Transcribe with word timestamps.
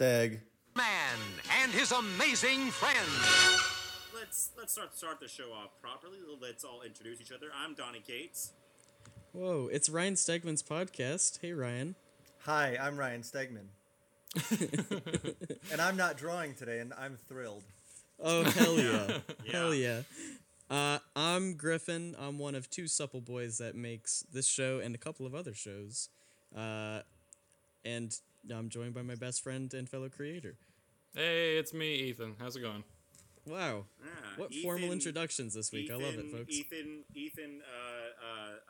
Stag. 0.00 0.40
Man 0.74 1.18
and 1.60 1.70
his 1.72 1.92
amazing 1.92 2.70
friends. 2.70 2.96
Let's 4.18 4.48
let's 4.56 4.72
start 4.72 4.96
start 4.96 5.20
the 5.20 5.28
show 5.28 5.52
off 5.52 5.78
properly. 5.82 6.16
Let's 6.40 6.64
all 6.64 6.80
introduce 6.80 7.20
each 7.20 7.30
other. 7.30 7.48
I'm 7.54 7.74
Donny 7.74 8.00
Cates. 8.00 8.52
Whoa, 9.32 9.68
it's 9.70 9.90
Ryan 9.90 10.14
Stegman's 10.14 10.62
podcast. 10.62 11.40
Hey, 11.42 11.52
Ryan. 11.52 11.96
Hi, 12.46 12.78
I'm 12.80 12.96
Ryan 12.96 13.20
Stegman. 13.20 13.66
and 15.70 15.82
I'm 15.82 15.98
not 15.98 16.16
drawing 16.16 16.54
today, 16.54 16.78
and 16.78 16.94
I'm 16.94 17.18
thrilled. 17.28 17.64
Oh, 18.18 18.44
hell 18.44 18.78
yeah. 18.78 19.18
Yeah. 19.44 19.52
Hell 19.52 19.74
yeah. 19.74 20.00
Uh, 20.70 21.00
I'm 21.14 21.56
Griffin. 21.56 22.16
I'm 22.18 22.38
one 22.38 22.54
of 22.54 22.70
two 22.70 22.88
supple 22.88 23.20
boys 23.20 23.58
that 23.58 23.74
makes 23.74 24.24
this 24.32 24.46
show 24.46 24.78
and 24.78 24.94
a 24.94 24.98
couple 24.98 25.26
of 25.26 25.34
other 25.34 25.52
shows. 25.52 26.08
Uh, 26.56 27.00
and 27.84 28.18
I'm 28.48 28.68
joined 28.68 28.94
by 28.94 29.02
my 29.02 29.14
best 29.14 29.42
friend 29.42 29.72
and 29.74 29.88
fellow 29.88 30.08
creator. 30.08 30.54
Hey, 31.14 31.56
it's 31.58 31.74
me, 31.74 31.94
Ethan. 31.94 32.36
How's 32.38 32.56
it 32.56 32.60
going? 32.60 32.84
Wow. 33.46 33.84
Yeah, 34.00 34.06
What 34.36 34.54
formal 34.54 34.92
introductions 34.92 35.54
this 35.54 35.72
week. 35.72 35.90
I 35.90 35.94
love 35.94 36.14
it, 36.14 36.26
Ethan- 36.26 36.30
folks. 36.38 36.54
Ethan, 36.54 37.04
Ethan, 37.14 37.60
uh, 37.62 38.26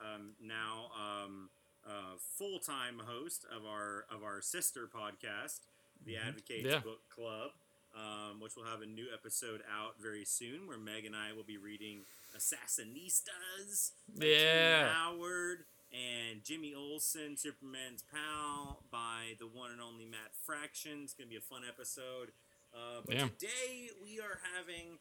uh, 0.09 0.14
um, 0.14 0.30
now 0.41 0.91
um, 0.97 1.51
uh, 1.87 2.16
full 2.38 2.59
time 2.59 3.01
host 3.05 3.45
of 3.55 3.64
our 3.66 4.05
of 4.11 4.23
our 4.23 4.41
sister 4.41 4.88
podcast, 4.92 5.61
the 6.05 6.14
Mm-hmm. 6.14 6.28
Advocates 6.28 6.66
Yeah. 6.66 6.78
Book 6.80 7.00
Club, 7.14 7.50
um, 7.95 8.41
which 8.41 8.56
will 8.56 8.64
have 8.64 8.81
a 8.83 8.87
new 8.87 9.06
episode 9.12 9.61
out 9.70 9.94
very 10.00 10.25
soon, 10.25 10.66
where 10.66 10.78
Meg 10.78 11.05
and 11.05 11.14
I 11.16 11.33
will 11.34 11.44
be 11.44 11.59
reading 11.59 12.00
Assassinistas. 12.37 13.91
Yeah. 14.14 14.89
Howard 14.92 15.64
and 15.92 16.44
Jimmy 16.44 16.72
Olsen, 16.74 17.36
Superman's 17.36 18.02
pal, 18.02 18.83
by 18.91 19.34
the 19.38 19.46
one 19.46 19.70
and 19.72 19.80
only 19.80 20.05
Matt 20.06 20.34
Fraction. 20.44 21.00
It's 21.05 21.14
gonna 21.14 21.28
be 21.30 21.36
a 21.36 21.41
fun 21.41 21.62
episode. 21.69 22.32
Uh, 22.74 23.00
but 23.05 23.14
Yeah. 23.14 23.28
today 23.38 23.91
we 24.02 24.20
are 24.20 24.38
having 24.56 24.98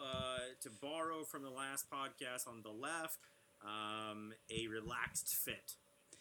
uh, 0.00 0.38
to 0.62 0.70
borrow 0.82 1.24
from 1.24 1.42
the 1.42 1.50
last 1.50 1.86
podcast 1.90 2.46
on 2.48 2.62
the 2.62 2.70
left 2.70 3.18
um, 3.64 4.32
a 4.50 4.66
relaxed 4.68 5.34
fit. 5.34 5.74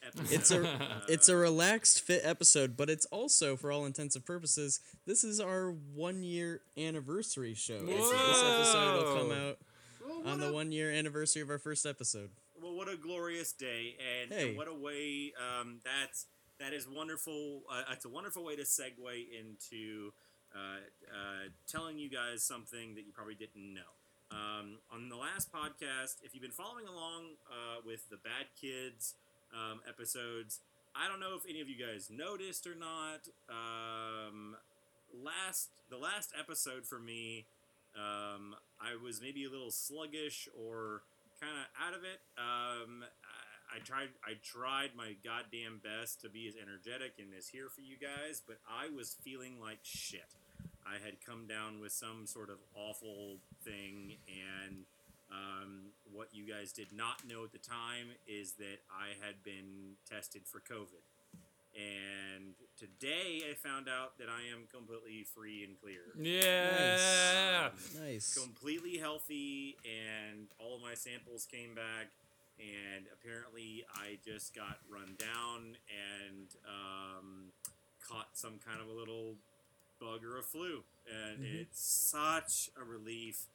Episode. 0.06 0.32
It's 0.34 0.52
a 0.52 0.68
Uh, 0.70 1.02
it's 1.08 1.28
a 1.30 1.36
relaxed 1.36 2.02
fit 2.02 2.22
episode, 2.24 2.78
but 2.78 2.88
it's 2.90 3.06
also, 3.08 3.56
for 3.56 3.72
all 3.72 3.86
intents 3.86 4.16
and 4.16 4.24
purposes, 4.24 4.80
this 5.08 5.24
is 5.24 5.40
our 5.40 5.72
one 5.72 6.22
year 6.24 6.62
anniversary 6.78 7.56
show. 7.56 7.80
This 7.80 8.12
episode 8.14 8.94
will 9.04 9.16
come 9.18 9.32
out 9.32 9.58
well, 10.06 10.22
on 10.28 10.40
the 10.40 10.50
a- 10.50 10.54
one 10.54 10.72
year 10.72 10.92
anniversary 10.92 11.42
of 11.42 11.50
our 11.50 11.58
first 11.58 11.86
episode. 11.86 12.30
Well, 12.62 12.74
what 12.74 12.90
a 12.90 12.98
glorious 12.98 13.52
day, 13.54 13.96
and, 14.00 14.32
Hey. 14.32 14.50
and 14.50 14.58
what 14.58 14.68
a 14.68 14.74
way 14.74 15.34
um, 15.38 15.80
that's 15.84 16.26
that 16.60 16.74
is 16.74 16.88
wonderful. 16.88 17.62
Uh, 17.70 17.84
it's 17.92 18.06
a 18.06 18.10
wonderful 18.10 18.44
way 18.44 18.56
to 18.56 18.64
segue 18.64 19.28
into 19.32 20.12
uh, 20.56 20.80
uh, 21.14 21.50
telling 21.68 22.00
you 22.00 22.10
guys 22.10 22.42
something 22.44 22.96
that 22.96 23.02
you 23.06 23.12
probably 23.14 23.36
didn't 23.36 23.74
know. 23.74 23.94
Um, 24.32 24.80
on 24.92 25.08
the 25.10 25.16
last 25.16 25.52
podcast, 25.54 26.16
if 26.24 26.34
you've 26.34 26.42
been 26.42 26.52
following 26.52 26.88
along 26.88 27.36
uh, 27.50 27.82
with 27.86 28.10
the 28.10 28.18
Bad 28.18 28.48
Kids 28.60 29.14
um, 29.54 29.82
episodes, 29.88 30.60
I 30.96 31.08
don't 31.08 31.20
know 31.20 31.36
if 31.36 31.44
any 31.48 31.62
of 31.62 31.70
you 31.70 31.76
guys 31.78 32.10
noticed 32.10 32.66
or 32.66 32.74
not. 32.76 33.28
Um, 33.50 34.56
last 35.14 35.70
the 35.92 35.98
last 35.98 36.34
episode 36.38 36.86
for 36.88 37.00
me, 37.00 37.46
um, 37.96 38.56
I 38.82 38.96
was 39.02 39.22
maybe 39.22 39.46
a 39.46 39.50
little 39.50 39.72
sluggish 39.72 40.50
or 40.58 41.04
kind 41.42 41.54
of 41.58 41.66
out 41.80 41.94
of 41.94 42.04
it. 42.04 42.20
Um, 42.38 43.04
I, 43.04 43.78
I 43.78 43.80
tried 43.80 44.10
I 44.26 44.34
tried 44.44 44.92
my 44.96 45.16
goddamn 45.24 45.82
best 45.84 46.22
to 46.22 46.30
be 46.30 46.48
as 46.48 46.56
energetic 46.56 47.14
and 47.20 47.30
as 47.38 47.50
here 47.50 47.70
for 47.70 47.82
you 47.82 47.96
guys, 47.98 48.42
but 48.46 48.58
I 48.68 48.90
was 48.90 49.16
feeling 49.22 49.60
like 49.62 49.80
shit. 49.84 50.34
I 50.86 51.04
had 51.04 51.20
come 51.26 51.48
down 51.48 51.82
with 51.82 51.92
some 51.92 52.26
sort 52.26 52.50
of 52.50 52.58
awful 52.74 53.40
thing, 53.66 54.16
and 54.28 54.86
um, 55.30 55.92
what 56.14 56.30
you 56.32 56.48
guys 56.48 56.72
did 56.72 56.94
not 56.96 57.28
know 57.28 57.44
at 57.44 57.52
the 57.52 57.58
time 57.58 58.08
is 58.26 58.54
that 58.54 58.80
I 58.90 59.10
had 59.26 59.44
been 59.44 59.98
tested 60.10 60.44
for 60.48 60.60
COVID. 60.60 61.04
And 61.76 62.56
today 62.76 63.44
I 63.52 63.54
found 63.54 63.88
out 63.88 64.18
that 64.18 64.30
I 64.30 64.50
am 64.52 64.64
completely 64.72 65.24
free 65.36 65.64
and 65.64 65.80
clear. 65.80 66.02
Yeah. 66.18 67.70
Um, 67.70 68.02
Nice. 68.02 68.34
completely 68.42 68.98
healthy, 68.98 69.76
and 69.86 70.48
all 70.58 70.77
of 70.77 70.77
my 70.88 70.94
samples 70.96 71.46
came 71.52 71.76
back. 71.76 72.08
And 72.60 73.06
apparently, 73.14 73.86
I 73.94 74.18
just 74.26 74.56
got 74.56 74.80
run 74.90 75.14
down 75.20 75.76
and 75.94 76.48
um, 76.66 77.52
caught 78.08 78.30
some 78.34 78.54
kind 78.66 78.82
of 78.82 78.88
a 78.88 78.92
little 79.00 79.36
bug 80.02 80.24
or 80.26 80.40
a 80.40 80.44
flu, 80.44 80.84
and 81.08 81.40
Mhm. 81.44 81.62
it's 81.62 81.80
such 81.80 82.72
a 82.76 82.84
relief. 82.84 83.46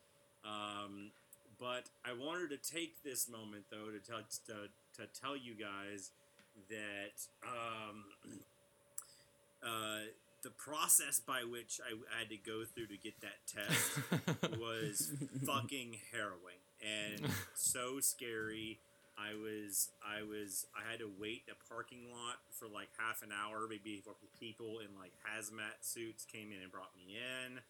Um, 0.44 1.10
but 1.58 1.90
I 2.04 2.12
wanted 2.12 2.50
to 2.50 2.58
take 2.58 3.02
this 3.02 3.28
moment 3.28 3.64
though 3.70 3.90
to 3.90 3.98
tell 3.98 4.22
to, 4.46 4.68
to 5.02 5.06
tell 5.20 5.36
you 5.36 5.54
guys 5.54 6.10
that 6.68 7.26
um, 7.44 8.04
uh, 9.66 9.98
the 10.42 10.50
process 10.50 11.18
by 11.20 11.42
which 11.42 11.80
I 11.84 11.94
had 12.18 12.28
to 12.30 12.36
go 12.36 12.64
through 12.64 12.86
to 12.86 12.96
get 12.96 13.14
that 13.20 13.46
test 13.46 13.98
was 14.60 15.12
fucking 15.44 15.98
harrowing 16.12 16.61
and 16.82 17.30
so 17.54 18.00
scary. 18.00 18.78
I 19.18 19.34
was 19.34 19.90
I 20.02 20.22
was 20.22 20.66
I 20.74 20.90
had 20.90 20.98
to 21.00 21.10
wait 21.20 21.42
in 21.46 21.52
a 21.54 21.68
parking 21.72 22.10
lot 22.10 22.40
for 22.50 22.66
like 22.66 22.88
half 22.98 23.22
an 23.22 23.28
hour, 23.30 23.66
maybe 23.68 23.96
before 23.96 24.14
people 24.40 24.80
in 24.80 24.98
like 24.98 25.12
hazmat 25.22 25.82
suits 25.82 26.24
came 26.24 26.50
in 26.50 26.62
and 26.62 26.72
brought 26.72 26.90
me 26.96 27.16
in. 27.16 27.60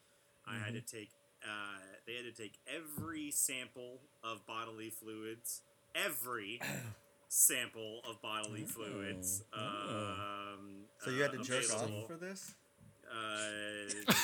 I 0.47 0.57
had 0.59 0.75
to 0.75 0.81
take 0.81 1.11
uh, 1.45 1.83
they 2.07 2.15
had 2.15 2.25
to 2.25 2.43
take 2.43 2.59
every 2.67 3.31
sample 3.33 4.01
of 4.23 4.47
bodily 4.47 4.91
fluids, 4.91 5.63
every 5.95 6.61
sample 7.29 8.01
of 8.09 8.23
bodily 8.23 8.65
fluids. 8.65 9.43
Oh. 9.53 10.15
Um, 10.59 10.85
So 11.01 11.11
you 11.11 11.23
had 11.23 11.33
to 11.33 11.41
uh, 11.41 11.43
jerk 11.43 11.65
available. 11.65 12.03
off 12.03 12.07
for 12.07 12.17
this? 12.17 12.55
Uh, 13.11 14.13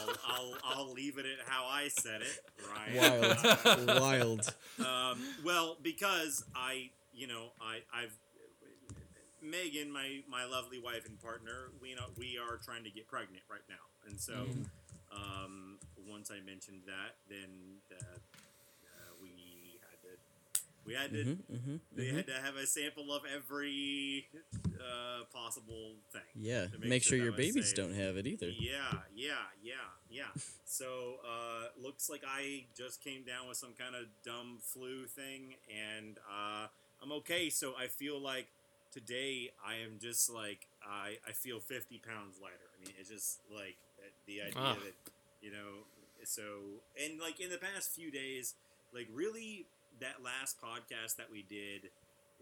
I'll, 0.00 0.16
I'll, 0.26 0.54
I'll 0.64 0.92
leave 0.92 1.18
it 1.18 1.26
at 1.26 1.46
how 1.46 1.66
I 1.66 1.88
said 1.88 2.22
it, 2.22 2.42
Right. 2.74 2.94
Wild. 2.96 4.00
Wild. 4.00 4.54
Um, 4.80 5.22
well, 5.44 5.76
because 5.82 6.44
I, 6.54 6.90
you 7.12 7.26
know, 7.26 7.48
I, 7.60 7.80
I've 7.92 8.16
Megan, 9.42 9.90
my 9.90 10.20
my 10.28 10.44
lovely 10.44 10.78
wife 10.78 11.06
and 11.06 11.18
partner, 11.20 11.70
we 11.80 11.94
know 11.94 12.04
we 12.18 12.36
are 12.38 12.58
trying 12.58 12.84
to 12.84 12.90
get 12.90 13.08
pregnant 13.08 13.42
right 13.50 13.64
now, 13.68 13.80
and 14.06 14.20
so 14.20 14.32
Mhm. 14.52 14.68
um, 15.12 15.78
once 16.06 16.30
I 16.30 16.40
mentioned 16.40 16.82
that, 16.86 17.16
then 17.28 17.80
uh, 17.90 17.96
uh, 18.14 19.12
we 19.22 19.80
had 19.88 19.98
to 20.02 20.18
we 20.90 20.94
had 20.98 21.10
to 21.14 21.22
hmm 21.22 21.56
hmm 21.56 21.76
they 21.94 22.08
had 22.08 22.26
to 22.26 22.34
have 22.46 22.56
a 22.56 22.66
sample 22.66 23.12
of 23.14 23.22
every 23.38 24.26
uh, 24.80 25.24
possible 25.32 25.94
thing. 26.12 26.30
Yeah. 26.34 26.66
to 26.66 26.78
Make, 26.78 27.02
sure 27.02 27.18
that 27.18 27.24
your 27.24 27.32
babies 27.32 27.68
safe. 27.68 27.76
don't 27.76 27.94
have 27.94 28.16
it 28.16 28.26
either. 28.26 28.48
Yeah, 28.48 29.06
yeah, 29.14 29.46
yeah, 29.62 29.74
yeah. 30.10 30.30
so 30.64 31.16
uh, 31.26 31.66
looks 31.80 32.10
like 32.10 32.22
I 32.26 32.64
just 32.76 33.02
came 33.04 33.22
down 33.22 33.46
with 33.48 33.56
some 33.56 33.74
kind 33.78 33.94
of 33.94 34.06
dumb 34.24 34.58
flu 34.60 35.06
thing, 35.06 35.54
and 35.70 36.18
uh, 36.28 36.66
I'm 37.02 37.12
okay. 37.22 37.50
So 37.50 37.74
I 37.78 37.86
feel 37.86 38.18
like 38.20 38.48
today 38.92 39.50
I 39.64 39.74
am 39.86 39.98
just 40.00 40.28
like 40.30 40.66
I 40.82 41.18
I 41.28 41.32
feel 41.32 41.60
50 41.60 41.98
pounds 41.98 42.36
lighter. 42.42 42.68
I 42.74 42.84
mean, 42.84 42.94
it's 42.98 43.10
just 43.10 43.38
like 43.54 43.76
uh, 44.00 44.08
the 44.26 44.40
idea 44.42 44.52
Ah. 44.56 44.76
that 44.84 44.94
you 45.42 45.52
know. 45.52 45.86
So 46.24 46.42
and 47.02 47.20
like 47.20 47.40
in 47.40 47.50
the 47.50 47.58
past 47.58 47.92
few 47.94 48.10
days, 48.10 48.54
like 48.92 49.08
really 49.12 49.66
that 50.00 50.22
last 50.24 50.60
podcast 50.60 51.16
that 51.16 51.30
we 51.30 51.42
did 51.42 51.90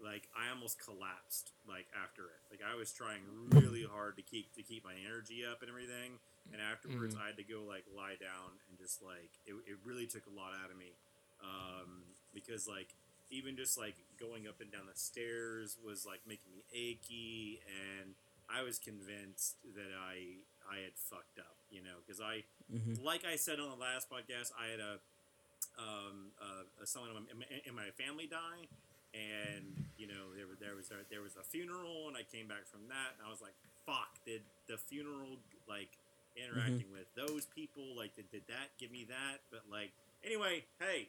like 0.01 0.27
I 0.35 0.49
almost 0.51 0.79
collapsed 0.83 1.51
like 1.67 1.87
after 1.93 2.23
it. 2.31 2.41
Like 2.49 2.61
I 2.63 2.75
was 2.75 2.91
trying 2.91 3.21
really 3.51 3.83
hard 3.83 4.15
to 4.17 4.23
keep 4.23 4.53
to 4.55 4.63
keep 4.63 4.83
my 4.83 4.95
energy 5.05 5.43
up 5.45 5.61
and 5.61 5.69
everything, 5.69 6.19
and 6.51 6.61
afterwards 6.61 7.15
I 7.15 7.27
had 7.27 7.37
to 7.37 7.43
go 7.43 7.63
like 7.67 7.85
lie 7.91 8.15
down 8.19 8.59
and 8.69 8.77
just 8.77 9.01
like 9.03 9.31
it, 9.45 9.53
it 9.67 9.77
really 9.85 10.07
took 10.07 10.25
a 10.27 10.33
lot 10.35 10.53
out 10.55 10.71
of 10.71 10.77
me. 10.77 10.97
Um, 11.41 12.15
because 12.33 12.67
like 12.67 12.95
even 13.29 13.55
just 13.55 13.77
like 13.77 13.95
going 14.19 14.47
up 14.47 14.61
and 14.61 14.71
down 14.71 14.87
the 14.87 14.97
stairs 14.97 15.77
was 15.83 16.05
like 16.05 16.21
making 16.27 16.51
me 16.53 16.63
achy, 16.73 17.59
and 17.67 18.15
I 18.49 18.63
was 18.63 18.79
convinced 18.79 19.57
that 19.75 19.91
I 19.93 20.43
I 20.63 20.83
had 20.83 20.95
fucked 20.97 21.39
up, 21.39 21.57
you 21.69 21.81
know, 21.83 21.99
because 22.05 22.21
I 22.21 22.43
hmm 22.71 22.95
like 22.97 23.23
I 23.25 23.35
said 23.35 23.59
on 23.59 23.69
the 23.69 23.75
last 23.79 24.09
podcast, 24.09 24.51
I 24.59 24.69
had 24.71 24.79
a 24.79 24.99
um, 25.79 26.35
uh, 26.41 26.85
someone 26.85 27.11
in 27.31 27.75
my, 27.75 27.89
family 27.95 28.27
die, 28.27 28.67
and 29.13 29.87
you 29.97 30.07
know 30.07 30.35
there 30.35 30.47
was 30.47 30.59
there 30.59 30.75
was 30.75 30.91
a, 30.91 31.01
there 31.09 31.21
was 31.21 31.35
a 31.39 31.43
funeral, 31.43 32.07
and 32.07 32.17
I 32.17 32.23
came 32.23 32.47
back 32.47 32.67
from 32.67 32.87
that, 32.89 33.15
and 33.17 33.25
I 33.25 33.29
was 33.31 33.41
like, 33.41 33.55
"Fuck!" 33.85 34.19
Did 34.25 34.41
the 34.67 34.77
funeral 34.77 35.39
like 35.67 35.97
interacting 36.35 36.91
with 36.91 37.07
those 37.15 37.45
people? 37.55 37.95
Like, 37.97 38.15
did, 38.15 38.29
did 38.31 38.43
that 38.47 38.75
give 38.79 38.91
me 38.91 39.05
that? 39.09 39.41
But 39.51 39.63
like, 39.71 39.91
anyway, 40.23 40.63
hey, 40.79 41.07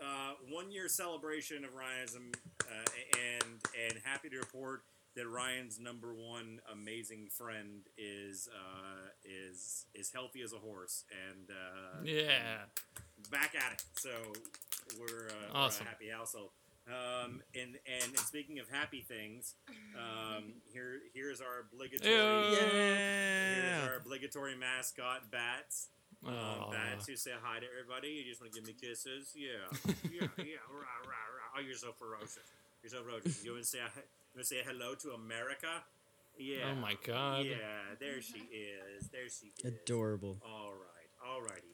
uh, 0.00 0.34
one 0.50 0.70
year 0.70 0.88
celebration 0.88 1.64
of 1.64 1.74
Ryanism, 1.74 2.32
uh, 2.62 2.90
and 3.18 3.60
and 3.88 3.98
happy 4.04 4.28
to 4.30 4.38
report 4.38 4.82
that 5.16 5.28
Ryan's 5.28 5.78
number 5.78 6.12
one 6.12 6.60
amazing 6.72 7.28
friend 7.30 7.82
is 7.96 8.48
uh, 8.52 9.08
is 9.24 9.86
is 9.94 10.10
healthy 10.12 10.42
as 10.42 10.52
a 10.52 10.58
horse 10.58 11.04
and 11.28 11.50
uh, 11.50 12.02
Yeah. 12.04 12.66
Back 13.34 13.54
at 13.54 13.72
it. 13.74 13.82
So 13.96 14.10
we're, 14.98 15.28
uh, 15.28 15.58
Awesome. 15.58 15.84
we're 15.84 15.88
a 15.88 15.90
happy 15.90 16.08
household. 16.10 16.50
Um, 16.86 17.40
and, 17.54 17.78
and 17.88 18.04
and 18.12 18.18
speaking 18.18 18.58
of 18.58 18.68
happy 18.68 19.00
things, 19.08 19.54
um, 19.98 20.52
here 20.70 21.00
here's 21.14 21.40
our 21.40 21.64
obligatory 21.72 22.12
Ew. 22.12 22.56
here's 22.60 23.88
our 23.88 23.96
obligatory 23.96 24.54
mascot 24.54 25.30
Bats. 25.30 25.88
Um, 26.26 26.34
Aw. 26.34 26.70
Bats, 26.72 27.08
you 27.08 27.16
say 27.16 27.32
hi 27.42 27.58
to 27.60 27.66
everybody. 27.72 28.08
You 28.08 28.24
just 28.28 28.40
want 28.42 28.52
to 28.52 28.60
give 28.60 28.66
me 28.68 28.74
kisses. 28.74 29.32
Yeah, 29.34 29.64
yeah, 30.12 30.28
yeah. 30.38 30.60
Rah, 30.70 31.08
rah, 31.08 31.26
rah. 31.32 31.56
Oh, 31.56 31.60
you're 31.60 31.74
so 31.74 31.92
ferocious. 31.98 32.38
You're 32.82 32.90
so 32.90 33.02
ferocious. 33.02 33.42
You 33.44 33.52
want 33.52 33.64
to 33.64 33.68
say 33.70 33.78
you 33.78 34.36
want 34.36 34.40
to 34.40 34.44
say 34.44 34.60
hello 34.66 34.94
to 34.96 35.12
America? 35.12 35.80
Yeah. 36.38 36.70
Oh 36.72 36.74
my 36.74 36.96
god. 37.06 37.46
Yeah, 37.46 37.96
there 37.98 38.20
she 38.20 38.40
is. 38.52 39.08
There 39.08 39.28
she 39.30 39.52
is. 39.56 39.72
Adorable. 39.72 40.36
All 40.46 40.72
right, 40.72 41.08
all 41.26 41.40
righty, 41.40 41.72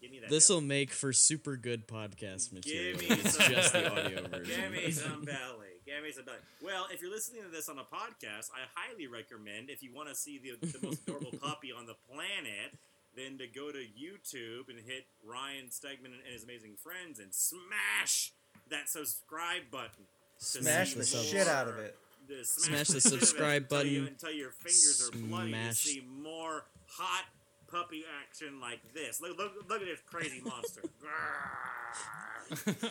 Give 0.00 0.10
me 0.10 0.20
that. 0.20 0.30
This 0.30 0.48
will 0.48 0.60
make 0.60 0.92
for 0.92 1.12
super 1.12 1.56
good 1.56 1.88
podcast 1.88 2.52
material. 2.52 2.98
Give 2.98 3.08
me 3.10 3.16
It's 3.16 3.36
some- 3.36 3.52
just 3.52 3.72
the 3.72 3.90
audio 3.90 4.28
version. 4.28 4.60
Give 4.60 4.70
me 4.72 4.90
some 4.92 5.24
belly. 5.24 5.66
Give 5.84 6.02
me 6.04 6.12
some 6.12 6.24
belly. 6.24 6.38
Well, 6.62 6.86
if 6.92 7.02
you're 7.02 7.10
listening 7.10 7.42
to 7.42 7.48
this 7.48 7.68
on 7.68 7.78
a 7.78 7.82
podcast, 7.82 8.50
I 8.54 8.60
highly 8.74 9.06
recommend 9.08 9.70
if 9.70 9.82
you 9.82 9.92
want 9.92 10.08
to 10.08 10.14
see 10.14 10.38
the, 10.38 10.66
the 10.66 10.86
most 10.86 11.02
adorable 11.06 11.32
puppy 11.42 11.72
on 11.76 11.86
the 11.86 11.94
planet, 12.12 12.76
then 13.16 13.38
to 13.38 13.46
go 13.48 13.72
to 13.72 13.78
YouTube 13.78 14.68
and 14.68 14.78
hit 14.86 15.06
Ryan 15.26 15.66
Stegman 15.70 16.12
and 16.14 16.32
his 16.32 16.44
amazing 16.44 16.74
friends 16.80 17.18
and 17.18 17.34
smash 17.34 18.32
that 18.70 18.88
subscribe 18.88 19.62
button. 19.72 20.04
Smash 20.38 20.94
see 20.94 21.00
the 21.00 21.16
more- 21.16 21.24
shit 21.26 21.48
out 21.48 21.66
of 21.68 21.78
it. 21.78 21.96
the- 22.28 22.44
Smash 22.44 22.88
the 22.88 23.00
shit 23.00 23.06
out 23.06 23.12
of 23.14 23.22
it 23.22 23.26
subscribe 23.26 23.62
until 23.64 23.84
you- 23.84 24.00
button. 24.02 24.12
until 24.14 24.30
your 24.32 24.50
fingers 24.50 25.08
are 25.12 25.18
bloody 25.26 25.52
to 25.52 25.74
see 25.74 26.04
more 26.22 26.64
hot 26.86 27.24
puppy 27.70 28.04
action 28.22 28.60
like 28.60 28.80
this. 28.94 29.20
Look, 29.20 29.36
look, 29.38 29.52
look 29.68 29.80
at 29.82 29.86
this 29.86 30.00
crazy 30.06 30.40
monster. 30.44 30.82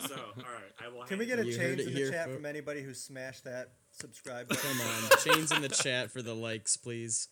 so, 0.06 0.14
all 0.16 0.42
right, 0.42 0.72
I 0.84 0.88
will. 0.88 1.02
Can 1.04 1.18
we 1.18 1.26
get 1.26 1.38
a 1.38 1.46
You 1.46 1.56
change 1.56 1.80
in 1.80 1.94
the 1.94 2.10
chat 2.10 2.26
fo- 2.28 2.34
from 2.36 2.46
anybody 2.46 2.82
who 2.82 2.94
smashed 2.94 3.44
that 3.44 3.72
subscribe 3.92 4.48
button? 4.48 4.62
Come 4.70 4.80
on, 4.80 5.18
chains 5.34 5.52
in 5.52 5.62
the 5.62 5.68
chat 5.68 6.10
for 6.10 6.22
the 6.22 6.34
likes, 6.34 6.76
please. 6.76 7.28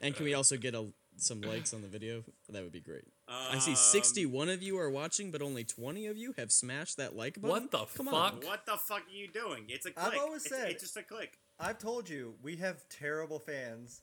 And 0.00 0.14
can 0.14 0.24
we 0.24 0.34
also 0.34 0.56
get 0.56 0.74
a 0.74 0.86
some 1.16 1.40
likes 1.40 1.74
on 1.74 1.82
the 1.82 1.88
video? 1.88 2.22
That 2.48 2.62
would 2.62 2.72
be 2.72 2.80
great. 2.80 3.04
I 3.28 3.58
see 3.58 3.72
Um, 3.72 3.76
61 3.76 4.48
of 4.48 4.62
you 4.62 4.78
are 4.78 4.88
watching, 4.90 5.30
but 5.30 5.42
only 5.42 5.64
20 5.64 6.06
of 6.06 6.16
you 6.16 6.32
have 6.38 6.50
smashed 6.52 6.96
that 6.98 7.16
like 7.16 7.34
button. 7.40 7.50
What 7.50 7.70
the 7.70 7.84
Come 7.96 8.06
fuck? 8.06 8.14
On. 8.14 8.40
What 8.46 8.64
the 8.66 8.76
fuck 8.76 9.02
are 9.02 9.10
you 9.12 9.28
doing? 9.28 9.64
It's 9.68 9.84
a 9.84 9.90
click. 9.90 10.14
I've 10.14 10.20
always 10.20 10.46
It's- 10.46 10.60
said- 10.60 10.70
it's 10.70 10.82
just 10.82 10.96
a 10.96 11.02
click. 11.02 11.38
I've 11.60 11.78
told 11.78 12.08
you 12.08 12.36
we 12.40 12.56
have 12.56 12.88
terrible 12.88 13.40
fans. 13.40 14.02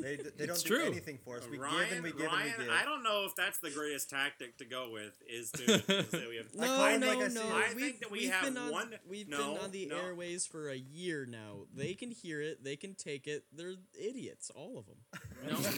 They, 0.00 0.16
they 0.16 0.46
don't 0.46 0.50
It's 0.56 0.62
do 0.62 0.80
anything 0.80 1.18
for 1.24 1.36
us. 1.36 1.48
We 1.48 1.58
Ryan, 1.58 1.78
give 1.88 1.92
and 1.92 2.02
we 2.04 2.12
give 2.12 2.26
Ryan, 2.26 2.48
and 2.48 2.58
we 2.58 2.64
give. 2.64 2.72
I 2.72 2.84
don't 2.84 3.02
know 3.02 3.24
if 3.26 3.34
that's 3.36 3.58
the 3.58 3.70
greatest 3.70 4.10
tactic 4.10 4.58
to 4.58 4.64
go 4.64 4.90
with. 4.92 5.12
Is 5.28 5.50
to, 5.52 5.64
is 5.64 5.84
that 5.86 6.26
we 6.28 6.36
have. 6.36 6.46
No, 6.54 6.66
find 6.76 7.00
no, 7.00 7.06
like 7.14 7.32
no. 7.32 7.42
I 7.42 7.72
we've, 7.74 7.84
think 7.84 8.00
that 8.00 8.10
we 8.10 8.18
we've 8.20 8.42
been 8.42 8.56
on, 8.56 8.72
one- 8.72 8.94
We've 9.08 9.28
no, 9.28 9.54
been 9.54 9.64
on 9.64 9.70
the 9.70 9.86
no. 9.86 9.96
airways 9.96 10.46
for 10.46 10.68
a 10.70 10.76
year 10.76 11.26
now. 11.26 11.66
They 11.74 11.94
can 11.94 12.10
hear 12.10 12.40
it. 12.40 12.64
They 12.64 12.76
can 12.76 12.94
take 12.94 13.26
it. 13.26 13.44
They're 13.52 13.74
idiots, 14.00 14.50
all 14.54 14.78
of 14.78 14.86
them. 14.86 14.96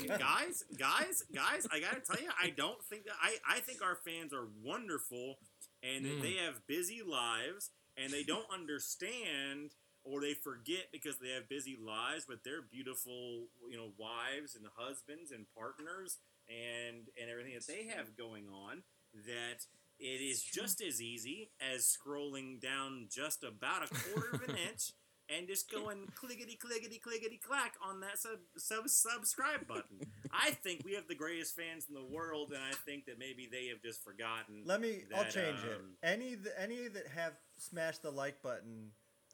No, 0.08 0.16
guys, 0.18 0.64
guys, 0.78 1.22
guys! 1.34 1.66
I 1.72 1.80
gotta 1.80 2.00
tell 2.00 2.22
you, 2.22 2.30
I 2.42 2.50
don't 2.50 2.82
think 2.84 3.04
that 3.04 3.14
I. 3.22 3.36
I 3.48 3.60
think 3.60 3.82
our 3.82 3.96
fans 3.96 4.32
are 4.32 4.48
wonderful, 4.64 5.36
and 5.82 6.04
Mm. 6.06 6.22
they 6.22 6.34
have 6.34 6.66
busy 6.66 7.02
lives, 7.06 7.70
and 7.96 8.10
they 8.12 8.22
don't 8.22 8.46
understand 8.52 9.72
or 10.10 10.20
they 10.20 10.34
forget 10.34 10.86
because 10.92 11.18
they 11.18 11.30
have 11.30 11.48
busy 11.48 11.76
lives, 11.80 12.24
but 12.28 12.38
they're 12.44 12.62
beautiful, 12.62 13.46
you 13.70 13.76
know, 13.76 13.92
wives 13.98 14.56
and 14.56 14.66
husbands 14.76 15.30
and 15.30 15.46
partners 15.56 16.18
and 16.48 17.08
and 17.20 17.30
everything 17.30 17.54
that 17.54 17.66
they 17.66 17.86
have 17.94 18.16
going 18.16 18.46
on. 18.48 18.82
That 19.26 19.66
it 19.98 20.20
is 20.22 20.42
just 20.42 20.80
as 20.80 21.00
easy 21.00 21.50
as 21.60 21.84
scrolling 21.96 22.60
down 22.60 23.06
just 23.10 23.44
about 23.44 23.84
a 23.84 23.88
quarter 23.94 24.30
of 24.34 24.42
an 24.48 24.56
inch 24.70 24.92
and 25.28 25.46
just 25.46 25.70
going 25.70 26.08
clickety 26.14 26.56
clickety 26.56 26.98
clickety 26.98 27.38
clack 27.38 27.74
on 27.84 28.00
that 28.00 28.18
sub, 28.18 28.38
sub 28.56 28.88
subscribe 28.88 29.66
button. 29.66 30.00
I 30.32 30.50
think 30.52 30.82
we 30.84 30.94
have 30.94 31.06
the 31.08 31.14
greatest 31.14 31.54
fans 31.56 31.86
in 31.88 31.94
the 31.94 32.04
world, 32.04 32.50
and 32.52 32.62
I 32.62 32.72
think 32.84 33.06
that 33.06 33.18
maybe 33.18 33.48
they 33.50 33.66
have 33.66 33.80
just 33.82 34.02
forgotten. 34.02 34.62
Let 34.64 34.80
me. 34.80 35.02
I'll 35.14 35.24
that, 35.24 35.32
change 35.32 35.58
it. 35.64 35.76
um, 35.76 35.92
Any 36.02 36.30
th- 36.36 36.54
any 36.58 36.88
that 36.88 37.06
have 37.14 37.34
smashed 37.58 38.02
the 38.02 38.10
like 38.10 38.42
button 38.42 38.90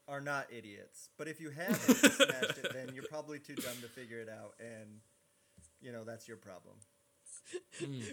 are 0.09 0.21
not 0.21 0.47
idiots. 0.51 1.09
But 1.19 1.29
if 1.29 1.41
you 1.41 1.51
haven't 1.57 1.79
smashed 1.81 2.59
it, 2.59 2.73
then 2.73 2.91
you're 2.95 3.05
probably 3.11 3.39
too 3.39 3.55
dumb 3.55 3.77
to 3.83 3.89
figure 3.89 4.21
it 4.21 4.29
out, 4.29 4.55
and 4.61 5.01
you 5.81 5.93
know 5.93 6.05
that's 6.05 6.27
your 6.29 6.37
problem. 6.37 6.77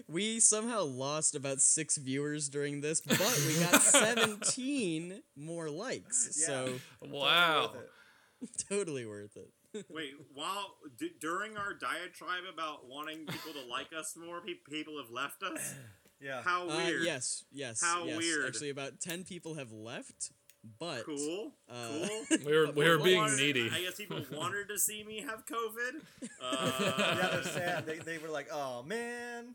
We 0.08 0.38
somehow 0.38 0.82
lost 0.84 1.34
about 1.34 1.60
six 1.60 1.96
viewers 1.96 2.48
during 2.48 2.80
this, 2.80 3.00
but 3.00 3.18
we 3.18 3.58
got 3.58 3.82
17 3.82 5.22
more 5.36 5.68
likes. 5.70 6.44
So 6.46 6.78
Wow. 7.02 7.72
Worth 7.74 7.82
it. 7.82 8.64
totally 8.68 9.06
worth 9.06 9.36
it. 9.36 9.50
Wait, 9.90 10.12
while 10.34 10.76
d- 10.96 11.10
during 11.20 11.56
our 11.56 11.74
diatribe 11.74 12.44
about 12.52 12.86
wanting 12.88 13.26
people 13.26 13.52
to 13.54 13.66
like 13.68 13.88
us 13.98 14.14
more, 14.16 14.40
pe- 14.40 14.54
people 14.70 14.98
have 15.02 15.10
left 15.10 15.42
us. 15.42 15.74
Yeah. 16.20 16.42
How 16.42 16.68
Uh, 16.68 16.76
weird! 16.76 17.02
yes, 17.04 17.44
yes. 17.50 17.82
How 17.82 18.04
yes. 18.04 18.16
weird. 18.18 18.46
Actually, 18.46 18.70
about 18.70 19.00
10 19.00 19.24
people 19.24 19.54
have 19.56 19.72
left, 19.72 20.30
but 20.78 21.04
Cool, 21.04 21.52
Uh, 21.68 21.88
cool. 22.28 22.38
We 22.46 22.52
were 22.56 22.70
we 22.72 22.88
were 22.88 22.98
being 22.98 23.18
wanted- 23.18 23.38
needy. 23.38 23.70
I 23.72 23.80
guess 23.82 23.96
people 23.96 24.20
wanted 24.32 24.68
to 24.68 24.78
see 24.78 25.04
me 25.04 25.20
have 25.22 25.44
COVID. 25.46 26.02
yeah, 26.22 26.28
Uh, 26.40 27.30
they're 27.32 27.42
sad. 27.44 27.86
They, 27.86 27.98
they 27.98 28.18
were 28.18 28.28
like, 28.28 28.48
"Oh 28.52 28.82
man." 28.82 29.54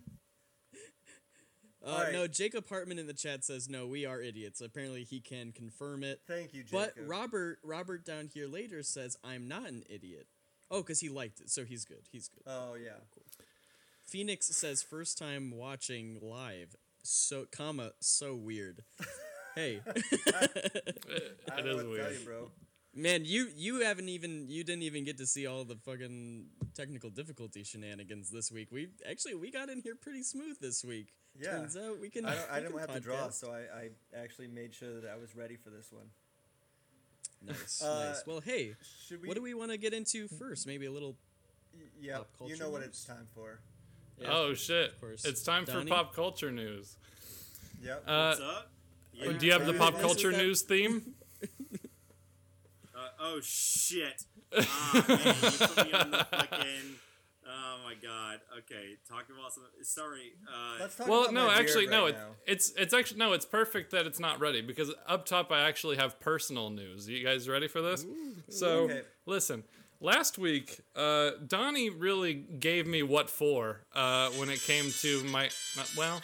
uh, 1.86 1.90
Alright. 1.90 2.14
no, 2.14 2.28
Jacob 2.28 2.68
Hartman 2.68 3.00
in 3.00 3.08
the 3.08 3.14
chat 3.14 3.44
says 3.46 3.70
no, 3.70 3.88
we 3.88 4.06
are 4.06 4.22
idiots. 4.22 4.60
Apparently, 4.62 5.04
he 5.04 5.20
can 5.22 5.52
confirm 5.52 6.04
it. 6.04 6.22
Thank 6.28 6.54
you, 6.54 6.64
Jacob. 6.64 6.92
But 6.96 7.08
Robert, 7.08 7.60
Robert 7.64 8.06
down 8.06 8.30
here 8.34 8.48
later 8.48 8.84
says 8.84 9.18
I'm 9.24 9.48
not 9.48 9.68
an 9.70 9.84
idiot. 9.90 10.28
Oh, 10.72 10.82
because 10.82 11.00
he 11.00 11.10
liked 11.10 11.40
it, 11.40 11.50
so 11.50 11.64
he's 11.66 11.86
good. 11.86 12.04
He's 12.12 12.28
good. 12.28 12.44
Oh 12.46 12.76
yeah. 12.76 13.00
Cool. 13.14 13.24
Phoenix 14.06 14.48
says 14.48 14.82
first 14.84 15.18
time 15.18 15.52
watching 15.56 16.20
live. 16.22 16.76
So, 17.02 17.46
comma, 17.50 17.92
so 18.02 18.36
weird. 18.36 18.84
Hey, 19.56 19.82
I 19.88 19.92
It 20.44 21.38
don't 21.58 21.66
know 21.66 21.78
tell 21.80 21.90
weird. 21.90 22.20
you, 22.20 22.26
bro. 22.26 22.52
man, 22.96 23.24
you 23.26 23.48
you 23.56 23.82
haven't 23.82 24.10
even 24.10 24.46
you 24.50 24.64
didn't 24.64 24.84
even 24.84 25.04
get 25.04 25.18
to 25.18 25.26
see 25.28 25.46
all 25.48 25.64
the 25.64 25.76
fucking 25.76 26.46
technical 26.76 27.10
difficulty 27.10 27.64
shenanigans 27.64 28.30
this 28.30 28.52
week. 28.52 28.70
We 28.72 28.90
actually 29.10 29.36
we 29.36 29.52
got 29.52 29.70
in 29.70 29.82
here 29.82 29.96
pretty 29.96 30.24
smooth 30.24 30.60
this 30.60 30.84
week. 30.84 31.14
Yeah. 31.40 31.52
Turns 31.52 31.78
out 31.78 32.00
we 32.00 32.10
can. 32.10 32.26
I, 32.26 32.36
don't, 32.36 32.52
I 32.52 32.56
didn't 32.60 32.72
can 32.72 32.80
have 32.82 32.94
to 32.94 33.00
draw, 33.00 33.30
so 33.30 33.52
I, 33.52 33.60
I 33.84 33.90
actually 34.22 34.48
made 34.48 34.74
sure 34.74 35.00
that 35.00 35.10
I 35.10 35.16
was 35.18 35.36
ready 35.36 35.56
for 35.56 35.70
this 35.70 35.92
one. 35.92 36.06
Nice, 37.46 37.82
Uh, 37.82 38.10
nice. 38.10 38.24
Well, 38.28 38.42
hey, 38.42 38.76
Should 39.08 39.22
we? 39.22 39.28
what 39.30 39.36
do 39.38 39.42
we 39.42 39.54
want 39.54 39.72
to 39.72 39.78
get 39.78 39.94
into 39.94 40.28
first? 40.28 40.68
Maybe 40.68 40.86
a 40.88 40.92
little. 40.92 41.16
y- 41.74 41.82
Yeah, 42.02 42.18
pop 42.38 42.50
you 42.50 42.58
know 42.58 42.70
what 42.70 42.82
news? 42.82 42.90
it's 42.90 43.06
time 43.06 43.28
for. 43.34 43.60
yeah. 44.20 44.28
oh 44.32 44.54
shit! 44.54 45.00
course. 45.00 45.24
It's 45.24 45.42
time 45.44 45.66
for 45.66 45.86
pop 45.86 46.14
culture 46.14 46.52
news. 46.52 46.98
Yep. 47.82 48.04
Uh, 48.06 48.28
what's 48.28 48.42
up? 48.42 48.72
Oh, 49.22 49.26
Yeah. 49.32 49.38
do 49.38 49.46
you 49.46 49.52
have 49.52 49.66
the 49.66 49.74
pop 49.74 50.00
culture 50.00 50.32
news 50.32 50.62
theme? 50.62 51.14
Uh, 52.96 53.08
oh 53.20 53.40
shit! 53.42 54.24
Ah, 54.58 55.06
man, 55.08 55.20
you 55.20 55.34
put 55.34 55.86
me 55.86 55.94
on 55.94 56.12
the 56.12 56.28
fucking. 56.32 56.96
Oh 57.48 57.78
my 57.86 57.94
god. 58.02 58.40
Okay, 58.60 58.96
talking 59.08 59.36
about 59.38 59.54
something. 59.54 59.72
Sorry. 59.84 60.34
Uh, 60.48 60.78
Let's 60.82 60.96
talk 60.96 61.08
Well, 61.08 61.22
about 61.24 61.34
no, 61.34 61.48
my 61.48 61.56
actually, 61.60 61.86
beard 61.86 61.92
no. 61.92 62.04
right 62.06 62.14
It, 62.14 62.18
now. 62.18 62.28
it's 62.46 62.72
it's 62.78 62.94
actually 62.94 63.20
no. 63.20 63.34
It's 63.34 63.46
perfect 63.46 63.92
that 63.92 64.06
it's 64.06 64.20
not 64.20 64.40
ready 64.40 64.62
because 64.62 64.92
up 65.08 65.26
top 65.26 65.52
I 65.52 65.62
actually 65.68 65.96
have 65.98 66.20
personal 66.20 66.70
news. 66.70 67.08
You 67.08 67.24
guys 67.24 67.48
ready 67.48 67.68
for 67.68 67.82
this? 67.82 68.06
So 68.50 68.68
Okay. 68.82 69.02
listen. 69.26 69.64
Last 70.02 70.38
week, 70.38 70.80
uh, 70.96 71.32
Donny 71.46 71.90
really 71.90 72.34
gave 72.34 72.88
me 72.88 73.04
what 73.04 73.30
for 73.30 73.82
uh, 73.94 74.30
when 74.32 74.50
it 74.50 74.62
came 74.62 74.92
to 75.02 75.22
my, 75.26 75.50
my 75.76 75.84
well, 75.98 76.22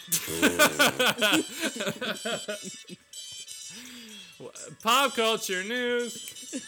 pop 4.82 5.14
culture 5.14 5.62
news. 5.62 6.58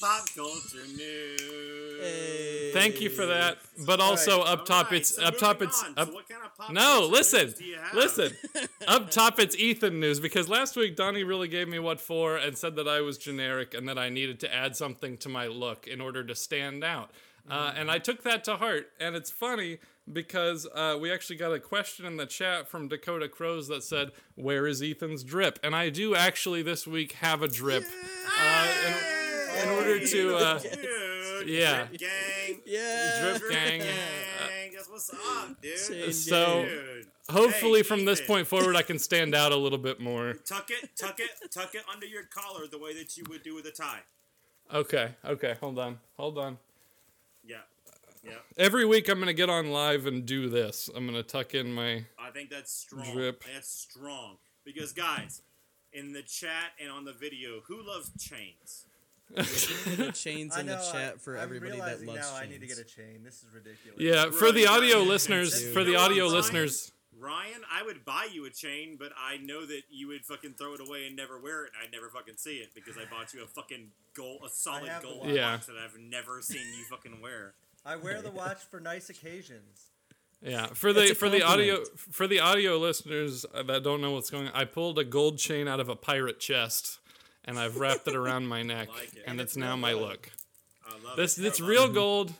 pop 0.00 0.24
culture 0.36 0.86
news. 0.96 2.00
Hey. 2.00 2.70
Thank 2.72 3.00
you 3.00 3.10
for 3.10 3.26
that. 3.26 3.58
But 3.84 3.98
also 3.98 4.38
right. 4.38 4.50
up 4.50 4.64
top, 4.64 4.86
Alright, 4.86 5.00
it's 5.00 5.16
so 5.16 5.24
up 5.24 5.36
top. 5.38 5.62
It's 5.62 5.82
on. 5.82 5.94
up. 5.96 6.08
So 6.08 6.20
what 6.56 6.66
kind 6.66 6.76
pop 6.78 7.00
No, 7.02 7.06
listen, 7.06 7.44
news 7.46 7.54
do 7.54 7.64
you 7.64 7.76
have? 7.76 7.94
listen. 7.94 8.32
Up 8.88 9.10
top, 9.10 9.38
it's 9.38 9.56
Ethan 9.56 10.00
news 10.00 10.20
because 10.20 10.48
last 10.48 10.76
week 10.76 10.96
Donny 10.96 11.24
really 11.24 11.48
gave 11.48 11.68
me 11.68 11.78
what 11.78 12.00
for 12.00 12.36
and 12.36 12.56
said 12.56 12.76
that 12.76 12.88
I 12.88 13.00
was 13.00 13.18
generic 13.18 13.74
and 13.74 13.88
that 13.88 13.98
I 13.98 14.08
needed 14.08 14.40
to 14.40 14.54
add 14.54 14.76
something 14.76 15.16
to 15.18 15.28
my 15.28 15.46
look 15.46 15.86
in 15.86 16.00
order 16.00 16.24
to 16.24 16.34
stand 16.34 16.82
out. 16.84 17.10
Uh, 17.50 17.72
and 17.76 17.90
I 17.90 17.98
took 17.98 18.22
that 18.22 18.44
to 18.44 18.56
heart. 18.56 18.88
And 19.00 19.16
it's 19.16 19.30
funny 19.30 19.78
because 20.12 20.66
uh, 20.74 20.96
we 21.00 21.10
actually 21.12 21.36
got 21.36 21.52
a 21.52 21.58
question 21.58 22.06
in 22.06 22.16
the 22.16 22.26
chat 22.26 22.68
from 22.68 22.86
Dakota 22.86 23.28
Crows 23.28 23.66
that 23.68 23.82
said, 23.82 24.10
"Where 24.36 24.66
is 24.68 24.80
Ethan's 24.80 25.24
drip?" 25.24 25.58
And 25.64 25.74
I 25.74 25.88
do 25.88 26.14
actually 26.14 26.62
this 26.62 26.86
week 26.86 27.12
have 27.14 27.42
a 27.42 27.48
drip. 27.48 27.82
Uh, 28.40 28.68
and- 28.86 28.94
Hey, 29.52 29.76
order 29.76 30.06
to, 30.06 30.34
uh, 30.36 30.60
yeah. 31.44 31.84
Drip 31.88 31.98
gang, 32.00 32.60
Yeah. 32.64 33.36
Drip 33.38 33.50
gang. 33.50 33.82
Gang, 34.92 35.56
that's 35.62 35.88
what's 35.88 35.92
up, 35.92 36.02
dude. 36.02 36.14
So- 36.14 36.64
Dude. 36.64 37.06
Hopefully, 37.30 37.78
Hey, 37.80 37.82
from 37.84 38.04
this 38.04 38.18
Ethan. 38.20 38.26
point 38.26 38.46
forward, 38.48 38.74
I 38.76 38.82
can 38.82 38.98
stand 38.98 39.34
out 39.34 39.52
a 39.52 39.56
little 39.56 39.78
bit 39.78 40.00
more. 40.00 40.34
Tuck 40.44 40.70
it, 40.70 40.90
tuck 40.96 41.20
it, 41.20 41.30
tuck 41.52 41.74
it 41.74 41.82
under 41.90 42.04
your 42.04 42.24
collar 42.24 42.66
the 42.66 42.78
way 42.78 42.92
that 42.94 43.16
you 43.16 43.24
would 43.28 43.42
do 43.44 43.54
with 43.54 43.64
a 43.66 43.70
tie. 43.70 44.00
Okay, 44.74 45.10
okay, 45.24 45.54
hold 45.60 45.78
on, 45.78 45.98
hold 46.16 46.36
on. 46.38 46.58
Yeah, 47.44 47.58
yeah. 48.24 48.32
Every 48.58 48.84
week, 48.84 49.08
I'm 49.08 49.18
gonna 49.20 49.32
get 49.32 49.48
on 49.48 49.70
live 49.70 50.06
and 50.06 50.26
do 50.26 50.48
this. 50.48 50.90
I'm 50.94 51.06
gonna 51.06 51.22
tuck 51.22 51.54
in 51.54 51.72
my. 51.72 52.04
I 52.18 52.30
think 52.34 52.50
that's 52.50 52.72
strong. 52.72 53.12
Drip. 53.12 53.44
That's 53.54 53.68
strong 53.68 54.38
because 54.64 54.92
guys, 54.92 55.42
in 55.92 56.12
the 56.12 56.22
chat 56.22 56.72
and 56.80 56.90
on 56.90 57.04
the 57.04 57.12
video, 57.12 57.60
who 57.68 57.82
loves 57.86 58.10
chains? 58.18 58.86
The 59.96 60.12
chains 60.14 60.56
in 60.56 60.66
know. 60.66 60.76
the 60.76 60.78
I- 60.88 60.92
chat 60.92 61.20
for 61.20 61.36
I'm 61.36 61.42
everybody 61.44 61.78
that 61.78 62.02
loves 62.02 62.06
now 62.06 62.14
chains. 62.14 62.32
I 62.34 62.46
need 62.46 62.60
to 62.60 62.66
get 62.66 62.78
a 62.78 62.84
chain. 62.84 63.22
This 63.24 63.36
is 63.42 63.46
ridiculous. 63.54 63.98
Yeah, 64.00 64.30
for 64.30 64.46
Right, 64.46 64.54
the 64.54 64.66
audio 64.66 64.98
right. 64.98 65.06
listeners, 65.08 65.72
for 65.72 65.84
the 65.84 65.96
audio 65.96 66.24
Ryan? 66.24 66.34
listeners, 66.36 66.92
Ryan, 67.18 67.62
I 67.72 67.82
would 67.84 68.04
buy 68.04 68.26
you 68.32 68.44
a 68.46 68.50
chain, 68.50 68.96
but 68.98 69.12
I 69.16 69.36
know 69.36 69.64
that 69.64 69.82
you 69.90 70.08
would 70.08 70.24
fucking 70.24 70.54
throw 70.58 70.74
it 70.74 70.80
away 70.80 71.06
and 71.06 71.14
never 71.14 71.38
wear 71.38 71.64
it, 71.66 71.70
and 71.78 71.86
I'd 71.88 71.92
never 71.92 72.08
fucking 72.10 72.34
see 72.36 72.56
it 72.56 72.70
because 72.74 72.96
I 72.96 73.04
bought 73.08 73.32
you 73.32 73.42
a 73.44 73.46
fucking 73.46 73.90
gold, 74.14 74.40
a 74.44 74.48
solid 74.50 74.90
gold 75.02 75.20
watch. 75.20 75.28
Yeah. 75.30 75.56
that 75.66 75.76
I've 75.82 75.98
never 76.00 76.42
seen 76.42 76.66
you 76.76 76.84
fucking 76.90 77.20
wear. 77.20 77.54
I 77.86 77.96
wear 77.96 78.20
the 78.22 78.30
watch 78.30 78.58
for 78.70 78.80
nice 78.80 79.08
occasions. 79.08 79.86
yeah, 80.42 80.66
for 80.74 80.92
the 80.92 81.12
a 81.12 81.14
for 81.14 81.28
the 81.28 81.42
audio 81.42 81.84
for 81.96 82.26
the 82.26 82.40
audio 82.40 82.76
listeners 82.76 83.46
that 83.54 83.82
don't 83.84 84.00
know 84.00 84.10
what's 84.10 84.30
going 84.30 84.48
on, 84.48 84.52
I 84.54 84.64
pulled 84.64 84.98
a 84.98 85.04
gold 85.04 85.38
chain 85.38 85.68
out 85.68 85.78
of 85.80 85.88
a 85.88 85.94
pirate 85.96 86.40
chest, 86.40 86.98
and 87.44 87.58
I've 87.58 87.76
wrapped 87.76 88.06
it 88.08 88.16
around 88.16 88.46
my 88.46 88.62
neck, 88.62 88.88
Like 88.94 89.14
it. 89.14 89.22
and 89.26 89.32
And 89.32 89.40
it's 89.40 89.52
it's 89.52 89.56
now 89.56 89.76
my 89.76 89.92
look. 89.92 90.30
I 90.86 90.92
love 91.06 91.16
This 91.16 91.38
it. 91.38 91.44
it's 91.46 91.60
real 91.60 91.84
it. 91.84 91.94
gold. 91.94 92.32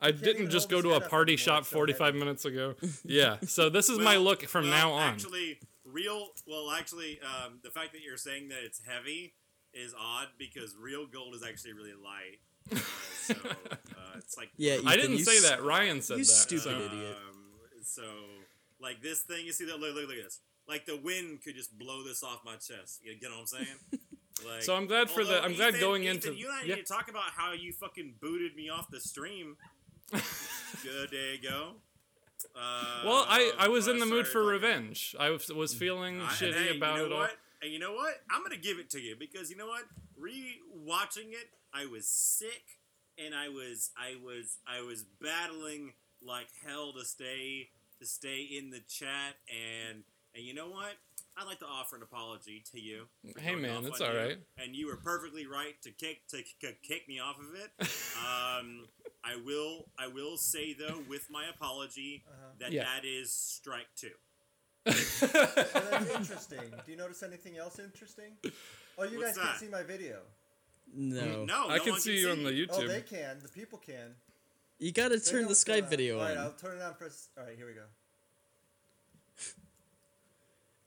I 0.00 0.12
didn't 0.12 0.50
just 0.50 0.68
go 0.68 0.80
to 0.80 0.92
a 0.94 1.00
party 1.00 1.36
shop 1.36 1.60
it's 1.60 1.70
so 1.70 1.76
45 1.76 2.14
minutes 2.14 2.44
ago. 2.44 2.74
Yeah, 3.04 3.38
so 3.46 3.68
this 3.68 3.88
is 3.88 3.98
my 3.98 4.16
look 4.16 4.44
from 4.46 4.64
well, 4.68 4.70
now 4.78 4.92
on. 4.92 5.12
Actually, 5.14 5.58
real. 5.84 6.28
Well, 6.46 6.70
actually, 6.70 7.18
um, 7.20 7.58
the 7.64 7.70
fact 7.70 7.92
that 7.94 8.02
you're 8.02 8.16
saying 8.16 8.48
that 8.50 8.58
it's 8.64 8.80
heavy 8.86 9.34
is 9.74 9.94
odd 9.98 10.28
because 10.38 10.76
real 10.80 11.06
gold 11.06 11.34
is 11.34 11.42
actually 11.42 11.72
really 11.72 11.94
light. 11.94 12.38
Uh, 13.30 13.34
so 13.34 13.34
uh, 13.50 14.16
it's 14.16 14.38
like 14.38 14.48
Yeah, 14.56 14.78
I 14.86 14.96
didn't 14.96 15.18
say 15.18 15.38
that. 15.40 15.62
Ryan 15.62 16.00
said 16.00 16.16
you 16.18 16.24
that. 16.24 16.30
stupid 16.30 16.62
so- 16.62 16.70
idiot. 16.70 17.16
Um, 17.28 17.44
so, 17.82 18.02
like 18.80 19.02
this 19.02 19.20
thing, 19.20 19.44
you 19.44 19.52
see 19.52 19.66
that? 19.66 19.78
Look, 19.78 19.94
look, 19.94 20.08
look 20.08 20.16
at 20.16 20.24
this. 20.24 20.40
Like 20.66 20.86
the 20.86 20.96
wind 20.96 21.40
could 21.44 21.54
just 21.54 21.78
blow 21.78 22.02
this 22.04 22.22
off 22.22 22.40
my 22.44 22.54
chest. 22.54 23.00
You 23.02 23.14
get 23.20 23.28
what 23.30 23.40
I'm 23.40 23.46
saying? 23.46 23.66
Like, 24.46 24.62
So 24.62 24.74
I'm 24.76 24.86
glad 24.86 25.10
for 25.10 25.24
the- 25.24 25.42
I'm 25.42 25.54
glad 25.54 25.70
Ethan- 25.70 25.80
going 25.80 26.02
Ethan, 26.04 26.16
into- 26.16 26.34
You 26.34 26.46
and 26.48 26.56
I 26.56 26.62
yeah. 26.64 26.74
need 26.76 26.86
to 26.86 26.92
talk 26.92 27.08
about 27.08 27.30
how 27.36 27.52
you 27.52 27.72
fucking 27.72 28.14
booted 28.20 28.54
me 28.56 28.68
off 28.68 28.90
the 28.90 29.00
stream. 29.00 29.56
Good 30.82 31.10
day 31.10 31.34
ago. 31.34 31.74
Uh, 32.54 33.02
Well, 33.04 33.26
I, 33.28 33.52
I 33.58 33.68
was 33.68 33.88
in 33.88 33.98
the 33.98 34.06
mood 34.06 34.26
for 34.26 34.44
revenge. 34.44 35.14
I 35.18 35.30
was, 35.30 35.48
was 35.48 35.74
feeling 35.74 36.20
I- 36.20 36.26
shitty 36.26 36.54
hey, 36.54 36.76
about 36.76 36.96
you 36.96 37.00
know 37.02 37.06
it 37.06 37.12
all. 37.12 37.18
what? 37.20 37.36
And 37.62 37.72
you 37.72 37.78
know 37.80 37.92
what? 37.92 38.14
I'm 38.30 38.42
gonna 38.42 38.56
give 38.56 38.78
it 38.78 38.88
to 38.90 39.00
you 39.00 39.16
because 39.18 39.50
you 39.50 39.56
know 39.56 39.66
what? 39.66 39.82
Re-watching 40.16 41.32
it, 41.32 41.50
I 41.74 41.86
was 41.86 42.06
sick, 42.08 42.78
and 43.18 43.34
I 43.34 43.48
was 43.48 43.90
I 43.98 44.14
was 44.24 44.58
I 44.66 44.80
was 44.82 45.02
battling 45.20 45.94
like 46.22 46.46
hell 46.64 46.92
to 46.92 47.04
stay 47.04 47.70
to 48.00 48.06
stay 48.06 48.42
in 48.42 48.70
the 48.70 48.78
chat, 48.88 49.34
and 49.50 50.04
and 50.36 50.44
you 50.44 50.54
know 50.54 50.68
what? 50.70 50.94
I'd 51.40 51.46
like 51.46 51.60
to 51.60 51.66
offer 51.66 51.96
an 51.96 52.02
apology 52.02 52.62
to 52.72 52.80
you. 52.80 53.04
Hey, 53.38 53.54
man, 53.54 53.76
off 53.78 53.84
it's 53.86 54.00
on 54.00 54.08
all 54.08 54.14
you, 54.14 54.20
right. 54.20 54.38
And 54.62 54.74
you 54.74 54.86
were 54.88 54.96
perfectly 54.96 55.46
right 55.46 55.80
to 55.82 55.90
kick 55.92 56.26
to 56.28 56.42
k- 56.60 56.78
kick 56.82 57.06
me 57.08 57.20
off 57.20 57.36
of 57.38 57.54
it. 57.54 57.70
Um, 58.18 58.86
I 59.24 59.36
will 59.46 59.86
I 59.96 60.08
will 60.08 60.36
say 60.36 60.74
though, 60.74 61.00
with 61.08 61.28
my 61.30 61.44
apology, 61.48 62.24
Uh-huh. 62.28 62.50
that 62.58 62.72
Yeah. 62.72 62.82
that 62.84 63.04
is 63.04 63.32
strike 63.32 63.86
two. 63.96 64.10
Oh, 64.86 64.90
that's 64.92 66.10
interesting. 66.16 66.58
Do 66.84 66.90
you 66.90 66.96
notice 66.98 67.22
anything 67.22 67.56
else 67.56 67.78
interesting? 67.78 68.32
Oh, 68.98 69.04
you 69.04 69.18
What's 69.18 69.36
guys 69.38 69.46
can't 69.46 69.58
see 69.60 69.68
my 69.68 69.82
video. 69.84 70.18
No. 70.92 71.44
No, 71.44 71.68
I 71.68 71.76
no 71.76 71.82
can 71.84 71.92
one 71.92 72.00
see 72.00 72.18
you 72.18 72.30
on 72.30 72.42
the 72.42 72.50
YouTube. 72.50 72.68
Oh, 72.72 72.88
they 72.88 73.02
can. 73.02 73.38
The 73.40 73.48
people 73.48 73.78
can. 73.78 74.16
You 74.78 74.90
gotta 74.92 75.16
They 75.18 75.30
turn 75.30 75.42
the 75.42 75.48
what's 75.48 75.62
going 75.64 75.80
Skype 75.80 75.84
on. 75.84 75.90
video 75.90 76.18
All 76.18 76.24
right, 76.24 76.36
on. 76.36 76.44
I'll 76.44 76.52
turn 76.52 76.78
it 76.78 76.82
on 76.82 76.94
for. 76.94 77.04
a 77.04 77.08
s- 77.08 77.28
All 77.38 77.44
right, 77.44 77.56
here 77.56 77.66
we 77.66 77.74
go. 77.74 77.84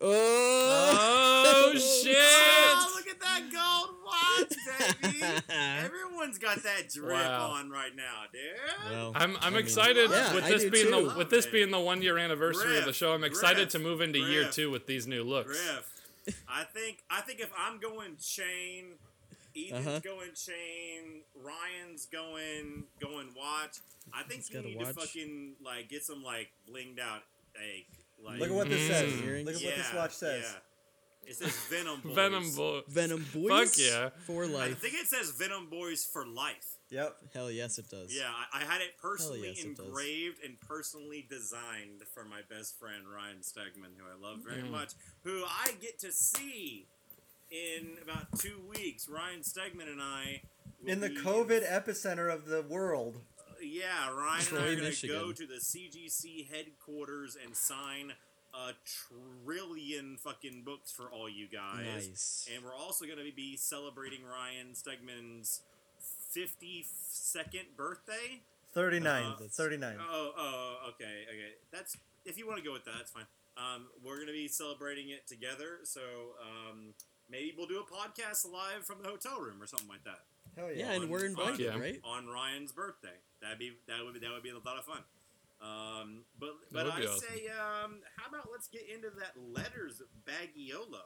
Oh! 0.03 1.71
oh 1.73 1.77
shit! 1.77 2.15
Oh, 2.17 2.93
look 2.95 3.07
at 3.07 3.19
that 3.19 3.41
gold 3.51 3.95
watch, 4.05 5.01
baby! 5.01 5.23
Everyone's 5.49 6.37
got 6.37 6.63
that 6.63 6.89
drip 6.89 7.11
Wow. 7.11 7.51
on 7.51 7.69
right 7.69 7.95
now, 7.95 8.23
dude. 8.31 8.91
well, 8.91 9.11
I'm 9.15 9.35
I'm 9.37 9.37
I 9.41 9.49
mean- 9.51 9.59
excited 9.59 10.09
Yeah, 10.09 10.33
with 10.33 10.45
this 10.47 10.65
being 10.65 10.85
too. 10.91 11.09
the 11.09 11.17
with 11.17 11.29
this 11.29 11.45
being 11.45 11.71
the 11.71 11.79
one 11.79 12.01
year 12.01 12.17
anniversary 12.17 12.77
of 12.77 12.85
the 12.85 12.93
show. 12.93 13.13
I'm 13.13 13.23
excited 13.23 13.69
to 13.71 13.79
move 13.79 14.01
into 14.01 14.19
year 14.19 14.49
two 14.49 14.71
with 14.71 14.87
these 14.87 15.07
new 15.07 15.23
looks. 15.23 15.47
Griff, 15.49 16.35
I 16.47 16.63
think 16.63 17.03
I 17.09 17.21
think 17.21 17.39
if 17.39 17.51
I'm 17.57 17.79
going 17.79 18.17
chain, 18.17 18.93
Ethan's 19.55 19.87
Uh-huh. 19.87 19.99
going 19.99 20.33
chain, 20.35 21.21
Ryan's 21.35 22.05
going 22.07 22.85
going 22.99 23.29
watch. 23.37 23.77
I 24.13 24.23
think 24.23 24.41
He's 24.41 24.49
you 24.49 24.55
got 24.55 24.65
a 24.65 24.67
need 24.69 24.79
to 24.79 24.93
fucking 24.93 25.53
like 25.63 25.89
get 25.89 26.03
some 26.03 26.23
like 26.23 26.49
blinged 26.69 26.99
out 26.99 27.21
like 27.55 27.85
like 28.23 28.39
Look 28.39 28.49
at 28.49 28.55
what 28.55 28.69
this 28.69 28.81
Mm. 28.81 28.87
says. 28.87 29.21
Earrings? 29.21 29.45
Look 29.47 29.55
at 29.55 29.63
what 29.63 29.75
this 29.75 29.93
watch 29.93 30.11
says. 30.13 30.43
yeah. 30.47 30.57
It 31.23 31.35
says 31.35 31.55
Venom 31.69 32.01
Boys. 32.03 32.15
Venom 32.15 32.51
boy. 32.55 32.81
Venom 32.87 33.25
Boys. 33.33 33.75
Fuck 33.75 33.77
yeah. 33.77 34.09
For 34.25 34.47
life. 34.47 34.71
I 34.71 34.73
think 34.73 34.95
it 34.95 35.07
says 35.07 35.31
Venom 35.31 35.69
Boys 35.69 36.03
for 36.03 36.25
life. 36.25 36.77
Yep. 36.89 37.15
Hell 37.33 37.51
yes, 37.51 37.77
it 37.77 37.89
does. 37.89 38.13
Yeah, 38.13 38.23
I, 38.51 38.61
I 38.61 38.65
had 38.65 38.81
it 38.81 38.97
personally 39.01 39.47
yes, 39.47 39.63
it 39.63 39.77
does. 39.77 39.85
engraved 39.85 40.43
and 40.43 40.59
personally 40.59 41.25
designed 41.29 42.01
for 42.13 42.25
my 42.25 42.41
best 42.49 42.77
friend 42.79 43.03
Ryan 43.07 43.37
Stegman, 43.41 43.93
who 43.97 44.03
I 44.05 44.19
love 44.29 44.39
very 44.45 44.63
Mm. 44.63 44.71
much, 44.71 44.93
who 45.23 45.43
I 45.45 45.73
get 45.79 45.99
to 45.99 46.11
see 46.11 46.87
in 47.49 47.97
about 48.01 48.37
two 48.39 48.59
weeks. 48.75 49.07
Ryan 49.07 49.41
Stegman 49.41 49.87
and 49.91 50.01
I. 50.01 50.41
will 50.81 50.89
In 50.89 50.99
the 51.01 51.09
be- 51.09 51.17
COVID 51.17 51.65
epicenter 51.69 52.33
of 52.33 52.45
the 52.47 52.63
world. 52.63 53.21
Yeah, 53.61 54.09
Ryan 54.11 54.41
Troy, 54.43 54.57
and 54.57 54.65
I 54.65 54.71
are 54.71 54.75
going 54.75 54.91
to 54.91 55.07
go 55.07 55.31
to 55.31 55.45
the 55.45 55.55
CGC 55.55 56.49
headquarters 56.49 57.37
and 57.43 57.55
sign 57.55 58.13
a 58.53 58.71
trillion 58.85 60.17
fucking 60.17 60.63
books 60.65 60.91
for 60.91 61.09
all 61.11 61.29
you 61.29 61.47
guys. 61.47 62.07
Nice. 62.07 62.49
And 62.53 62.63
we're 62.65 62.75
also 62.75 63.05
going 63.05 63.17
to 63.17 63.35
be 63.35 63.55
celebrating 63.57 64.19
Ryan 64.23 64.73
Stegman's 64.73 65.61
52nd 66.35 67.75
birthday. 67.77 68.41
39. 68.73 69.23
Uh, 69.23 69.35
39. 69.49 69.97
Oh, 69.99 70.31
oh, 70.37 70.75
okay, 70.89 71.25
okay. 71.27 71.51
That's 71.71 71.97
if 72.25 72.37
you 72.37 72.47
want 72.47 72.59
to 72.59 72.63
go 72.63 72.71
with 72.71 72.85
that, 72.85 72.93
that's 72.97 73.11
fine. 73.11 73.25
Um, 73.57 73.87
we're 74.03 74.17
gonna 74.17 74.31
be 74.31 74.47
celebrating 74.47 75.09
it 75.09 75.27
together, 75.27 75.79
so 75.83 75.99
um, 76.41 76.93
maybe 77.29 77.53
we'll 77.57 77.67
do 77.67 77.79
a 77.79 77.83
podcast 77.83 78.49
live 78.49 78.85
from 78.85 79.01
the 79.03 79.09
hotel 79.09 79.41
room 79.41 79.61
or 79.61 79.67
something 79.67 79.89
like 79.89 80.05
that 80.05 80.21
Hell 80.55 80.71
Yeah, 80.71 80.85
yeah. 80.85 81.01
and 81.01 81.09
we're 81.09 81.25
invited, 81.25 81.59
yeah. 81.59 81.77
right? 81.77 81.99
on 82.03 82.27
Ryan's 82.27 82.71
birthday. 82.71 83.19
That'd 83.41 83.59
be 83.59 83.71
that 83.87 84.03
would 84.03 84.13
be, 84.13 84.19
that 84.19 84.31
would 84.31 84.43
be 84.43 84.49
a 84.49 84.53
lot 84.55 84.77
of 84.77 84.85
fun. 84.85 85.03
Um, 85.61 86.23
but 86.39 86.49
but 86.71 86.87
I 86.87 87.03
awesome. 87.05 87.19
say, 87.19 87.47
um, 87.47 87.99
how 88.17 88.29
about 88.29 88.49
let's 88.51 88.67
get 88.67 88.83
into 88.93 89.09
that 89.19 89.33
letters 89.53 90.01
baggiolo. 90.25 91.01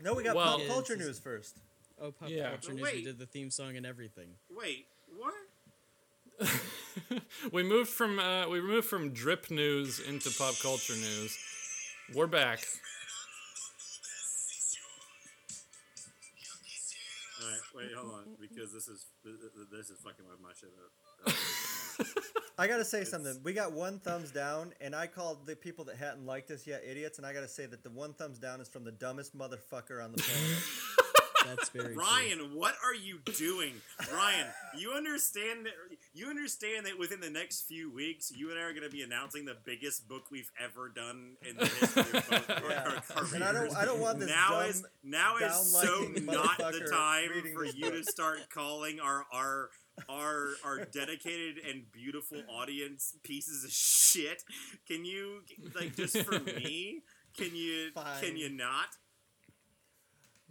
No, 0.00 0.14
we 0.14 0.22
got 0.22 0.36
Well- 0.36 0.58
pop 0.58 0.66
culture 0.66 0.94
it's 0.94 1.02
news 1.02 1.18
first. 1.18 1.58
Oh, 2.00 2.10
pop 2.12 2.28
Yeah. 2.28 2.50
culture 2.50 2.68
But 2.72 2.76
news. 2.76 2.92
We 2.92 3.04
did 3.04 3.18
the 3.18 3.26
theme 3.26 3.50
song 3.50 3.76
and 3.76 3.86
everything. 3.86 4.36
Wait, 4.50 4.86
what? 5.16 5.34
we 7.52 7.62
moved 7.62 7.90
from 7.90 8.18
uh, 8.18 8.48
we 8.48 8.60
moved 8.60 8.88
from 8.88 9.12
drip 9.12 9.50
news 9.50 10.00
into 10.00 10.30
pop 10.36 10.54
culture 10.60 10.94
news. 10.94 11.38
We're 12.14 12.26
back. 12.26 12.60
All 17.40 17.50
right, 17.50 17.60
wait, 17.74 17.92
hold 17.96 18.12
on, 18.14 18.24
because 18.40 18.72
this 18.72 18.88
is 18.88 19.06
this 19.70 19.90
is 19.90 19.98
fucking 20.00 20.26
with 20.28 20.40
my 20.40 20.52
shit 20.58 20.70
up. 20.84 20.90
I 22.58 22.68
gotta 22.68 22.84
say 22.84 22.98
It's- 22.98 23.10
something. 23.10 23.40
We 23.42 23.52
got 23.52 23.72
one 23.72 23.98
thumbs 23.98 24.30
down, 24.30 24.72
and 24.80 24.94
I 24.94 25.06
called 25.08 25.46
the 25.46 25.56
people 25.56 25.84
that 25.86 25.96
hadn't 25.96 26.24
liked 26.24 26.50
us 26.52 26.66
yet 26.66 26.82
idiots, 26.88 27.18
and 27.18 27.26
I 27.26 27.32
gotta 27.32 27.48
say 27.48 27.66
that 27.66 27.82
the 27.82 27.90
one 27.90 28.14
thumbs 28.14 28.38
down 28.38 28.60
is 28.60 28.68
from 28.68 28.84
the 28.84 28.92
dumbest 28.92 29.36
motherfucker 29.36 30.02
on 30.04 30.12
the 30.12 30.22
planet. 30.22 30.62
That's 31.46 31.68
very 31.68 31.92
true. 31.92 32.02
Ryan, 32.02 32.38
what 32.54 32.74
are 32.82 32.94
you 32.94 33.18
doing? 33.36 33.74
Ryan, 34.10 34.46
you 34.78 34.92
understand 34.92 35.66
that 35.66 35.72
you 36.14 36.28
understand 36.30 36.86
that 36.86 36.98
within 36.98 37.20
the 37.20 37.28
next 37.28 37.62
few 37.68 37.92
weeks, 37.92 38.32
you 38.34 38.48
and 38.50 38.58
I 38.58 38.62
are 38.62 38.70
going 38.72 38.84
to 38.84 38.88
be 38.88 39.02
announcing 39.02 39.44
the 39.44 39.56
biggest 39.62 40.08
book 40.08 40.30
we've 40.30 40.50
ever 40.58 40.88
done 40.88 41.32
in 41.46 41.56
the 41.56 41.66
history 41.66 42.00
of 42.02 42.12
both 42.30 42.70
Yeah. 42.70 42.84
our 42.86 43.00
careers. 43.02 43.32
And 43.34 43.44
I 43.44 43.52
don't- 43.52 43.76
I 43.76 43.84
don't 43.84 44.00
want 44.00 44.20
this 44.20 44.30
now 44.30 44.50
dumb, 44.60 44.70
is 44.70 44.84
now 45.02 45.36
is 45.36 45.72
so 45.72 46.08
not 46.22 46.56
the 46.56 46.88
time 46.90 47.28
for 47.52 47.66
you 47.66 47.90
to 47.90 48.02
start 48.04 48.38
calling 48.48 49.00
our 49.00 49.26
our 49.30 49.68
our 50.08 50.48
our 50.64 50.84
dedicated 50.86 51.58
and 51.68 51.90
beautiful 51.92 52.42
audience 52.48 53.14
pieces 53.22 53.64
of 53.64 53.70
shit. 53.70 54.42
Can 54.88 55.04
you 55.04 55.40
like 55.74 55.96
just 55.96 56.18
for 56.18 56.38
me? 56.40 57.02
Can 57.36 57.54
you 57.54 57.90
can 58.20 58.36
you 58.36 58.48
not? 58.50 58.88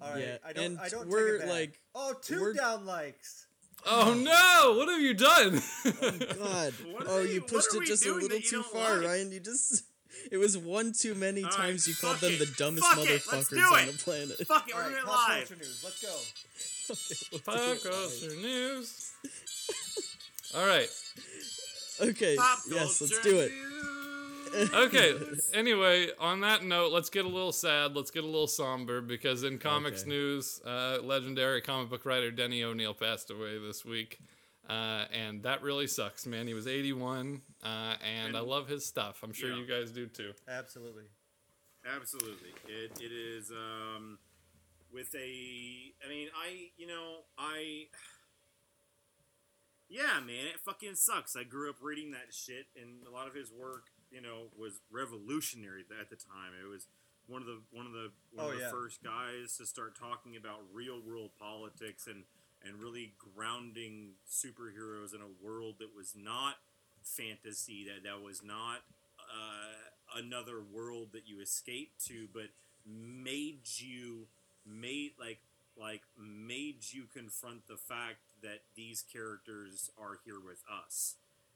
All 0.02 0.12
right, 0.12 0.20
Yeah, 0.22 0.38
I 0.46 0.54
don't. 0.54 0.66
and 0.66 0.80
I 0.80 0.90
don't 0.90 1.08
we're, 1.08 1.34
take 1.34 1.36
it 1.36 1.40
back. 1.48 1.50
like- 1.50 1.80
oh, 1.96 2.14
two 2.22 2.42
we're- 2.42 2.54
down 2.56 2.86
likes. 2.86 3.48
Oh 3.86 4.14
no! 4.14 4.78
What 4.78 4.88
have 4.90 5.02
you 5.02 5.14
done? 5.14 5.62
oh 5.86 6.18
God. 6.40 6.74
Oh, 7.06 7.20
you 7.22 7.34
you- 7.34 7.42
pushed 7.42 7.74
it 7.76 7.86
just 7.86 8.06
a 8.06 8.14
little 8.14 8.40
too 8.40 8.64
far, 8.64 8.98
like? 8.98 9.08
Ryan. 9.08 9.32
You 9.32 9.40
just. 9.42 9.84
It 10.32 10.38
was 10.38 10.58
one 10.58 10.94
too 10.94 11.16
many 11.16 11.44
All 11.44 11.50
right, 11.50 11.58
times 11.58 11.88
you 11.88 11.96
called 11.96 12.18
fuck 12.18 12.22
them 12.30 12.34
it. 12.34 12.40
the 12.40 12.46
dumbest 12.56 12.86
Fuck 12.88 13.00
it, 13.00 13.10
let's 13.10 13.28
motherfuckers 13.28 13.50
do 13.50 13.62
on 13.62 13.88
the 13.88 13.94
planet. 13.94 14.48
Fuck 14.48 14.70
it, 14.70 14.74
All 14.76 14.80
we're 14.80 14.84
right, 14.86 14.90
doing 14.92 15.02
it 15.04 15.06
pop 15.06 15.28
live. 15.28 15.48
culture 15.50 15.56
news. 15.56 15.84
Let's 15.84 16.02
go. 16.02 16.94
Okay, 16.94 17.40
Pop 17.46 17.84
culture 17.84 18.36
news. 18.42 19.03
All 20.56 20.66
right. 20.66 20.90
Okay, 22.02 22.36
Pop 22.36 22.60
yes, 22.70 23.02
let's 23.02 23.20
do 23.22 23.40
it. 23.40 23.52
Okay. 24.74 25.14
Anyway, 25.54 26.08
on 26.20 26.42
that 26.42 26.64
note, 26.64 26.92
let's 26.92 27.10
get 27.10 27.26
a 27.26 27.28
little 27.28 27.52
sad. 27.52 27.96
Let's 27.96 28.10
get 28.12 28.24
a 28.24 28.28
little 28.28 28.48
somber 28.48 29.02
because 29.02 29.44
in 29.44 29.58
comics 29.60 30.02
Okay. 30.02 30.10
news, 30.10 30.60
uh, 30.66 30.98
legendary 31.04 31.62
comic 31.62 31.90
book 31.90 32.06
writer 32.06 32.32
Denny 32.32 32.64
O'Neil 32.64 32.94
passed 32.96 33.30
away 33.30 33.60
this 33.60 33.86
week. 33.86 34.20
Uh, 34.70 35.06
and 35.12 35.44
that 35.44 35.62
really 35.62 35.86
sucks, 35.88 36.26
man. 36.26 36.48
He 36.48 36.54
was 36.54 36.68
81, 36.68 37.42
uh, 37.64 37.96
and 38.04 38.36
I 38.36 38.40
love 38.40 38.68
his 38.68 38.86
stuff. 38.86 39.20
I'm 39.24 39.34
sure 39.34 39.50
Yeah. 39.50 39.58
you 39.58 39.66
guys 39.68 39.92
do 39.92 40.08
too. 40.08 40.34
Absolutely. 40.48 41.04
Absolutely. 41.86 42.50
It, 42.68 42.92
it 43.02 43.12
is 43.12 43.52
um, 43.52 44.18
with 44.92 45.14
a. 45.16 45.94
I 46.06 46.10
mean, 46.10 46.30
I, 46.36 46.70
you 46.78 46.88
know, 46.88 47.18
I. 47.38 47.88
Yeah, 49.94 50.18
man, 50.26 50.50
it 50.50 50.60
fucking 50.66 50.96
sucks. 50.96 51.36
I 51.36 51.44
grew 51.44 51.70
up 51.70 51.76
reading 51.80 52.12
that 52.12 52.34
shit, 52.34 52.66
and 52.76 53.06
a 53.06 53.12
lot 53.14 53.28
of 53.28 53.36
his 53.36 53.52
work, 53.52 53.94
you 54.10 54.22
know, 54.22 54.50
was 54.58 54.82
revolutionary 54.92 55.86
at 56.02 56.10
the 56.10 56.16
time. 56.16 56.58
It 56.58 56.68
was 56.68 56.88
one 57.28 57.42
of 57.42 57.48
the 57.48 57.62
one 57.72 57.86
of 57.86 57.94
the 57.94 58.10
one 58.34 58.48
Oh, 58.48 58.50
of 58.50 58.56
the 58.58 58.62
yeah. 58.66 58.72
first 58.72 59.04
guys 59.04 59.56
to 59.58 59.66
start 59.68 59.94
talking 59.98 60.36
about 60.36 60.62
real 60.74 61.00
world 61.00 61.32
politics 61.40 62.08
and 62.08 62.24
and 62.66 62.82
really 62.82 63.14
grounding 63.36 64.14
superheroes 64.28 65.14
in 65.14 65.22
a 65.22 65.30
world 65.46 65.76
that 65.80 65.94
was 65.96 66.14
not 66.18 66.56
fantasy 67.04 67.86
that 67.86 68.04
that 68.04 68.22
was 68.24 68.42
not 68.44 68.80
uh, 69.20 70.18
another 70.18 70.62
world 70.74 71.10
that 71.12 71.28
you 71.28 71.40
escaped 71.42 72.04
to 72.08 72.28
but 72.34 72.48
made 72.86 73.60
you 73.78 74.28
made 74.66 75.12
like 75.20 75.40
like 75.78 76.02
made 76.18 76.78
you 76.92 77.04
confront 77.14 77.68
the 77.68 77.76
fact 77.78 78.20
that 78.44 78.62
these 78.76 79.04
characters 79.04 79.90
are 79.98 80.20
here 80.26 80.40
with 80.40 80.64
us 80.70 81.16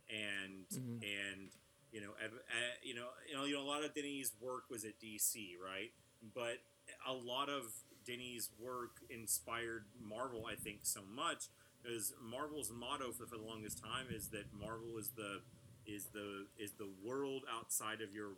and 0.09 0.67
Mhm. 0.69 1.03
and 1.03 1.51
you 1.91 2.01
know 2.01 2.13
at, 2.23 2.31
at, 2.33 2.83
you 2.83 2.95
know 2.95 3.09
you 3.27 3.35
know 3.35 3.43
you 3.45 3.53
know 3.55 3.61
a 3.61 3.69
lot 3.69 3.83
of 3.83 3.93
Denny's 3.93 4.33
work 4.39 4.69
was 4.69 4.83
at 4.85 4.99
DC 4.99 5.55
right 5.63 5.91
but 6.33 6.59
a 7.05 7.13
lot 7.13 7.49
of 7.49 7.83
Denny's 8.05 8.49
work 8.59 9.01
inspired 9.09 9.85
Marvel 9.99 10.45
I 10.45 10.55
think 10.55 10.79
so 10.85 11.01
much 11.03 11.49
because 11.83 12.13
Marvel's 12.21 12.71
motto 12.71 13.11
for, 13.11 13.25
for 13.27 13.37
the 13.37 13.43
longest 13.43 13.79
time 13.83 14.07
is 14.09 14.29
that 14.29 14.51
Marvel 14.53 14.97
is 14.97 15.09
the 15.11 15.41
is 15.85 16.05
the 16.07 16.47
is 16.57 16.73
the 16.73 16.89
world 17.03 17.43
outside 17.49 18.01
of 18.01 18.13
your 18.13 18.37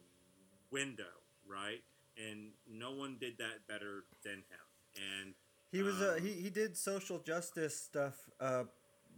window, 0.71 1.21
right? 1.47 1.83
And 2.17 2.51
no 2.67 2.91
one 2.91 3.17
did 3.19 3.37
that 3.37 3.67
better 3.67 4.05
than 4.23 4.43
him. 4.49 4.65
And 4.95 5.33
He 5.71 5.81
was. 5.81 6.01
Uh, 6.01 6.15
Um, 6.17 6.25
he 6.25 6.33
he 6.33 6.49
did 6.49 6.75
social 6.77 7.19
justice 7.19 7.75
stuff. 7.75 8.29
Uh, 8.39 8.63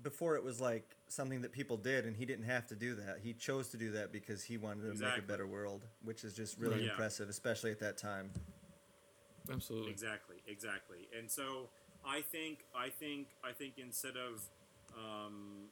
before 0.03 0.35
it 0.35 0.43
was 0.43 0.59
like 0.59 0.95
something 1.09 1.41
that 1.41 1.51
people 1.51 1.77
did, 1.77 2.05
and 2.05 2.15
he 2.15 2.25
didn't 2.25 2.45
have 2.45 2.65
to 2.67 2.75
do 2.75 2.95
that. 2.95 3.19
He 3.21 3.33
chose 3.33 3.67
to 3.69 3.77
do 3.77 3.91
that 3.91 4.11
because 4.11 4.43
he 4.43 4.57
wanted 4.57 4.91
to 4.97 4.99
make 4.99 5.17
a 5.17 5.21
better 5.21 5.45
world, 5.45 5.85
which 6.03 6.23
is 6.23 6.33
just 6.33 6.57
really 6.57 6.83
Yeah. 6.83 6.89
impressive, 6.89 7.29
especially 7.29 7.69
at 7.71 7.79
that 7.79 7.97
time. 7.97 8.31
Absolutely. 9.51 9.91
exactly, 9.91 10.37
exactly. 10.47 11.07
And 11.17 11.29
so 11.29 11.69
I 12.05 12.21
think 12.21 12.65
I 12.75 12.89
think 12.89 13.27
I 13.43 13.51
think 13.51 13.77
instead 13.77 14.17
of 14.17 14.41
um, 14.97 15.69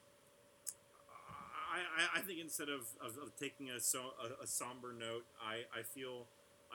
I, 1.71 1.79
I, 1.79 2.19
I 2.19 2.21
think 2.21 2.39
instead 2.39 2.69
of, 2.69 2.81
of, 3.01 3.17
of 3.17 3.35
taking 3.35 3.69
a, 3.69 3.79
so, 3.79 4.13
a, 4.21 4.43
a 4.43 4.47
somber 4.47 4.91
note, 4.93 5.25
I, 5.41 5.65
I 5.77 5.83
feel 5.83 6.25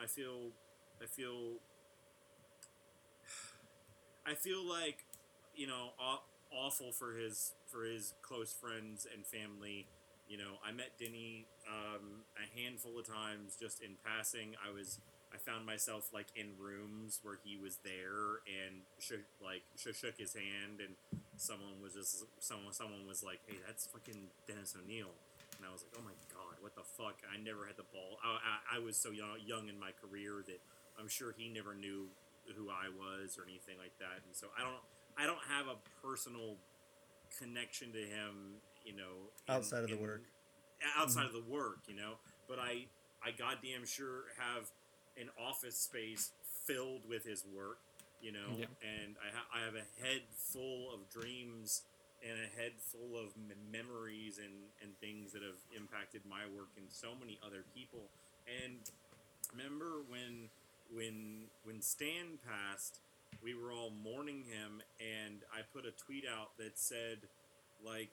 I 0.01 0.07
feel 0.07 0.51
I 1.01 1.05
feel 1.05 1.59
I 4.25 4.33
feel 4.33 4.63
like 4.67 5.05
you 5.55 5.67
know 5.67 5.89
aw- 5.99 6.23
awful 6.51 6.91
for 6.91 7.13
his 7.15 7.53
for 7.67 7.83
his 7.85 8.13
close 8.21 8.53
friends 8.53 9.07
and 9.11 9.25
family. 9.25 9.87
You 10.27 10.37
know, 10.39 10.57
I 10.65 10.71
met 10.71 10.97
Denny 10.97 11.45
um, 11.69 12.25
a 12.33 12.45
handful 12.59 12.97
of 12.97 13.05
times 13.05 13.55
just 13.61 13.81
in 13.81 13.93
passing. 14.03 14.55
I 14.57 14.73
was 14.73 14.99
I 15.33 15.37
found 15.37 15.65
myself 15.65 16.09
like 16.13 16.27
in 16.35 16.57
rooms 16.57 17.19
where 17.21 17.37
he 17.43 17.57
was 17.57 17.77
there 17.83 18.41
and 18.49 18.81
shook 18.99 19.21
like 19.43 19.61
sh- 19.77 19.93
shook 19.93 20.17
his 20.17 20.33
hand 20.33 20.81
and 20.81 20.95
someone 21.37 21.77
was 21.83 21.93
just 21.93 22.25
someone 22.39 22.73
someone 22.73 23.05
was 23.07 23.21
like, 23.21 23.39
"Hey, 23.45 23.57
that's 23.65 23.85
fucking 23.85 24.31
Dennis 24.47 24.73
O'Neil," 24.73 25.13
and 25.57 25.67
I 25.67 25.71
was 25.71 25.83
like, 25.85 25.93
"Oh 25.99 26.03
my 26.03 26.15
god, 26.33 26.57
what 26.61 26.73
the 26.73 26.83
fuck?" 26.97 27.21
I 27.29 27.37
never 27.37 27.65
had 27.67 27.77
the 27.77 27.85
ball. 27.93 28.17
I, 28.25 28.39
I, 28.73 28.77
I 28.77 28.79
was 28.79 28.97
so 28.97 29.11
young, 29.11 29.37
young 29.45 29.69
in 29.69 29.77
my 29.79 29.91
career 29.93 30.41
that 30.47 30.59
I'm 30.97 31.07
sure 31.07 31.35
he 31.37 31.49
never 31.49 31.75
knew 31.75 32.07
who 32.53 32.69
I 32.69 32.89
was 32.93 33.37
or 33.37 33.43
anything 33.43 33.77
like 33.81 33.97
that, 33.99 34.21
and 34.25 34.35
so 34.35 34.47
I 34.57 34.61
don't 34.61 34.81
I 35.17 35.25
don't 35.25 35.43
have 35.49 35.67
a 35.67 35.77
personal 36.05 36.57
connection 37.39 37.91
to 37.93 37.99
him, 37.99 38.59
you 38.85 38.93
know, 38.95 39.31
in- 39.47 39.53
Outside 39.53 39.83
of 39.83 39.89
the 39.89 39.97
in- 39.97 40.01
work. 40.01 40.21
outside 40.97 41.25
mm-hmm. 41.27 41.35
of 41.35 41.45
the 41.45 41.51
work, 41.51 41.79
you 41.87 41.95
know. 41.95 42.13
But 42.47 42.59
I, 42.59 42.85
I 43.23 43.31
goddamn 43.31 43.85
sure 43.85 44.25
have 44.37 44.69
an 45.17 45.29
office 45.39 45.77
space 45.77 46.31
filled 46.65 47.07
with 47.07 47.23
his 47.25 47.43
work, 47.55 47.79
you 48.21 48.31
know, 48.31 48.53
Yeah. 48.57 48.65
and 48.83 49.15
I, 49.17 49.31
ha- 49.35 49.47
I 49.55 49.65
have 49.65 49.75
a 49.75 49.85
head 50.05 50.21
full 50.35 50.93
of 50.93 51.09
dreams 51.09 51.81
and 52.21 52.37
a 52.39 52.61
head 52.61 52.73
full 52.79 53.17
of 53.17 53.31
m- 53.37 53.51
memories 53.71 54.37
and, 54.37 54.53
and 54.81 54.97
things 54.99 55.31
that 55.33 55.41
have 55.41 55.57
impacted 55.75 56.21
my 56.29 56.43
work 56.55 56.69
and 56.77 56.85
so 56.89 57.09
many 57.19 57.39
other 57.45 57.63
people. 57.73 58.09
And 58.63 58.77
remember 59.51 60.03
when 60.07 60.49
when 60.93 61.45
when 61.63 61.81
Stan 61.81 62.39
passed, 62.45 62.99
we 63.41 63.53
were 63.53 63.71
all 63.71 63.91
mourning 63.91 64.43
him, 64.43 64.81
and 64.99 65.41
I 65.53 65.61
put 65.73 65.85
a 65.85 65.91
tweet 65.91 66.25
out 66.25 66.57
that 66.57 66.77
said, 66.77 67.29
like, 67.83 68.11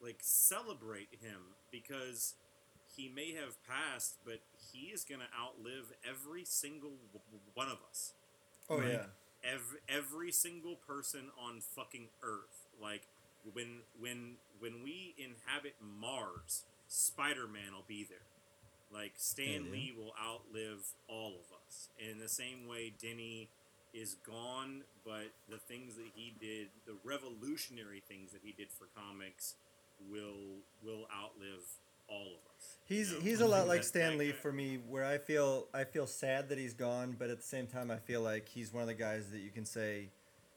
like 0.00 0.18
celebrate 0.22 1.08
him 1.20 1.56
because 1.70 2.34
he 2.96 3.08
may 3.08 3.32
have 3.32 3.56
passed, 3.66 4.16
but 4.24 4.40
he 4.72 4.88
is 4.88 5.04
gonna 5.04 5.28
outlive 5.38 5.92
every 6.08 6.44
single 6.44 6.98
w- 7.12 7.40
one 7.54 7.68
of 7.68 7.78
us. 7.88 8.12
Oh 8.68 8.78
Right. 8.78 8.92
yeah. 8.92 9.06
Every, 9.44 9.78
every 9.88 10.32
single 10.32 10.76
person 10.76 11.30
on 11.38 11.60
fucking 11.60 12.08
Earth. 12.22 12.68
Like 12.80 13.08
when 13.52 13.82
when 13.98 14.36
when 14.58 14.82
we 14.82 15.14
inhabit 15.18 15.74
Mars, 15.80 16.64
Spider 16.88 17.46
Man 17.48 17.72
will 17.74 17.84
be 17.86 18.04
there. 18.08 18.26
Like 18.90 19.14
Stan 19.16 19.66
yeah. 19.66 19.72
Lee 19.72 19.92
will 19.96 20.14
outlive 20.20 20.94
all 21.08 21.34
of 21.34 21.52
us. 21.52 21.61
And 22.00 22.10
in 22.10 22.18
the 22.18 22.28
same 22.28 22.66
way, 22.68 22.92
Denny 23.00 23.48
is 23.92 24.16
gone, 24.26 24.82
but 25.04 25.32
the 25.48 25.58
things 25.58 25.96
that 25.96 26.06
he 26.14 26.34
did, 26.40 26.68
the 26.86 26.94
revolutionary 27.04 28.02
things 28.08 28.32
that 28.32 28.40
he 28.42 28.52
did 28.52 28.68
for 28.70 28.86
comics, 28.98 29.54
will 30.10 30.60
will 30.82 31.06
outlive 31.14 31.62
all 32.08 32.26
of 32.26 32.56
us. 32.56 32.76
He's 32.86 33.10
you 33.10 33.18
know? 33.18 33.22
he's 33.22 33.40
a 33.40 33.46
lot 33.46 33.68
like 33.74 33.84
Stan 33.84 34.18
Lee 34.18 34.32
for 34.32 34.52
me, 34.52 34.78
where 34.88 35.04
I 35.04 35.18
feel 35.18 35.66
I 35.74 35.84
feel 35.84 36.06
sad 36.06 36.48
that 36.48 36.58
he's 36.58 36.74
gone, 36.74 37.16
but 37.18 37.30
at 37.30 37.38
the 37.38 37.46
same 37.46 37.66
time 37.66 37.90
I 37.90 37.98
feel 37.98 38.20
like 38.20 38.48
he's 38.48 38.72
one 38.72 38.82
of 38.82 38.88
the 38.88 38.94
guys 38.94 39.30
that 39.30 39.40
you 39.40 39.50
can 39.50 39.64
say, 39.64 40.10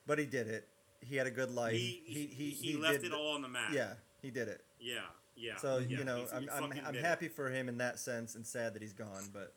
but 0.07 0.19
he 0.19 0.25
did 0.25 0.47
it. 0.47 0.67
He 1.01 1.17
had 1.17 1.27
a 1.27 1.31
good 1.31 1.51
life. 1.51 1.73
He, 1.73 2.01
he, 2.05 2.25
he, 2.25 2.49
he 2.49 2.77
left 2.77 3.01
did 3.01 3.11
it 3.11 3.13
all 3.13 3.35
on 3.35 3.41
the 3.41 3.47
map. 3.47 3.71
Yeah, 3.71 3.93
he 4.21 4.31
did 4.31 4.47
it. 4.47 4.61
Yeah. 4.79 5.01
Yeah. 5.35 5.57
So 5.57 5.77
yeah, 5.77 5.97
you 5.97 6.03
know, 6.03 6.25
I'm 6.33 6.49
I'm, 6.51 6.73
I'm 6.85 6.95
it. 6.95 7.03
happy 7.03 7.27
for 7.27 7.49
him 7.49 7.69
in 7.69 7.77
that 7.79 7.99
sense, 7.99 8.35
and 8.35 8.45
sad 8.45 8.73
that 8.73 8.81
he's 8.81 8.93
gone. 8.93 9.29
But 9.33 9.53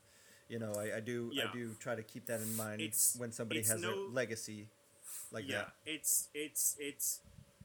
you 0.48 0.58
know, 0.58 0.72
I, 0.78 0.96
I 0.96 1.00
do 1.00 1.30
Yeah. 1.32 1.48
I 1.48 1.52
do 1.52 1.74
try 1.78 1.94
to 1.94 2.02
keep 2.02 2.26
that 2.26 2.40
in 2.40 2.56
mind 2.56 2.80
It's- 2.80 3.16
when 3.18 3.32
somebody 3.32 3.62
has 3.62 3.80
no- 3.82 4.06
a 4.06 4.08
legacy 4.08 4.68
like 5.30 5.46
yeah, 5.48 5.56
that. 5.58 5.72
it's 5.86 6.28
it's 6.34 6.76
it's 6.78 7.20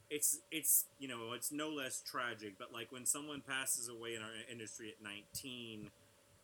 it's 0.10 0.40
it's 0.52 0.86
you 1.00 1.08
know 1.08 1.34
it's 1.34 1.52
no 1.52 1.70
less 1.70 2.02
tragic. 2.02 2.58
But 2.58 2.72
like 2.74 2.92
when 2.92 3.06
someone 3.06 3.42
passes 3.42 3.88
away 3.88 4.16
in 4.16 4.22
our 4.22 4.32
industry 4.52 4.90
at 4.90 5.02
19 5.04 5.90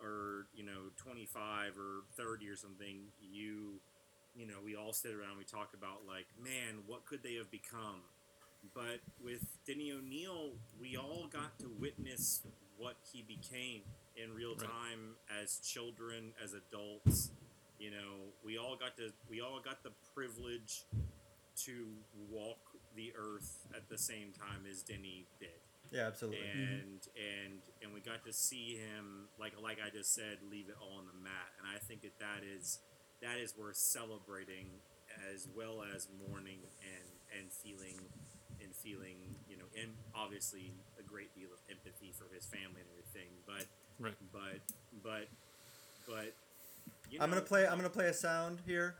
or 0.01 0.47
you 0.55 0.63
know 0.63 0.91
25 0.97 1.73
or 1.77 2.03
30 2.15 2.47
or 2.49 2.55
something, 2.55 3.07
you 3.21 3.79
you 4.35 4.45
know 4.47 4.55
we 4.63 4.75
all 4.75 4.93
sit 4.93 5.11
around 5.13 5.29
and 5.31 5.37
we 5.37 5.43
talk 5.43 5.73
about 5.73 6.07
like 6.07 6.27
man, 6.41 6.83
what 6.87 7.05
could 7.05 7.21
they 7.23 7.35
have 7.35 7.51
become? 7.51 8.01
But 8.73 8.99
with 9.23 9.45
Denny 9.65 9.91
O'Neil, 9.91 10.51
we 10.81 10.97
all 10.97 11.27
got 11.31 11.57
to 11.59 11.69
witness 11.79 12.41
what 12.77 12.95
he 13.11 13.21
became 13.21 13.81
in 14.21 14.33
real 14.33 14.55
Right. 14.55 14.67
time 14.67 15.15
as 15.41 15.59
children, 15.59 16.33
as 16.43 16.53
adults. 16.53 17.31
You 17.79 17.91
know, 17.91 18.33
we 18.43 18.57
all 18.57 18.75
got 18.75 18.97
to 18.97 19.13
we 19.29 19.41
all 19.41 19.59
got 19.59 19.83
the 19.83 19.91
privilege 20.13 20.83
to 21.65 21.87
walk 22.29 22.59
the 22.95 23.13
earth 23.17 23.67
at 23.75 23.89
the 23.89 23.97
same 23.97 24.33
time 24.33 24.65
as 24.69 24.83
Denny 24.83 25.25
did. 25.39 25.49
Yeah, 25.91 26.07
absolutely. 26.07 26.45
And 26.47 26.99
mm-hmm. 27.01 27.45
and 27.45 27.59
and 27.81 27.93
we 27.93 27.99
got 28.01 28.25
to 28.25 28.33
see 28.33 28.75
him 28.75 29.27
like 29.39 29.53
like 29.61 29.79
I 29.85 29.89
just 29.89 30.13
said, 30.13 30.37
leave 30.51 30.69
it 30.69 30.75
all 30.81 30.97
on 30.99 31.05
the 31.07 31.17
mat. 31.23 31.49
And 31.57 31.67
I 31.67 31.79
think 31.79 32.01
that 32.01 32.19
that 32.19 32.43
is 32.43 32.79
that 33.21 33.37
is 33.37 33.57
worth 33.57 33.77
celebrating 33.77 34.67
as 35.33 35.47
well 35.55 35.83
as 35.95 36.07
mourning 36.27 36.59
and 36.83 37.39
and 37.39 37.51
feeling 37.51 37.99
and 38.61 38.75
feeling 38.75 39.15
you 39.47 39.48
know 39.48 39.48
and 39.79 39.91
obviously 40.15 40.71
a 40.99 41.03
great 41.03 41.33
deal 41.35 41.49
of 41.53 41.59
empathy 41.69 42.13
for 42.17 42.25
his 42.33 42.45
family 42.45 42.81
and 42.81 42.89
everything 42.91 43.29
but 43.45 43.65
Right. 43.99 44.15
but 44.31 44.59
but 45.03 45.27
but 46.07 46.33
you 47.11 47.19
I'm 47.21 47.29
gonna 47.29 47.41
play. 47.41 47.67
I'm 47.67 47.75
gonna 47.77 47.89
play 47.89 48.07
a 48.07 48.13
sound 48.13 48.59
here. 48.65 48.95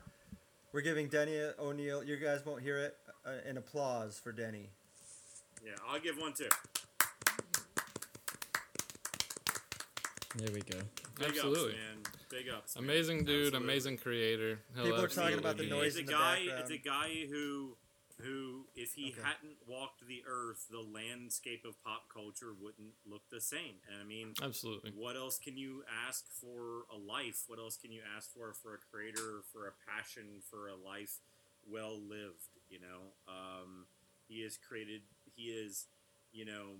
We're 0.72 0.82
giving 0.82 1.08
Denny 1.08 1.40
O'Neil. 1.58 2.04
You 2.04 2.16
guys 2.16 2.44
won't 2.44 2.62
hear 2.62 2.76
it. 2.78 2.96
Uh, 3.24 3.30
an 3.48 3.56
applause 3.56 4.18
for 4.18 4.32
Denny. 4.32 4.70
yeah 5.64 5.72
i'll 5.88 6.00
give 6.00 6.16
one 6.16 6.32
too 6.32 6.48
There 10.36 10.48
we 10.54 10.60
go. 10.60 10.78
big 11.18 11.28
Absolutely. 11.30 11.72
ups 11.72 11.74
man 11.74 12.02
big 12.30 12.48
ups 12.48 12.76
man. 12.76 12.84
Amazing 12.84 13.24
dude, 13.24 13.46
Absolutely. 13.48 13.68
amazing 13.68 13.98
creator. 13.98 14.58
He'll 14.74 14.84
People 14.84 15.04
are 15.04 15.08
talking 15.08 15.38
about 15.38 15.56
the 15.58 15.64
absolutely 15.64 15.66
be- 15.66 15.70
noise 15.70 15.96
it's 15.96 15.98
a 15.98 16.04
the 16.04 16.12
guy 16.12 16.36
background. 16.36 16.60
it's 16.60 16.70
a 16.70 16.78
guy 16.78 17.26
who 17.30 17.76
who 18.22 18.66
if 18.74 18.94
he 18.94 19.10
Okay. 19.12 19.20
hadn't 19.22 19.56
walked 19.66 20.06
the 20.06 20.22
earth 20.28 20.66
the 20.70 20.80
landscape 20.80 21.64
of 21.64 21.80
pop 21.82 22.08
culture 22.12 22.52
wouldn't 22.58 22.94
look 23.06 23.22
the 23.30 23.40
same 23.40 23.76
and 23.90 24.00
i 24.00 24.04
mean 24.04 24.34
Absolutely. 24.42 24.92
what 24.94 25.16
else 25.16 25.38
can 25.38 25.56
you 25.56 25.82
ask 26.06 26.24
for 26.40 26.84
a 26.92 26.96
life 26.96 27.44
what 27.48 27.58
else 27.58 27.76
can 27.76 27.92
you 27.92 28.00
ask 28.16 28.32
for 28.32 28.52
for 28.52 28.74
a 28.74 28.78
creator 28.90 29.42
for 29.52 29.66
a 29.66 29.72
passion 29.90 30.40
for 30.50 30.68
a 30.68 30.76
life 30.76 31.18
well 31.68 31.98
lived 32.00 32.48
you 32.68 32.78
know 32.80 33.12
um, 33.28 33.86
he 34.28 34.42
has 34.42 34.56
created 34.56 35.02
he 35.36 35.44
is 35.50 35.86
you 36.32 36.44
know 36.44 36.76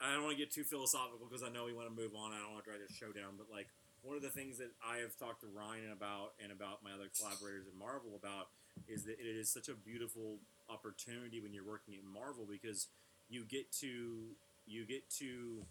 i 0.00 0.12
don't 0.12 0.22
want 0.24 0.36
to 0.36 0.40
get 0.42 0.52
too 0.52 0.64
philosophical 0.64 1.26
because 1.26 1.42
i 1.42 1.48
know 1.48 1.64
we 1.64 1.72
want 1.72 1.88
to 1.88 1.94
move 1.94 2.14
on 2.14 2.32
i 2.32 2.38
don't 2.38 2.52
want 2.52 2.64
to 2.64 2.68
drag 2.70 2.80
this 2.80 2.94
show 2.96 3.12
down 3.12 3.34
but 3.38 3.46
like 3.50 3.68
one 4.02 4.16
of 4.16 4.22
the 4.22 4.30
things 4.32 4.58
that 4.58 4.70
i 4.84 4.98
have 4.98 5.16
talked 5.16 5.40
to 5.40 5.48
ryan 5.52 5.92
about 5.92 6.34
and 6.42 6.50
about 6.52 6.82
my 6.82 6.92
other 6.92 7.08
collaborators 7.16 7.66
at 7.66 7.74
marvel 7.78 8.14
about 8.18 8.48
is 8.88 9.04
that 9.04 9.18
it 9.20 9.26
is 9.36 9.50
such 9.50 9.68
a 9.68 9.74
beautiful 9.74 10.38
opportunity 10.68 11.40
when 11.40 11.52
you're 11.52 11.64
working 11.66 11.94
at 11.94 12.04
marvel 12.04 12.46
because 12.50 12.88
you 13.28 13.44
get 13.44 13.70
to 13.72 14.34
you 14.66 14.84
get 14.86 15.08
to 15.18 15.62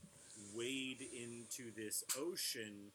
wade 0.55 1.01
into 1.01 1.71
this 1.75 2.03
ocean 2.19 2.91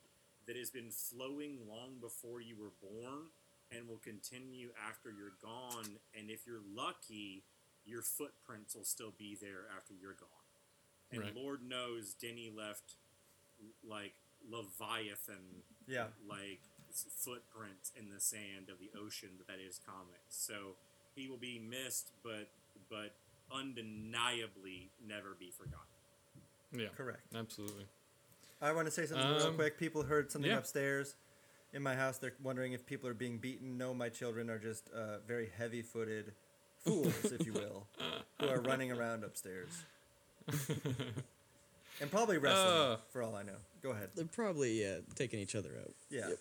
that 0.47 0.57
has 0.57 0.71
been 0.71 0.91
flowing 0.91 1.59
long 1.69 1.99
before 2.01 2.41
you 2.41 2.57
were 2.57 2.73
born 2.81 3.27
and 3.77 3.87
will 3.89 3.99
continue 3.99 4.69
after 4.89 5.11
you're 5.11 5.35
gone. 5.43 5.99
And 6.19 6.31
if 6.31 6.47
you're 6.47 6.63
lucky, 6.75 7.43
your 7.85 8.03
footprints 8.03 8.75
will 8.75 8.85
still 8.85 9.13
be 9.19 9.37
there 9.41 9.67
after 9.77 9.93
you're 10.01 10.15
gone. 10.15 10.29
And 11.11 11.21
Right. 11.21 11.35
Lord 11.35 11.63
knows 11.63 12.15
Denny 12.15 12.51
left 12.51 12.95
like 13.85 14.15
Leviathan 14.49 15.63
Yeah. 15.87 16.09
like 16.27 16.61
s- 17.07 17.13
footprints 17.17 17.93
in 17.99 18.11
the 18.11 18.21
sand 18.21 18.69
of 18.71 18.79
the 18.79 18.91
ocean 18.99 19.31
that 19.39 19.47
that 19.47 19.59
is 19.61 19.81
comics. 19.87 20.31
So 20.31 20.75
he 21.15 21.29
will 21.29 21.37
be 21.39 21.59
missed, 21.59 22.11
but 22.23 22.49
but 22.91 23.15
undeniably 23.53 24.91
never 25.07 25.37
be 25.39 25.51
forgotten. 25.51 25.87
Yeah. 26.73 26.89
Correct. 26.97 27.21
Absolutely. 27.35 27.87
I 28.61 28.73
want 28.73 28.87
to 28.87 28.91
say 28.93 29.07
something 29.07 29.29
real 29.29 29.47
Um, 29.49 29.55
quick. 29.55 29.79
People 29.79 30.03
heard 30.03 30.31
something 30.33 30.51
yeah. 30.51 30.59
upstairs 30.59 31.15
in 31.73 31.83
my 31.83 31.95
house. 31.95 32.19
They're 32.19 32.35
wondering 32.43 32.73
if 32.73 32.85
people 32.87 33.09
are 33.09 33.15
being 33.15 33.39
beaten. 33.39 33.79
No, 33.79 33.95
my 33.95 34.09
children 34.09 34.51
are 34.51 34.59
just 34.59 34.91
uh, 34.91 35.19
very 35.27 35.51
heavy-footed 35.57 36.33
fools, 36.85 37.25
if 37.33 37.47
you 37.47 37.53
will, 37.53 37.87
who 38.41 38.49
are 38.49 38.61
running 38.61 38.91
around 38.93 39.25
upstairs 39.25 39.85
and 42.01 42.11
probably 42.11 42.39
wrestling. 42.39 42.67
Uh. 42.93 42.97
for 43.11 43.23
all 43.23 43.35
I 43.35 43.43
know. 43.43 43.57
Go 43.83 43.91
ahead. 43.91 44.11
They're 44.15 44.25
probably 44.25 44.83
yeah 44.83 44.99
taking 45.15 45.39
each 45.41 45.55
other 45.55 45.71
out. 45.81 45.93
Yeah. 46.11 46.29
Yep. 46.29 46.39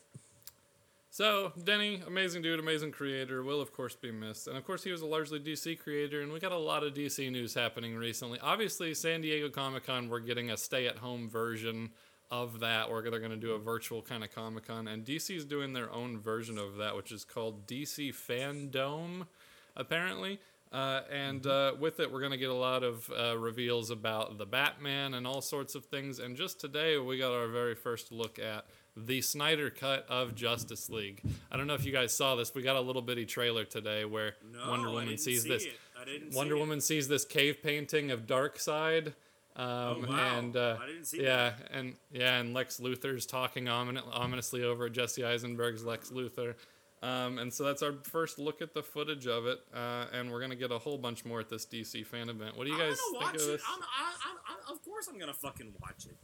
So, 1.09 1.53
Denny, 1.63 2.03
amazing 2.05 2.41
dude, 2.41 2.59
amazing 2.59 2.91
creator, 2.91 3.41
will 3.41 3.61
of 3.61 3.73
course 3.73 3.95
be 3.95 4.11
missed. 4.11 4.47
And 4.47 4.57
of 4.57 4.65
course, 4.65 4.83
he 4.83 4.91
was 4.91 5.01
a 5.01 5.05
largely 5.05 5.39
DC 5.39 5.79
creator, 5.79 6.21
and 6.21 6.31
we 6.31 6.39
got 6.39 6.51
a 6.51 6.57
lot 6.57 6.83
of 6.83 6.93
DC 6.93 7.31
news 7.31 7.53
happening 7.53 7.95
recently. 7.95 8.39
Obviously, 8.39 8.93
San 8.93 9.21
Diego 9.21 9.49
Comic 9.49 9.85
Con, 9.85 10.09
we're 10.09 10.19
getting 10.19 10.51
a 10.51 10.57
stay 10.57 10.85
at 10.85 10.97
home 10.97 11.29
version 11.29 11.91
of 12.29 12.59
that, 12.59 12.89
or 12.89 13.01
they're 13.01 13.19
going 13.19 13.31
to 13.31 13.37
do 13.37 13.53
a 13.53 13.59
virtual 13.59 14.01
kind 14.01 14.23
of 14.23 14.33
Comic 14.33 14.67
Con. 14.67 14.87
And 14.87 15.05
DC 15.05 15.35
is 15.35 15.45
doing 15.45 15.73
their 15.73 15.91
own 15.91 16.19
version 16.19 16.57
of 16.57 16.77
that, 16.77 16.95
which 16.95 17.11
is 17.11 17.23
called 17.23 17.65
DC 17.65 18.13
Fandome, 18.13 19.27
apparently. 19.75 20.39
Uh, 20.71 21.01
and 21.09 21.47
uh, 21.47 21.73
with 21.79 22.01
it, 22.01 22.11
we're 22.11 22.19
going 22.19 22.33
to 22.33 22.37
get 22.37 22.49
a 22.49 22.53
lot 22.53 22.83
of 22.83 23.09
uh, 23.17 23.37
reveals 23.37 23.89
about 23.89 24.37
the 24.37 24.45
Batman 24.45 25.13
and 25.13 25.25
all 25.25 25.41
sorts 25.41 25.75
of 25.75 25.85
things. 25.85 26.19
And 26.19 26.35
just 26.35 26.59
today, 26.59 26.97
we 26.97 27.17
got 27.17 27.31
our 27.31 27.47
very 27.47 27.75
first 27.75 28.11
look 28.11 28.37
at 28.37 28.65
the 29.05 29.21
Snyder 29.21 29.69
cut 29.69 30.05
of 30.09 30.33
Justice 30.35 30.89
League. 30.89 31.21
I 31.51 31.57
don't 31.57 31.67
know 31.67 31.75
if 31.75 31.85
you 31.85 31.91
guys 31.91 32.13
saw 32.15 32.35
this. 32.35 32.53
We 32.55 32.61
got 32.63 32.75
a 32.75 32.81
little 32.81 33.01
bitty 33.01 33.25
trailer 33.25 33.63
today 33.63 34.05
where 34.05 34.35
No, 34.51 34.69
Wonder 34.71 34.89
Woman 34.89 35.17
sees 35.17 35.43
see 35.43 35.49
this. 35.49 35.65
it. 35.65 35.73
I 35.99 36.05
didn't 36.05 36.33
Wonder 36.33 36.55
see 36.55 36.57
it. 36.57 36.61
Woman 36.61 36.81
sees 36.81 37.07
this 37.07 37.23
cave 37.25 37.61
painting 37.63 38.11
of 38.11 38.25
Darkseid. 38.25 39.07
Um, 39.07 39.13
Oh, 39.59 40.05
wow. 40.07 40.37
And 40.37 40.55
uh, 40.55 40.77
I 40.81 40.85
didn't 40.85 41.05
see 41.05 41.23
yeah, 41.23 41.53
and 41.71 41.95
yeah, 42.11 42.37
and 42.39 42.53
Lex 42.53 42.79
Luthor's 42.79 43.25
talking 43.25 43.65
omin- 43.65 44.03
ominously 44.13 44.63
over 44.63 44.87
Jesse 44.89 45.23
Eisenberg's 45.23 45.83
Lex 45.83 46.11
Luthor. 46.11 46.53
Um, 47.01 47.37
and 47.39 47.53
so 47.53 47.63
that's 47.63 47.81
our 47.83 47.93
first 48.03 48.37
look 48.39 48.61
at 48.61 48.73
the 48.73 48.81
footage 48.83 49.27
of 49.27 49.45
it, 49.47 49.59
uh, 49.73 50.05
and 50.13 50.31
we're 50.31 50.41
gonna 50.41 50.55
get 50.55 50.71
a 50.71 50.77
whole 50.79 50.97
bunch 50.97 51.25
more 51.25 51.39
at 51.39 51.49
this 51.49 51.65
DC 51.65 52.05
fan 52.05 52.29
event. 52.29 52.57
What 52.57 52.65
do 52.65 52.71
you 52.71 52.77
guys 52.77 52.97
think 53.11 53.21
watch 53.21 53.35
of 53.35 53.41
it. 53.41 53.45
this? 53.45 53.61
I'm, 53.71 53.81
I, 53.81 53.85
I, 54.25 54.35
I, 54.69 54.71
of 54.73 54.83
course, 54.83 55.07
I'm 55.07 55.17
gonna 55.19 55.33
fucking 55.33 55.73
watch 55.81 56.05
it. 56.07 56.17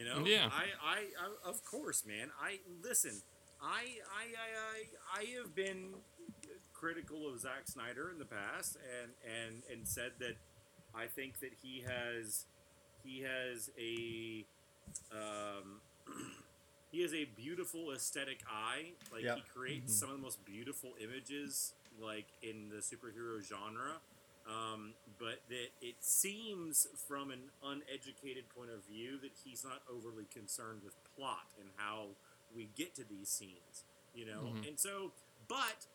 You 0.00 0.06
know? 0.06 0.24
Yeah. 0.26 0.48
I, 0.50 0.64
I, 0.82 0.96
I, 0.96 1.48
of 1.48 1.62
course, 1.64 2.04
man. 2.06 2.30
I 2.42 2.58
listen. 2.82 3.12
I, 3.62 3.66
I, 4.16 4.24
I, 4.24 5.18
I, 5.18 5.20
I 5.20 5.24
have 5.42 5.54
been 5.54 5.90
critical 6.72 7.28
of 7.28 7.38
Zack 7.38 7.66
Snyder 7.66 8.10
in 8.10 8.18
the 8.18 8.24
past, 8.24 8.78
and 9.02 9.10
and 9.30 9.62
and 9.70 9.86
said 9.86 10.12
that 10.20 10.36
I 10.94 11.04
think 11.04 11.40
that 11.40 11.50
he 11.62 11.84
has 11.86 12.46
he 13.04 13.20
has 13.20 13.68
a 13.78 14.46
um, 15.12 15.80
he 16.90 17.02
has 17.02 17.12
a 17.12 17.26
beautiful 17.36 17.92
aesthetic 17.92 18.40
eye. 18.50 18.92
Like 19.12 19.24
Yeah. 19.24 19.34
he 19.36 19.42
creates 19.54 19.94
some 19.94 20.08
of 20.08 20.16
the 20.16 20.22
most 20.22 20.42
beautiful 20.46 20.92
images, 20.98 21.74
like 22.00 22.26
in 22.42 22.70
the 22.70 22.76
superhero 22.76 23.42
genre. 23.46 24.00
Um, 24.48 24.94
but 25.18 25.40
that 25.48 25.68
it 25.80 25.96
seems 26.00 26.86
from 27.06 27.30
an 27.30 27.50
uneducated 27.62 28.48
point 28.56 28.70
of 28.70 28.84
view 28.84 29.18
that 29.22 29.32
he's 29.44 29.64
not 29.64 29.82
overly 29.88 30.24
concerned 30.32 30.80
with 30.84 30.94
plot 31.16 31.46
and 31.60 31.68
how 31.76 32.08
we 32.56 32.68
get 32.76 32.94
to 32.96 33.04
these 33.04 33.28
scenes, 33.28 33.84
you 34.14 34.26
know. 34.26 34.54
And 34.66 34.78
so, 34.80 35.12
but 35.46 35.86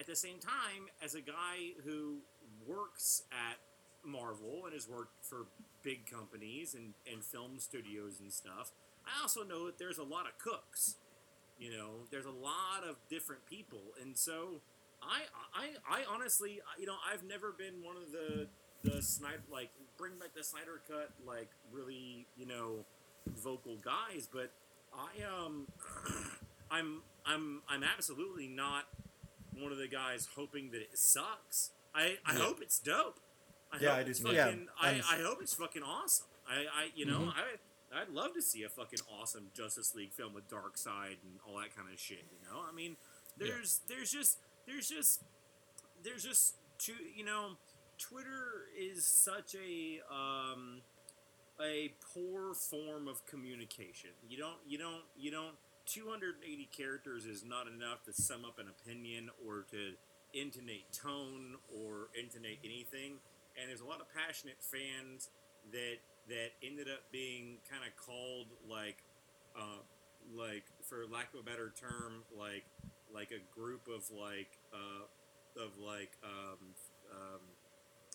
at 0.00 0.06
the 0.06 0.16
same 0.16 0.38
time, 0.38 0.88
as 1.02 1.14
a 1.14 1.20
guy 1.20 1.74
who 1.84 2.18
works 2.66 3.22
at 3.32 3.58
Marvel 4.08 4.62
and 4.64 4.72
has 4.72 4.88
worked 4.88 5.24
for 5.24 5.46
big 5.82 6.06
companies 6.10 6.74
and, 6.74 6.94
and 7.10 7.24
film 7.24 7.58
studios 7.58 8.20
and 8.20 8.32
stuff, 8.32 8.72
I 9.06 9.20
also 9.22 9.42
know 9.44 9.66
that 9.66 9.78
there's 9.78 9.98
a 9.98 10.04
lot 10.04 10.26
of 10.26 10.38
cooks. 10.38 10.96
You 11.58 11.70
know, 11.70 11.90
there's 12.10 12.24
a 12.26 12.30
lot 12.30 12.82
of 12.88 12.96
different 13.08 13.46
people, 13.46 13.80
and 14.00 14.16
so 14.16 14.60
I, 15.08 15.22
I, 15.54 16.00
I 16.00 16.04
honestly, 16.12 16.60
you 16.78 16.86
know, 16.86 16.96
I've 17.10 17.24
never 17.24 17.52
been 17.52 17.82
one 17.82 17.96
of 17.96 18.12
the 18.12 18.46
the 18.82 19.00
Snyder 19.02 19.42
like 19.50 19.70
bring 19.96 20.12
back 20.18 20.34
the 20.36 20.44
Snyder 20.44 20.80
cut 20.88 21.10
like 21.26 21.48
really 21.72 22.26
you 22.36 22.46
know 22.46 22.84
vocal 23.26 23.76
guys, 23.84 24.28
but 24.32 24.50
I 24.94 25.22
um 25.24 25.66
I'm 26.70 27.02
I'm 27.24 27.62
I'm 27.68 27.82
absolutely 27.82 28.48
not 28.48 28.84
one 29.58 29.72
of 29.72 29.78
the 29.78 29.88
guys 29.88 30.28
hoping 30.36 30.70
that 30.72 30.80
it 30.82 30.98
sucks. 30.98 31.70
I, 31.94 32.16
I 32.26 32.34
hope 32.34 32.60
it's 32.60 32.78
dope. 32.78 33.20
I 33.72 33.78
Yeah, 33.80 33.90
hope 33.90 33.98
I 33.98 34.02
do 34.02 34.14
fucking, 34.14 34.36
Yeah, 34.36 34.54
I, 34.80 34.88
I 35.10 35.22
hope 35.22 35.38
it's 35.40 35.54
fucking 35.54 35.82
awesome. 35.82 36.26
I, 36.48 36.60
I 36.62 36.88
you 36.94 37.06
know 37.06 37.32
I 37.34 37.56
I'd 37.96 38.08
love 38.10 38.34
to 38.34 38.42
see 38.42 38.64
a 38.64 38.68
fucking 38.68 38.98
awesome 39.20 39.46
Justice 39.56 39.94
League 39.94 40.12
film 40.12 40.34
with 40.34 40.48
Darkseid 40.48 41.18
and 41.22 41.38
all 41.46 41.58
that 41.60 41.74
kind 41.76 41.88
of 41.92 41.98
shit. 42.00 42.24
You 42.32 42.38
know, 42.50 42.60
I 42.68 42.74
mean, 42.74 42.96
there's 43.38 43.80
there's 43.88 44.10
just 44.10 44.38
there's 44.66 44.88
just 44.88 45.22
there's 46.02 46.24
just 46.24 46.56
too 46.78 46.94
you 47.14 47.24
know, 47.24 47.56
Twitter 47.98 48.66
is 48.78 49.06
such 49.06 49.54
a 49.54 50.00
um 50.12 50.80
a 51.60 51.92
poor 52.14 52.54
form 52.54 53.08
of 53.08 53.24
communication. 53.26 54.10
You 54.28 54.38
don't 54.38 54.58
you 54.66 54.78
don't 54.78 55.02
you 55.16 55.30
don't 55.30 55.54
280 55.86 56.68
characters 56.76 57.26
is 57.26 57.44
not 57.44 57.66
enough 57.66 58.02
to 58.04 58.12
sum 58.12 58.44
up 58.44 58.58
an 58.58 58.66
opinion 58.68 59.28
or 59.46 59.64
to 59.70 59.92
intonate 60.32 60.90
tone 60.92 61.56
or 61.68 62.08
intonate 62.18 62.58
anything. 62.64 63.20
And 63.56 63.68
there's 63.68 63.80
a 63.80 63.86
lot 63.86 64.00
of 64.00 64.06
passionate 64.12 64.56
fans 64.60 65.28
that 65.72 65.98
that 66.28 66.56
ended 66.62 66.88
up 66.88 67.04
being 67.12 67.58
kind 67.70 67.82
of 67.86 67.94
called 67.96 68.48
like 68.68 69.04
uh, 69.56 69.84
like 70.34 70.64
for 70.82 71.04
lack 71.10 71.32
of 71.34 71.40
a 71.40 71.42
better 71.42 71.72
term 71.78 72.24
like 72.36 72.64
like 73.14 73.30
a 73.30 73.42
group 73.58 73.88
of 73.88 74.10
like 74.10 74.58
uh, 74.72 75.06
of 75.62 75.78
like 75.78 76.10
um, 76.24 76.74
um, 77.12 77.40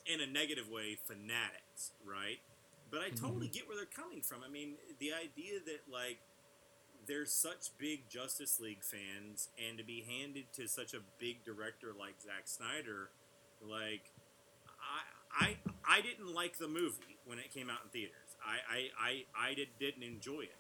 in 0.05 0.21
a 0.21 0.27
negative 0.27 0.69
way 0.69 0.97
fanatics 1.05 1.91
right 2.05 2.39
but 2.91 3.01
i 3.01 3.09
totally 3.09 3.47
get 3.47 3.67
where 3.67 3.77
they're 3.77 3.85
coming 3.85 4.21
from 4.21 4.39
i 4.45 4.49
mean 4.49 4.75
the 4.99 5.11
idea 5.13 5.59
that 5.63 5.81
like 5.91 6.19
they're 7.09 7.25
such 7.25 7.75
big 7.79 8.07
Justice 8.07 8.59
League 8.59 8.83
fans, 8.83 9.49
and 9.57 9.77
to 9.79 9.83
be 9.83 10.05
handed 10.07 10.53
to 10.53 10.67
such 10.67 10.93
a 10.93 10.99
big 11.17 11.43
director 11.43 11.87
like 11.97 12.21
Zack 12.21 12.45
Snyder, 12.45 13.09
like 13.61 14.11
I 14.79 15.47
I 15.47 15.57
I 15.97 16.01
didn't 16.01 16.33
like 16.33 16.57
the 16.57 16.67
movie 16.67 17.17
when 17.25 17.39
it 17.39 17.51
came 17.51 17.69
out 17.69 17.79
in 17.83 17.89
theaters. 17.89 18.37
I 18.45 18.59
I 18.69 18.79
I, 18.99 19.49
I 19.49 19.53
did, 19.55 19.69
didn't 19.79 20.03
enjoy 20.03 20.41
it. 20.41 20.57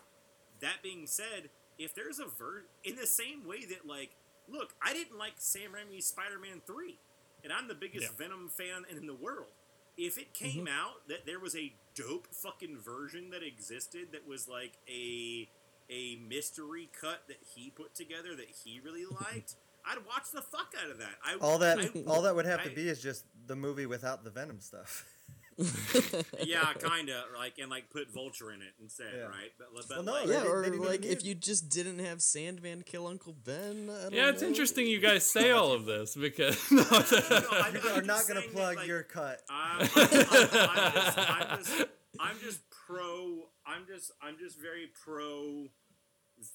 That 0.61 0.81
being 0.81 1.05
said, 1.05 1.49
if 1.77 1.93
there's 1.93 2.19
a 2.19 2.25
ver 2.25 2.65
in 2.83 2.95
the 2.95 3.07
same 3.07 3.45
way 3.47 3.65
that 3.65 3.87
like 3.87 4.11
look, 4.51 4.73
I 4.81 4.93
didn't 4.93 5.17
like 5.17 5.33
Sam 5.37 5.71
Raimi's 5.71 6.05
Spider-Man 6.05 6.61
three, 6.65 6.99
and 7.43 7.51
I'm 7.53 7.67
the 7.67 7.75
biggest 7.75 8.03
Yeah. 8.05 8.25
Venom 8.25 8.49
fan 8.49 8.85
in 8.89 9.07
the 9.07 9.13
world. 9.13 9.51
If 9.97 10.17
it 10.17 10.33
came 10.33 10.65
mm-hmm. 10.65 10.67
out 10.67 11.07
that 11.09 11.25
there 11.25 11.39
was 11.39 11.55
a 11.55 11.73
dope 11.93 12.27
fucking 12.33 12.77
version 12.77 13.31
that 13.31 13.43
existed 13.43 14.13
that 14.13 14.27
was 14.27 14.47
like 14.47 14.73
a 14.87 15.49
a 15.89 16.17
mystery 16.17 16.89
cut 16.99 17.23
that 17.27 17.39
he 17.55 17.71
put 17.71 17.95
together 17.95 18.35
that 18.35 18.49
he 18.63 18.79
really 18.79 19.05
liked, 19.05 19.55
I'd 19.85 20.05
watch 20.05 20.31
the 20.33 20.41
fuck 20.41 20.73
out 20.83 20.91
of 20.91 20.99
that. 20.99 21.15
I, 21.25 21.35
All 21.41 21.57
that 21.59 21.79
I- 21.79 22.03
all 22.07 22.21
that 22.21 22.35
would 22.35 22.45
have 22.45 22.63
to 22.63 22.69
be 22.69 22.87
is 22.87 23.01
just 23.01 23.25
the 23.47 23.55
movie 23.55 23.85
without 23.85 24.23
the 24.23 24.29
Venom 24.29 24.59
stuff. 24.61 25.05
yeah, 26.43 26.73
kind 26.79 27.09
of 27.09 27.23
like 27.37 27.57
and 27.59 27.69
like 27.69 27.89
put 27.89 28.11
Vulture 28.13 28.51
in 28.51 28.61
it 28.61 28.73
instead, 28.81 29.13
Yeah. 29.15 29.23
right? 29.23 29.51
But, 29.57 29.67
but 29.73 29.89
Well, 29.89 30.03
no, 30.03 30.11
like, 30.13 30.27
yeah, 30.27 30.43
or 30.43 30.65
like 30.77 31.05
if 31.05 31.23
you 31.25 31.35
just 31.35 31.69
didn't 31.69 31.99
have 31.99 32.21
Sandman 32.21 32.83
kill 32.83 33.07
Uncle 33.07 33.33
Ben. 33.33 33.89
I 33.89 34.03
don't 34.03 34.13
Yeah, 34.13 34.29
it's 34.29 34.41
interesting 34.41 34.87
you 34.87 34.99
guys 34.99 35.23
say 35.25 35.51
all 35.51 35.71
of 35.73 35.85
this 35.85 36.15
because 36.15 36.57
no, 36.71 36.83
I'm- 36.91 37.75
You 37.75 37.81
I'm 37.93 38.05
not 38.05 38.17
just 38.19 38.29
going 38.29 38.41
to 38.41 38.49
plug 38.49 38.75
that, 38.75 38.79
like, 38.81 38.87
your 38.87 39.03
cut. 39.03 39.41
I'm, 39.49 39.81
I'm, 39.81 39.89
I'm, 39.95 40.09
I'm, 40.15 40.93
just, 40.93 41.17
I'm, 41.17 41.57
just, 41.59 41.85
I'm 42.19 42.35
just 42.41 42.59
pro. 42.87 43.49
I'm 43.65 43.85
just 43.87 44.11
I'm 44.21 44.37
just 44.39 44.59
very 44.59 44.87
pro 45.03 45.67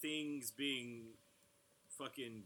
things 0.03 0.51
being 0.51 1.03
fucking 1.99 2.45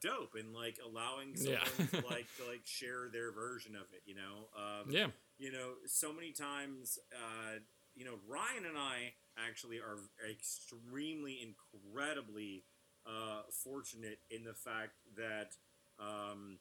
dope 0.00 0.34
and 0.38 0.52
like 0.54 0.78
allowing 0.84 1.36
someone 1.36 1.60
Yeah. 1.78 2.00
to 2.00 2.06
like 2.10 2.26
to 2.38 2.44
like 2.50 2.62
share 2.64 3.08
their 3.12 3.30
version 3.32 3.74
of 3.76 3.82
it. 3.92 4.02
You 4.06 4.16
know. 4.16 4.48
Um, 4.56 4.90
yeah, 4.90 5.06
you 5.38 5.52
know, 5.52 5.74
so 5.86 6.12
many 6.12 6.32
times, 6.32 6.98
uh, 7.12 7.58
you 7.94 8.04
know, 8.04 8.18
Ryan 8.28 8.66
and 8.66 8.78
I 8.78 9.14
actually 9.38 9.78
are 9.78 9.98
extremely, 10.30 11.38
incredibly 11.42 12.64
uh, 13.06 13.42
fortunate 13.50 14.18
in 14.30 14.44
the 14.44 14.54
fact 14.54 14.92
that 15.16 15.54
um, 15.98 16.58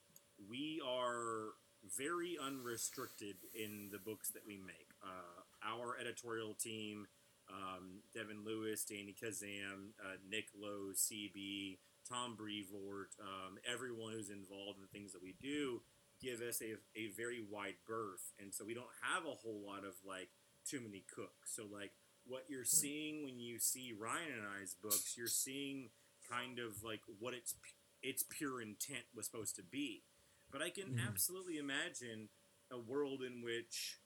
we 0.49 0.81
are 0.85 1.53
very 1.97 2.37
unrestricted 2.41 3.35
in 3.53 3.89
the 3.91 3.99
books 3.99 4.29
that 4.31 4.43
we 4.45 4.57
make. 4.57 4.87
Uh, 5.03 5.41
our 5.63 5.97
editorial 5.99 6.53
team, 6.53 7.07
um, 7.49 8.01
Devin 8.13 8.43
Lewis, 8.45 8.85
Danny 8.85 9.13
Khazem, 9.13 9.91
uh, 10.03 10.17
Nick 10.29 10.45
Lowe, 10.59 10.91
CB, 10.95 11.77
Tom 12.07 12.35
Brevoort, 12.35 13.09
um, 13.21 13.57
everyone 13.71 14.13
who's 14.13 14.29
involved 14.29 14.77
in 14.77 14.81
the 14.81 14.91
things 14.91 15.13
that 15.13 15.23
we 15.23 15.35
do, 15.41 15.81
give 16.23 16.41
us 16.41 16.61
a, 16.61 16.79
a 16.97 17.11
very 17.15 17.43
wide 17.51 17.75
berth. 17.85 18.31
And 18.39 18.53
so 18.53 18.63
we 18.65 18.73
don't 18.73 18.95
have 19.01 19.23
a 19.23 19.35
whole 19.35 19.61
lot 19.65 19.83
of 19.83 19.93
like 20.07 20.29
too 20.67 20.79
many 20.79 21.03
cooks. 21.13 21.55
So 21.55 21.63
like 21.71 21.91
what 22.25 22.45
you're 22.47 22.63
seeing 22.63 23.25
when 23.25 23.37
you 23.37 23.59
see 23.59 23.93
ryan 23.99 24.31
and 24.31 24.47
i's 24.61 24.75
books 24.81 25.15
you're 25.17 25.27
seeing 25.27 25.89
kind 26.31 26.57
of 26.57 26.83
like 26.83 27.01
what 27.19 27.33
its 27.33 27.53
its 28.01 28.23
pure 28.23 28.61
intent 28.61 29.03
was 29.15 29.25
supposed 29.25 29.55
to 29.57 29.63
be. 29.63 30.03
But 30.51 30.61
i 30.61 30.69
can 30.69 30.95
mm-hmm. 30.95 31.07
absolutely 31.07 31.57
imagine 31.57 32.29
a 32.71 32.79
world 32.79 33.21
in 33.21 33.43
which 33.43 33.99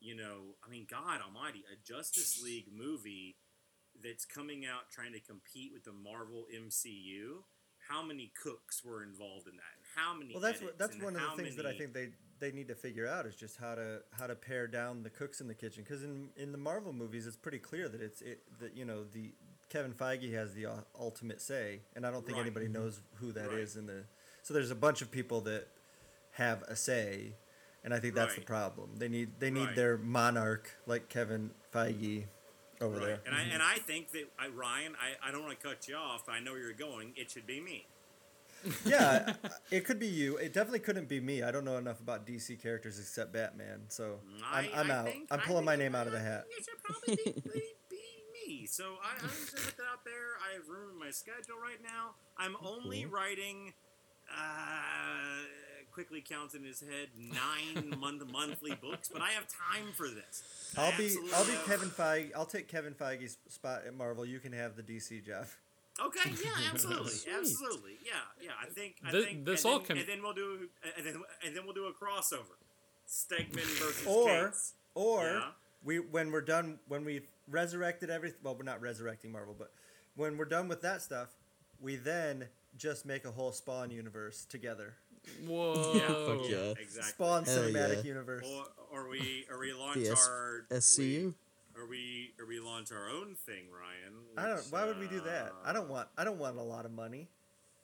you 0.00 0.14
know 0.14 0.54
i 0.64 0.70
mean 0.70 0.86
god 0.88 1.20
almighty 1.20 1.64
a 1.72 1.76
justice 1.84 2.40
league 2.42 2.68
movie 2.72 3.36
that's 4.02 4.24
coming 4.24 4.64
out 4.64 4.90
trying 4.92 5.12
to 5.12 5.20
compete 5.20 5.72
with 5.72 5.84
the 5.84 5.92
marvel 5.92 6.46
mcu 6.54 7.42
how 7.88 8.04
many 8.04 8.30
cooks 8.40 8.84
were 8.84 9.02
involved 9.02 9.48
in 9.48 9.56
that 9.56 9.77
how 9.94 10.14
many 10.14 10.32
Well, 10.34 10.40
that's 10.42 10.60
what, 10.62 10.78
that's 10.78 10.98
one 10.98 11.16
of 11.16 11.22
the 11.22 11.42
things 11.42 11.56
that 11.56 11.66
I 11.66 11.72
think 11.72 11.92
they 11.92 12.08
they 12.40 12.52
need 12.52 12.68
to 12.68 12.74
figure 12.74 13.06
out 13.06 13.26
is 13.26 13.34
just 13.34 13.56
how 13.56 13.74
to 13.74 14.00
how 14.18 14.26
to 14.26 14.34
pare 14.36 14.66
down 14.66 15.02
the 15.02 15.10
cooks 15.10 15.40
in 15.40 15.48
the 15.48 15.54
kitchen 15.54 15.82
because 15.82 16.02
in 16.04 16.28
in 16.36 16.52
the 16.52 16.58
Marvel 16.58 16.92
movies 16.92 17.26
it's 17.26 17.36
pretty 17.36 17.58
clear 17.58 17.88
that 17.88 18.00
it's 18.00 18.20
it 18.22 18.42
that 18.60 18.76
you 18.76 18.84
know 18.84 19.04
the 19.04 19.32
Kevin 19.68 19.92
Feige 19.92 20.32
has 20.32 20.54
the 20.54 20.66
uh, 20.66 20.72
ultimate 20.98 21.40
say 21.42 21.80
and 21.96 22.06
I 22.06 22.10
don't 22.10 22.24
think 22.24 22.36
Right. 22.38 22.42
anybody 22.46 22.68
knows 22.68 23.00
who 23.16 23.32
that 23.32 23.52
is 23.52 23.74
Right. 23.74 23.80
in 23.80 23.86
the 23.86 24.04
so 24.42 24.54
there's 24.54 24.70
a 24.70 24.76
bunch 24.76 25.02
of 25.02 25.10
people 25.10 25.40
that 25.42 25.66
have 26.32 26.62
a 26.62 26.76
say 26.76 27.34
and 27.84 27.92
I 27.92 27.98
think 27.98 28.14
that's 28.14 28.34
the 28.36 28.40
problem 28.42 28.90
they 28.96 29.08
need 29.08 29.40
they 29.40 29.50
need 29.50 29.66
Right. 29.66 29.74
their 29.76 29.98
monarch 29.98 30.70
like 30.86 31.08
Kevin 31.08 31.50
Feige 31.74 32.24
over 32.80 32.98
Right. 32.98 33.06
there 33.06 33.20
And 33.26 33.34
I 33.34 33.42
and 33.52 33.62
I 33.62 33.78
think 33.78 34.12
that 34.12 34.30
I, 34.38 34.46
Ryan, 34.48 34.94
I, 35.00 35.28
I 35.28 35.32
don't 35.32 35.42
want 35.42 35.58
to 35.58 35.66
cut 35.66 35.88
you 35.88 35.96
off. 35.96 36.26
but 36.26 36.32
I 36.32 36.40
know 36.40 36.52
where 36.52 36.60
you're 36.60 36.72
going. 36.72 37.12
It 37.16 37.30
should 37.32 37.46
be 37.46 37.60
me. 37.60 37.86
yeah 38.84 39.34
it 39.70 39.84
could 39.84 39.98
be 39.98 40.06
you 40.06 40.36
it 40.36 40.52
definitely 40.52 40.80
couldn't 40.80 41.08
be 41.08 41.20
me 41.20 41.42
I 41.42 41.50
don't 41.50 41.64
know 41.64 41.76
enough 41.76 42.00
about 42.00 42.26
DC 42.26 42.60
characters 42.60 42.98
except 42.98 43.32
Batman 43.32 43.82
so 43.88 44.18
I'm, 44.50 44.66
I, 44.74 44.80
I'm 44.80 44.90
out 44.90 45.04
think- 45.06 45.28
I'm 45.30 45.40
pulling 45.40 45.64
my 45.64 45.76
name 45.76 45.94
out 45.94 46.06
of 46.06 46.12
the 46.12 46.20
hat 46.20 46.44
It 46.50 46.64
should 46.64 46.82
probably 46.82 47.16
be, 47.16 47.40
be, 47.52 47.62
be 47.90 47.96
me. 48.60 48.66
So 48.66 48.94
I, 49.02 49.22
I'm 49.22 49.28
just 49.28 49.54
gonna 49.54 49.66
put 49.66 49.76
that 49.76 49.82
out 49.92 50.04
there. 50.04 50.36
I 50.48 50.54
have 50.54 50.68
room 50.68 50.90
in 50.92 50.98
my 50.98 51.10
schedule 51.10 51.56
right 51.62 51.82
now. 51.82 52.14
I'm 52.36 52.56
only 52.62 53.06
writing. 53.06 53.74
Uh, 54.30 55.44
quickly 55.98 56.20
counts 56.20 56.54
in 56.54 56.62
his 56.62 56.80
head 56.80 57.08
nine 57.16 57.98
month 58.00 58.22
monthly 58.30 58.72
books, 58.80 59.08
but 59.12 59.20
I 59.20 59.30
have 59.30 59.46
time 59.48 59.92
for 59.94 60.06
this. 60.06 60.44
I 60.76 60.84
I'll 60.86 60.96
be 60.96 61.16
I'll 61.34 61.44
be 61.44 61.52
Kevin 61.66 61.88
Feige. 61.88 62.30
I'll 62.36 62.46
take 62.46 62.68
Kevin 62.68 62.94
Feige's 62.94 63.36
spot 63.48 63.82
at 63.84 63.96
Marvel. 63.96 64.24
You 64.24 64.38
can 64.38 64.52
have 64.52 64.76
the 64.76 64.82
DC 64.82 65.26
job. 65.26 65.46
Okay, 66.04 66.30
yeah, 66.44 66.50
absolutely, 66.72 67.10
Sweet. 67.10 67.34
absolutely, 67.38 67.92
yeah, 68.04 68.12
yeah. 68.40 68.50
I 68.60 68.66
think 68.66 68.96
I 69.04 69.10
Thi- 69.10 69.24
think 69.24 69.44
this 69.44 69.64
and 69.64 69.72
all 69.72 69.78
then, 69.80 69.86
can- 69.86 69.98
and 69.98 70.08
then 70.08 70.22
we'll 70.22 70.32
do 70.34 70.68
and 70.96 71.06
then 71.06 71.22
and 71.44 71.56
then 71.56 71.64
we'll 71.64 71.74
do 71.74 71.86
a 71.86 71.92
crossover, 71.92 72.56
Stegman 73.08 73.62
versus 73.64 74.06
Or 74.06 74.26
Cates. 74.28 74.74
or 74.94 75.24
Yeah. 75.24 75.50
we 75.82 75.98
when 75.98 76.30
we're 76.30 76.40
done 76.40 76.78
when 76.88 77.04
we've 77.04 77.28
resurrected 77.48 78.10
everything. 78.10 78.38
Well, 78.42 78.54
we're 78.54 78.62
not 78.64 78.80
resurrecting 78.80 79.32
Marvel, 79.32 79.54
but 79.58 79.72
when 80.14 80.36
we're 80.36 80.44
done 80.44 80.68
with 80.68 80.82
that 80.82 81.02
stuff, 81.02 81.30
we 81.80 81.96
then 81.96 82.48
just 82.76 83.04
make 83.06 83.24
a 83.24 83.30
whole 83.30 83.52
Spawn 83.52 83.90
universe 83.90 84.44
together. 84.44 84.94
whoa, 85.46 85.74
Fuck 86.38 86.48
yeah. 86.48 86.74
exactly. 86.80 87.02
Spawn 87.12 87.44
Hell 87.44 87.58
cinematic 87.58 87.96
yeah. 87.96 88.02
universe. 88.02 88.46
Or, 88.46 88.66
or 89.02 89.08
we 89.08 89.46
or 89.50 89.58
we 89.58 89.72
launch 89.72 89.96
The 89.96 90.10
S- 90.10 90.28
our 90.28 90.66
SCU. 90.70 91.34
Or 91.78 91.86
we 91.86 92.32
or 92.40 92.46
we 92.46 92.58
launch 92.58 92.90
our 92.90 93.08
own 93.08 93.36
thing, 93.46 93.66
Ryan. 93.72 94.14
I 94.36 94.48
don't. 94.48 94.66
Why 94.70 94.84
would 94.84 94.98
we 94.98 95.06
do 95.06 95.20
that? 95.20 95.52
I 95.64 95.72
don't 95.72 95.88
uh, 95.88 95.92
want. 95.92 96.08
I 96.18 96.24
don't 96.24 96.38
want 96.38 96.56
a 96.58 96.62
lot 96.62 96.84
of 96.84 96.90
money. 96.92 97.28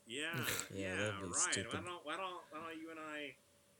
Yeah, 0.07 0.23
Yeah, 0.75 0.89
yeah, 0.89 0.97
that'd 0.97 1.21
be 1.21 1.27
right. 1.29 1.35
stupid. 1.37 1.73
Why 1.75 1.81
don't 1.81 2.05
why 2.05 2.17
don't 2.17 2.41
why 2.51 2.59
don't 2.71 2.81
you 2.81 2.91
and 2.91 2.99
I 2.99 3.35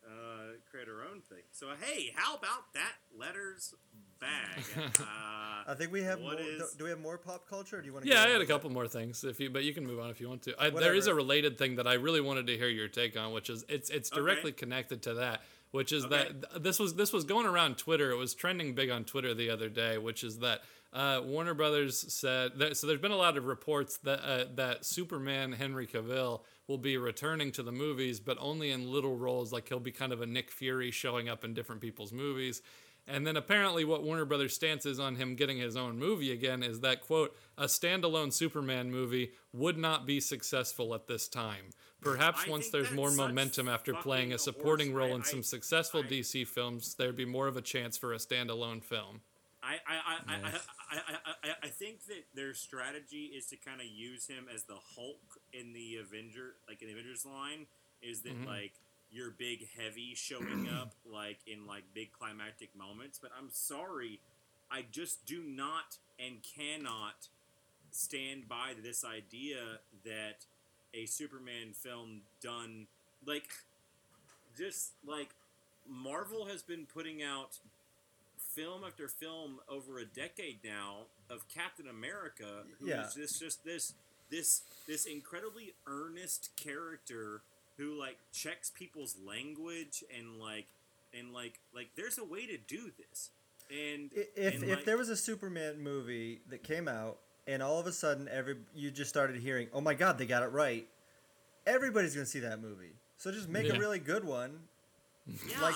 uh, 0.07 0.53
create 0.71 0.89
our 0.89 1.03
own 1.03 1.21
thing? 1.21 1.43
So 1.53 1.67
hey, 1.81 2.13
how 2.15 2.37
about 2.37 2.73
that 2.75 2.93
letters 3.19 3.75
bag? 4.21 4.63
Uh, 5.01 5.71
I 5.71 5.75
think 5.77 5.93
we 5.93 6.03
have. 6.03 6.21
More, 6.21 6.31
What 6.31 6.39
do, 6.39 6.45
is- 6.45 6.73
do 6.75 6.85
we 6.85 6.91
have 6.91 7.01
more 7.01 7.17
pop 7.19 7.49
culture? 7.49 7.79
Or 7.79 7.81
do 7.81 7.87
you 7.87 7.93
want 7.93 8.05
to? 8.05 8.11
Yeah, 8.11 8.23
I 8.23 8.29
had 8.29 8.41
a 8.43 8.47
couple 8.47 8.69
more 8.71 8.87
things. 8.87 9.25
If 9.25 9.41
you, 9.41 9.49
but 9.49 9.65
you 9.65 9.73
can 9.73 9.87
move 9.87 9.99
on 9.99 10.11
if 10.11 10.21
you 10.21 10.29
want 10.29 10.43
to. 10.43 10.55
I, 10.63 10.69
there 10.71 10.95
is 10.95 11.07
a 11.07 11.15
related 11.15 11.57
thing 11.59 11.77
that 11.77 11.87
I 11.87 11.95
really 11.95 12.21
wanted 12.21 12.47
to 12.49 12.57
hear 12.57 12.69
your 12.69 12.89
take 12.89 13.17
on, 13.19 13.33
which 13.33 13.49
is 13.49 13.65
it's 13.69 13.89
it's 13.91 14.11
directly 14.11 14.51
Okay. 14.51 14.59
connected 14.59 15.03
to 15.03 15.15
that. 15.15 15.41
Which 15.75 15.91
is 15.91 16.05
Okay. 16.05 16.29
that 16.53 16.63
this 16.63 16.79
was 16.79 16.95
this 16.95 17.13
was 17.13 17.25
going 17.25 17.47
around 17.47 17.79
Twitter. 17.79 18.13
It 18.13 18.17
was 18.17 18.33
trending 18.33 18.77
big 18.77 18.91
on 18.91 19.03
Twitter 19.05 19.35
the 19.35 19.51
other 19.51 19.69
day. 19.69 19.99
Which 19.99 20.23
is 20.23 20.39
that 20.39 20.61
uh, 20.93 21.21
Warner 21.25 21.53
Brothers 21.53 22.13
said 22.15 22.53
that. 22.61 22.77
So 22.77 22.87
there's 22.87 23.01
been 23.01 23.11
a 23.11 23.17
lot 23.17 23.37
of 23.37 23.47
reports 23.47 23.97
that 24.05 24.21
uh, 24.25 24.45
that 24.55 24.85
Superman 24.85 25.51
Henry 25.51 25.89
Cavill 25.89 26.43
will 26.69 26.79
be 26.79 26.97
returning 26.97 27.51
to 27.51 27.65
the 27.65 27.73
movies, 27.73 28.21
but 28.21 28.39
only 28.41 28.71
in 28.71 28.93
little 28.93 29.17
roles. 29.17 29.53
Like 29.53 29.69
he'll 29.69 29.81
be 29.81 29.91
kind 29.91 30.13
of 30.13 30.21
a 30.23 30.27
Nick 30.27 30.53
Fury 30.53 30.93
showing 30.93 31.29
up 31.29 31.45
in 31.45 31.55
different 31.55 31.81
people's 31.81 32.13
movies. 32.13 32.63
And 33.09 33.27
then 33.27 33.37
apparently, 33.37 33.85
what 33.85 34.05
Warner 34.05 34.25
Brothers' 34.25 34.55
stance 34.55 34.87
is 34.87 35.01
on 35.01 35.17
him 35.17 35.35
getting 35.35 35.59
his 35.59 35.77
own 35.77 35.99
movie 35.99 36.31
again 36.33 36.63
is 36.63 36.81
that, 36.81 37.03
quote, 37.03 37.37
a 37.59 37.65
standalone 37.65 38.33
Superman 38.33 38.93
movie 38.93 39.33
would 39.53 39.77
not 39.77 40.07
be 40.07 40.21
successful 40.21 40.95
at 40.95 41.07
this 41.09 41.29
time. 41.29 41.65
Perhaps 42.05 42.45
I 42.47 42.51
once 42.51 42.69
there's 42.71 42.91
more 42.93 43.11
momentum 43.11 43.69
after 43.69 43.95
playing 43.95 44.33
a 44.33 44.39
supporting 44.39 44.93
role 44.93 45.13
I- 45.13 45.17
in 45.17 45.21
I- 45.23 45.25
some 45.25 45.43
successful 45.43 46.01
I- 46.05 46.09
DC 46.09 46.47
films, 46.47 46.95
there'd 46.95 47.17
be 47.17 47.25
more 47.25 47.49
of 47.49 47.57
a 47.57 47.63
chance 47.63 47.97
for 47.97 48.13
a 48.13 48.17
standalone 48.19 48.83
film. 48.83 49.23
I 49.63 49.77
I, 49.87 49.95
I, 49.95 50.35
I, 50.35 50.35
I, 50.35 50.97
I, 50.99 51.51
I, 51.51 51.55
I 51.65 51.69
think 51.69 52.05
that 52.07 52.25
their 52.35 52.53
strategy 52.53 53.33
is 53.35 53.47
to 53.47 53.57
kind 53.57 53.81
of 53.81 53.87
use 53.87 54.27
him 54.27 54.47
as 54.55 54.65
the 54.65 54.77
Hulk 54.95 55.41
in 55.55 55.73
the 55.73 55.97
Avenger, 55.97 56.57
like 56.69 56.83
in 56.83 56.89
the 56.89 56.93
Avengers 56.95 57.25
line, 57.25 57.67
is 58.03 58.21
that 58.23 58.39
Mhm. 58.39 58.47
like 58.47 58.75
your 59.11 59.31
big 59.31 59.69
heavy 59.79 60.15
showing 60.15 60.69
up 60.81 60.93
like 61.07 61.39
in 61.47 61.67
like 61.67 61.85
big 61.95 62.13
climactic 62.13 62.77
moments. 62.77 63.19
But 63.19 63.31
I'm 63.39 63.49
sorry, 63.51 64.21
I 64.71 64.83
just 64.91 65.25
do 65.25 65.43
not 65.43 65.97
and 66.19 66.43
cannot 66.43 67.29
stand 67.91 68.49
by 68.49 68.75
this 68.83 69.03
idea 69.05 69.79
that 70.05 70.45
a 70.95 71.07
Superman 71.07 71.73
film 71.73 72.21
done 72.41 72.87
like 73.27 73.49
just 74.57 74.93
like 75.07 75.31
Marvel 75.89 76.47
has 76.47 76.63
been 76.63 76.87
putting 76.87 77.23
out 77.23 77.59
film 78.39 78.83
after 78.87 79.09
film 79.09 79.59
over 79.69 79.99
a 79.99 80.05
decade 80.05 80.59
now 80.65 80.99
of 81.29 81.47
Captain 81.49 81.89
America, 81.89 82.63
who 82.79 82.87
is 82.87 82.91
Yeah. 82.91 83.09
just 83.15 83.41
just 83.41 83.65
this 83.65 83.95
this 84.31 84.63
this 84.87 85.05
incredibly 85.07 85.75
earnest 85.87 86.51
character 86.57 87.43
who 87.77 87.99
like 87.99 88.17
checks 88.33 88.71
people's 88.71 89.17
language 89.27 90.05
and 90.17 90.39
like 90.39 90.67
and 91.19 91.33
like 91.33 91.59
like 91.75 91.89
there's 91.97 92.19
a 92.19 92.25
way 92.25 92.47
to 92.47 92.57
do 92.57 92.91
this. 92.97 93.31
And 93.71 94.11
If 94.15 94.55
and, 94.55 94.65
if 94.65 94.77
like- 94.79 94.85
there 94.85 94.97
was 94.99 95.09
a 95.09 95.17
Superman 95.17 95.81
movie 95.81 96.41
that 96.51 96.63
came 96.63 96.87
out 96.87 97.19
and 97.47 97.63
all 97.63 97.79
of 97.79 97.87
a 97.87 97.93
sudden 97.93 98.29
every 98.29 98.57
you 98.75 98.91
just 98.91 99.11
started 99.11 99.37
hearing, 99.41 99.69
"Oh 99.73 99.81
my 99.81 99.95
god, 99.95 100.19
they 100.19 100.27
got 100.27 100.43
it 100.43 100.49
right." 100.53 100.87
Everybody's 101.67 102.15
going 102.15 102.27
to 102.27 102.31
see 102.31 102.41
that 102.41 102.61
movie. 102.61 102.93
So 103.17 103.31
just 103.33 103.49
make 103.49 103.67
Yeah. 103.67 103.75
a 103.77 103.79
really 103.79 103.99
good 103.99 104.25
one. 104.25 104.59
yeah. 105.27 105.61
Like 105.63 105.75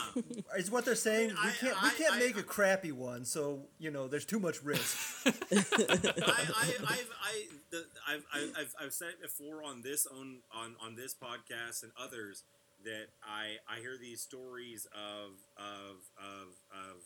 is 0.59 0.71
what 0.71 0.85
they're 0.85 0.95
saying, 0.95 1.33
I- 1.39 1.47
we 1.47 1.53
can't 1.53 1.83
we 1.83 1.91
can't 1.91 2.15
I- 2.15 2.19
make 2.19 2.37
a 2.37 2.43
crappy 2.43 2.93
one, 2.93 3.25
so, 3.25 3.61
you 3.79 3.91
know, 3.91 4.07
there's 4.07 4.27
too 4.27 4.39
much 4.39 4.63
risk. 4.63 4.99
I, 5.27 5.31
I, 5.53 6.75
I've, 6.87 7.11
I, 7.23 7.47
the, 7.71 7.87
I've, 8.07 8.25
I've, 8.35 8.53
I've, 8.59 8.75
I've 8.83 8.93
said 8.93 9.09
it 9.19 9.23
before 9.23 9.63
on 9.65 9.81
this 9.83 10.07
on, 10.07 10.39
on, 10.55 10.75
on 10.85 10.97
this 10.97 11.15
podcast 11.15 11.83
and 11.83 11.93
others 11.99 12.45
that 12.85 13.07
I, 13.25 13.57
I 13.67 13.81
hear 13.81 13.97
these 13.99 14.21
stories 14.21 14.87
of, 14.95 15.31
of, 15.57 15.97
of, 16.19 16.49
of, 16.73 16.97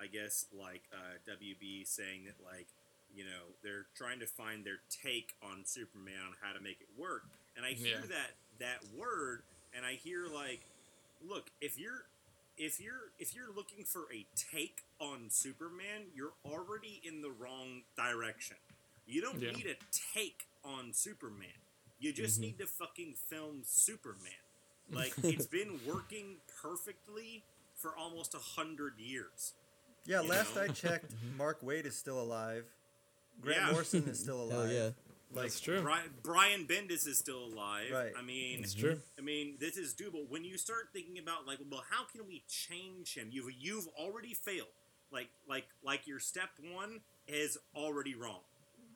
I 0.00 0.06
guess 0.06 0.46
like 0.56 0.82
uh, 0.94 1.18
WB 1.30 1.86
saying 1.86 2.24
that 2.26 2.36
like, 2.44 2.68
you 3.14 3.24
know, 3.24 3.54
they're 3.62 3.86
trying 3.94 4.20
to 4.20 4.26
find 4.26 4.64
their 4.64 4.80
take 5.02 5.34
on 5.42 5.64
Superman 5.64 6.20
on 6.26 6.34
how 6.40 6.52
to 6.52 6.60
make 6.60 6.80
it 6.80 6.88
work, 6.96 7.24
and 7.56 7.64
I 7.64 7.72
hear 7.72 8.00
Yeah. 8.00 8.06
that 8.06 8.30
that 8.58 8.84
word, 8.94 9.42
and 9.72 9.86
I 9.86 9.94
hear 9.94 10.26
like, 10.26 10.60
look, 11.20 11.50
if 11.60 11.78
you're 11.78 12.06
if 12.56 12.80
you're 12.80 13.12
if 13.18 13.34
you're 13.34 13.52
looking 13.52 13.84
for 13.84 14.12
a 14.12 14.26
take 14.36 14.82
on 15.00 15.30
Superman, 15.30 16.10
you're 16.14 16.34
already 16.44 17.00
in 17.04 17.22
the 17.22 17.30
wrong 17.30 17.82
direction. 17.96 18.56
You 19.06 19.22
don't 19.22 19.40
Yeah. 19.40 19.52
need 19.52 19.66
a 19.66 19.76
take 20.14 20.46
on 20.62 20.92
Superman. 20.92 21.48
You 21.98 22.12
just 22.12 22.36
mm-hmm. 22.36 22.42
need 22.42 22.58
to 22.58 22.66
fucking 22.66 23.14
film 23.28 23.62
Superman. 23.64 24.32
Like 24.92 25.12
it's 25.22 25.46
been 25.46 25.78
working 25.86 26.38
perfectly 26.60 27.44
for 27.76 27.96
almost 27.96 28.34
a 28.34 28.38
hundred 28.38 28.98
years. 28.98 29.54
Yeah, 30.04 30.18
last 30.20 30.56
know? 30.56 30.62
I 30.62 30.68
checked, 30.68 31.12
mm-hmm. 31.14 31.36
Mark 31.36 31.62
Waid 31.62 31.86
is 31.86 31.96
still 31.96 32.20
alive. 32.20 32.64
Grant 33.40 33.60
Yeah. 33.60 33.72
Morrison 33.72 34.04
is 34.08 34.18
still 34.24 34.48
Hell 34.48 34.60
alive. 34.62 34.72
yeah. 34.72 34.90
Like 35.32 35.44
That's 35.44 35.60
true. 35.60 35.80
Brian, 35.80 36.10
Brian 36.24 36.66
Bendis 36.66 37.06
is 37.06 37.18
still 37.18 37.44
alive. 37.44 37.90
Right. 37.92 38.12
I 38.18 38.22
mean, 38.22 38.60
It's 38.64 38.74
true. 38.74 38.98
I 39.16 39.22
mean, 39.22 39.54
this 39.60 39.76
is 39.76 39.94
doable. 39.94 40.28
When 40.28 40.44
you 40.44 40.58
start 40.58 40.88
thinking 40.92 41.18
about 41.18 41.46
like, 41.46 41.58
well, 41.70 41.84
how 41.88 42.02
can 42.04 42.26
we 42.26 42.42
change 42.48 43.14
him? 43.14 43.28
You've 43.30 43.50
you've 43.58 43.86
already 43.96 44.34
failed. 44.34 44.68
Like 45.12 45.28
like 45.48 45.66
like 45.84 46.06
your 46.08 46.18
step 46.18 46.50
one 46.72 47.00
is 47.28 47.58
already 47.76 48.14
wrong. 48.16 48.40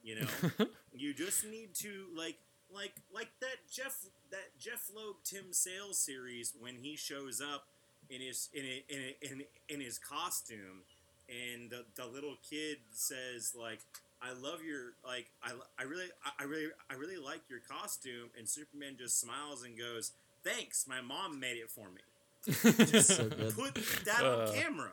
You 0.02 0.20
know, 0.22 0.26
you 0.92 1.14
just 1.14 1.44
need 1.46 1.74
to 1.76 2.06
like 2.16 2.36
like 2.74 2.94
like 3.14 3.28
that 3.40 3.56
Jeff 3.72 3.96
that 4.32 4.58
Jeph 4.58 4.90
Loeb 4.94 5.16
Tim 5.24 5.52
Sales 5.52 5.98
series 6.00 6.52
when 6.58 6.76
he 6.78 6.96
shows 6.96 7.40
up 7.40 7.66
in 8.10 8.20
his 8.20 8.48
in 8.52 8.64
a, 8.64 8.84
in 8.88 9.00
a, 9.00 9.16
in, 9.32 9.42
in 9.68 9.80
his 9.80 9.98
costume 9.98 10.82
and 11.28 11.70
the, 11.70 11.84
the 11.96 12.06
little 12.06 12.34
kid 12.48 12.78
says 12.92 13.54
like 13.58 13.80
I 14.24 14.32
love 14.32 14.60
your 14.64 14.94
like 15.04 15.26
I, 15.42 15.52
I 15.78 15.82
really 15.84 16.06
I 16.38 16.44
really 16.44 16.68
I 16.90 16.94
really 16.94 17.16
like 17.18 17.42
your 17.50 17.60
costume 17.60 18.30
and 18.38 18.48
Superman 18.48 18.96
just 18.98 19.20
smiles 19.20 19.62
and 19.64 19.78
goes 19.78 20.12
thanks 20.42 20.86
my 20.88 21.00
mom 21.00 21.38
made 21.38 21.56
it 21.58 21.70
for 21.70 21.88
me. 21.90 22.00
So 23.02 23.28
put 23.28 23.74
that 24.06 24.22
Uh, 24.24 24.46
on 24.48 24.54
camera. 24.54 24.92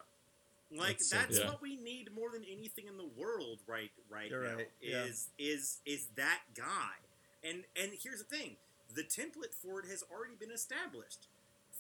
Like 0.74 0.98
that's 1.00 1.10
that's 1.10 1.38
good. 1.40 1.48
what 1.48 1.62
we 1.62 1.76
need 1.76 2.10
more 2.16 2.30
than 2.32 2.44
anything 2.50 2.86
in 2.88 2.98
the 2.98 3.10
world 3.18 3.60
right 3.68 3.92
right 4.10 4.30
You're 4.30 4.44
now 4.44 4.56
right, 4.56 4.70
yeah. 4.82 5.04
is 5.04 5.30
is 5.38 5.80
is 5.86 6.08
that 6.16 6.40
guy. 6.56 6.96
And 7.44 7.64
and 7.82 7.92
here's 8.02 8.20
the 8.24 8.26
thing. 8.38 8.56
The 8.94 9.04
template 9.04 9.54
for 9.54 9.80
it 9.80 9.86
has 9.90 10.04
already 10.12 10.36
been 10.40 10.52
established. 10.52 11.28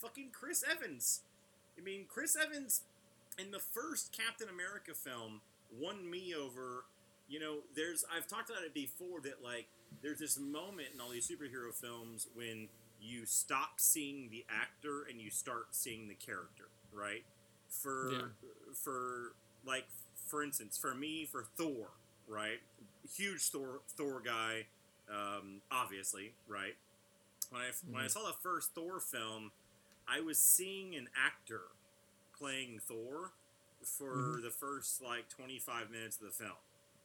Fucking 0.02 0.30
Chris 0.34 0.64
Evans. 0.70 1.22
I 1.78 1.82
mean 1.82 2.06
Chris 2.08 2.36
Evans 2.36 2.82
in 3.38 3.52
the 3.52 3.60
first 3.60 4.12
Captain 4.18 4.50
America 4.50 4.94
film 4.94 5.42
won 5.72 6.10
me 6.10 6.34
over 6.36 6.84
you 7.32 7.40
know 7.40 7.58
there's 7.76 8.04
I've 8.16 8.28
talked 8.28 8.50
about 8.52 8.64
it 8.64 8.74
before 8.74 9.22
that 9.22 9.42
like 9.44 9.68
there's 10.04 10.20
this 10.20 10.38
moment 10.38 10.90
in 10.94 11.00
all 11.02 11.10
these 11.10 11.28
superhero 11.28 11.74
films 11.74 12.28
when 12.36 12.68
you 13.02 13.26
stop 13.26 13.80
seeing 13.80 14.30
the 14.30 14.46
actor 14.50 15.06
and 15.10 15.20
you 15.20 15.32
start 15.32 15.68
seeing 15.72 16.08
the 16.10 16.16
character 16.16 16.66
right? 16.94 17.24
For 17.70 18.12
Yeah. 18.12 18.22
for 18.76 19.34
like 19.66 19.86
for 20.28 20.44
instance 20.44 20.78
for 20.78 20.94
me 20.94 21.26
for 21.26 21.46
Thor 21.58 21.88
right? 22.28 22.60
Huge 23.16 23.42
Thor 23.50 23.80
Thor 23.98 24.22
guy 24.24 24.66
um, 25.10 25.62
obviously 25.72 26.34
right? 26.48 26.76
When 27.50 27.62
I 27.62 27.70
when 27.90 28.04
I 28.04 28.08
saw 28.08 28.26
the 28.28 28.34
first 28.44 28.76
Thor 28.76 29.00
film 29.00 29.52
I 30.08 30.20
was 30.20 30.38
seeing 30.38 30.96
an 30.96 31.08
actor 31.16 31.62
playing 32.38 32.80
Thor 32.86 33.32
for 33.84 34.40
the 34.44 34.52
first 34.52 35.02
like 35.02 35.30
25 35.30 35.90
minutes 35.90 36.18
of 36.18 36.26
the 36.26 36.32
film 36.32 36.58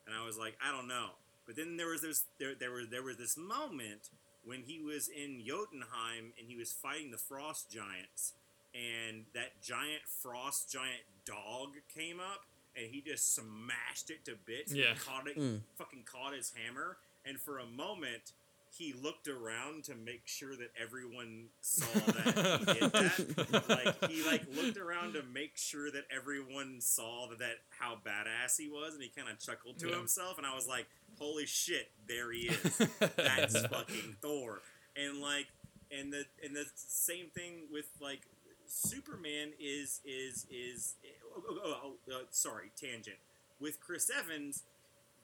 and 0.07 0.14
I 0.14 0.25
was 0.25 0.37
like 0.38 0.57
I 0.66 0.71
don't 0.73 0.88
know 0.88 1.11
but 1.47 1.57
then 1.57 1.77
there 1.77 1.88
was 1.88 2.03
this 2.03 2.25
there 2.38 2.55
there 2.55 2.73
was 2.73 2.88
there 2.88 3.03
was 3.03 3.16
this 3.16 3.37
moment 3.37 4.11
when 4.45 4.62
he 4.62 4.81
was 4.81 5.09
in 5.09 5.42
Jotunheim 5.45 6.33
and 6.38 6.47
he 6.49 6.57
was 6.57 6.73
fighting 6.73 7.11
the 7.11 7.19
frost 7.19 7.71
giants 7.71 8.33
and 8.75 9.25
that 9.35 9.61
giant 9.62 10.03
frost 10.23 10.71
giant 10.71 11.03
dog 11.25 11.75
came 11.92 12.21
up 12.21 12.45
and 12.77 12.87
he 12.90 13.01
just 13.01 13.35
smashed 13.35 14.11
it 14.11 14.25
to 14.27 14.35
bits 14.47 14.73
Yeah. 14.73 14.90
and 14.90 15.01
caught 15.01 15.27
it 15.29 15.37
Mm. 15.38 15.61
fucking 15.77 16.05
caught 16.05 16.35
his 16.35 16.53
hammer 16.55 16.99
and 17.25 17.40
for 17.40 17.59
a 17.59 17.66
moment 17.66 18.33
he 18.76 18.92
looked 18.92 19.28
around 19.28 19.84
to 19.84 19.94
make 19.94 20.22
sure 20.26 20.56
that 20.56 20.70
everyone 20.80 21.46
saw 21.60 21.86
that 22.12 22.68
he 22.68 22.74
did 22.80 22.92
that. 22.92 23.64
Like 23.68 24.10
he 24.10 24.22
like 24.26 24.42
looked 24.54 24.76
around 24.76 25.14
to 25.14 25.22
make 25.32 25.56
sure 25.56 25.90
that 25.90 26.04
everyone 26.14 26.80
saw 26.80 27.26
that, 27.28 27.38
that 27.38 27.56
how 27.78 27.94
badass 28.06 28.56
he 28.58 28.68
was 28.68 28.94
and 28.94 29.02
he 29.02 29.08
kind 29.08 29.28
of 29.28 29.38
chuckled 29.38 29.78
to 29.80 29.88
Yeah. 29.88 29.96
himself 29.96 30.38
and 30.38 30.46
i 30.46 30.54
was 30.54 30.66
like 30.68 30.86
holy 31.18 31.46
shit 31.46 31.90
there 32.08 32.30
he 32.32 32.48
is. 32.48 32.78
That's 33.16 33.60
fucking 33.66 34.16
thor. 34.22 34.60
And 34.96 35.20
like 35.20 35.46
and 35.90 36.12
the 36.12 36.24
and 36.44 36.54
the 36.54 36.66
same 36.74 37.26
thing 37.34 37.68
with 37.70 37.86
like 38.00 38.20
superman 38.66 39.52
is 39.60 40.00
is 40.04 40.46
is 40.50 40.94
oh, 41.36 41.42
oh, 41.48 41.74
oh, 41.84 41.92
oh, 42.12 42.22
sorry 42.30 42.70
tangent. 42.80 43.16
With 43.60 43.80
chris 43.80 44.10
evans 44.10 44.62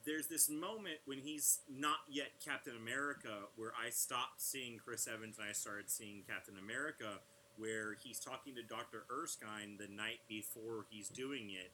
there's 0.05 0.27
this 0.29 0.49
moment 0.51 0.99
when 1.05 1.19
he's 1.19 1.61
not 1.71 1.99
yet 2.11 2.33
Captain 2.45 2.75
America 2.77 3.47
where 3.57 3.73
I 3.81 3.91
stopped 3.91 4.41
seeing 4.43 4.79
Chris 4.79 5.07
Evans 5.07 5.39
and 5.39 5.47
I 5.49 5.53
started 5.53 5.91
seeing 5.91 6.23
Captain 6.29 6.55
America 6.59 7.21
where 7.59 7.95
he's 8.03 8.19
talking 8.19 8.55
to 8.57 8.63
Dr. 8.63 9.05
Erskine 9.11 9.77
the 9.79 9.87
night 9.95 10.21
before 10.29 10.87
he's 10.91 11.09
doing 11.09 11.51
it 11.51 11.71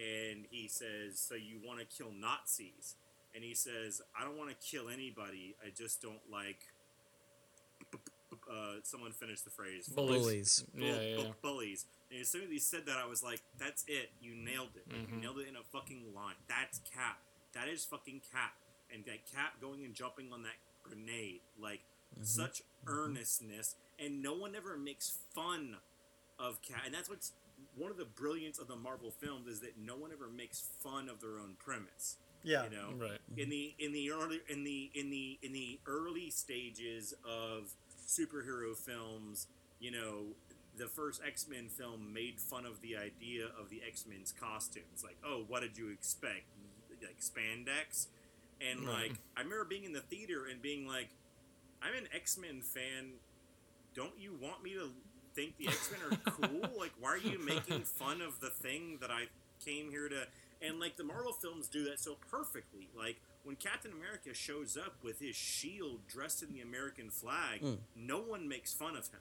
and 0.00 0.44
he 0.50 0.68
says 0.68 1.18
so 1.18 1.34
you 1.34 1.58
want 1.66 1.80
to 1.80 1.86
kill 1.86 2.12
Nazis 2.12 2.94
and 3.34 3.42
he 3.42 3.54
says 3.54 4.00
I 4.18 4.24
don't 4.24 4.36
want 4.38 4.50
to 4.50 4.56
kill 4.66 4.88
anybody 4.88 5.54
I 5.64 5.70
just 5.76 6.00
don't 6.02 6.20
like 6.30 6.58
uh, 8.50 8.80
someone 8.82 9.12
finished 9.12 9.44
the 9.44 9.50
phrase 9.50 9.88
Bullies. 9.88 10.22
Bullies. 10.22 10.64
bull- 10.74 10.86
Yeah, 10.86 11.00
yeah, 11.00 11.16
yeah. 11.18 11.32
bullies. 11.42 11.86
And 12.10 12.20
as 12.20 12.28
soon 12.28 12.42
as 12.44 12.50
he 12.50 12.58
said 12.58 12.86
that, 12.86 12.96
I 12.98 13.06
was 13.06 13.22
like, 13.22 13.40
"That's 13.58 13.84
it. 13.88 14.10
You 14.20 14.34
nailed 14.34 14.70
it. 14.76 14.84
Like, 14.92 15.08
You 15.10 15.16
nailed 15.16 15.38
it 15.38 15.48
in 15.48 15.56
a 15.56 15.62
fucking 15.72 16.12
line. 16.14 16.34
That's 16.48 16.80
Cap. 16.92 17.18
That 17.54 17.68
is 17.68 17.84
fucking 17.84 18.22
Cap." 18.32 18.54
And 18.92 19.04
that 19.06 19.26
Cap 19.32 19.60
going 19.60 19.84
and 19.84 19.94
jumping 19.94 20.32
on 20.32 20.42
that 20.42 20.56
grenade, 20.82 21.40
like 21.60 21.80
mm-hmm. 22.14 22.24
such 22.24 22.60
mm-hmm. 22.60 22.98
earnestness, 22.98 23.74
and 23.98 24.22
no 24.22 24.34
one 24.34 24.54
ever 24.54 24.76
makes 24.76 25.16
fun 25.34 25.76
of 26.38 26.60
Cap. 26.62 26.82
And 26.84 26.94
that's 26.94 27.08
what's 27.08 27.32
one 27.76 27.90
of 27.90 27.96
the 27.96 28.04
brilliance 28.04 28.58
of 28.58 28.68
the 28.68 28.76
Marvel 28.76 29.10
films 29.10 29.46
is 29.46 29.60
that 29.60 29.78
no 29.78 29.96
one 29.96 30.10
ever 30.12 30.28
makes 30.28 30.64
fun 30.80 31.08
of 31.08 31.20
their 31.20 31.38
own 31.38 31.54
premise. 31.58 32.16
yeah. 32.42 32.64
You 32.64 32.70
know, 32.70 32.88
Right. 32.98 33.20
Mm-hmm. 33.30 33.40
in 33.40 33.48
the 33.50 33.74
in 33.78 33.92
the 33.92 34.10
early 34.10 34.40
in 34.48 34.64
the 34.64 34.90
in 34.94 35.10
the 35.10 35.38
in 35.42 35.52
the 35.52 35.78
early 35.86 36.30
stages 36.30 37.14
of 37.24 37.72
superhero 38.06 38.76
films, 38.76 39.46
you 39.80 39.90
know, 39.90 40.34
the 40.76 40.86
first 40.86 41.20
X 41.26 41.46
Men 41.48 41.68
film 41.68 42.12
made 42.12 42.40
fun 42.40 42.66
of 42.66 42.80
the 42.80 42.96
idea 42.96 43.46
of 43.58 43.70
the 43.70 43.80
X 43.86 44.06
Men's 44.08 44.32
costumes. 44.32 45.04
Like, 45.04 45.16
oh, 45.24 45.44
what 45.46 45.62
did 45.62 45.78
you 45.78 45.90
expect? 45.90 46.44
Like 47.02 47.20
spandex, 47.20 48.06
and 48.60 48.86
like 48.86 49.12
I 49.36 49.40
remember 49.40 49.64
being 49.64 49.84
in 49.84 49.92
the 49.92 50.00
theater 50.00 50.46
and 50.50 50.60
being 50.62 50.86
like, 50.86 51.08
I'm 51.82 51.94
an 51.94 52.08
X 52.14 52.38
Men 52.38 52.60
fan. 52.62 53.12
Don't 53.94 54.12
you 54.18 54.32
want 54.40 54.62
me 54.62 54.70
to 54.74 54.88
think 55.34 55.56
the 55.58 55.68
X 55.68 55.90
Men 55.90 56.00
are 56.18 56.30
cool? 56.32 56.70
like, 56.78 56.92
why 57.00 57.10
are 57.10 57.18
you 57.18 57.38
making 57.44 57.82
fun 57.82 58.20
of 58.22 58.40
the 58.40 58.50
thing 58.50 58.98
that 59.00 59.10
I 59.10 59.24
came 59.64 59.90
here 59.90 60.08
to? 60.08 60.26
And 60.66 60.78
like 60.78 60.96
the 60.96 61.04
Marvel 61.04 61.32
films 61.32 61.66
do 61.68 61.84
that 61.84 61.98
so 62.00 62.16
perfectly. 62.30 62.88
Like 62.96 63.16
when 63.44 63.56
Captain 63.56 63.90
America 63.92 64.32
shows 64.32 64.76
up 64.76 64.94
with 65.02 65.18
his 65.18 65.34
shield 65.34 66.06
dressed 66.08 66.42
in 66.42 66.52
the 66.52 66.60
American 66.60 67.10
flag, 67.10 67.60
Mm. 67.62 67.78
no 67.96 68.18
one 68.20 68.48
makes 68.48 68.72
fun 68.72 68.94
of 68.96 69.08
him. 69.08 69.20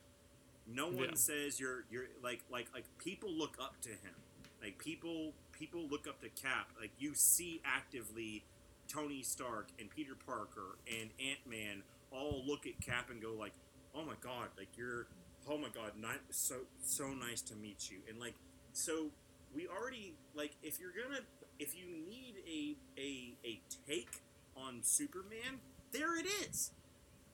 No 0.68 0.86
one 0.88 1.10
Yeah. 1.10 1.16
says 1.16 1.60
you're 1.60 1.84
you're 1.90 2.06
like 2.24 2.42
like 2.52 2.68
like 2.74 2.86
people 3.00 3.32
look 3.32 3.58
up 3.60 3.82
to 3.82 3.90
him. 3.90 4.14
Like 4.62 4.78
people 4.78 5.34
people 5.62 5.82
look 5.92 6.08
up 6.08 6.20
to 6.22 6.30
Cap. 6.30 6.70
Like 6.80 6.90
you 6.98 7.14
see 7.14 7.62
actively 7.64 8.44
Tony 8.88 9.22
Stark 9.22 9.68
and 9.80 9.90
Peter 9.92 10.16
Parker 10.26 10.80
and 10.88 11.12
Ant 11.20 11.40
Man 11.48 11.84
all 12.12 12.42
look 12.48 12.66
at 12.66 12.84
Cap 12.84 13.12
and 13.12 13.22
go 13.22 13.34
like, 13.38 13.54
"Oh 13.94 14.04
my 14.04 14.16
God! 14.22 14.48
Like 14.58 14.76
you're, 14.76 15.06
oh 15.48 15.60
my 15.60 15.70
God! 15.70 15.92
Not 16.00 16.18
so 16.32 16.56
so 16.82 17.10
nice 17.10 17.42
to 17.44 17.56
meet 17.56 17.92
you." 17.92 18.00
And 18.10 18.20
like, 18.20 18.34
so 18.74 19.12
we 19.54 19.68
already 19.68 20.16
like 20.34 20.54
if 20.64 20.80
you're 20.80 20.92
gonna 20.92 21.22
if 21.60 21.76
you 21.78 21.86
need 22.10 22.38
a 22.48 22.76
a 23.00 23.36
a 23.48 23.62
take 23.88 24.22
on 24.58 24.80
Superman, 24.82 25.60
there 25.92 26.20
it 26.20 26.26
is. 26.26 26.72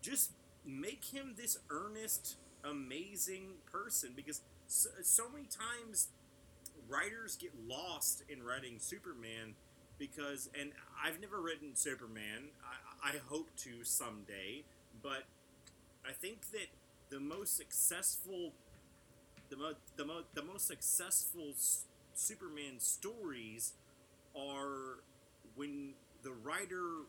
Just 0.01 0.31
make 0.65 1.05
him 1.05 1.35
this 1.37 1.59
earnest, 1.69 2.35
amazing 2.61 3.53
person 3.71 4.11
because 4.13 4.41
so, 4.67 4.89
so 5.01 5.29
many 5.29 5.45
times 5.45 6.09
writers 6.89 7.35
get 7.37 7.51
lost 7.67 8.23
in 8.29 8.43
writing 8.43 8.77
Superman 8.79 9.55
because, 9.97 10.49
and 10.59 10.71
I've 11.03 11.19
never 11.21 11.41
written 11.41 11.75
Superman. 11.75 12.49
I, 13.03 13.09
I 13.09 13.13
hope 13.29 13.49
to 13.57 13.83
someday, 13.83 14.63
but 15.01 15.23
I 16.07 16.11
think 16.13 16.51
that 16.51 16.67
the 17.09 17.19
most 17.19 17.55
successful, 17.57 18.53
the 19.49 19.57
mo- 19.57 19.73
the, 19.95 20.05
mo- 20.05 20.23
the 20.33 20.43
most 20.43 20.67
successful 20.67 21.49
s- 21.53 21.85
Superman 22.15 22.79
stories 22.79 23.73
are 24.35 24.99
when 25.55 25.93
the 26.23 26.31
writer 26.31 27.03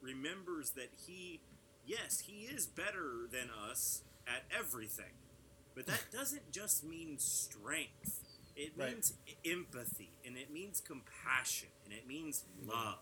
remembers 0.00 0.70
that 0.70 0.90
he, 1.06 1.40
yes, 1.86 2.20
he 2.20 2.42
is 2.44 2.66
better 2.66 3.26
than 3.30 3.48
us 3.70 4.02
at 4.26 4.42
everything, 4.56 5.12
but 5.74 5.86
that 5.86 6.04
doesn't 6.12 6.52
just 6.52 6.84
mean 6.84 7.18
strength. 7.18 8.23
It 8.56 8.72
Right. 8.76 8.92
means 8.92 9.14
empathy, 9.44 10.12
and 10.24 10.36
it 10.36 10.50
means 10.50 10.80
compassion, 10.80 11.68
and 11.84 11.92
it 11.92 12.06
means 12.06 12.44
mm-hmm. 12.58 12.70
love. 12.70 12.98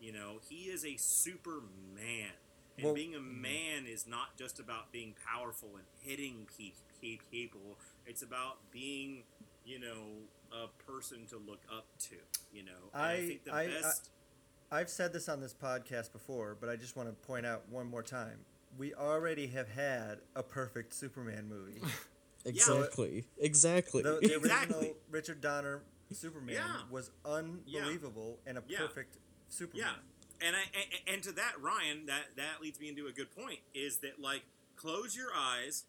You 0.00 0.12
know, 0.12 0.40
he 0.48 0.64
is 0.64 0.84
a 0.84 0.96
superman. 0.96 2.32
And 2.76 2.84
Well- 2.84 2.94
being 2.94 3.14
a 3.14 3.18
mm-hmm. 3.18 3.40
man 3.42 3.86
is 3.86 4.06
not 4.06 4.36
just 4.36 4.58
about 4.60 4.92
being 4.92 5.14
powerful 5.26 5.76
and 5.76 5.86
hitting 6.00 6.46
pe- 6.58 6.72
pe- 7.00 7.18
people. 7.30 7.78
It's 8.06 8.22
about 8.22 8.70
being, 8.70 9.24
you 9.64 9.78
know, 9.78 10.28
a 10.52 10.68
person 10.90 11.26
to 11.26 11.36
look 11.38 11.62
up 11.70 11.86
to. 12.00 12.16
You 12.52 12.64
know, 12.64 12.90
and 12.94 13.02
I, 13.02 13.12
I- 13.12 13.26
think 13.26 13.44
the 13.44 13.52
I- 13.52 13.62
I- 13.64 13.92
I've 14.80 14.90
said 14.90 15.12
this 15.12 15.28
on 15.28 15.40
this 15.40 15.54
podcast 15.54 16.12
before, 16.12 16.56
but 16.58 16.68
I 16.68 16.76
just 16.76 16.96
want 16.96 17.08
to 17.08 17.14
point 17.26 17.46
out 17.46 17.68
one 17.68 17.86
more 17.86 18.02
time. 18.02 18.44
We 18.76 18.94
already 18.94 19.46
have 19.48 19.68
had 19.68 20.18
a 20.34 20.42
perfect 20.42 20.92
Superman 20.92 21.48
movie. 21.48 21.80
Exactly. 22.46 23.26
Exactly. 23.38 24.02
The, 24.02 24.18
the 24.22 24.36
Exactly. 24.36 24.76
original 24.76 24.96
Richard 25.10 25.40
Donner 25.40 25.82
Superman 26.12 26.54
Yeah. 26.54 26.82
was 26.90 27.10
unbelievable 27.24 28.40
and 28.46 28.58
a 28.58 28.64
Yeah. 28.66 28.78
perfect 28.78 29.18
Superman. 29.48 29.86
Yeah, 30.40 30.46
and 30.46 30.56
I 30.56 30.62
and, 30.74 31.08
and 31.14 31.22
to 31.24 31.32
that 31.32 31.60
Ryan, 31.60 32.06
that 32.06 32.36
that 32.36 32.60
leads 32.60 32.78
me 32.80 32.88
into 32.88 33.06
a 33.06 33.12
good 33.12 33.30
point. 33.34 33.60
Is 33.74 33.98
that 33.98 34.20
like 34.20 34.44
close 34.76 35.16
your 35.16 35.34
eyes 35.34 35.84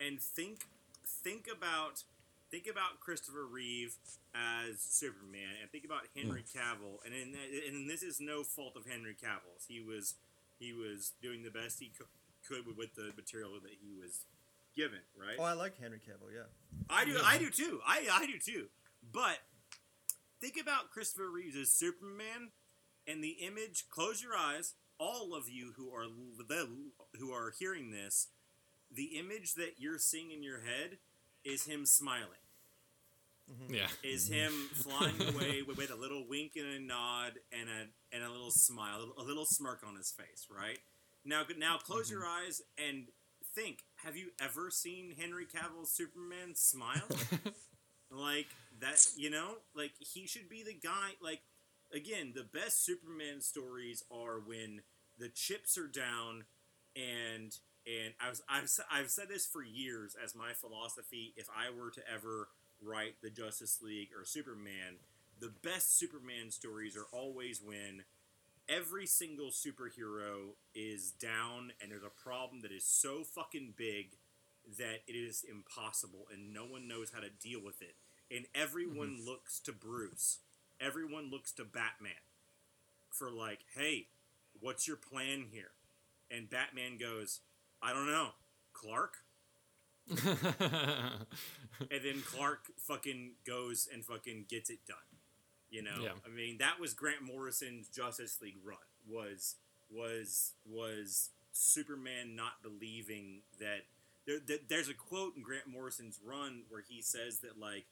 and 0.00 0.20
think 0.20 0.66
think 1.06 1.46
about 1.50 2.04
think 2.50 2.66
about 2.66 3.00
Christopher 3.00 3.46
Reeve 3.46 3.96
as 4.34 4.80
Superman, 4.80 5.56
and 5.60 5.70
think 5.70 5.84
about 5.84 6.06
Henry 6.16 6.42
hmm. 6.42 6.58
Cavill, 6.58 7.04
and 7.04 7.14
in, 7.14 7.36
and 7.68 7.90
this 7.90 8.02
is 8.02 8.20
no 8.20 8.42
fault 8.42 8.76
of 8.76 8.86
Henry 8.86 9.14
Cavill's. 9.14 9.66
He 9.68 9.80
was 9.80 10.14
he 10.58 10.72
was 10.72 11.12
doing 11.22 11.42
the 11.42 11.50
best 11.50 11.80
he 11.80 11.90
could 11.96 12.66
with, 12.66 12.76
with 12.76 12.94
the 12.94 13.12
material 13.16 13.52
that 13.62 13.76
he 13.80 13.92
was 13.92 14.24
given. 14.80 15.00
Right. 15.18 15.36
Oh, 15.38 15.44
I 15.44 15.52
like 15.52 15.78
Henry 15.80 15.98
Cavill. 15.98 16.32
Yeah. 16.34 16.48
I 16.88 17.04
do. 17.04 17.18
I 17.24 17.38
do 17.38 17.50
too. 17.50 17.80
I 17.86 18.06
I 18.12 18.26
do 18.26 18.38
too. 18.38 18.66
But 19.12 19.38
think 20.40 20.54
about 20.60 20.90
Christopher 20.90 21.30
Reeves 21.30 21.56
as 21.56 21.70
Superman, 21.70 22.50
and 23.06 23.22
the 23.22 23.36
image. 23.40 23.84
Close 23.90 24.22
your 24.22 24.36
eyes, 24.36 24.74
all 24.98 25.34
of 25.34 25.48
you 25.48 25.72
who 25.76 25.92
are 25.94 26.06
the 26.48 26.68
who 27.18 27.32
are 27.32 27.52
hearing 27.58 27.90
this. 27.90 28.28
The 28.92 29.18
image 29.18 29.54
that 29.54 29.74
you're 29.78 29.98
seeing 29.98 30.32
in 30.32 30.42
your 30.42 30.60
head 30.60 30.98
is 31.44 31.64
him 31.64 31.86
smiling. 31.86 32.42
Mm-hmm. 33.50 33.74
Yeah. 33.74 33.86
Is 34.02 34.28
him 34.28 34.52
flying 34.74 35.20
away 35.34 35.62
with, 35.66 35.76
with 35.76 35.90
a 35.90 35.96
little 35.96 36.24
wink 36.28 36.52
and 36.56 36.66
a 36.66 36.80
nod 36.80 37.32
and 37.52 37.68
a 37.68 38.14
and 38.14 38.24
a 38.24 38.30
little 38.30 38.50
smile, 38.50 39.12
a 39.18 39.22
little 39.22 39.46
smirk 39.46 39.82
on 39.86 39.96
his 39.96 40.12
face. 40.12 40.46
Right 40.50 40.78
now, 41.24 41.42
now 41.58 41.78
close 41.78 42.06
mm-hmm. 42.06 42.20
your 42.20 42.26
eyes 42.26 42.62
and 42.78 43.08
think. 43.54 43.78
Have 44.04 44.16
you 44.16 44.30
ever 44.40 44.70
seen 44.70 45.14
Henry 45.18 45.46
Cavill's 45.46 45.90
Superman 45.90 46.54
smile? 46.54 47.08
like 48.10 48.48
that 48.80 48.98
you 49.16 49.30
know 49.30 49.54
like 49.74 49.92
he 49.98 50.26
should 50.26 50.48
be 50.48 50.62
the 50.62 50.74
guy 50.74 51.10
like 51.22 51.42
again 51.94 52.32
the 52.34 52.42
best 52.42 52.84
superman 52.84 53.40
stories 53.40 54.02
are 54.10 54.40
when 54.40 54.82
the 55.18 55.28
chips 55.28 55.78
are 55.78 55.86
down 55.86 56.44
and 56.96 57.56
and 57.86 58.12
I 58.20 58.28
was, 58.28 58.42
I've, 58.48 58.68
I've 58.90 59.10
said 59.10 59.28
this 59.28 59.46
for 59.46 59.62
years 59.62 60.16
as 60.22 60.34
my 60.34 60.52
philosophy 60.52 61.34
if 61.36 61.46
i 61.56 61.70
were 61.70 61.90
to 61.90 62.02
ever 62.12 62.48
write 62.82 63.22
the 63.22 63.30
justice 63.30 63.80
league 63.82 64.08
or 64.18 64.24
superman 64.24 64.98
the 65.38 65.52
best 65.62 65.98
superman 65.98 66.50
stories 66.50 66.96
are 66.96 67.06
always 67.12 67.62
when 67.62 68.02
every 68.70 69.06
single 69.06 69.50
superhero 69.50 70.54
is 70.74 71.10
down 71.10 71.72
and 71.82 71.90
there's 71.90 72.04
a 72.04 72.22
problem 72.22 72.60
that 72.62 72.70
is 72.70 72.86
so 72.86 73.24
fucking 73.24 73.74
big 73.76 74.12
that 74.78 75.00
it 75.08 75.12
is 75.12 75.44
impossible 75.48 76.26
and 76.32 76.54
no 76.54 76.64
one 76.64 76.86
knows 76.86 77.10
how 77.12 77.20
to 77.20 77.30
deal 77.30 77.60
with 77.62 77.82
it. 77.82 77.96
And 78.34 78.46
everyone 78.54 79.16
mm-hmm. 79.16 79.26
looks 79.26 79.58
to 79.60 79.72
Bruce. 79.72 80.38
Everyone 80.80 81.30
looks 81.30 81.50
to 81.52 81.64
Batman 81.64 82.12
for 83.10 83.28
like, 83.30 83.60
"Hey, 83.74 84.06
what's 84.60 84.86
your 84.86 84.96
plan 84.96 85.46
here?" 85.50 85.72
And 86.30 86.48
Batman 86.48 86.96
goes, 86.96 87.40
"I 87.82 87.92
don't 87.92 88.06
know, 88.06 88.30
Clark." 88.72 89.16
And 91.80 92.04
then 92.04 92.22
Clark 92.22 92.66
fucking 92.76 93.36
goes 93.46 93.88
and 93.90 94.04
fucking 94.04 94.46
gets 94.48 94.68
it 94.68 94.80
done. 94.86 95.09
You 95.70 95.82
know, 95.82 96.00
Yeah. 96.02 96.12
I 96.26 96.28
mean, 96.28 96.58
that 96.58 96.80
was 96.80 96.94
Grant 96.94 97.22
Morrison's 97.22 97.88
Justice 97.88 98.38
League 98.42 98.58
run. 98.64 98.78
Was 99.08 99.56
was 99.90 100.52
was 100.64 101.30
Superman 101.52 102.34
not 102.36 102.62
believing 102.62 103.42
that 103.58 103.86
there, 104.26 104.38
there, 104.46 104.58
there's 104.68 104.88
a 104.88 104.94
quote 104.94 105.36
in 105.36 105.42
Grant 105.42 105.66
Morrison's 105.66 106.18
run 106.24 106.62
where 106.68 106.82
he 106.86 107.00
says 107.02 107.40
that 107.40 107.58
like 107.58 107.86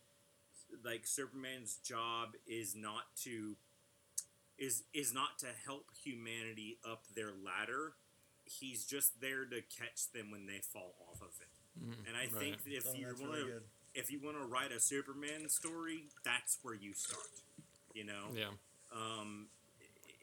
like 0.85 1.07
Superman's 1.07 1.77
job 1.77 2.35
is 2.47 2.75
not 2.77 3.05
to 3.25 3.57
is 4.59 4.83
is 4.93 5.15
not 5.15 5.39
to 5.39 5.47
help 5.65 5.87
humanity 6.05 6.79
up 6.89 7.05
their 7.15 7.31
ladder. 7.33 7.95
He's 8.45 8.85
just 8.85 9.21
there 9.21 9.45
to 9.45 9.61
catch 9.63 10.11
them 10.13 10.31
when 10.31 10.47
they 10.47 10.59
fall 10.61 10.95
off 11.11 11.21
of 11.21 11.31
it. 11.41 11.81
Mm-hmm. 11.81 12.07
And 12.09 12.17
I 12.17 12.27
think 12.27 12.57
Right. 12.57 12.65
that 12.65 12.75
if 12.75 12.87
Oh, 12.89 12.95
you 12.95 13.07
that's 13.07 13.21
want 13.21 13.33
really 13.35 13.45
to 13.45 13.53
good. 13.53 13.63
if 13.95 14.11
you 14.11 14.21
want 14.21 14.37
to 14.39 14.45
write 14.45 14.73
a 14.73 14.81
Superman 14.81 15.49
story, 15.49 16.05
that's 16.25 16.59
where 16.63 16.75
you 16.75 16.93
start. 16.95 17.29
You 17.99 18.05
know, 18.05 18.31
yeah. 18.35 18.55
um, 18.95 19.49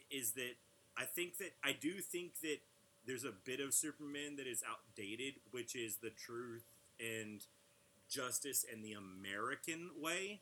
is 0.10 0.32
that 0.32 0.56
I 0.98 1.04
think 1.04 1.38
that 1.40 1.52
I 1.64 1.74
do 1.74 2.00
think 2.00 2.40
that 2.42 2.60
there's 3.06 3.26
a 3.26 3.34
bit 3.44 3.60
of 3.60 3.74
Superman 3.74 4.38
that 4.38 4.48
is 4.48 4.64
outdated, 4.68 5.36
which 5.52 5.76
is 5.76 5.98
the 5.98 6.10
truth 6.12 6.64
and 7.00 7.42
justice 8.10 8.66
and 8.72 8.84
the 8.84 8.94
American 8.94 9.90
way. 10.02 10.42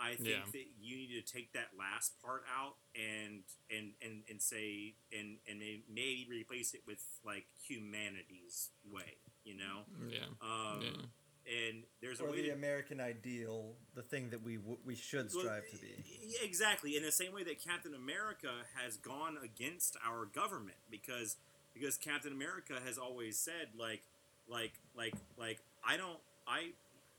I 0.00 0.16
think 0.16 0.28
Yeah. 0.28 0.44
that 0.52 0.66
you 0.80 0.96
need 0.96 1.14
to 1.14 1.22
take 1.22 1.52
that 1.52 1.68
last 1.78 2.20
part 2.20 2.42
out 2.58 2.74
and 2.96 3.44
and 3.70 3.92
and, 4.02 4.24
and 4.28 4.42
say 4.42 4.94
and 5.12 5.38
and 5.48 5.60
maybe 5.88 6.26
replace 6.28 6.74
it 6.74 6.82
with 6.86 6.98
like 7.24 7.46
humanity's 7.68 8.70
way, 8.90 9.18
you 9.44 9.54
know. 9.56 9.84
Yeah. 10.08 10.26
Um, 10.42 10.82
Yeah. 10.82 11.02
And 11.46 11.82
there's 12.00 12.20
a 12.20 12.24
Or 12.24 12.30
way 12.30 12.36
the 12.42 12.48
to 12.48 12.54
American 12.54 13.00
ideal, 13.00 13.74
the 13.94 14.02
thing 14.02 14.30
that 14.30 14.42
we 14.42 14.58
we 14.84 14.94
should 14.94 15.30
Well, 15.34 15.44
strive 15.44 15.68
to 15.70 15.76
be. 15.76 15.94
exactly. 16.42 16.96
In 16.96 17.02
the 17.02 17.12
same 17.12 17.32
way 17.34 17.44
that 17.44 17.62
Captain 17.62 17.94
America 17.94 18.50
has 18.82 18.96
gone 18.96 19.36
against 19.42 19.96
our 20.06 20.24
government 20.24 20.78
because 20.90 21.36
because 21.74 21.96
Captain 21.98 22.32
America 22.32 22.74
has 22.84 22.96
always 22.98 23.38
said 23.38 23.68
like 23.78 24.02
like 24.48 24.72
like 24.96 25.14
like 25.38 25.58
I 25.86 25.96
don't 25.96 26.18
I 26.46 26.70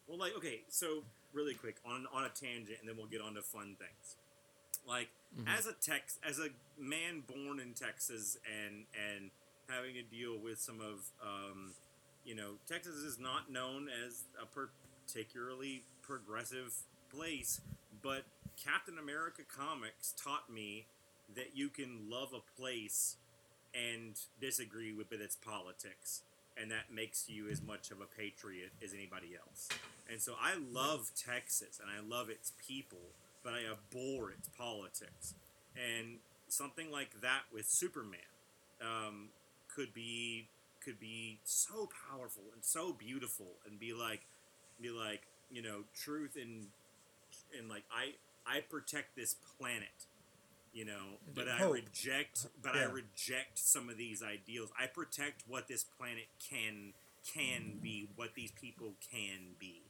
well 0.07 0.17
like 0.17 0.36
okay 0.38 0.61
so 0.69 1.03
really 1.34 1.53
quick 1.53 1.76
on 1.86 2.07
on 2.13 2.23
a 2.23 2.30
tangent 2.30 2.78
and 2.80 2.89
then 2.89 2.97
we'll 2.97 3.07
get 3.07 3.21
on 3.21 3.36
to 3.36 3.41
fun 3.41 3.76
things 3.78 4.15
like 4.88 5.09
as 5.47 5.65
a 5.67 5.73
Tex 5.73 6.17
as 6.28 6.39
a 6.39 6.49
man 6.80 7.21
born 7.28 7.59
in 7.59 7.73
Texas 7.73 8.38
and 8.45 8.86
and 8.95 9.30
having 9.67 9.93
to 9.95 10.03
deal 10.03 10.38
with 10.38 10.59
some 10.59 10.80
of 10.80 11.09
um, 11.21 11.73
you 12.26 12.36
know 12.36 12.53
Texas 12.67 12.95
is 12.95 13.19
not 13.19 13.51
known 13.51 13.88
as 14.05 14.23
a 14.41 14.45
particularly 14.45 15.84
progressive 16.01 16.73
place 17.13 17.61
but 18.01 18.23
Captain 18.63 18.97
America 18.97 19.41
comics 19.47 20.13
taught 20.21 20.51
me 20.51 20.86
that 21.36 21.55
you 21.55 21.69
can 21.69 22.09
love 22.09 22.34
a 22.34 22.61
place 22.61 23.17
and 23.73 24.19
disagree 24.39 24.93
with 24.93 25.11
its 25.11 25.36
politics 25.36 26.21
and 26.57 26.71
that 26.71 26.93
makes 26.93 27.28
you 27.28 27.49
as 27.49 27.61
much 27.61 27.91
of 27.91 27.99
a 27.99 28.05
patriot 28.05 28.71
as 28.84 28.93
anybody 28.93 29.30
else 29.36 29.69
and 30.09 30.21
so 30.21 30.34
I 30.41 30.55
love 30.55 31.11
Texas 31.15 31.80
and 31.82 31.89
I 31.89 32.05
love 32.07 32.30
its 32.30 32.53
people 32.67 33.11
but 33.45 33.53
I 33.53 33.59
abhor 33.71 34.32
its 34.32 34.49
politics. 34.49 35.36
And 35.76 36.17
something 36.47 36.91
like 36.91 37.21
that 37.21 37.43
with 37.53 37.67
Superman 37.67 38.19
um, 38.82 39.30
could 39.73 39.93
be 39.93 40.47
could 40.86 40.99
be 40.99 41.39
so 41.43 41.89
powerful 42.09 42.43
and 42.53 42.63
so 42.63 42.93
beautiful, 42.93 43.47
and 43.65 43.79
be 43.79 43.93
like 43.93 44.21
be 44.81 44.91
like 44.91 45.23
you 45.49 45.61
know 45.63 45.83
truth 45.95 46.38
and 46.41 46.67
and 47.57 47.69
like 47.69 47.83
I 47.91 48.13
I 48.45 48.61
protect 48.61 49.15
this 49.15 49.36
planet. 49.59 50.07
You 50.73 50.86
know, 50.86 51.19
but 51.33 51.47
I 51.47 51.63
reject, 51.63 52.47
but 52.61 52.75
I 52.75 52.83
reject 52.83 53.59
some 53.59 53.89
of 53.89 53.97
these 53.97 54.21
ideals. 54.21 54.71
I 54.79 54.88
protect 54.88 55.43
what 55.47 55.67
this 55.67 55.86
planet 55.86 56.27
can 56.51 56.93
can 57.33 57.79
be, 57.81 58.09
what 58.15 58.36
these 58.36 58.51
people 58.51 58.95
can 59.11 59.55
be. 59.59 59.83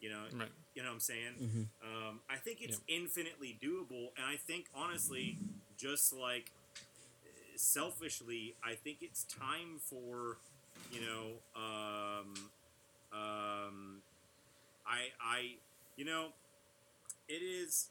You 0.00 0.10
know, 0.10 0.24
Right. 0.32 0.48
you 0.74 0.82
know 0.82 0.88
what 0.90 0.94
I'm 0.94 1.00
saying? 1.00 1.68
Um, 1.82 2.20
I 2.28 2.36
think 2.36 2.60
it's 2.60 2.80
infinitely 2.88 3.58
doable, 3.62 4.08
and 4.16 4.26
I 4.26 4.36
think 4.36 4.66
honestly, 4.74 5.38
just 5.78 6.12
like 6.12 6.52
selfishly, 7.60 8.54
I 8.64 8.74
think 8.74 8.98
it's 9.02 9.24
time 9.24 9.78
for 9.78 10.38
you 10.90 11.00
know, 11.00 11.26
um, 11.54 12.34
um, 13.12 14.02
I 14.86 15.10
I 15.22 15.54
you 15.96 16.04
know, 16.04 16.28
it 17.28 17.42
is 17.42 17.88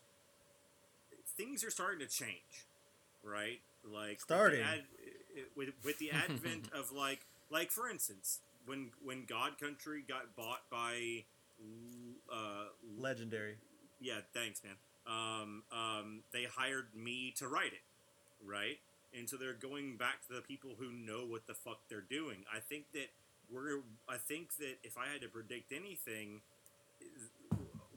things 1.38 1.64
are 1.64 1.72
starting 1.72 2.00
to 2.00 2.08
change, 2.08 2.66
right? 3.24 3.60
Like 3.84 4.20
Starting. 4.22 4.60
with 4.60 4.68
the, 4.68 4.74
ad, 4.74 4.84
with, 5.56 5.70
with 5.84 6.00
the 6.00 6.12
advent 6.26 6.70
of 6.74 6.92
like 6.92 7.20
like 7.50 7.72
for 7.72 7.90
instance, 7.90 8.40
when 8.66 8.90
when 9.04 9.26
God 9.26 9.60
Country 9.60 10.04
got 10.08 10.36
bought 10.36 10.70
by 10.72 11.24
uh, 12.32 12.66
Legendary. 12.98 13.58
yeah, 14.02 14.20
thanks, 14.34 14.62
man. 14.64 14.76
Um, 15.08 15.64
um, 15.72 16.20
they 16.32 16.44
hired 16.46 16.88
me 16.96 17.34
to 17.38 17.48
write 17.48 17.74
it, 17.74 17.82
right? 18.46 18.78
And 19.18 19.28
so 19.30 19.38
they're 19.38 19.54
going 19.54 19.98
back 19.98 20.26
to 20.28 20.34
the 20.34 20.42
people 20.42 20.72
who 20.80 20.92
know 20.92 21.26
what 21.26 21.48
the 21.48 21.54
fuck 21.54 21.80
they're 21.90 22.02
doing. 22.02 22.46
I 22.54 22.60
think 22.60 22.86
that 22.94 23.10
we're. 23.52 23.82
I 24.08 24.18
think 24.18 24.58
that 24.58 24.78
if 24.84 24.98
I 24.98 25.12
had 25.12 25.22
to 25.22 25.28
predict 25.28 25.72
anything, 25.72 26.42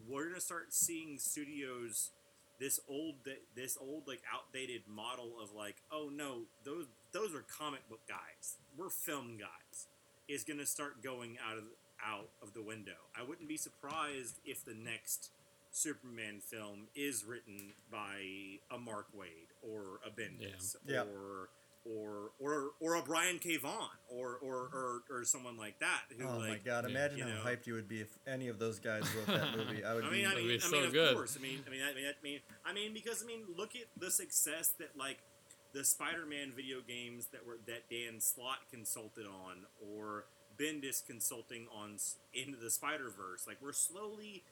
we're 0.09 0.29
gonna 0.29 0.41
start 0.41 0.73
seeing 0.73 1.19
studios 1.19 2.11
this 2.59 2.81
old 2.89 3.15
this 3.55 3.77
old 3.81 4.07
like 4.07 4.23
outdated 4.33 4.83
model 4.89 5.33
of 5.43 5.53
like 5.53 5.77
oh 5.91 6.11
no 6.15 6.43
those 6.65 6.87
those 7.13 7.35
are 7.35 7.45
comic 7.59 7.89
book 7.89 8.01
guys 8.07 8.57
we're 8.77 8.89
film 8.89 9.37
guys 9.37 9.89
is 10.29 10.45
gonna 10.45 10.67
start 10.67 11.03
going 11.03 11.37
out 11.45 11.59
of 11.59 11.65
out 12.05 12.29
of 12.43 12.53
the 12.55 12.63
window. 12.63 12.99
I 13.17 13.23
wouldn't 13.23 13.49
be 13.49 13.57
surprised 13.57 14.41
if 14.45 14.65
the 14.65 14.75
next 14.75 15.31
Superman 15.73 16.41
film 16.41 16.87
is 16.95 17.25
written 17.25 17.73
by 17.91 18.61
a 18.71 18.79
Mark 18.79 19.07
Waid 19.17 19.49
or 19.63 19.99
a 20.07 20.11
Bendis 20.11 20.77
Yeah. 20.87 21.03
or 21.03 21.49
or 21.85 22.31
or 22.39 22.71
or 22.79 22.95
a 22.95 23.03
Brian 23.03 23.41
K. 23.41 23.57
Vaughan 23.57 23.89
or 24.09 24.37
or, 24.41 24.69
or, 24.73 25.03
or 25.11 25.25
someone 25.25 25.57
like 25.57 25.81
that. 25.81 26.03
Who 26.17 26.25
Oh 26.29 26.39
like, 26.39 26.49
my 26.49 26.59
god! 26.65 26.85
Imagine 26.85 27.19
you 27.19 27.25
how 27.25 27.31
know. 27.31 27.41
hyped 27.45 27.67
you 27.67 27.75
would 27.75 27.89
be 27.89 28.01
if 28.03 28.17
any 28.27 28.47
of 28.49 28.59
those 28.61 28.79
guys 28.79 29.03
wrote 29.17 29.27
that 29.27 29.57
movie. 29.57 29.83
I 29.83 29.95
would 29.95 30.05
I 30.05 30.11
be. 30.11 30.17
mean, 30.19 30.27
I 30.27 30.29
That'd 30.29 30.45
mean, 30.45 30.59
be 30.59 30.63
I 30.63 30.67
so 30.69 30.77
mean, 30.77 30.85
of 30.85 30.93
good. 30.93 31.15
course. 31.17 31.37
I 31.37 31.43
mean, 31.43 31.59
I 31.67 31.71
mean, 31.71 31.81
I 31.83 31.95
mean, 31.95 32.05
I 32.07 32.23
mean, 32.23 32.41
I 32.67 32.73
mean, 32.73 32.95
because 32.95 33.23
I 33.23 33.27
mean, 33.27 33.41
look 33.57 33.75
at 33.75 33.87
the 34.01 34.11
success 34.13 34.69
that 34.79 34.97
like 34.97 35.19
the 35.73 35.85
Spider-Man 35.85 36.53
video 36.55 36.79
games 36.87 37.27
that 37.33 37.45
were 37.47 37.57
that 37.67 37.89
Dan 37.91 38.21
Slott 38.21 38.59
consulted 38.71 39.27
on, 39.27 39.65
or 39.97 40.27
Bendis 40.61 41.05
consulting 41.05 41.67
on 41.75 41.95
s- 41.95 42.17
into 42.33 42.59
the 42.59 42.71
Spider 42.71 43.09
Verse. 43.11 43.45
Like 43.49 43.57
we're 43.61 43.73
slowly, 43.73 44.45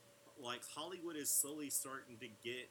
like 0.43 0.61
Hollywood 0.75 1.17
is 1.17 1.31
slowly 1.31 1.71
starting 1.71 2.17
to 2.21 2.27
get 2.43 2.69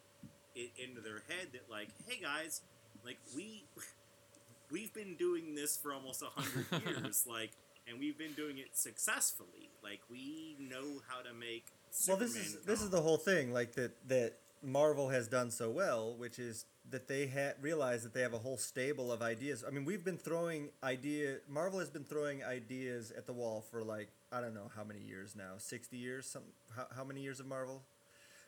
it 0.55 0.71
into 0.83 1.01
their 1.01 1.23
head 1.27 1.49
that 1.53 1.69
like, 1.69 1.89
hey 2.07 2.21
guys, 2.21 2.61
like 3.05 3.17
we 3.35 3.63
we've 4.71 4.93
been 4.93 5.15
doing 5.15 5.55
this 5.55 5.77
for 5.77 5.93
almost 5.93 6.21
a 6.21 6.41
hundred 6.41 6.65
years, 6.85 7.25
like, 7.29 7.51
and 7.87 7.99
we've 7.99 8.17
been 8.17 8.33
doing 8.33 8.57
it 8.57 8.77
successfully. 8.77 9.69
Like 9.83 10.01
we 10.09 10.55
know 10.59 11.01
how 11.07 11.21
to 11.21 11.33
make. 11.33 11.65
well, 12.07 12.17
this 12.17 12.35
is 12.35 12.57
this 12.65 12.81
is 12.81 12.89
the 12.89 13.01
whole 13.01 13.17
thing, 13.17 13.51
like 13.53 13.73
that 13.73 13.91
that 14.07 14.33
Marvel 14.61 15.09
has 15.09 15.27
done 15.27 15.51
so 15.51 15.69
well, 15.69 16.15
which 16.17 16.39
is 16.39 16.65
that 16.89 17.07
they 17.07 17.27
ha- 17.27 17.53
realize 17.61 18.03
that 18.03 18.13
they 18.13 18.21
have 18.21 18.33
a 18.33 18.39
whole 18.39 18.57
stable 18.57 19.11
of 19.11 19.21
ideas. 19.21 19.63
I 19.65 19.71
mean, 19.71 19.85
we've 19.85 20.03
been 20.03 20.17
throwing 20.17 20.69
idea. 20.83 21.37
Marvel 21.47 21.79
has 21.79 21.89
been 21.89 22.03
throwing 22.03 22.43
ideas 22.43 23.11
at 23.15 23.25
the 23.25 23.33
wall 23.33 23.61
for 23.71 23.83
like 23.83 24.09
I 24.31 24.41
don't 24.41 24.53
know 24.53 24.69
how 24.75 24.83
many 24.83 24.99
years 25.01 25.35
now, 25.35 25.53
sixty 25.57 25.97
years. 25.97 26.25
Some 26.27 26.43
how, 26.75 26.87
how 26.97 27.03
many 27.03 27.21
years 27.21 27.39
of 27.39 27.47
Marvel? 27.47 27.83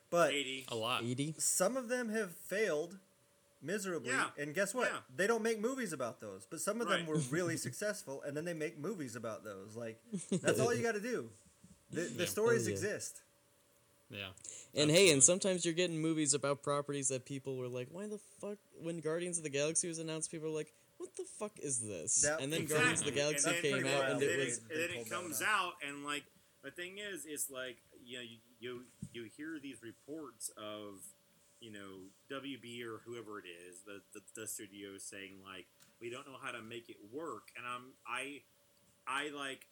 But 0.09 0.34
eighty. 0.34 0.65
A 0.69 0.75
lot. 0.75 1.03
80? 1.03 1.36
some 1.38 1.77
of 1.77 1.88
them 1.89 2.09
have 2.09 2.32
failed 2.36 2.97
miserably 3.63 4.09
Yeah. 4.09 4.27
and 4.38 4.53
guess 4.55 4.73
what 4.73 4.89
Yeah. 4.91 4.99
they 5.15 5.27
don't 5.27 5.43
make 5.43 5.59
movies 5.61 5.93
about 5.93 6.19
those 6.19 6.47
but 6.49 6.59
some 6.59 6.82
of 6.82 6.88
them 6.89 7.05
were 7.05 7.17
really 7.29 7.57
successful 7.57 8.21
and 8.23 8.36
then 8.36 8.43
they 8.43 8.53
make 8.55 8.79
movies 8.79 9.15
about 9.15 9.43
those 9.43 9.75
like 9.75 9.99
that's 10.41 10.59
all 10.59 10.73
you 10.73 10.82
got 10.82 10.93
to 10.95 10.99
do 10.99 11.29
the, 11.91 12.01
the 12.01 12.23
Yeah. 12.23 12.25
stories 12.25 12.65
Oh, 12.65 12.69
yeah. 12.69 12.73
exist 12.73 13.21
Yeah. 14.09 14.27
And 14.75 14.89
hey, 14.91 15.11
and 15.13 15.23
sometimes 15.23 15.63
you're 15.63 15.73
getting 15.75 16.01
movies 16.01 16.34
about 16.34 16.63
properties 16.63 17.07
that 17.09 17.23
people 17.25 17.55
were 17.55 17.67
like, 17.69 17.88
why 17.91 18.07
the 18.07 18.19
fuck? 18.41 18.57
When 18.82 18.99
Guardians 18.99 19.38
of 19.38 19.43
the 19.45 19.49
Galaxy 19.49 19.88
was 19.88 19.99
announced, 19.99 20.32
people 20.32 20.49
were 20.49 20.57
like, 20.57 20.73
what 21.02 21.16
the 21.16 21.26
fuck 21.39 21.60
is 21.60 21.80
this? 21.86 22.22
That- 22.22 22.41
and 22.41 22.52
then 22.54 22.62
Exactly. 22.62 22.78
Guardians 22.86 22.99
of 23.02 23.06
the 23.06 23.12
Galaxy 23.12 23.49
And 23.49 23.56
then- 23.64 23.84
came 23.84 23.88
out, 23.88 23.99
wild. 23.99 24.12
and 24.14 24.22
and 24.24 24.32
it 24.32 24.45
was. 24.45 24.58
it, 24.58 24.64
and 24.72 24.80
then 24.82 24.89
it 25.02 25.10
comes 25.10 25.39
one 25.41 25.49
out, 25.49 25.74
and 25.86 26.06
like 26.06 26.24
the 26.64 26.72
thing 26.72 26.97
is, 26.99 27.26
is 27.26 27.49
like 27.49 27.78
you 28.04 28.18
know 28.18 28.24
you, 28.24 28.38
you 28.60 28.86
you 29.14 29.24
hear 29.36 29.60
these 29.62 29.82
reports 29.84 30.49
of 30.58 31.02
you 31.60 31.72
know 31.72 32.10
WB 32.30 32.84
or 32.84 32.99
whoever 33.06 33.39
it 33.39 33.45
is, 33.47 33.82
the, 33.86 34.02
the 34.14 34.22
the 34.41 34.47
studio 34.47 34.97
saying 34.97 35.41
like 35.43 35.68
we 35.99 36.10
don't 36.10 36.26
know 36.28 36.38
how 36.41 36.52
to 36.52 36.62
make 36.62 36.89
it 36.89 36.97
work, 37.12 37.49
and 37.58 37.66
I'm 37.66 37.93
I 38.08 38.41
I 39.08 39.30
like 39.30 39.68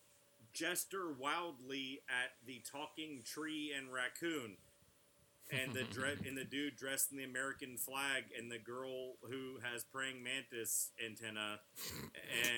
gesture 0.52 1.12
wildly 1.12 2.02
at 2.10 2.32
the 2.46 2.62
talking 2.72 3.22
tree 3.24 3.72
and 3.78 3.94
raccoon. 3.94 4.58
And 5.52 5.74
the 5.74 5.84
dre- 5.84 6.18
and 6.28 6.38
the 6.38 6.44
dude 6.46 6.76
dressed 6.76 7.12
in 7.12 7.18
the 7.18 7.24
American 7.24 7.78
flag, 7.78 8.26
and 8.38 8.52
the 8.52 8.60
girl 8.60 9.14
who 9.30 9.58
has 9.64 9.84
praying 9.84 10.24
mantis 10.24 10.92
antenna, 11.04 11.60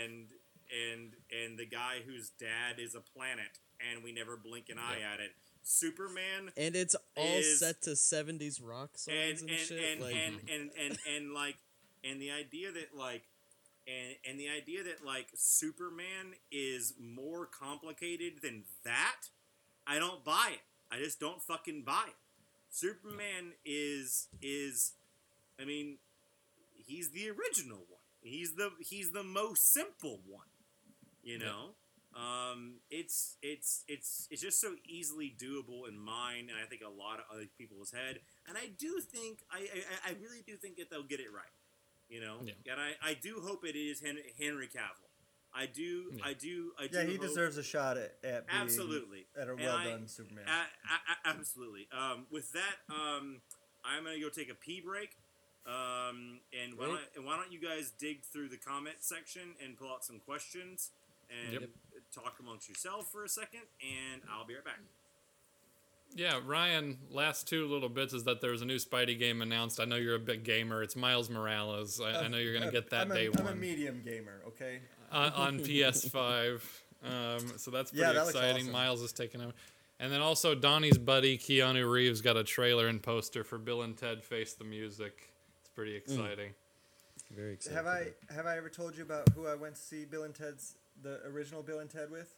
and 0.01 0.27
and 0.71 1.13
and 1.31 1.57
the 1.59 1.65
guy 1.65 1.99
whose 2.05 2.29
dad 2.31 2.79
is 2.79 2.95
a 2.95 3.01
planet, 3.01 3.59
and 3.79 4.03
we 4.03 4.11
never 4.11 4.37
blink 4.37 4.69
an 4.69 4.77
eye 4.77 4.99
at 5.01 5.19
it. 5.19 5.31
Superman 5.63 6.51
And 6.57 6.75
it's 6.75 6.95
all 7.15 7.37
is- 7.37 7.59
set 7.59 7.81
to 7.83 7.91
70s 7.91 8.59
rock 8.63 8.97
songs 8.97 9.41
and 9.41 9.41
and, 9.41 9.49
and 9.51 9.59
shit. 9.59 9.91
and, 9.93 10.01
like, 10.01 10.15
and, 10.15 10.35
and 10.49 10.71
and 10.79 10.97
and 11.15 11.33
like 11.33 11.57
and 12.03 12.19
the 12.21 12.31
idea 12.31 12.71
that 12.71 12.95
like 12.97 13.23
and 13.87 14.15
and 14.27 14.39
the 14.39 14.49
idea 14.49 14.83
that 14.83 15.05
like 15.05 15.27
Superman 15.35 16.33
is 16.51 16.93
more 16.99 17.45
complicated 17.45 18.41
than 18.41 18.63
that, 18.83 19.27
I 19.85 19.99
don't 19.99 20.23
buy 20.25 20.49
it. 20.53 20.61
I 20.91 20.97
just 20.99 21.19
don't 21.19 21.41
fucking 21.41 21.83
buy 21.85 22.05
it. 22.07 22.15
Superman 22.72 23.53
is 23.65 24.28
is 24.41 24.93
I 25.61 25.65
mean 25.65 25.97
he's 26.76 27.11
the 27.11 27.30
original 27.30 27.80
one. 27.89 28.01
He's 28.22 28.55
the 28.55 28.72
he's 28.80 29.11
the 29.11 29.24
most 29.24 29.72
simple 29.74 30.19
one. 30.28 30.47
You 31.24 31.38
know? 31.38 31.76
Um, 32.15 32.80
it's 32.89 33.38
it's 33.41 33.84
it's 33.88 34.28
it's 34.32 34.41
just 34.41 34.59
so 34.59 34.74
easily 34.86 35.34
doable 35.39 35.88
in 35.88 35.97
mine, 35.97 36.49
and 36.49 36.57
I 36.61 36.65
think 36.67 36.82
a 36.82 36.89
lot 36.89 37.19
of 37.19 37.26
other 37.34 37.45
people's 37.57 37.91
head. 37.91 38.19
And 38.47 38.57
I 38.57 38.67
do 38.78 38.99
think 38.99 39.39
I 39.51 39.59
I, 40.05 40.09
I 40.09 40.15
really 40.22 40.41
do 40.45 40.55
think 40.57 40.78
that 40.78 40.89
they'll 40.89 41.03
get 41.07 41.19
it 41.19 41.32
right. 41.34 41.53
You 42.09 42.19
know, 42.19 42.38
Yeah. 42.43 42.74
and 42.74 42.82
I, 42.82 42.91
I 43.01 43.13
do 43.13 43.39
hope 43.41 43.63
it 43.65 43.78
is 43.78 44.01
Hen- 44.01 44.19
Henry 44.38 44.67
Cavill. 44.67 45.11
I 45.53 45.65
do 45.65 46.11
Yeah. 46.15 46.23
I 46.25 46.33
do 46.33 46.71
I 46.79 46.87
do. 46.87 46.97
yeah 46.97 47.03
he 47.03 47.15
hope- 47.15 47.21
deserves 47.27 47.57
a 47.57 47.63
shot 47.63 47.97
at, 47.97 48.17
at 48.23 48.47
being 48.47 48.61
absolutely 48.61 49.25
at 49.39 49.47
a 49.47 49.51
And 49.51 49.59
well 49.61 49.75
I- 49.75 49.83
done 49.85 50.07
superman 50.07 50.45
a- 50.47 50.49
a- 50.51 51.29
a- 51.29 51.29
absolutely. 51.29 51.87
Um, 51.91 52.25
with 52.31 52.51
that, 52.53 52.77
um, 52.89 53.41
I'm 53.83 54.03
gonna 54.05 54.19
go 54.19 54.29
take 54.29 54.49
a 54.49 54.55
pee 54.55 54.79
break. 54.81 55.17
Um, 55.65 56.39
and 56.59 56.75
why 56.75 56.87
don't, 56.87 57.01
and 57.15 57.25
why 57.25 57.35
don't 57.37 57.51
you 57.51 57.59
guys 57.59 57.91
dig 57.91 58.23
through 58.23 58.49
the 58.49 58.57
comment 58.57 58.95
section 59.01 59.55
and 59.63 59.77
pull 59.77 59.91
out 59.91 60.03
some 60.03 60.19
questions 60.19 60.89
and 61.29 61.53
Yep. 61.53 61.69
talk 62.11 62.39
amongst 62.39 62.67
yourself 62.67 63.11
for 63.11 63.23
a 63.23 63.29
second, 63.29 63.61
and 63.79 64.23
I'll 64.29 64.43
be 64.45 64.55
right 64.55 64.63
back. 64.65 64.79
Yeah, 66.15 66.41
Ryan, 66.43 66.97
last 67.09 67.47
two 67.47 67.67
little 67.67 67.87
bits 67.89 68.11
is 68.13 68.23
that 68.25 68.41
there's 68.41 68.61
a 68.61 68.65
new 68.65 68.77
Spidey 68.77 69.17
game 69.17 69.41
announced. 69.41 69.79
I 69.79 69.85
know 69.85 69.95
you're 69.95 70.15
a 70.15 70.19
big 70.19 70.43
gamer. 70.43 70.83
It's 70.83 70.95
Miles 70.95 71.29
Morales. 71.29 72.01
I, 72.01 72.23
I 72.23 72.27
know 72.27 72.37
you're 72.37 72.51
going 72.51 72.63
to 72.63 72.67
Uh, 72.67 72.71
get 72.71 72.89
that 72.89 73.01
I'm 73.03 73.11
a, 73.11 73.15
day 73.15 73.29
I'm 73.37 73.47
a 73.47 73.55
medium 73.55 74.01
gamer 74.01 74.41
okay 74.47 74.81
uh, 75.12 75.32
on 75.36 75.59
PS5. 75.62 76.62
Um, 77.03 77.39
so 77.57 77.72
that's 77.72 77.91
pretty 77.91 78.05
Yeah, 78.05 78.14
that 78.14 78.28
exciting. 78.28 78.62
awesome. 78.64 78.72
Miles 78.72 79.01
is 79.01 79.12
taking 79.14 79.41
over. 79.41 79.53
And 79.99 80.12
then 80.12 80.22
also 80.22 80.55
Donny's 80.55 80.97
buddy 80.97 81.38
Keanu 81.38 81.89
Reeves 81.89 82.22
got 82.22 82.38
a 82.38 82.43
trailer 82.43 82.88
and 82.88 83.01
poster 83.01 83.43
for 83.43 83.57
Bill 83.57 83.84
and 83.84 83.95
Ted 83.97 84.24
Face 84.24 84.53
the 84.53 84.64
Music. 84.64 85.32
It's 85.59 85.70
pretty 85.70 85.95
exciting. 85.95 86.51
very 87.36 87.53
excited. 87.53 87.76
have 87.78 87.86
i 87.88 88.07
have 88.34 88.45
i 88.47 88.57
ever 88.57 88.68
told 88.70 88.95
you 88.97 89.03
about 89.03 89.30
who 89.36 89.47
i 89.47 89.55
went 89.55 89.76
to 89.76 89.82
see 89.82 90.03
bill 90.05 90.24
and 90.24 90.34
ted's 90.36 90.74
the 91.03 91.22
original 91.28 91.62
bill 91.64 91.80
and 91.80 91.89
ted 91.89 92.09
with 92.12 92.34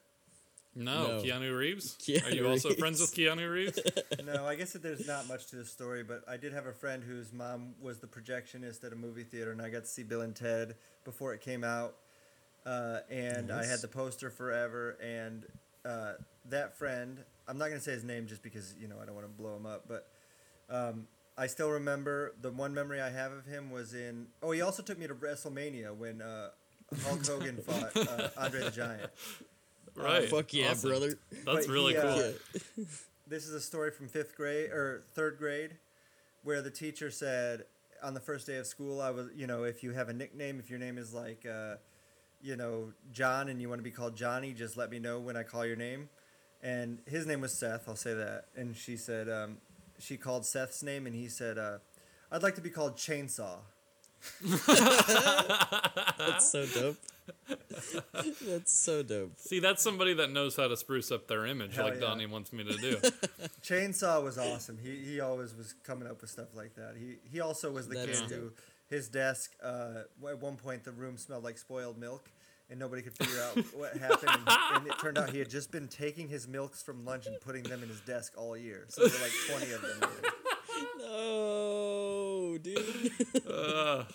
No, 0.75 1.07
No. 1.17 1.23
Keanu 1.23 1.57
Reeves. 1.57 1.95
Keanu 2.01 2.25
Are 2.25 2.29
you 2.35 2.47
also 2.47 2.69
Reeves. 2.69 2.79
friends 2.79 2.99
with 3.01 3.13
Keanu 3.15 3.51
Reeves? 3.51 3.79
no, 4.25 4.45
I 4.45 4.55
guess 4.55 4.73
that 4.73 4.81
there's 4.83 5.07
not 5.07 5.27
much 5.27 5.47
to 5.47 5.55
the 5.55 5.65
story, 5.65 6.03
but 6.03 6.23
I 6.27 6.35
did 6.37 6.51
have 6.53 6.65
a 6.65 6.73
friend 6.73 7.03
whose 7.03 7.31
mom 7.31 7.75
was 7.81 7.99
the 7.99 8.07
projectionist 8.07 8.83
at 8.83 8.91
a 8.91 8.95
movie 8.95 9.23
theater, 9.23 9.51
and 9.51 9.61
I 9.61 9.69
got 9.69 9.83
to 9.83 9.89
see 9.89 10.01
Bill 10.03 10.21
and 10.21 10.35
Ted 10.35 10.75
before 11.05 11.33
it 11.35 11.41
came 11.41 11.63
out. 11.63 11.95
Uh, 12.65 12.99
and 13.09 13.51
I 13.51 13.65
had 13.65 13.79
the 13.81 13.87
poster 13.89 14.29
forever, 14.29 14.97
and 15.01 15.45
uh, 15.85 16.13
that 16.49 16.77
friend, 16.77 17.17
I'm 17.47 17.57
not 17.57 17.65
going 17.67 17.77
to 17.77 17.83
say 17.83 17.91
his 17.91 18.03
name 18.05 18.25
just 18.25 18.41
because, 18.41 18.73
you 18.79 18.87
know, 18.87 18.95
I 19.01 19.05
don't 19.05 19.15
want 19.15 19.27
to 19.27 19.33
blow 19.33 19.55
him 19.57 19.65
up, 19.65 19.83
but 19.87 20.07
um, 20.69 21.07
I 21.37 21.47
still 21.47 21.69
remember 21.71 22.33
the 22.41 22.51
one 22.51 22.73
memory 22.73 23.01
I 23.01 23.09
have 23.09 23.33
of 23.33 23.45
him 23.45 23.69
was 23.69 23.93
in. 23.93 24.27
Oh, 24.41 24.51
he 24.51 24.61
also 24.61 24.81
took 24.81 24.97
me 24.97 25.07
to 25.07 25.13
WrestleMania 25.13 25.93
when 25.95 26.21
uh, 26.21 26.49
Hulk 27.05 27.25
Hogan 27.27 27.57
fought 27.57 27.95
uh, 27.97 28.29
Andre 28.37 28.61
the 28.61 28.71
Giant. 28.71 29.11
right. 29.95 30.29
Fuck 30.29 30.53
yeah, 30.53 30.69
Awesome. 30.71 30.89
brother. 30.89 31.13
That's 31.31 31.43
But 31.43 31.67
really 31.67 31.95
he, 31.95 31.99
cool. 31.99 32.09
uh, 32.09 32.83
this 33.27 33.45
is 33.45 33.53
a 33.53 33.59
story 33.61 33.91
from 33.91 34.07
fifth 34.07 34.35
grade 34.37 34.69
or 34.71 35.03
third 35.15 35.37
grade 35.37 35.71
where 36.43 36.61
the 36.61 36.71
teacher 36.71 37.11
said 37.11 37.65
on 38.01 38.13
the 38.13 38.19
first 38.19 38.45
day 38.45 38.57
of 38.57 38.67
school 38.67 38.99
i 38.99 39.09
was 39.09 39.27
you 39.33 39.47
know 39.47 39.63
if 39.63 39.81
you 39.81 39.91
have 39.91 40.09
a 40.09 40.13
nickname 40.13 40.59
if 40.59 40.69
your 40.69 40.77
name 40.77 40.97
is 40.97 41.13
like 41.13 41.45
uh, 41.49 41.75
you 42.43 42.55
know 42.55 42.91
john 43.11 43.49
and 43.49 43.61
you 43.61 43.69
want 43.69 43.79
to 43.79 43.83
be 43.83 43.91
called 43.91 44.15
johnny 44.15 44.53
just 44.53 44.77
let 44.77 44.91
me 44.91 44.99
know 44.99 45.19
when 45.19 45.35
i 45.37 45.43
call 45.43 45.65
your 45.65 45.75
name 45.75 46.09
and 46.61 46.99
his 47.07 47.25
name 47.25 47.41
was 47.41 47.57
seth 47.57 47.87
i'll 47.87 47.95
say 47.95 48.13
that 48.13 48.45
and 48.55 48.75
she 48.75 48.97
said 48.97 49.29
um, 49.29 49.57
she 49.97 50.17
called 50.17 50.45
seth's 50.45 50.83
name 50.83 51.07
and 51.07 51.15
he 51.15 51.27
said 51.27 51.57
uh, 51.57 51.77
i'd 52.31 52.43
like 52.43 52.55
to 52.55 52.61
be 52.61 52.69
called 52.69 52.95
chainsaw 52.97 53.57
That's 56.17 56.49
so 56.49 56.65
dope. 56.65 56.97
That's 58.41 58.71
so 58.73 59.03
dope. 59.03 59.33
See, 59.37 59.59
that's 59.59 59.83
somebody 59.83 60.13
that 60.15 60.31
knows 60.31 60.55
how 60.55 60.67
to 60.67 60.77
spruce 60.77 61.11
up 61.11 61.27
their 61.27 61.45
image, 61.45 61.75
Hell 61.75 61.85
like 61.85 61.95
yeah. 61.95 62.07
Donny 62.07 62.25
wants 62.25 62.53
me 62.53 62.63
to 62.63 62.73
do. 62.77 62.97
Chainsaw 63.63 64.23
was 64.23 64.37
awesome. 64.37 64.77
He 64.81 64.95
he 64.97 65.19
always 65.19 65.55
was 65.55 65.73
coming 65.83 66.07
up 66.07 66.21
with 66.21 66.29
stuff 66.29 66.55
like 66.55 66.75
that. 66.75 66.95
He 66.97 67.15
he 67.29 67.41
also 67.41 67.71
was 67.71 67.87
the 67.87 67.95
That 67.95 68.05
kid 68.07 68.13
is 68.13 68.19
who 68.21 68.27
dope. 68.27 68.59
His 68.93 69.09
desk 69.09 69.51
uh, 69.63 70.03
at 70.29 70.39
one 70.41 70.55
point 70.55 70.83
the 70.83 70.91
room 70.91 71.17
smelled 71.17 71.43
like 71.43 71.57
spoiled 71.57 71.97
milk 71.97 72.29
and 72.69 72.79
nobody 72.79 73.01
could 73.01 73.15
figure 73.17 73.41
out 73.41 73.57
what 73.75 73.95
happened 73.97 74.29
and, 74.47 74.57
and 74.75 74.87
it 74.87 74.93
turned 74.99 75.17
out 75.17 75.29
he 75.31 75.39
had 75.39 75.49
just 75.49 75.71
been 75.71 75.87
taking 75.87 76.27
his 76.27 76.47
milks 76.47 76.81
from 76.81 77.03
lunch 77.03 77.25
and 77.25 77.35
putting 77.41 77.63
them 77.63 77.81
in 77.83 77.89
his 77.89 77.99
desk 78.01 78.33
all 78.37 78.55
year. 78.55 78.85
So 78.89 79.05
there 79.07 79.11
were 79.19 79.25
like 79.25 79.59
20 79.59 79.73
of 79.73 79.81
them. 79.81 79.99
there. 79.99 80.31
No, 80.99 82.57
dude. 82.61 83.11
Ugh. 83.47 84.05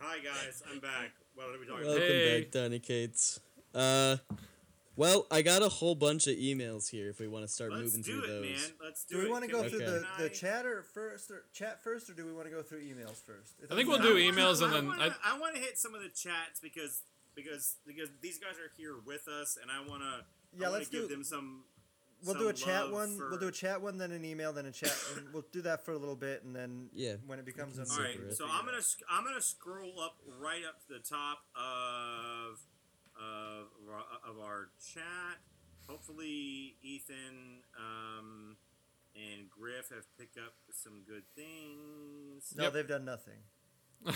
Hi 0.00 0.18
guys, 0.18 0.62
I'm 0.70 0.80
back. 0.80 1.12
What 1.34 1.46
are 1.54 1.58
we 1.60 1.66
talking 1.66 1.86
Welcome 1.86 2.02
Hey. 2.02 2.40
back, 2.42 2.50
Donny 2.50 2.78
Cates. 2.80 3.40
Uh, 3.74 4.16
well, 4.96 5.26
I 5.30 5.42
got 5.42 5.62
a 5.62 5.68
whole 5.68 5.94
bunch 5.94 6.26
of 6.26 6.36
emails 6.36 6.88
here. 6.90 7.08
If 7.08 7.18
we 7.20 7.28
want 7.28 7.44
to 7.46 7.52
start 7.52 7.70
about? 7.72 7.82
Let's 7.82 7.96
moving 7.96 8.02
do 8.12 8.20
through 8.20 8.24
it, 8.24 8.40
those. 8.40 8.42
man. 8.50 8.70
Let's 8.84 9.04
do, 9.04 9.14
Do 9.16 9.20
we 9.22 9.26
it. 9.26 9.30
want 9.30 9.44
to 9.44 9.50
go 9.50 9.62
we- 9.62 9.68
through 9.70 9.78
the, 9.78 9.84
can 9.84 10.04
the 10.18 10.24
I- 10.26 10.28
chatter 10.28 10.84
first 10.94 11.30
or 11.30 11.44
chat 11.52 11.82
first 11.82 12.10
or 12.10 12.14
do 12.14 12.26
we 12.26 12.32
want 12.32 12.46
to 12.46 12.50
go 12.52 12.62
through 12.62 12.82
emails 12.82 13.22
first? 13.24 13.54
I 13.70 13.74
think 13.74 13.88
we'll 13.88 13.98
do 13.98 14.16
I 14.18 14.28
wanna- 14.30 14.32
emails 14.42 14.62
and 14.62 14.70
I 14.72 14.74
then 14.74 14.86
wanna, 14.88 15.16
I- 15.24 15.34
I 15.34 15.38
want 15.38 15.54
to 15.54 15.60
hit 15.60 15.78
some 15.78 15.94
of 15.94 16.02
the 16.02 16.08
chats 16.10 16.60
because 16.62 17.02
because 17.34 17.76
because 17.86 18.08
these 18.20 18.38
guys 18.38 18.56
are 18.58 18.70
here 18.76 18.94
with 19.06 19.26
us, 19.28 19.56
and 19.60 19.70
I 19.70 19.80
want 19.88 20.02
to 20.02 20.24
Yeah, 20.60 20.68
I 20.68 20.70
let's 20.70 20.88
give 20.88 21.02
do- 21.02 21.08
them 21.08 21.24
some. 21.24 21.64
We'll 22.24 22.34
some 22.34 22.42
do 22.44 22.48
a 22.50 22.52
chat 22.52 22.92
one. 22.92 23.16
For... 23.16 23.30
We'll 23.30 23.38
do 23.40 23.48
a 23.48 23.52
chat 23.52 23.82
one, 23.82 23.98
then 23.98 24.12
an 24.12 24.24
email, 24.24 24.52
then 24.52 24.66
a 24.66 24.70
chat. 24.70 24.94
and 25.16 25.26
we'll 25.32 25.44
do 25.50 25.60
that 25.62 25.84
for 25.84 25.90
a 25.90 25.98
little 25.98 26.14
bit, 26.14 26.44
and 26.44 26.54
then 26.54 26.88
Yeah, 26.92 27.14
when 27.26 27.40
it 27.40 27.44
becomes 27.44 27.78
an 27.78 27.86
All 27.90 27.98
right, 27.98 28.12
Separate. 28.14 28.36
so 28.36 28.46
I'm 28.48 28.64
gonna 28.64 28.78
I'm 29.10 29.24
gonna 29.24 29.40
scroll 29.40 29.98
up 29.98 30.18
right 30.38 30.62
up 30.68 30.78
to 30.86 30.92
the 30.92 31.00
top 31.00 31.38
of 31.56 32.60
of 33.16 33.66
our, 33.90 34.30
of 34.30 34.38
our 34.40 34.68
chat. 34.94 35.38
Hopefully, 35.88 36.76
Ethan 36.82 37.62
um, 37.78 38.56
and 39.16 39.48
Griff 39.50 39.90
have 39.90 40.06
picked 40.18 40.38
up 40.38 40.54
some 40.72 41.02
good 41.06 41.24
things. 41.34 42.54
No, 42.56 42.64
Yep. 42.64 42.72
they've 42.72 42.88
done 42.88 43.04
nothing. 43.04 43.40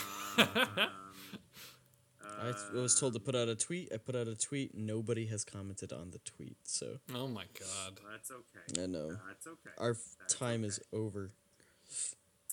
Um, 2.25 2.55
I 2.75 2.81
was 2.81 2.99
told 2.99 3.13
to 3.15 3.21
put 3.21 3.37
out 3.37 3.49
a 3.49 3.55
tweet. 3.55 3.93
I 3.95 3.99
put 3.99 4.17
out 4.17 4.27
a 4.27 4.35
tweet. 4.35 4.75
Nobody 4.75 5.27
has 5.27 5.45
commented 5.45 5.93
on 5.93 6.11
the 6.11 6.19
tweet, 6.19 6.57
so 6.65 6.99
Oh 7.15 7.29
my 7.29 7.45
god. 7.59 8.01
That's 8.11 8.31
okay. 8.33 8.83
I 8.83 8.87
know 8.87 9.11
That's 9.29 9.47
okay. 9.47 9.71
our 9.79 9.91
f- 9.93 10.17
That's 10.19 10.35
time 10.35 10.61
okay. 10.63 10.69
is 10.69 10.81
over. 10.93 11.31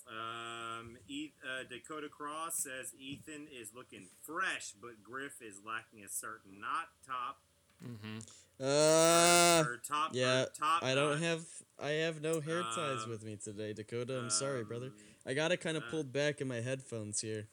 Um, 0.07 0.97
e- 1.07 1.31
uh, 1.43 1.63
Dakota 1.69 2.09
Cross 2.09 2.57
says 2.57 2.93
Ethan 2.99 3.47
is 3.51 3.71
looking 3.75 4.07
fresh, 4.21 4.73
but 4.81 5.01
Griff 5.03 5.41
is 5.41 5.59
lacking 5.65 6.03
a 6.03 6.09
certain 6.09 6.59
knot 6.59 6.89
top. 7.05 7.39
Mm-hmm. 7.83 8.17
Uh, 8.61 9.63
or 9.67 9.77
top. 9.85 10.11
yeah, 10.13 10.43
or 10.43 10.45
top 10.57 10.83
I 10.83 10.93
don't 10.93 11.19
knot. 11.19 11.19
have 11.21 11.45
I 11.81 11.89
have 11.89 12.21
no 12.21 12.39
hair 12.39 12.61
ties 12.75 13.03
Um, 13.03 13.09
with 13.09 13.23
me 13.23 13.35
today, 13.35 13.73
Dakota. 13.73 14.17
I'm 14.19 14.29
sorry, 14.29 14.63
brother. 14.63 14.87
um, 14.87 14.93
I 15.25 15.33
got 15.33 15.51
it 15.51 15.57
kind 15.57 15.75
of 15.77 15.83
uh, 15.83 15.89
pulled 15.89 16.13
back 16.13 16.39
in 16.41 16.47
my 16.47 16.61
headphones 16.61 17.19
here. 17.21 17.47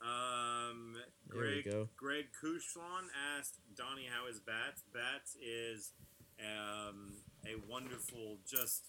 Um, 0.00 0.96
There 1.28 1.40
we 1.42 1.62
Greg, 1.62 1.64
go. 1.64 1.88
Greg 1.96 2.26
Kushlan 2.42 3.08
asked 3.38 3.58
Donny 3.76 4.06
how 4.10 4.26
his 4.26 4.40
bats. 4.40 4.82
Bats 4.94 5.36
is 5.44 5.92
um, 6.40 7.12
a 7.46 7.54
wonderful, 7.70 8.38
just 8.48 8.86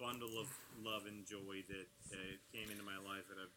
bundle 0.00 0.38
of 0.38 0.48
love 0.82 1.06
and 1.06 1.26
joy 1.26 1.62
that 1.68 1.86
uh, 2.12 2.16
came 2.52 2.70
into 2.70 2.82
my 2.84 2.96
life 2.98 3.24
at 3.30 3.38
a 3.38 3.48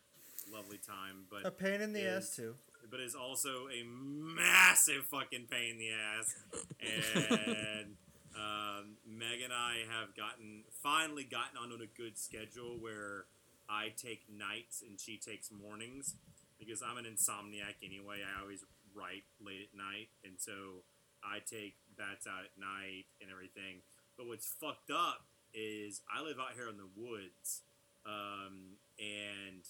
lovely 0.55 0.78
time. 0.78 1.26
But 1.30 1.45
A 1.45 1.51
pain 1.51 1.82
in 1.82 1.93
the 1.93 2.05
ass 2.07 2.36
too. 2.36 2.55
but 2.89 2.99
is 2.99 3.15
also 3.15 3.67
a 3.69 3.84
massive 3.86 5.05
fucking 5.05 5.47
pain 5.49 5.72
in 5.72 5.78
the 5.78 5.91
ass. 5.91 6.36
And 6.82 7.95
um, 8.36 8.97
Meg 9.05 9.41
and 9.43 9.53
I 9.53 9.86
have 9.89 10.15
gotten 10.15 10.63
finally 10.82 11.24
gotten 11.24 11.57
onto 11.61 11.82
a 11.84 11.88
good 11.97 12.17
schedule 12.17 12.78
where 12.80 13.26
I 13.69 13.93
take 13.95 14.24
nights 14.30 14.82
and 14.82 14.99
she 14.99 15.17
takes 15.17 15.49
mornings 15.51 16.15
because 16.59 16.82
I'm 16.82 16.97
an 16.97 17.05
insomniac 17.05 17.82
anyway. 17.84 18.19
I 18.26 18.41
always 18.41 18.63
write 18.93 19.24
late 19.39 19.69
at 19.72 19.78
night, 19.78 20.09
and 20.26 20.34
so 20.38 20.84
I 21.24 21.39
take 21.39 21.76
bats 21.97 22.28
out 22.28 22.43
at 22.43 22.59
night 22.59 23.05
and 23.22 23.32
everything. 23.32 23.82
But 24.17 24.28
what's 24.28 24.47
fucked 24.59 24.91
up 24.91 25.26
is 25.54 26.02
I 26.12 26.22
live 26.24 26.38
out 26.39 26.54
here 26.56 26.70
in 26.70 26.78
the 26.78 26.89
woods, 26.95 27.62
um, 28.06 28.78
and 28.99 29.64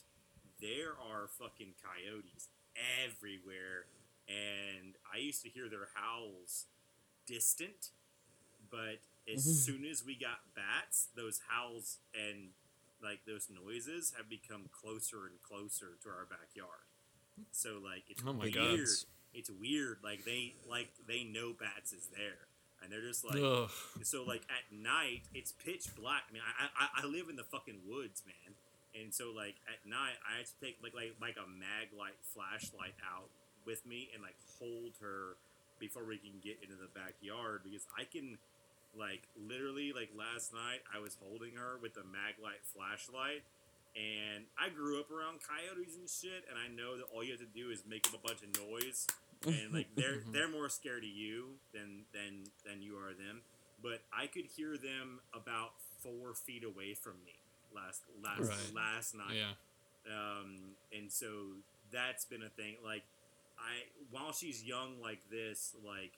there 0.62 0.92
are 1.00 1.28
fucking 1.28 1.74
coyotes 1.82 2.50
everywhere. 3.06 3.86
And 4.28 4.96
I 5.14 5.18
used 5.18 5.42
to 5.44 5.50
hear 5.50 5.68
their 5.70 5.90
howls 5.94 6.66
distant, 7.28 7.90
but 8.70 9.02
as 9.32 9.44
soon 9.44 9.84
as 9.86 10.04
we 10.06 10.16
got 10.16 10.40
bats, 10.56 11.08
those 11.16 11.42
howls 11.50 11.98
and 12.16 12.50
like 13.04 13.22
those 13.26 13.48
noises 13.50 14.14
have 14.16 14.30
become 14.30 14.70
closer 14.72 15.26
and 15.28 15.42
closer 15.42 15.98
to 16.04 16.10
our 16.10 16.28
backyard. 16.30 16.86
So 17.52 17.80
like 17.84 18.04
it's 18.10 18.22
Oh 18.26 18.34
my 18.34 18.44
weird. 18.46 18.54
God. 18.56 18.80
It's 19.34 19.50
weird. 19.50 19.98
Like 20.04 20.24
they 20.24 20.54
like 20.70 20.90
they 21.08 21.24
know 21.24 21.54
bats 21.60 21.92
is 21.94 22.08
there, 22.16 22.48
and 22.82 22.92
they're 22.92 23.06
just 23.06 23.24
like 23.24 23.42
Ugh. 23.42 23.70
so 24.04 24.24
like 24.24 24.42
at 24.50 24.66
night 24.76 25.24
it's 25.34 25.52
pitch 25.52 25.88
black. 25.96 26.24
I 26.30 26.34
mean, 26.34 26.42
I, 26.44 26.68
I 26.74 27.04
I 27.04 27.06
live 27.06 27.30
in 27.30 27.36
the 27.36 27.46
fucking 27.46 27.82
woods, 27.88 28.24
man, 28.26 28.56
and 29.00 29.14
so 29.14 29.32
like 29.36 29.56
at 29.70 29.88
night 29.88 30.18
I 30.26 30.38
have 30.38 30.48
to 30.48 30.58
take 30.60 30.78
like 30.84 30.94
like 30.94 31.16
like 31.22 31.38
a 31.38 31.48
mag 31.48 31.94
light 31.98 32.18
flashlight 32.22 32.96
out 33.06 33.30
with 33.66 33.86
me 33.86 34.10
and 34.14 34.22
like 34.24 34.36
hold 34.58 34.98
her 35.02 35.38
before 35.80 36.06
we 36.06 36.18
can 36.18 36.38
get 36.44 36.58
into 36.62 36.76
the 36.76 36.90
backyard 36.94 37.62
because 37.64 37.86
I 37.98 38.06
can 38.06 38.38
like 38.98 39.24
literally 39.38 39.94
like 39.94 40.10
last 40.18 40.54
night 40.54 40.82
I 40.90 41.00
was 41.00 41.18
holding 41.22 41.56
her 41.56 41.78
with 41.82 41.94
the 41.94 42.04
mag 42.04 42.42
light 42.42 42.62
flashlight. 42.64 43.44
And 43.92 44.46
I 44.56 44.70
grew 44.72 45.02
up 45.04 45.12
around 45.12 45.44
coyotes 45.44 46.00
and 46.00 46.08
shit, 46.08 46.48
and 46.48 46.56
I 46.56 46.72
know 46.72 46.96
that 46.96 47.12
all 47.12 47.26
you 47.26 47.36
have 47.36 47.44
to 47.44 47.52
do 47.52 47.72
is 47.76 47.84
make 47.84 48.08
up 48.08 48.16
a 48.16 48.24
bunch 48.26 48.40
of 48.40 48.48
noise, 48.72 49.06
and 49.46 49.74
like 49.74 49.88
they're 49.96 50.22
they're 50.32 50.50
more 50.50 50.70
scared 50.70 51.04
of 51.04 51.10
you 51.10 51.56
than 51.74 52.06
than 52.14 52.44
than 52.66 52.82
you 52.82 52.98
are 52.98 53.14
them. 53.14 53.42
But 53.82 54.02
I 54.14 54.28
could 54.28 54.46
hear 54.46 54.78
them 54.78 55.20
about 55.34 55.72
four 56.04 56.34
feet 56.36 56.64
away 56.64 56.94
from 56.94 57.14
me 57.26 57.34
last 57.76 58.02
last 58.24 58.50
Right. 58.50 58.76
last 58.76 59.16
night. 59.16 59.36
Yeah. 59.38 59.54
Um, 60.08 60.76
and 60.92 61.12
so 61.12 61.28
that's 61.92 62.26
been 62.26 62.44
a 62.44 62.50
thing. 62.50 62.76
Like 62.84 63.04
I 63.60 63.86
while 64.12 64.34
she's 64.34 64.64
young 64.64 65.00
like 65.02 65.20
this, 65.32 65.76
like 65.86 66.12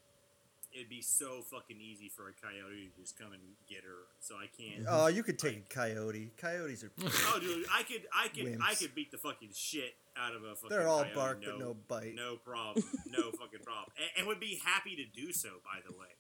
it'd 0.76 0.90
be 0.90 1.02
so 1.02 1.42
fucking 1.42 1.78
easy 1.80 2.10
for 2.10 2.30
a 2.30 2.34
coyote 2.34 2.90
to 2.96 3.02
just 3.02 3.18
come 3.18 3.32
and 3.32 3.42
get 3.70 3.84
her. 3.84 4.08
So 4.20 4.36
I 4.36 4.48
can't. 4.48 4.86
Oh, 4.90 5.08
you 5.08 5.24
could 5.24 5.40
take 5.40 5.58
a 5.58 5.74
coyote. 5.74 6.32
Coyotes 6.38 6.84
are. 6.84 6.92
Oh, 7.36 7.40
dude, 7.40 7.66
I 7.72 7.84
could, 7.84 8.04
I 8.14 8.28
could, 8.28 8.60
I 8.64 8.76
could 8.76 8.94
beat 8.96 9.12
the 9.12 9.18
fucking 9.18 9.50
shit 9.54 9.96
out 10.18 10.36
of 10.36 10.44
a 10.44 10.56
fucking. 10.56 10.70
They're 10.70 10.88
all 10.88 11.04
coyote, 11.04 11.16
bark 11.16 11.42
no, 11.42 11.52
but 11.52 11.60
no 11.60 11.76
bite. 11.88 12.16
No 12.16 12.36
problem. 12.36 12.86
No 13.10 13.32
fucking 13.40 13.62
problem. 13.64 13.92
And, 13.98 14.10
and 14.18 14.28
would 14.28 14.40
be 14.40 14.60
happy 14.64 14.96
to 14.96 15.06
do 15.06 15.32
so. 15.32 15.50
By 15.64 15.80
the 15.86 15.94
way, 15.94 16.14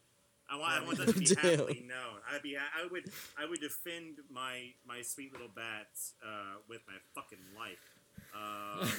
I 0.49 0.57
want, 0.57 0.73
I 0.73 0.85
want 0.85 0.97
that 0.99 1.07
to 1.07 1.19
be 1.19 1.35
happily 1.49 1.85
known. 1.87 2.19
I'd 2.31 2.41
be, 2.41 2.57
I 2.57 2.87
would, 2.89 3.11
I 3.37 3.45
would 3.49 3.61
defend 3.61 4.17
my 4.31 4.73
my 4.87 5.01
sweet 5.01 5.31
little 5.33 5.51
bats 5.53 6.13
uh, 6.23 6.57
with 6.69 6.81
my 6.87 6.95
fucking 7.15 7.39
life. 7.57 7.77
Um, 8.35 8.89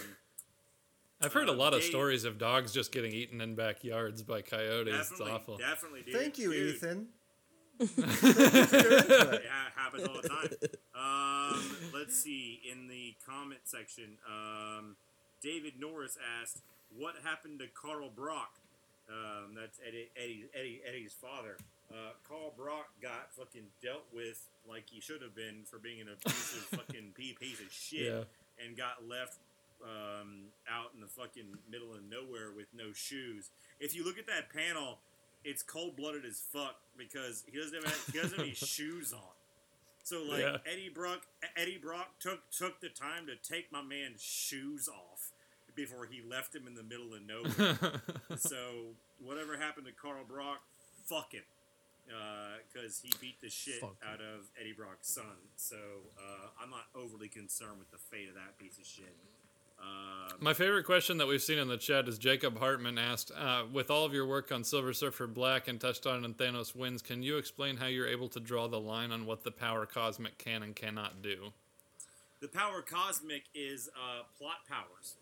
I've 1.22 1.32
heard 1.32 1.48
a 1.48 1.52
Uh, 1.52 1.56
lot 1.56 1.72
of 1.74 1.80
Dave- 1.80 1.90
stories 1.90 2.24
of 2.24 2.38
dogs 2.38 2.72
just 2.72 2.92
getting 2.92 3.12
eaten 3.12 3.40
in 3.40 3.54
backyards 3.54 4.22
by 4.22 4.42
coyotes. 4.42 5.10
It's 5.10 5.20
awful. 5.20 5.56
definitely, 5.56 6.02
dude. 6.02 6.14
Thank 6.14 6.38
you, 6.38 6.52
Dude, 6.52 6.74
Ethan. 6.76 7.08
It 7.80 9.44
happens 9.76 10.06
all 10.06 10.20
the 10.22 10.28
time. 10.28 10.48
Um, 10.94 11.76
let's 11.92 12.16
see. 12.16 12.60
In 12.70 12.86
the 12.88 13.14
comment 13.26 13.60
section, 13.64 14.18
um, 14.28 14.96
David 15.42 15.74
Norris 15.80 16.16
asked, 16.40 16.62
"What 16.96 17.16
happened 17.24 17.58
to 17.60 17.66
Carl 17.68 18.10
Brock?" 18.14 18.54
Um, 19.08 19.54
that's 19.54 19.78
Eddie, 19.86 20.08
Eddie, 20.16 20.44
Eddie, 20.54 20.80
Eddie's 20.86 21.12
father. 21.12 21.56
Uh, 21.90 22.12
Carl 22.26 22.52
Brock 22.56 22.88
got 23.02 23.32
fucking 23.34 23.66
dealt 23.82 24.04
with 24.12 24.48
like 24.68 24.88
he 24.88 25.00
should 25.00 25.20
have 25.20 25.34
been 25.34 25.64
for 25.64 25.78
being 25.78 26.00
an 26.00 26.08
abusive 26.08 26.62
fucking 26.78 27.12
piece 27.14 27.60
of 27.60 27.70
shit, 27.72 28.12
Yeah. 28.12 28.64
and 28.64 28.76
got 28.76 29.06
left 29.06 29.38
um, 29.84 30.46
out 30.68 30.90
in 30.94 31.00
the 31.00 31.06
fucking 31.06 31.58
middle 31.70 31.92
of 31.94 32.00
nowhere 32.08 32.50
with 32.56 32.66
no 32.74 32.92
shoes. 32.92 33.50
If 33.80 33.94
you 33.94 34.04
look 34.04 34.18
at 34.18 34.26
that 34.26 34.50
panel, 34.52 34.98
it's 35.44 35.62
cold 35.62 35.94
blooded 35.96 36.24
as 36.24 36.40
fuck 36.52 36.76
because 36.96 37.44
he 37.50 37.58
doesn't 37.58 37.84
have 37.84 38.04
he 38.12 38.18
doesn't 38.18 38.38
have 38.38 38.46
any 38.46 38.54
shoes 38.54 39.12
on. 39.12 39.20
So 40.02 40.22
like 40.22 40.40
Yeah. 40.40 40.56
Eddie 40.70 40.90
Brock, 40.94 41.22
Eddie 41.56 41.78
Brock 41.78 42.18
took 42.20 42.40
took 42.50 42.80
the 42.80 42.88
time 42.88 43.26
to 43.26 43.36
take 43.36 43.70
my 43.70 43.82
man's 43.82 44.22
shoes 44.22 44.88
off 44.88 45.30
before 45.74 46.06
he 46.06 46.22
left 46.22 46.54
him 46.54 46.66
in 46.66 46.74
the 46.74 46.82
middle 46.82 47.12
of 47.14 47.22
nowhere. 47.26 48.00
so 48.36 48.94
whatever 49.20 49.56
happened 49.56 49.86
to 49.86 49.92
Carl 49.92 50.24
Brock, 50.26 50.60
fuck 51.04 51.32
him, 51.32 51.42
because 52.72 53.00
he 53.02 53.10
beat 53.20 53.40
the 53.40 53.50
shit 53.50 53.80
Fuck 53.80 53.96
him. 54.00 54.08
out 54.12 54.20
of 54.20 54.46
Eddie 54.60 54.72
Brock's 54.72 55.08
son. 55.10 55.50
So 55.56 55.76
uh, 56.16 56.48
I'm 56.62 56.70
not 56.70 56.86
overly 56.94 57.28
concerned 57.28 57.78
with 57.78 57.90
the 57.90 57.98
fate 57.98 58.28
of 58.28 58.34
that 58.34 58.56
piece 58.58 58.78
of 58.78 58.86
shit. 58.86 59.16
Um, 59.84 60.38
My 60.40 60.54
favorite 60.54 60.84
question 60.84 61.18
that 61.18 61.26
we've 61.26 61.42
seen 61.42 61.58
in 61.58 61.68
the 61.68 61.76
chat 61.76 62.08
is 62.08 62.18
Jacob 62.18 62.58
Hartman 62.58 62.98
asked, 62.98 63.30
uh, 63.36 63.64
with 63.70 63.90
all 63.90 64.04
of 64.04 64.12
your 64.14 64.26
work 64.26 64.50
on 64.50 64.64
Silver 64.64 64.92
Surfer 64.92 65.26
Black 65.26 65.68
and 65.68 65.80
touched 65.80 66.06
on 66.06 66.24
in 66.24 66.34
Thanos 66.34 66.74
Wins, 66.74 67.02
can 67.02 67.22
you 67.22 67.36
explain 67.36 67.76
how 67.76 67.86
you're 67.86 68.08
able 68.08 68.28
to 68.30 68.40
draw 68.40 68.66
the 68.68 68.80
line 68.80 69.12
on 69.12 69.26
what 69.26 69.44
the 69.44 69.50
power 69.52 69.86
cosmic 69.86 70.38
can 70.38 70.62
and 70.62 70.74
cannot 70.74 71.22
do? 71.22 71.52
the 72.44 72.48
power 72.48 72.82
cosmic 72.82 73.44
is 73.54 73.88
uh, 73.96 74.22
plot 74.36 74.60
powers. 74.68 75.16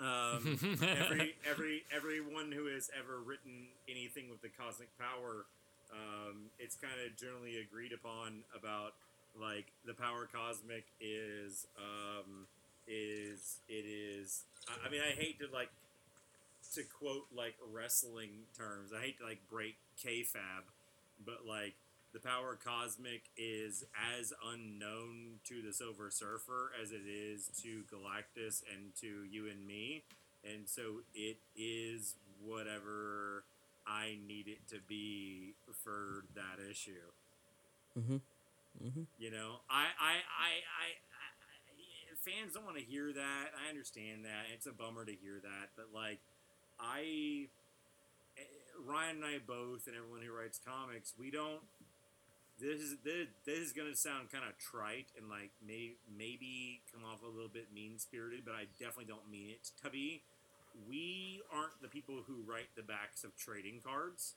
Um, 0.00 0.58
every 0.82 1.36
every 1.48 1.84
everyone 1.94 2.50
who 2.50 2.66
has 2.72 2.90
ever 2.98 3.20
written 3.20 3.68
anything 3.90 4.30
with 4.30 4.40
the 4.40 4.48
cosmic 4.48 4.88
power, 4.98 5.44
um, 5.92 6.48
it's 6.58 6.74
kind 6.76 6.94
of 7.04 7.14
generally 7.14 7.60
agreed 7.60 7.92
upon 7.92 8.40
about 8.58 8.94
like 9.38 9.66
the 9.84 9.92
power 9.92 10.26
cosmic 10.32 10.84
is 10.98 11.66
um, 11.76 12.46
is 12.86 13.58
it 13.68 13.84
is. 13.86 14.44
I, 14.68 14.86
I 14.88 14.90
mean, 14.90 15.00
I 15.02 15.14
hate 15.14 15.38
to 15.40 15.46
like 15.52 15.70
to 16.74 16.82
quote 16.84 17.26
like 17.34 17.54
wrestling 17.72 18.46
terms. 18.56 18.90
I 18.96 19.00
hate 19.00 19.18
to 19.18 19.24
like 19.24 19.40
break 19.50 19.76
kayfabe, 20.04 20.66
but 21.24 21.46
like 21.46 21.74
the 22.12 22.20
power 22.20 22.58
cosmic 22.62 23.22
is 23.36 23.84
as 24.18 24.32
unknown 24.52 25.40
to 25.48 25.62
the 25.62 25.72
Silver 25.72 26.10
Surfer 26.10 26.72
as 26.82 26.92
it 26.92 27.02
is 27.06 27.48
to 27.62 27.82
Galactus 27.92 28.62
and 28.72 28.94
to 29.00 29.24
you 29.30 29.48
and 29.48 29.66
me, 29.66 30.02
and 30.44 30.68
so 30.68 31.00
it 31.14 31.38
is 31.56 32.14
whatever 32.44 33.44
I 33.86 34.18
need 34.26 34.48
it 34.48 34.66
to 34.70 34.76
be 34.88 35.54
for 35.82 36.24
that 36.34 36.62
issue. 36.70 36.92
Mhm. 37.98 38.20
Mhm. 38.82 39.06
You 39.18 39.30
know, 39.30 39.60
I, 39.70 39.86
I, 39.98 40.14
I, 40.28 40.50
I 40.68 40.86
fans 42.26 42.54
don't 42.54 42.66
want 42.66 42.76
to 42.76 42.84
hear 42.84 43.12
that. 43.12 43.54
I 43.54 43.70
understand 43.70 44.24
that. 44.24 44.50
It's 44.52 44.66
a 44.66 44.72
bummer 44.72 45.04
to 45.04 45.14
hear 45.14 45.38
that, 45.38 45.70
but 45.78 45.94
like, 45.94 46.18
I, 46.80 47.46
eh, 48.36 48.42
Ryan 48.84 49.22
and 49.22 49.24
I 49.24 49.38
both, 49.38 49.86
and 49.86 49.94
everyone 49.94 50.26
who 50.26 50.34
writes 50.34 50.58
comics, 50.58 51.14
we 51.18 51.30
don't. 51.30 51.62
This 52.58 52.80
is 52.80 52.96
this, 53.04 53.28
this 53.44 53.58
is 53.58 53.72
gonna 53.72 53.94
sound 53.94 54.32
kind 54.32 54.44
of 54.48 54.56
trite 54.58 55.12
and 55.18 55.28
like 55.28 55.50
may, 55.64 55.92
maybe 56.08 56.80
come 56.92 57.04
off 57.04 57.22
a 57.22 57.28
little 57.28 57.52
bit 57.52 57.68
mean 57.72 57.98
spirited, 57.98 58.44
but 58.44 58.54
I 58.54 58.64
definitely 58.80 59.12
don't 59.12 59.30
mean 59.30 59.50
it 59.50 59.70
to 59.84 59.90
be. 59.90 60.22
We 60.88 61.42
aren't 61.52 61.80
the 61.82 61.88
people 61.88 62.24
who 62.26 62.36
write 62.46 62.72
the 62.74 62.82
backs 62.82 63.24
of 63.24 63.36
trading 63.36 63.80
cards. 63.84 64.34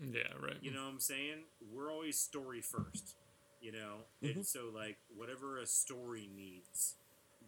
Yeah, 0.00 0.32
right. 0.40 0.56
You 0.62 0.70
know 0.72 0.84
what 0.84 0.92
I'm 0.92 1.00
saying? 1.00 1.44
We're 1.72 1.92
always 1.92 2.18
story 2.18 2.62
first. 2.62 3.16
You 3.60 3.72
know, 3.72 4.06
and 4.22 4.46
so 4.46 4.70
like 4.72 4.98
whatever 5.16 5.58
a 5.58 5.66
story 5.66 6.28
needs, 6.34 6.94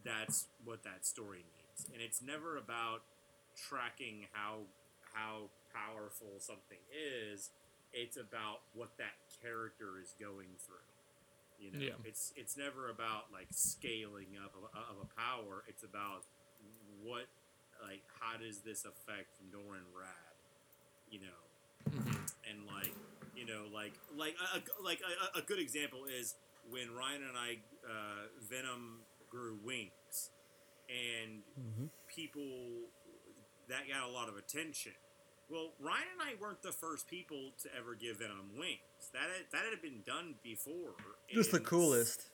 that's 0.04 0.48
what 0.64 0.82
that 0.84 1.06
story 1.06 1.44
needs, 1.44 1.86
and 1.92 2.00
it's 2.02 2.22
never 2.22 2.56
about 2.56 3.02
tracking 3.56 4.26
how 4.32 4.60
how 5.14 5.50
powerful 5.74 6.38
something 6.38 6.78
is. 6.92 7.50
It's 7.92 8.16
about 8.16 8.60
what 8.74 8.90
that 8.98 9.18
character 9.42 9.98
is 10.00 10.14
going 10.20 10.54
through. 10.64 10.86
You 11.58 11.72
know, 11.72 11.78
Yeah. 11.86 12.08
it's 12.08 12.32
it's 12.36 12.56
never 12.56 12.88
about 12.88 13.32
like 13.32 13.48
scaling 13.50 14.38
up 14.42 14.54
of, 14.54 14.64
of 14.74 14.96
a 15.02 15.08
power. 15.20 15.64
It's 15.68 15.82
about 15.82 16.22
what 17.02 17.26
like 17.82 18.02
how 18.20 18.36
does 18.38 18.58
this 18.60 18.84
affect 18.84 19.28
Norrin 19.52 19.88
Radd? 19.92 20.36
You 21.10 21.20
know, 21.26 21.92
and 22.48 22.66
like 22.66 22.94
you 23.34 23.44
know 23.46 23.64
like 23.74 23.92
like 24.16 24.36
a, 24.40 24.58
a- 24.58 24.82
like 24.84 25.00
a, 25.02 25.38
a 25.38 25.42
good 25.42 25.58
example 25.58 26.04
is 26.06 26.34
when 26.70 26.94
Ryan 26.94 27.22
and 27.24 27.36
I 27.36 27.58
uh, 27.84 28.28
Venom 28.48 29.00
grew 29.30 29.58
wings, 29.64 30.30
and 30.88 31.42
people 32.08 32.90
that 33.68 33.88
got 33.88 34.08
a 34.08 34.12
lot 34.12 34.28
of 34.28 34.36
attention. 34.36 34.92
Well, 35.50 35.74
Ryan 35.80 36.06
and 36.14 36.22
I 36.22 36.40
weren't 36.40 36.62
the 36.62 36.72
first 36.72 37.08
people 37.08 37.50
to 37.62 37.68
ever 37.74 37.94
give 37.94 38.18
Venom 38.18 38.54
wings. 38.58 39.10
That 39.12 39.26
had, 39.26 39.50
that 39.50 39.70
had 39.70 39.82
been 39.82 40.02
done 40.06 40.34
before. 40.42 40.94
Just 41.28 41.50
the 41.50 41.58
coolest. 41.58 42.26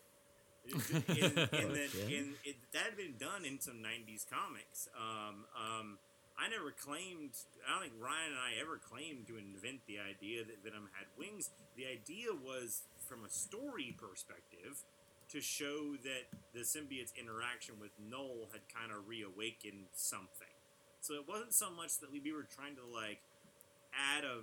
in, 0.69 0.77
in, 0.77 1.35
the, 1.49 1.89
in, 2.09 2.35
it, 2.45 2.57
that 2.73 2.93
had 2.93 2.97
been 2.97 3.17
done 3.19 3.45
in 3.45 3.61
some 3.61 3.81
'90s 3.81 4.29
comics. 4.29 4.89
Um, 4.93 5.47
um, 5.57 5.99
I 6.37 6.53
never 6.53 6.73
claimed. 6.77 7.33
I 7.65 7.73
don't 7.73 7.89
think 7.89 7.97
Ryan 7.97 8.37
and 8.37 8.41
I 8.41 8.61
ever 8.61 8.77
claimed 8.77 9.27
to 9.29 9.41
invent 9.41 9.89
the 9.89 9.97
idea 9.97 10.45
that 10.45 10.61
Venom 10.61 10.93
had 10.93 11.09
wings. 11.17 11.49
The 11.77 11.89
idea 11.89 12.37
was, 12.37 12.85
from 13.09 13.25
a 13.25 13.31
story 13.31 13.97
perspective, 13.97 14.85
to 15.31 15.41
show 15.41 15.97
that 16.05 16.31
the 16.55 16.61
symbiote's 16.61 17.13
interaction 17.19 17.75
with 17.81 17.91
Knull 17.99 18.49
had 18.53 18.63
kind 18.73 18.93
of 18.93 19.09
reawakened 19.09 19.87
something. 19.95 20.55
So 21.01 21.15
it 21.15 21.29
wasn't 21.29 21.55
so 21.55 21.71
much 21.71 21.99
that 22.01 22.11
we 22.13 22.21
we 22.21 22.33
were 22.33 22.47
trying 22.49 22.77
to 22.77 22.83
like 22.85 23.21
add 23.95 24.25
a 24.25 24.43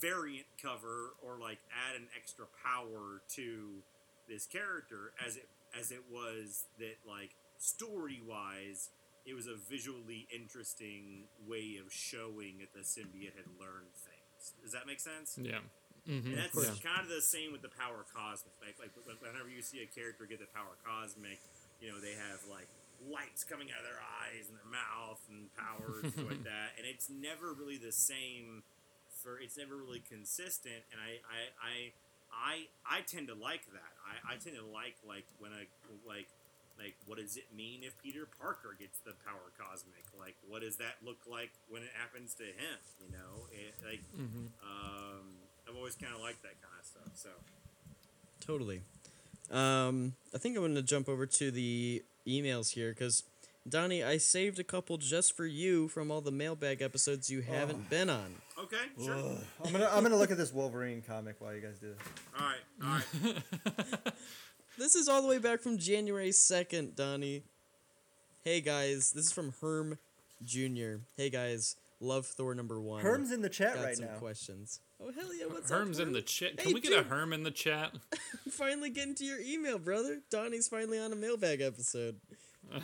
variant 0.00 0.46
cover 0.60 1.14
or 1.22 1.38
like 1.40 1.58
add 1.70 1.96
an 1.96 2.06
extra 2.16 2.44
power 2.64 3.22
to 3.34 3.82
this 4.28 4.46
character 4.46 5.12
as 5.24 5.36
it 5.36 5.48
as 5.78 5.90
it 5.90 6.02
was 6.10 6.64
that 6.78 6.96
like 7.06 7.30
story 7.58 8.20
wise 8.26 8.90
it 9.26 9.34
was 9.34 9.46
a 9.46 9.56
visually 9.68 10.26
interesting 10.34 11.24
way 11.46 11.78
of 11.84 11.92
showing 11.92 12.58
that 12.60 12.72
the 12.72 12.80
symbiote 12.80 13.34
had 13.36 13.46
learned 13.58 13.92
things 13.94 14.52
does 14.62 14.72
that 14.72 14.86
make 14.86 15.00
sense 15.00 15.38
Yeah. 15.40 15.58
Hmm 16.08 16.24
and 16.24 16.38
that's 16.40 16.56
course. 16.56 16.80
kind 16.80 17.04
of 17.04 17.12
the 17.12 17.20
same 17.20 17.52
with 17.52 17.60
the 17.60 17.68
power 17.68 18.00
cosmic. 18.08 18.56
Like, 18.64 18.80
like 18.80 18.92
when- 19.04 19.20
whenever 19.20 19.52
you 19.52 19.60
see 19.60 19.84
a 19.84 19.88
character 19.88 20.24
get 20.24 20.40
the 20.40 20.48
power 20.56 20.72
cosmic, 20.80 21.38
you 21.84 21.92
know 21.92 22.00
they 22.00 22.16
have 22.16 22.40
like 22.48 22.66
lights 23.04 23.44
coming 23.44 23.68
out 23.70 23.78
of 23.78 23.86
their 23.86 24.00
eyes 24.24 24.48
and 24.48 24.56
their 24.58 24.72
mouth 24.72 25.20
and 25.28 25.52
powers 25.54 26.08
and 26.16 26.24
like 26.26 26.42
that. 26.48 26.74
And 26.80 26.88
it's 26.88 27.08
never 27.12 27.52
really 27.52 27.76
the 27.78 27.92
same. 27.92 28.64
For 29.22 29.38
it's 29.38 29.58
never 29.58 29.76
really 29.76 30.00
consistent. 30.00 30.82
And 30.90 30.98
I 31.00 31.20
I 31.28 31.40
I 31.60 31.74
I, 32.28 32.54
I 32.86 32.98
tend 33.02 33.28
to 33.28 33.34
like 33.34 33.64
that. 33.72 33.92
I, 34.04 34.34
I 34.34 34.36
tend 34.36 34.56
to 34.56 34.64
like 34.64 34.96
like 35.06 35.26
when 35.38 35.52
a 35.52 35.64
like 36.06 36.28
like 36.78 36.94
what 37.06 37.18
does 37.18 37.36
it 37.36 37.46
mean 37.54 37.82
if 37.82 37.98
Peter 38.02 38.26
Parker 38.40 38.76
gets 38.78 38.98
the 39.00 39.12
power 39.26 39.50
cosmic? 39.58 40.04
Like 40.18 40.36
what 40.46 40.62
does 40.62 40.76
that 40.76 40.96
look 41.04 41.18
like 41.30 41.50
when 41.68 41.82
it 41.82 41.90
happens 41.98 42.34
to 42.34 42.44
him? 42.44 42.78
You 43.00 43.10
know, 43.12 43.46
it, 43.52 43.74
like 43.84 44.02
um, 44.62 45.26
I've 45.68 45.76
always 45.76 45.94
kind 45.96 46.14
of 46.14 46.20
liked 46.20 46.42
that 46.42 46.60
kind 46.62 46.74
of 46.78 46.86
stuff. 46.86 47.12
So 47.14 47.30
Totally. 48.40 48.80
Um, 49.50 50.14
I 50.34 50.38
think 50.38 50.56
I'm 50.56 50.62
going 50.62 50.74
to 50.74 50.82
jump 50.82 51.08
over 51.08 51.26
to 51.26 51.50
the 51.50 52.02
emails 52.26 52.72
here 52.72 52.90
because, 52.90 53.22
Donny, 53.68 54.02
I 54.04 54.18
saved 54.18 54.58
a 54.58 54.64
couple 54.64 54.96
just 54.98 55.34
for 55.36 55.46
you 55.46 55.88
from 55.88 56.10
all 56.10 56.20
the 56.20 56.30
mailbag 56.30 56.80
episodes 56.82 57.30
you 57.30 57.40
haven't 57.42 57.88
been 57.90 58.08
on. 58.10 58.34
okay, 58.58 58.76
sure. 59.02 59.14
Ugh. 59.14 59.38
I'm 59.64 59.72
gonna 59.72 59.88
I'm 59.92 60.02
gonna 60.02 60.16
look 60.16 60.30
at 60.30 60.36
this 60.38 60.52
Wolverine 60.52 61.02
comic 61.06 61.36
while 61.40 61.54
you 61.54 61.60
guys 61.60 61.78
do 61.78 61.88
this. 61.88 61.98
All 62.38 62.46
right, 62.46 63.04
all 63.24 63.32
right. 64.04 64.12
This 64.78 64.94
is 64.94 65.08
all 65.08 65.22
the 65.22 65.28
way 65.28 65.38
back 65.38 65.60
from 65.60 65.76
January 65.76 66.30
2nd, 66.30 66.94
Donny. 66.94 67.42
Hey 68.44 68.60
guys, 68.60 69.10
this 69.10 69.26
is 69.26 69.32
from 69.32 69.52
Herm 69.60 69.98
Jr. 70.44 70.98
Hey 71.16 71.30
guys, 71.30 71.74
love 72.00 72.26
Thor 72.26 72.54
number 72.54 72.80
one. 72.80 73.02
Herm's 73.02 73.32
in 73.32 73.42
the 73.42 73.48
chat 73.48 73.74
Got 73.74 73.84
right 73.84 73.96
some 73.96 74.06
now. 74.06 74.12
questions. 74.18 74.80
Oh 75.02 75.10
hell 75.10 75.34
yeah, 75.34 75.46
what's 75.46 75.68
Herm's 75.68 75.98
up? 75.98 76.06
in 76.06 76.12
the 76.12 76.20
Herm? 76.20 76.26
chat. 76.26 76.50
Hey, 76.58 76.64
Can 76.66 76.74
we 76.74 76.80
get 76.80 76.92
a. 76.92 77.02
Herm 77.02 77.32
in 77.32 77.42
the 77.42 77.50
chat? 77.50 77.92
finally 78.50 78.90
getting 78.90 79.16
to 79.16 79.24
your 79.24 79.40
email, 79.40 79.78
brother. 79.80 80.20
Donny's 80.30 80.68
finally 80.68 80.98
on 81.00 81.12
a 81.12 81.16
mailbag 81.16 81.60
episode. 81.60 82.16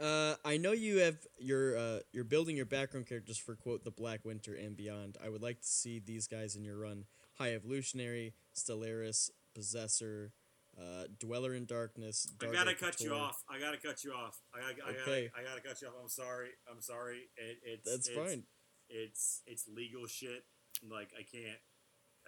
Uh, 0.00 0.36
I 0.44 0.58
know 0.58 0.70
you 0.70 0.98
have 0.98 1.16
you're 1.40 1.76
uh, 1.76 1.98
you're 2.12 2.22
building 2.22 2.56
your 2.56 2.66
background 2.66 3.08
characters 3.08 3.36
for 3.36 3.56
quote 3.56 3.82
the 3.82 3.90
Black 3.90 4.24
Winter 4.24 4.54
and 4.54 4.76
beyond. 4.76 5.18
I 5.20 5.28
would 5.28 5.42
like 5.42 5.60
to 5.60 5.66
see 5.66 5.98
these 5.98 6.28
guys 6.28 6.54
in 6.54 6.64
your 6.64 6.78
run: 6.78 7.06
High 7.36 7.52
Evolutionary, 7.52 8.32
Stellaris, 8.54 9.32
Possessor, 9.56 10.30
uh, 10.78 11.04
Dweller 11.18 11.54
in 11.54 11.66
Darkness. 11.66 12.28
I 12.40 12.46
gotta 12.52 12.74
cut 12.74 13.00
you 13.00 13.12
off. 13.12 13.42
I 13.50 13.58
gotta 13.58 13.78
cut 13.78 14.04
you 14.04 14.12
off. 14.12 14.40
I, 14.54 14.58
I, 14.58 14.62
I, 14.62 14.90
Okay. 14.90 15.30
gotta, 15.30 15.40
I 15.40 15.48
gotta 15.50 15.60
cut 15.60 15.82
you 15.82 15.88
off. 15.88 15.94
I'm 16.00 16.08
sorry. 16.08 16.50
I'm 16.70 16.80
sorry. 16.80 17.28
It, 17.36 17.58
it's 17.64 17.90
That's 17.90 18.08
it's, 18.08 18.16
fine. 18.16 18.44
It's 18.88 19.42
it's 19.46 19.66
legal 19.68 20.06
shit. 20.06 20.44
Like 20.88 21.10
I 21.18 21.22
can't. 21.22 21.58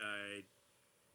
I 0.01 0.43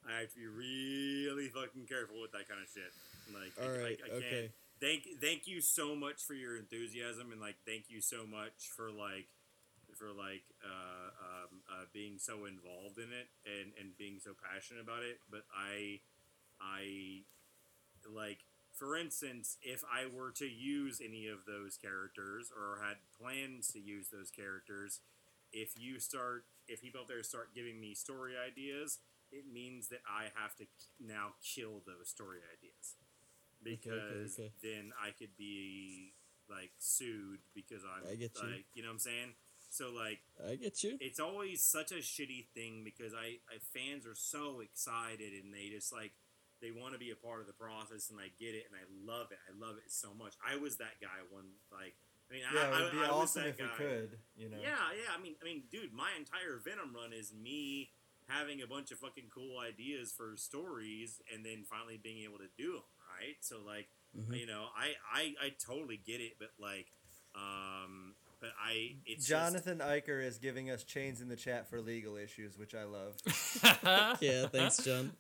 I 0.07 0.19
have 0.21 0.31
to 0.31 0.37
be 0.37 0.47
really 0.47 1.49
fucking 1.49 1.87
careful 1.87 2.21
with 2.21 2.31
that 2.31 2.47
kind 2.47 2.61
of 2.61 2.69
shit. 2.69 2.93
Like 3.33 3.51
I- 3.59 3.65
All 3.67 3.75
I, 3.75 3.83
right, 3.83 3.99
I, 4.05 4.09
can't. 4.09 4.23
okay. 4.23 4.51
Thank 4.79 5.03
thank 5.21 5.47
you 5.47 5.61
so 5.61 5.95
much 5.95 6.23
for 6.23 6.33
your 6.33 6.57
enthusiasm 6.57 7.31
and 7.31 7.39
like 7.41 7.55
thank 7.65 7.85
you 7.89 8.01
so 8.01 8.25
much 8.27 8.69
for 8.75 8.91
like 8.91 9.27
for 9.95 10.11
like 10.11 10.43
uh, 10.63 11.09
um, 11.23 11.61
uh, 11.71 11.85
being 11.93 12.17
so 12.19 12.43
involved 12.45 12.97
in 12.97 13.11
it 13.15 13.31
and, 13.47 13.71
and 13.79 13.95
being 13.97 14.19
so 14.19 14.31
passionate 14.35 14.83
about 14.83 15.03
it. 15.03 15.19
But 15.31 15.43
I 15.55 16.01
I 16.61 17.23
like 18.07 18.39
for 18.75 18.97
instance, 18.97 19.57
if 19.63 19.83
I 19.85 20.05
were 20.05 20.31
to 20.31 20.45
use 20.45 21.01
any 21.03 21.27
of 21.27 21.45
those 21.47 21.77
characters 21.77 22.51
or 22.51 22.83
had 22.83 22.97
plans 23.17 23.69
to 23.69 23.79
use 23.79 24.09
those 24.09 24.29
characters, 24.29 24.99
if 25.53 25.79
you 25.79 25.99
start 25.99 26.43
if 26.67 26.81
people 26.81 27.01
out 27.01 27.07
there 27.07 27.23
start 27.23 27.55
giving 27.55 27.79
me 27.79 27.93
story 27.93 28.33
ideas, 28.35 28.99
it 29.31 29.45
means 29.51 29.87
that 29.89 30.01
I 30.07 30.25
have 30.35 30.55
to 30.57 30.65
now 30.99 31.35
kill 31.41 31.81
those 31.85 32.09
story 32.09 32.39
ideas 32.51 32.95
okay, 33.61 33.77
because 33.77 34.39
okay. 34.39 34.51
then 34.61 34.91
I 35.01 35.11
could 35.11 35.37
be 35.37 36.13
like 36.49 36.71
sued 36.77 37.39
because 37.53 37.81
I'm 37.83 38.11
I 38.11 38.15
get 38.15 38.31
you. 38.35 38.49
like 38.49 38.65
you 38.73 38.83
know 38.83 38.89
what 38.89 38.93
I'm 38.93 38.99
saying. 38.99 39.33
So 39.69 39.91
like 39.91 40.19
I 40.45 40.55
get 40.55 40.83
you. 40.83 40.97
it's 40.99 41.19
always 41.19 41.63
such 41.63 41.91
a 41.91 41.95
shitty 41.95 42.47
thing 42.53 42.83
because 42.83 43.13
I, 43.13 43.39
I 43.47 43.59
fans 43.73 44.05
are 44.05 44.15
so 44.15 44.59
excited 44.59 45.33
and 45.43 45.53
they 45.53 45.69
just 45.69 45.91
like 45.91 46.11
they 46.65 46.73
want 46.73 46.93
to 46.93 46.99
be 46.99 47.11
a 47.13 47.15
part 47.15 47.41
of 47.41 47.47
the 47.47 47.53
process 47.53 48.09
and 48.09 48.17
I 48.19 48.33
get 48.41 48.57
it 48.57 48.65
and 48.65 48.73
I 48.73 48.85
love 49.05 49.29
it. 49.29 49.37
I 49.45 49.53
love 49.53 49.77
it 49.77 49.93
so 49.93 50.09
much. 50.17 50.33
I 50.41 50.57
was 50.57 50.77
that 50.81 50.97
guy 50.99 51.21
when 51.29 51.45
like 51.69 51.93
I 52.25 52.33
mean 52.33 52.41
Yeah, 52.49 52.65
I, 52.73 52.79
it 52.79 52.83
would 52.89 52.91
be 52.97 53.05
I, 53.05 53.13
I 53.13 53.13
was 53.13 53.29
awesome 53.37 53.43
that 53.45 53.49
if 53.53 53.61
we 53.61 53.69
could. 53.77 54.17
You 54.35 54.49
know. 54.49 54.57
Yeah, 54.57 54.81
yeah. 54.97 55.13
I 55.13 55.21
mean, 55.21 55.35
I 55.37 55.45
mean, 55.45 55.63
dude, 55.69 55.93
my 55.93 56.09
entire 56.17 56.57
Venom 56.57 56.89
run 56.97 57.13
is 57.13 57.29
me 57.31 57.91
having 58.27 58.63
a 58.63 58.67
bunch 58.67 58.89
of 58.89 58.97
fucking 58.97 59.29
cool 59.29 59.59
ideas 59.61 60.09
for 60.11 60.33
stories, 60.35 61.21
and 61.31 61.45
then 61.45 61.61
finally 61.69 61.99
being 62.01 62.23
able 62.25 62.39
to 62.39 62.49
do 62.57 62.73
them. 62.73 62.89
Right. 63.21 63.37
So, 63.41 63.61
like, 63.63 63.85
Mhm. 64.17 64.39
you 64.39 64.47
know, 64.47 64.65
I, 64.75 64.95
I, 65.13 65.33
I 65.45 65.49
totally 65.63 65.97
get 66.03 66.21
it, 66.21 66.33
but 66.39 66.49
like, 66.59 66.87
um, 67.35 68.15
but 68.41 68.49
I, 68.59 68.95
it's 69.05 69.27
just- 69.27 69.29
Jonathan 69.29 69.77
Iker 69.77 70.23
is 70.25 70.39
giving 70.39 70.71
us 70.71 70.83
chains 70.83 71.21
in 71.21 71.29
the 71.29 71.35
chat 71.35 71.69
for 71.69 71.79
legal 71.81 72.17
issues, 72.17 72.57
which 72.57 72.73
I 72.73 72.83
love. 72.85 73.13
Yeah, 74.21 74.47
thanks, 74.47 74.77
John. 74.83 75.11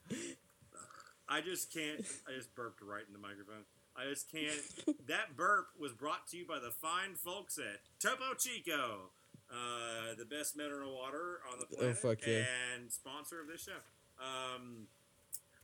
I 1.27 1.41
just 1.41 1.73
can't. 1.73 2.05
I 2.27 2.35
just 2.35 2.53
burped 2.55 2.81
right 2.81 3.03
in 3.05 3.13
the 3.13 3.19
microphone. 3.19 3.63
I 3.97 4.09
just 4.09 4.31
can't. 4.31 4.59
that 5.07 5.35
burp 5.37 5.67
was 5.79 5.93
brought 5.93 6.27
to 6.27 6.37
you 6.37 6.45
by 6.45 6.59
the 6.59 6.71
fine 6.71 7.15
folks 7.15 7.57
at 7.57 7.79
Topo 7.99 8.33
Chico, 8.37 9.09
uh, 9.49 10.13
the 10.17 10.25
best 10.25 10.57
mineral 10.57 10.93
water 10.95 11.39
on 11.51 11.59
the 11.59 11.65
Oh, 11.75 11.77
planet, 11.79 11.97
fuck 11.97 12.17
yeah. 12.27 12.43
and 12.75 12.91
sponsor 12.91 13.39
of 13.41 13.47
this 13.47 13.63
show. 13.63 13.79
Um, 14.19 14.87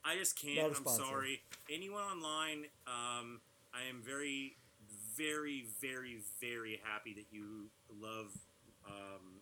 I 0.03 0.16
just 0.18 0.39
can't. 0.41 0.74
I'm 0.76 0.86
sorry. 0.88 1.41
Anyone 1.70 2.03
online, 2.03 2.66
um, 2.88 3.41
I 3.74 3.84
am 3.89 4.01
very, 4.03 4.55
very, 5.16 5.66
very, 5.82 6.22
very 6.39 6.80
happy 6.84 7.14
that 7.14 7.26
you 7.32 7.68
love 8.01 8.32
um, 8.88 9.41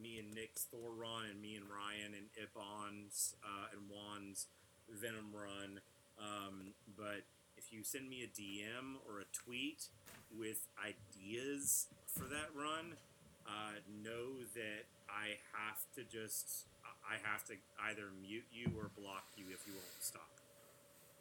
me 0.00 0.18
and 0.18 0.32
Nick's 0.34 0.64
Thor 0.64 0.90
run, 0.96 1.26
and 1.30 1.40
me 1.42 1.56
and 1.56 1.64
Ryan 1.68 2.14
and 2.16 2.26
Iban's 2.36 3.34
uh, 3.44 3.66
and 3.72 3.82
Juan's 3.90 4.46
Venom 4.92 5.32
run. 5.34 5.80
Um, 6.18 6.74
but 6.96 7.24
if 7.56 7.72
you 7.72 7.82
send 7.82 8.08
me 8.08 8.22
a 8.22 8.28
DM 8.28 9.00
or 9.08 9.20
a 9.20 9.28
tweet 9.32 9.88
with 10.36 10.66
ideas 10.78 11.86
for 12.06 12.24
that 12.24 12.50
run, 12.54 12.96
uh, 13.46 13.80
know 14.04 14.44
that 14.54 14.84
I 15.08 15.40
have 15.52 15.80
to 15.96 16.04
just 16.04 16.66
I 17.02 17.18
have 17.26 17.44
to 17.50 17.54
either 17.90 18.12
mute 18.22 18.46
you 18.52 18.70
or 18.78 18.90
block 18.94 19.24
you 19.36 19.46
if 19.50 19.66
you 19.66 19.74
won't 19.74 20.00
stop. 20.00 20.30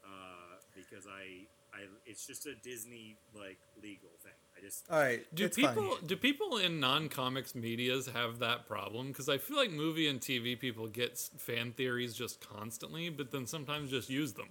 Uh, 0.06 0.59
because 0.76 1.06
I 1.08 1.46
I 1.78 1.82
it's 2.06 2.26
just 2.26 2.46
a 2.46 2.56
Disney 2.56 3.16
like 3.36 3.58
legal 3.82 4.10
thing. 4.24 4.32
I 4.58 4.62
just 4.62 4.86
All 4.92 5.00
right. 5.00 5.24
Do 5.36 5.46
it's 5.46 5.56
people 5.56 5.96
fine. 5.96 6.06
do 6.08 6.16
people 6.18 6.58
in 6.58 6.80
non-comics 6.80 7.56
medias 7.56 8.08
have 8.08 8.40
that 8.40 8.68
problem? 8.68 9.08
Because 9.10 9.30
I 9.30 9.38
feel 9.38 9.56
like 9.58 9.72
movie 9.72 10.08
and 10.08 10.20
TV 10.20 10.60
people 10.60 10.88
get 10.88 11.18
fan 11.38 11.72
theories 11.72 12.14
just 12.14 12.40
constantly, 12.48 13.10
but 13.10 13.32
then 13.32 13.46
sometimes 13.48 13.90
just 13.92 14.10
use 14.10 14.34
them. 14.34 14.50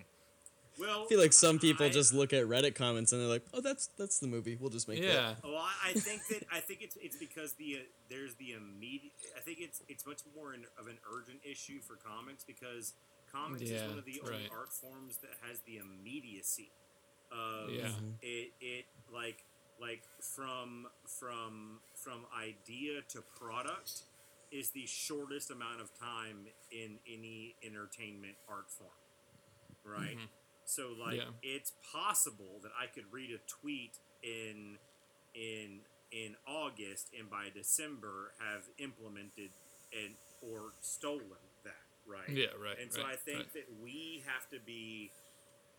well 0.79 1.03
I 1.05 1.07
feel 1.09 1.19
like 1.21 1.33
some 1.33 1.59
people 1.59 1.87
I- 1.87 1.91
just 1.91 2.15
look 2.15 2.33
at 2.33 2.45
Reddit 2.45 2.75
comments 2.77 3.13
and 3.13 3.21
they're 3.21 3.29
like, 3.29 3.45
"Oh, 3.53 3.61
that's 3.61 3.89
that's 3.99 4.19
the 4.21 4.29
movie. 4.29 4.57
We'll 4.59 4.71
just 4.71 4.89
make 4.89 5.03
Yeah. 5.03 5.35
that." 5.35 5.43
Well, 5.45 5.57
I, 5.57 5.91
I 5.91 5.93
think 5.95 6.23
that 6.29 6.45
I 6.53 6.61
think 6.61 6.81
it's 6.83 6.97
it's 7.03 7.17
because 7.17 7.55
the 7.55 7.77
uh, 7.77 7.79
there's 8.09 8.35
the 8.37 8.53
immediate. 8.53 9.13
I 9.37 9.41
think 9.41 9.59
it's 9.61 9.83
it's 9.89 10.07
much 10.07 10.21
more 10.37 10.55
in, 10.55 10.65
of 10.81 10.87
an 10.87 10.99
urgent 11.13 11.41
issue 11.45 11.81
for 11.81 11.97
comics 11.97 12.45
because 12.45 12.95
comics 13.33 13.63
is 13.63 13.83
one 13.89 13.99
of 13.99 14.05
the 14.05 14.21
only 14.25 14.43
right. 14.43 14.51
art 14.53 14.73
forms 14.73 15.19
that 15.19 15.31
has 15.49 15.61
the 15.67 15.79
immediacy 15.79 16.71
of 17.33 17.71
Yeah. 17.71 17.91
it 18.23 18.53
it 18.61 18.85
like 19.13 19.45
like 19.81 20.03
from 20.21 20.87
from 21.07 21.81
from 21.95 22.27
idea 22.37 23.03
to 23.09 23.23
product 23.39 24.03
is 24.51 24.71
the 24.71 24.87
shortest 24.87 25.51
amount 25.51 25.81
of 25.81 25.91
time 25.99 26.47
in 26.73 26.99
any 27.07 27.55
entertainment 27.63 28.37
art 28.49 28.71
form, 28.71 28.91
right? 29.85 30.17
Mm-hmm. 30.17 30.27
So 30.65 30.95
like 30.99 31.17
Yeah. 31.17 31.31
it's 31.43 31.73
possible 31.93 32.61
that 32.63 32.73
I 32.81 32.87
could 32.87 33.13
read 33.13 33.31
a 33.31 33.39
tweet 33.47 33.99
in 34.23 34.79
in 35.35 35.81
in 36.11 36.37
August 36.47 37.11
and 37.19 37.29
by 37.31 37.51
December 37.55 38.33
have 38.41 38.63
implemented 38.79 39.51
and 39.93 40.15
or 40.41 40.73
stolen 40.81 41.48
right? 42.09 42.29
Yeah, 42.29 42.47
right, 42.63 42.77
And 42.81 42.93
so 42.93 43.03
right, 43.03 43.13
I 43.13 43.17
think 43.17 43.39
right. 43.39 43.53
that 43.55 43.67
we 43.83 44.23
have 44.27 44.49
to 44.51 44.59
be 44.65 45.11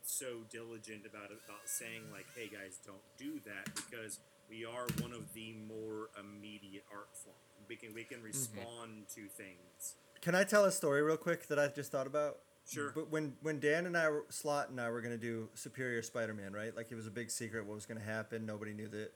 so 0.04 0.42
diligent 0.50 1.06
about 1.06 1.26
about 1.32 1.66
saying 1.66 2.04
like, 2.12 2.26
"Hey 2.36 2.48
guys, 2.48 2.80
don't 2.86 3.02
do 3.18 3.40
that," 3.46 3.74
because 3.76 4.20
we 4.50 4.66
are 4.66 4.86
one 5.02 5.12
of 5.14 5.34
the 5.34 5.54
more 5.68 6.10
immediate 6.20 6.84
art 6.92 7.10
forms. 7.14 7.38
We 7.68 7.76
can 7.76 7.94
we 7.94 8.02
Mm-hmm. 8.02 8.14
can 8.16 8.24
respond 8.24 9.08
to 9.16 9.28
things. 9.28 9.96
Can 10.22 10.36
I 10.36 10.44
tell 10.44 10.66
a 10.66 10.72
story 10.72 11.02
real 11.02 11.18
quick 11.18 11.48
that 11.48 11.60
I 11.60 11.68
just 11.68 11.92
thought 11.92 12.08
about? 12.08 12.38
Sure. 12.68 12.92
But 12.94 13.10
when 13.10 13.36
when 13.42 13.60
Dan 13.60 13.86
and 13.86 13.98
I, 13.98 14.10
were, 14.10 14.26
Slott 14.30 14.70
and 14.70 14.80
I, 14.80 14.90
were 14.90 15.02
gonna 15.02 15.18
do 15.18 15.50
Superior 15.56 16.02
Spider-Man, 16.04 16.54
right? 16.54 16.76
Like 16.76 16.92
it 16.92 16.96
was 16.96 17.08
a 17.08 17.12
big 17.12 17.30
secret 17.32 17.66
what 17.66 17.76
was 17.76 17.86
gonna 17.86 18.00
happen. 18.00 18.46
Nobody 18.46 18.74
knew 18.74 18.88
that. 18.90 19.12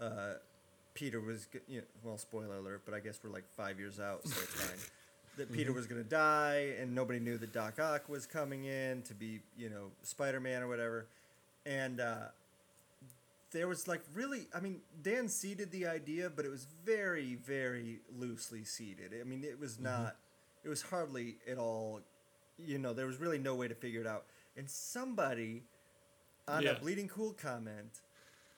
Uh, 0.00 0.34
Peter 0.94 1.20
was, 1.20 1.46
g- 1.46 1.58
you 1.66 1.78
know, 1.80 1.86
well, 2.02 2.18
spoiler 2.18 2.56
alert, 2.58 2.82
but 2.84 2.94
I 2.94 3.00
guess 3.00 3.18
we're 3.22 3.30
like 3.30 3.44
five 3.56 3.78
years 3.80 3.98
out, 4.00 4.26
so 4.26 4.40
it's 4.42 4.54
fine. 4.54 4.78
That 5.36 5.46
mm-hmm. 5.46 5.54
Peter 5.54 5.72
was 5.72 5.86
gonna 5.86 6.04
die, 6.04 6.74
and 6.78 6.94
nobody 6.94 7.20
knew 7.20 7.38
that 7.38 7.52
Doc 7.52 7.80
Ock 7.80 8.08
was 8.08 8.26
coming 8.26 8.64
in 8.64 9.02
to 9.02 9.14
be, 9.14 9.40
you 9.56 9.68
know, 9.68 9.90
Spider-Man 10.02 10.62
or 10.62 10.68
whatever, 10.68 11.06
and. 11.66 12.00
Uh, 12.00 12.16
there 13.54 13.68
was 13.68 13.86
like 13.86 14.02
really 14.12 14.48
i 14.52 14.60
mean 14.60 14.80
dan 15.00 15.28
seeded 15.28 15.70
the 15.70 15.86
idea 15.86 16.28
but 16.28 16.44
it 16.44 16.50
was 16.50 16.66
very 16.84 17.36
very 17.36 18.00
loosely 18.18 18.64
seeded 18.64 19.12
i 19.18 19.22
mean 19.24 19.44
it 19.44 19.58
was 19.58 19.74
mm-hmm. 19.74 19.84
not 19.84 20.16
it 20.64 20.68
was 20.68 20.82
hardly 20.82 21.36
at 21.48 21.56
all 21.56 22.00
you 22.58 22.78
know 22.78 22.92
there 22.92 23.06
was 23.06 23.18
really 23.18 23.38
no 23.38 23.54
way 23.54 23.68
to 23.68 23.74
figure 23.74 24.00
it 24.00 24.06
out 24.06 24.24
and 24.56 24.68
somebody 24.68 25.62
on 26.48 26.62
Yeah. 26.62 26.70
a 26.70 26.80
bleeding 26.80 27.08
cool 27.08 27.32
comment 27.32 28.00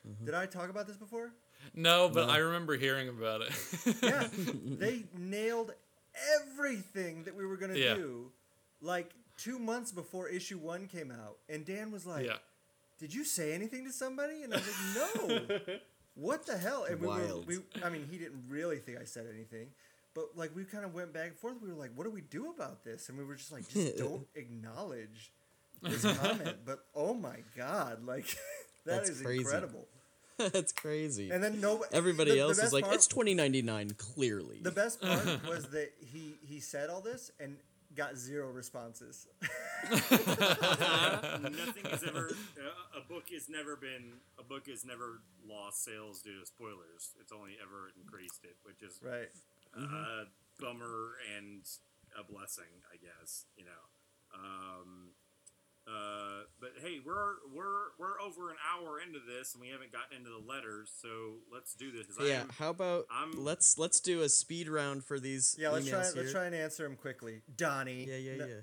mm-hmm. 0.09 0.25
did 0.25 0.35
i 0.35 0.47
talk 0.47 0.71
about 0.71 0.87
this 0.89 0.97
before 0.97 1.31
No, 1.75 2.09
but 2.09 2.27
No. 2.27 2.33
I 2.33 2.39
remember 2.39 2.77
hearing 2.77 3.09
about 3.09 3.41
it. 3.43 3.53
yeah 4.03 4.29
they 4.65 5.05
nailed 5.17 5.73
everything 6.41 7.25
that 7.25 7.35
we 7.35 7.47
were 7.47 7.57
going 7.57 7.73
to 7.73 7.79
Yeah. 7.79 7.95
do 7.95 8.31
like 8.81 9.11
two 9.39 9.59
months 9.59 9.93
before 9.93 10.29
issue 10.29 10.59
one 10.59 10.87
came 10.87 11.11
out 11.11 11.39
and 11.49 11.65
dan 11.65 11.91
was 11.91 12.07
like 12.07 12.27
yeah. 12.27 12.37
did 12.99 13.13
you 13.15 13.25
say 13.25 13.53
anything 13.53 13.85
to 13.85 13.93
somebody? 13.93 14.43
And 14.43 14.55
I 14.55 14.57
was 14.59 14.67
like, 14.97 15.59
no. 15.69 15.75
what 16.15 16.47
the 16.47 16.57
hell? 16.57 16.85
And 16.85 17.01
we 17.01 17.07
Wild. 17.07 17.47
were, 17.47 17.55
we, 17.75 17.83
I 17.85 17.91
mean, 17.91 18.07
he 18.11 18.17
didn't 18.19 18.45
really 18.49 18.79
think 18.79 18.99
I 18.99 19.05
said 19.05 19.27
anything, 19.33 19.69
but 20.15 20.37
like 20.37 20.55
we 20.57 20.65
kind 20.65 20.85
of 20.85 20.95
went 20.95 21.13
back 21.13 21.29
and 21.29 21.37
forth. 21.39 21.57
We 21.63 21.69
were 21.69 21.75
like, 21.79 21.91
what 21.95 22.05
do 22.05 22.11
we 22.11 22.23
do 22.23 22.51
about 22.51 22.85
this? 22.85 23.09
And 23.11 23.19
we 23.19 23.25
were 23.25 23.35
just 23.35 23.53
like, 23.53 23.69
just 23.69 23.99
don't 23.99 24.27
acknowledge 24.35 25.33
this 25.83 26.03
comment. 26.17 26.57
But 26.65 26.81
oh 26.95 27.13
my 27.15 27.37
god, 27.57 28.05
like 28.05 28.25
that 28.87 28.97
That's 28.99 29.11
is 29.11 29.21
crazy. 29.21 29.41
incredible. 29.41 29.87
That's 30.53 30.73
crazy. 30.73 31.31
And 31.31 31.43
then 31.43 31.61
no, 31.61 31.85
Everybody 31.93 32.31
the- 32.33 32.37
the 32.37 32.43
else 32.43 32.59
is 32.59 32.73
like, 32.73 32.85
part- 32.85 32.97
"It's 32.97 33.07
2099, 33.07 33.93
clearly." 33.97 34.59
the 34.63 34.71
best 34.71 35.01
part 35.01 35.25
was 35.49 35.69
that 35.71 35.93
he 36.01 36.35
he 36.43 36.61
said 36.61 36.91
all 36.91 37.01
this, 37.01 37.31
and 37.41 37.57
got 37.95 38.17
zero 38.17 38.51
responses. 38.51 39.27
Nothing 39.91 41.85
has 41.91 42.05
ever. 42.05 42.31
Uh, 42.59 43.01
a 43.01 43.09
book 43.09 43.31
has 43.33 43.49
never 43.49 43.77
been. 43.77 44.13
A 44.39 44.43
book 44.43 44.69
has 44.69 44.85
never 44.85 45.21
lost 45.49 45.83
sales 45.85 46.21
due 46.21 46.41
to 46.41 46.47
spoilers. 46.47 47.15
It's 47.21 47.33
only 47.33 47.57
ever 47.63 47.91
increased 48.01 48.45
it, 48.45 48.57
which 48.65 48.83
is 48.83 49.01
right. 49.03 49.31
a 49.75 50.25
bummer 50.61 51.13
and 51.37 51.63
a 52.19 52.31
blessing, 52.31 52.85
I 52.93 52.97
guess. 52.97 53.45
You 53.57 53.65
know. 53.65 53.83
Um, 54.35 55.11
uh, 55.89 56.43
but 56.61 56.73
hey, 56.83 57.01
we're 57.05 57.35
we're 57.55 57.91
we're 57.99 58.21
over 58.21 58.51
an 58.51 58.57
hour 58.75 59.01
into 59.01 59.19
this, 59.21 59.55
and 59.55 59.61
we 59.61 59.69
haven't 59.69 59.93
gotten 59.93 60.17
into 60.17 60.31
the 60.31 60.39
letters. 60.53 60.91
So 61.01 61.37
let's 61.53 61.75
do 61.75 61.93
this. 61.93 62.07
'cause 62.07 62.17
I 62.21 62.25
Yeah, 62.29 62.41
am- 62.43 62.49
how 62.51 62.71
about 62.71 63.07
I'm- 63.11 63.33
let's 63.45 63.79
let's 63.79 64.01
do 64.01 64.23
a 64.23 64.29
speed 64.29 64.69
round 64.69 65.05
for 65.05 65.21
these 65.21 65.57
Yeah, 65.59 65.71
let's 65.71 65.89
try. 65.89 66.03
here. 66.05 66.13
Let's 66.17 66.33
try 66.33 66.47
and 66.47 66.55
answer 66.55 66.83
them 66.83 66.97
quickly. 66.97 67.43
Donny. 67.57 68.05
Yeah, 68.05 68.17
yeah, 68.17 68.37
No- 68.37 68.47
yeah. 68.47 68.61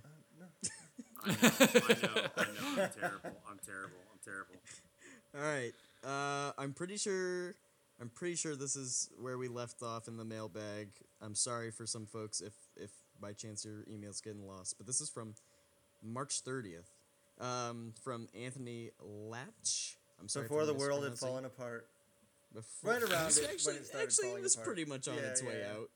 I 1.25 1.29
know, 1.29 1.37
I 1.41 1.93
know, 1.93 2.29
I 2.37 2.43
know. 2.43 2.83
I'm 2.83 2.89
terrible. 2.89 3.41
I'm 3.49 3.59
terrible. 3.65 3.97
I'm 4.11 4.19
terrible. 4.23 4.55
All 5.35 5.41
right. 5.41 5.73
Uh, 6.03 6.51
I'm 6.57 6.73
pretty 6.73 6.97
sure. 6.97 7.55
I'm 8.01 8.09
pretty 8.09 8.35
sure 8.35 8.55
this 8.55 8.75
is 8.75 9.09
where 9.17 9.37
we 9.37 9.47
left 9.47 9.81
off 9.81 10.07
in 10.09 10.17
the 10.17 10.25
mailbag. 10.25 10.89
I'm 11.21 11.35
sorry 11.35 11.71
for 11.71 11.85
some 11.85 12.05
folks 12.05 12.41
if 12.41 12.53
if 12.75 12.91
by 13.21 13.31
chance 13.31 13.63
your 13.63 13.85
email's 13.89 14.19
getting 14.19 14.45
lost, 14.45 14.77
but 14.77 14.85
this 14.87 14.99
is 14.99 15.09
from 15.09 15.35
March 16.01 16.43
30th. 16.43 16.89
Um, 17.39 17.93
from 18.03 18.27
Anthony 18.35 18.91
Latch. 19.01 19.97
I'm 20.19 20.27
sorry. 20.29 20.45
Before 20.47 20.65
the 20.65 20.73
world 20.73 21.03
had 21.03 21.17
fallen 21.17 21.45
apart. 21.45 21.87
Before, 22.53 22.91
Right 22.91 23.01
around 23.01 23.27
It's 23.27 23.37
it 23.37 23.41
when 23.41 23.51
Actually, 23.51 23.73
it 23.75 23.85
started 23.87 24.03
actually, 24.07 24.29
it 24.29 24.41
was 24.43 24.53
apart. 24.53 24.65
pretty 24.67 24.85
much 24.85 25.07
on 25.07 25.15
Yeah, 25.15 25.21
its 25.21 25.41
way 25.41 25.59
yeah. 25.59 25.73
out. 25.73 25.89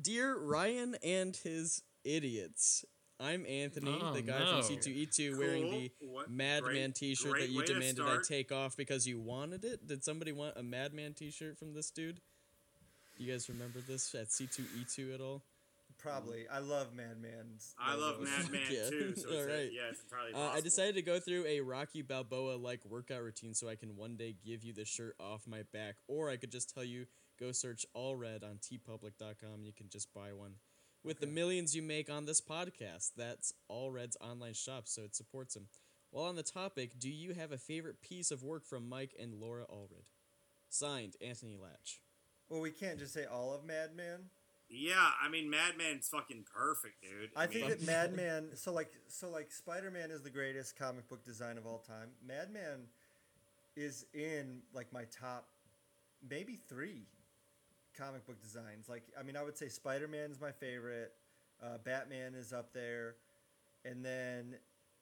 Dear 0.00 0.38
Ryan 0.38 0.96
and 1.02 1.36
his 1.36 1.82
idiots, 2.04 2.84
I'm 3.18 3.44
Anthony, 3.46 3.98
Oh, 4.00 4.14
the 4.14 4.22
guy 4.22 4.38
no. 4.38 4.62
from 4.62 4.76
C2E2, 4.76 5.36
wearing 5.36 5.70
the 5.70 5.92
What- 6.06 6.30
Madman 6.30 6.62
great- 6.90 6.94
T-shirt 6.94 7.32
great 7.32 7.40
that 7.46 7.52
you 7.52 7.64
demanded 7.64 8.04
I 8.06 8.18
take 8.22 8.52
off 8.52 8.76
because 8.76 9.06
you 9.06 9.18
wanted 9.20 9.64
it. 9.64 9.86
Did 9.86 10.04
somebody 10.04 10.30
want 10.32 10.56
a 10.56 10.62
Madman 10.62 11.14
T-shirt 11.14 11.58
from 11.58 11.74
this 11.74 11.90
dude? 11.90 12.20
Do 13.18 13.24
you 13.24 13.30
guys 13.32 13.48
remember 13.48 13.80
this 13.80 14.14
at 14.14 14.28
C2E2 14.30 15.14
at 15.14 15.20
all? 15.20 15.42
Probably. 16.02 16.46
I 16.48 16.58
love 16.58 16.88
Madman's. 16.94 17.74
I 17.78 17.94
love 17.94 18.18
logos. 18.18 18.28
Madman 18.28 18.60
Yeah. 18.70 18.90
too. 18.90 19.14
So 19.16 19.28
it's 19.28 19.36
All 19.36 19.46
yeah, 19.46 19.90
it's 19.90 20.02
entirely 20.02 20.34
Uh. 20.34 20.50
I 20.52 20.60
decided 20.60 20.96
to 20.96 21.02
go 21.02 21.20
through 21.20 21.46
a 21.46 21.60
Rocky 21.60 22.02
Balboa 22.02 22.56
like 22.56 22.84
workout 22.84 23.22
routine 23.22 23.54
so 23.54 23.68
I 23.68 23.76
can 23.76 23.96
one 23.96 24.16
day 24.16 24.34
give 24.44 24.64
you 24.64 24.72
the 24.72 24.84
shirt 24.84 25.14
off 25.20 25.46
my 25.46 25.62
back, 25.72 25.96
or 26.08 26.28
I 26.28 26.36
could 26.36 26.50
just 26.50 26.74
tell 26.74 26.84
you 26.84 27.06
go 27.38 27.52
search 27.52 27.86
Allred 27.96 28.42
on 28.42 28.58
teepublic.com 28.58 29.54
and 29.54 29.66
you 29.66 29.72
can 29.72 29.88
just 29.88 30.12
buy 30.12 30.32
one. 30.32 30.54
With 31.04 31.20
the 31.20 31.26
millions 31.26 31.74
you 31.74 31.82
make 31.82 32.10
on 32.10 32.26
this 32.26 32.40
podcast, 32.40 33.12
that's 33.16 33.52
Allred's 33.70 34.16
online 34.20 34.54
shop, 34.54 34.86
so 34.86 35.02
it 35.02 35.16
supports 35.16 35.56
him. 35.56 35.66
While 36.10 36.26
on 36.26 36.36
the 36.36 36.42
topic, 36.42 36.98
do 36.98 37.10
you 37.10 37.32
have 37.34 37.50
a 37.52 37.58
favorite 37.58 38.02
piece 38.02 38.30
of 38.30 38.42
work 38.44 38.64
from 38.66 38.88
Mike 38.88 39.14
and 39.18 39.34
Laura 39.34 39.64
Allred? 39.64 40.06
Signed, 40.68 41.16
Anthony 41.20 41.56
Latch. 41.60 42.00
Well, 42.48 42.60
we 42.60 42.70
can't 42.70 42.98
just 42.98 43.14
say 43.14 43.24
all 43.24 43.52
of 43.54 43.64
Madman. 43.64 44.26
Yeah, 44.74 45.10
I 45.22 45.28
mean, 45.28 45.50
Madman's 45.50 46.08
fucking 46.08 46.46
perfect, 46.52 47.02
dude. 47.02 47.30
I 47.36 47.46
think 47.46 47.68
mean, 47.68 47.70
that 47.70 47.82
Madman. 47.86 48.48
So 48.56 48.72
like, 48.72 48.90
so 49.06 49.28
like, 49.28 49.52
Spider-Man 49.52 50.10
is 50.10 50.22
the 50.22 50.30
greatest 50.30 50.78
comic 50.78 51.08
book 51.08 51.24
design 51.24 51.58
of 51.58 51.66
all 51.66 51.78
time. 51.78 52.08
Madman 52.26 52.88
is 53.76 54.06
in 54.14 54.62
like 54.72 54.90
my 54.90 55.04
top, 55.04 55.48
maybe 56.28 56.58
three, 56.68 57.06
comic 57.96 58.26
book 58.26 58.40
designs. 58.40 58.88
Like, 58.88 59.02
I 59.18 59.22
mean, 59.22 59.36
I 59.36 59.42
would 59.42 59.58
say 59.58 59.68
Spider-Man 59.68 60.30
is 60.30 60.40
my 60.40 60.52
favorite. 60.52 61.12
Uh, 61.62 61.76
Batman 61.84 62.34
is 62.34 62.54
up 62.54 62.72
there, 62.72 63.16
and 63.84 64.02
then 64.02 64.56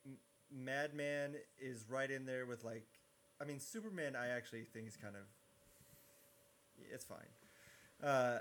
M- 0.04 0.18
Madman 0.52 1.36
is 1.60 1.84
right 1.88 2.10
in 2.10 2.26
there 2.26 2.44
with 2.44 2.64
like, 2.64 2.86
I 3.40 3.44
mean, 3.44 3.60
Superman. 3.60 4.16
I 4.16 4.28
actually 4.28 4.64
think 4.64 4.88
is 4.88 4.96
kind 4.96 5.14
of, 5.14 5.22
it's 6.92 7.04
fine. 7.04 7.18
Uh, 8.02 8.38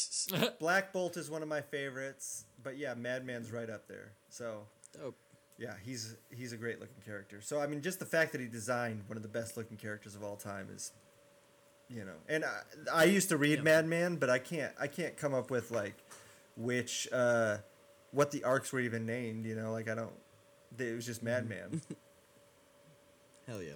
Black 0.58 0.92
Bolt 0.92 1.16
is 1.16 1.30
one 1.30 1.42
of 1.42 1.48
my 1.48 1.60
favorites, 1.60 2.44
but 2.62 2.78
yeah, 2.78 2.94
Madman's 2.94 3.50
right 3.50 3.68
up 3.68 3.86
there. 3.88 4.12
So 4.30 4.62
Dope. 4.98 5.16
yeah, 5.58 5.74
he's 5.84 6.16
he's 6.30 6.52
a 6.52 6.56
great 6.56 6.80
looking 6.80 7.02
character. 7.04 7.40
So 7.40 7.60
I 7.60 7.66
mean, 7.66 7.82
just 7.82 7.98
the 7.98 8.06
fact 8.06 8.32
that 8.32 8.40
he 8.40 8.46
designed 8.48 9.02
one 9.06 9.16
of 9.16 9.22
the 9.22 9.28
best 9.28 9.56
looking 9.56 9.76
characters 9.76 10.14
of 10.14 10.22
all 10.24 10.36
time 10.36 10.68
is, 10.74 10.92
you 11.88 12.04
know. 12.04 12.16
And 12.28 12.44
I, 12.44 12.60
I 12.92 13.04
used 13.04 13.28
to 13.30 13.36
read 13.36 13.58
Yeah. 13.58 13.64
Madman, 13.64 14.16
but 14.16 14.30
I 14.30 14.38
can't 14.38 14.72
I 14.80 14.86
can't 14.86 15.16
come 15.16 15.34
up 15.34 15.50
with 15.50 15.70
like 15.70 15.94
which 16.56 17.06
uh, 17.12 17.58
what 18.12 18.30
the 18.30 18.44
arcs 18.44 18.72
were 18.72 18.80
even 18.80 19.04
named. 19.04 19.44
You 19.46 19.54
know, 19.56 19.72
like 19.72 19.88
I 19.88 19.94
don't. 19.94 20.12
It 20.78 20.94
was 20.94 21.04
just 21.04 21.22
Madman. 21.22 21.82
Hell 23.46 23.60
yeah. 23.62 23.72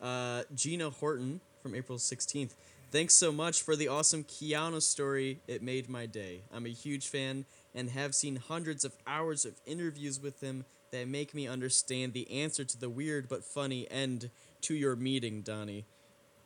Uh, 0.00 0.42
Gina 0.54 0.90
Horton 0.90 1.40
from 1.62 1.74
April 1.74 1.96
16th. 1.98 2.54
Thanks 2.92 3.14
so 3.14 3.32
much 3.32 3.62
for 3.62 3.74
the 3.74 3.88
awesome 3.88 4.22
Keanu 4.22 4.80
story. 4.80 5.40
It 5.48 5.60
made 5.60 5.88
my 5.88 6.06
day. 6.06 6.42
I'm 6.52 6.66
a 6.66 6.70
huge 6.70 7.08
fan 7.08 7.44
and 7.74 7.90
have 7.90 8.14
seen 8.14 8.36
hundreds 8.36 8.84
of 8.84 8.94
hours 9.06 9.44
of 9.44 9.60
interviews 9.66 10.20
with 10.20 10.40
him 10.40 10.64
that 10.92 11.08
make 11.08 11.34
me 11.34 11.48
understand 11.48 12.12
the 12.12 12.30
answer 12.30 12.64
to 12.64 12.78
the 12.78 12.88
weird 12.88 13.28
but 13.28 13.44
funny 13.44 13.90
end 13.90 14.30
to 14.62 14.74
your 14.74 14.94
meeting, 14.94 15.42
Donny. 15.42 15.84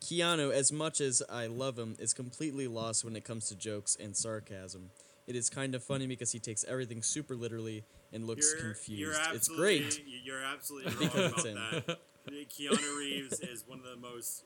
Keanu, 0.01 0.51
as 0.51 0.71
much 0.71 0.99
as 0.99 1.21
I 1.29 1.45
love 1.45 1.77
him, 1.77 1.95
is 1.99 2.11
completely 2.11 2.67
lost 2.67 3.05
when 3.05 3.15
it 3.15 3.23
comes 3.23 3.47
to 3.49 3.55
jokes 3.55 3.95
and 3.99 4.17
sarcasm. 4.17 4.89
It 5.27 5.35
is 5.35 5.47
kind 5.47 5.75
of 5.75 5.83
funny 5.83 6.07
because 6.07 6.31
he 6.31 6.39
takes 6.39 6.63
everything 6.63 7.03
super 7.03 7.35
literally 7.35 7.83
and 8.11 8.25
looks 8.25 8.51
you're, 8.51 8.63
confused. 8.63 8.99
You're 8.99 9.35
it's 9.35 9.47
great. 9.47 10.03
You're 10.23 10.43
absolutely 10.43 11.07
wrong 11.07 11.27
about 11.27 11.43
that. 11.85 11.99
Keanu 12.29 12.97
Reeves 12.97 13.39
is 13.39 13.63
one 13.67 13.79
of 13.79 13.85
the 13.85 13.95
most 13.97 14.43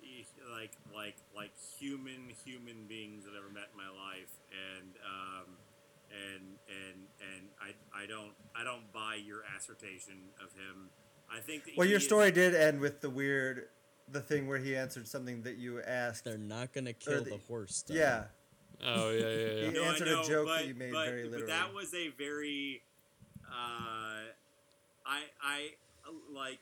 like 0.53 0.71
like 0.93 1.15
like 1.35 1.51
human 1.79 2.31
human 2.45 2.85
beings 2.87 3.25
I've 3.29 3.35
ever 3.37 3.51
met 3.53 3.69
in 3.71 3.77
my 3.77 3.89
life, 3.89 4.31
and 4.51 4.89
um, 5.05 5.45
and 6.11 6.43
and 6.69 7.01
and 7.19 7.47
I 7.61 8.03
I 8.03 8.05
don't 8.05 8.31
I 8.55 8.63
don't 8.63 8.91
buy 8.93 9.15
your 9.15 9.41
assertion 9.57 10.15
of 10.43 10.53
him. 10.53 10.89
I 11.31 11.39
think 11.39 11.65
that 11.65 11.73
well, 11.77 11.85
he 11.85 11.91
your 11.91 11.99
is- 11.99 12.05
story 12.05 12.31
did 12.31 12.55
end 12.55 12.79
with 12.79 13.01
the 13.01 13.09
weird, 13.09 13.67
the 14.11 14.21
thing 14.21 14.47
where 14.47 14.59
he 14.59 14.75
answered 14.75 15.07
something 15.07 15.41
that 15.43 15.57
you 15.57 15.81
asked. 15.81 16.23
They're 16.23 16.37
not 16.37 16.71
gonna 16.73 16.93
kill 16.93 17.23
the- 17.23 17.31
the, 17.31 17.39
horse. 17.47 17.81
Donny. 17.83 17.99
Yeah, 17.99 18.23
Oh 18.83 19.09
yeah, 19.11 19.19
yeah, 19.19 19.27
yeah. 19.61 19.65
He 19.67 19.71
No, 19.73 19.83
I 19.83 19.87
answered 19.87 20.07
a 20.07 20.11
know, 20.11 20.23
joke 20.23 20.47
that 20.47 20.67
you 20.67 20.75
made 20.75 20.93
but, 20.93 21.05
very 21.07 21.23
But 21.23 21.31
literally. 21.31 21.53
that 21.53 21.73
was 21.73 21.93
a 21.93 22.09
very, 22.09 22.81
uh, 23.49 24.31
I 25.05 25.21
I 25.41 25.69
like 26.33 26.59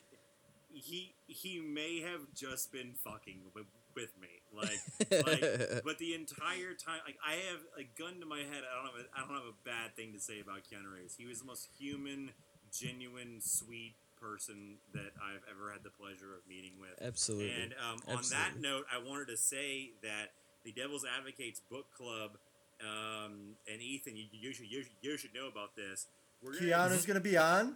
he 0.74 1.14
he 1.28 1.60
may 1.62 2.02
have 2.02 2.22
just 2.36 2.72
been 2.72 2.94
fucking 2.94 3.42
with, 3.54 3.66
with 3.96 4.12
me, 4.20 4.42
like 4.54 5.26
like. 5.26 5.84
but 5.86 5.98
the 6.00 6.14
entire 6.14 6.74
time, 6.74 7.00
like 7.06 7.18
I 7.26 7.34
have 7.52 7.62
a 7.78 7.84
gun 8.00 8.20
to 8.20 8.26
my 8.26 8.40
head. 8.40 8.64
I 8.66 8.76
don't 8.76 8.86
have 8.86 9.06
a, 9.06 9.06
I 9.16 9.20
don't 9.22 9.36
have 9.36 9.54
a 9.54 9.58
bad 9.66 9.96
thing 9.96 10.14
to 10.14 10.20
say 10.20 10.40
about 10.40 10.60
Keanu 10.64 10.94
Reeves. 10.94 11.16
He 11.18 11.26
was 11.26 11.40
the 11.40 11.46
most 11.46 11.68
human, 11.80 12.32
genuine, 12.72 13.40
sweet 13.40 13.94
person 14.20 14.78
that 14.94 15.12
I've 15.22 15.44
ever 15.52 15.72
had 15.72 15.84
the 15.84 15.90
pleasure 15.90 16.34
of 16.34 16.48
meeting 16.48 16.74
with. 16.80 16.96
Absolutely. 17.02 17.52
And 17.52 17.74
um, 17.74 18.00
on 18.16 18.24
that 18.32 18.60
note, 18.60 18.86
I 18.94 18.98
wanted 18.98 19.28
to 19.28 19.38
say 19.38 19.92
that 20.02 20.32
the 20.64 20.72
Devil's 20.72 21.06
Advocates 21.06 21.62
book 21.70 21.88
club, 21.96 22.38
um, 22.82 23.56
and 23.72 23.82
Ethan, 23.82 24.16
you, 24.16 24.26
you 24.32 24.54
should 24.54 24.72
you 24.72 24.84
should 24.84 24.92
you 25.02 25.18
should 25.18 25.34
know 25.34 25.48
about 25.48 25.76
this. 25.76 26.08
We're 26.42 26.54
Keanu's 26.54 27.06
gonna 27.06 27.20
be 27.20 27.38
on. 27.38 27.76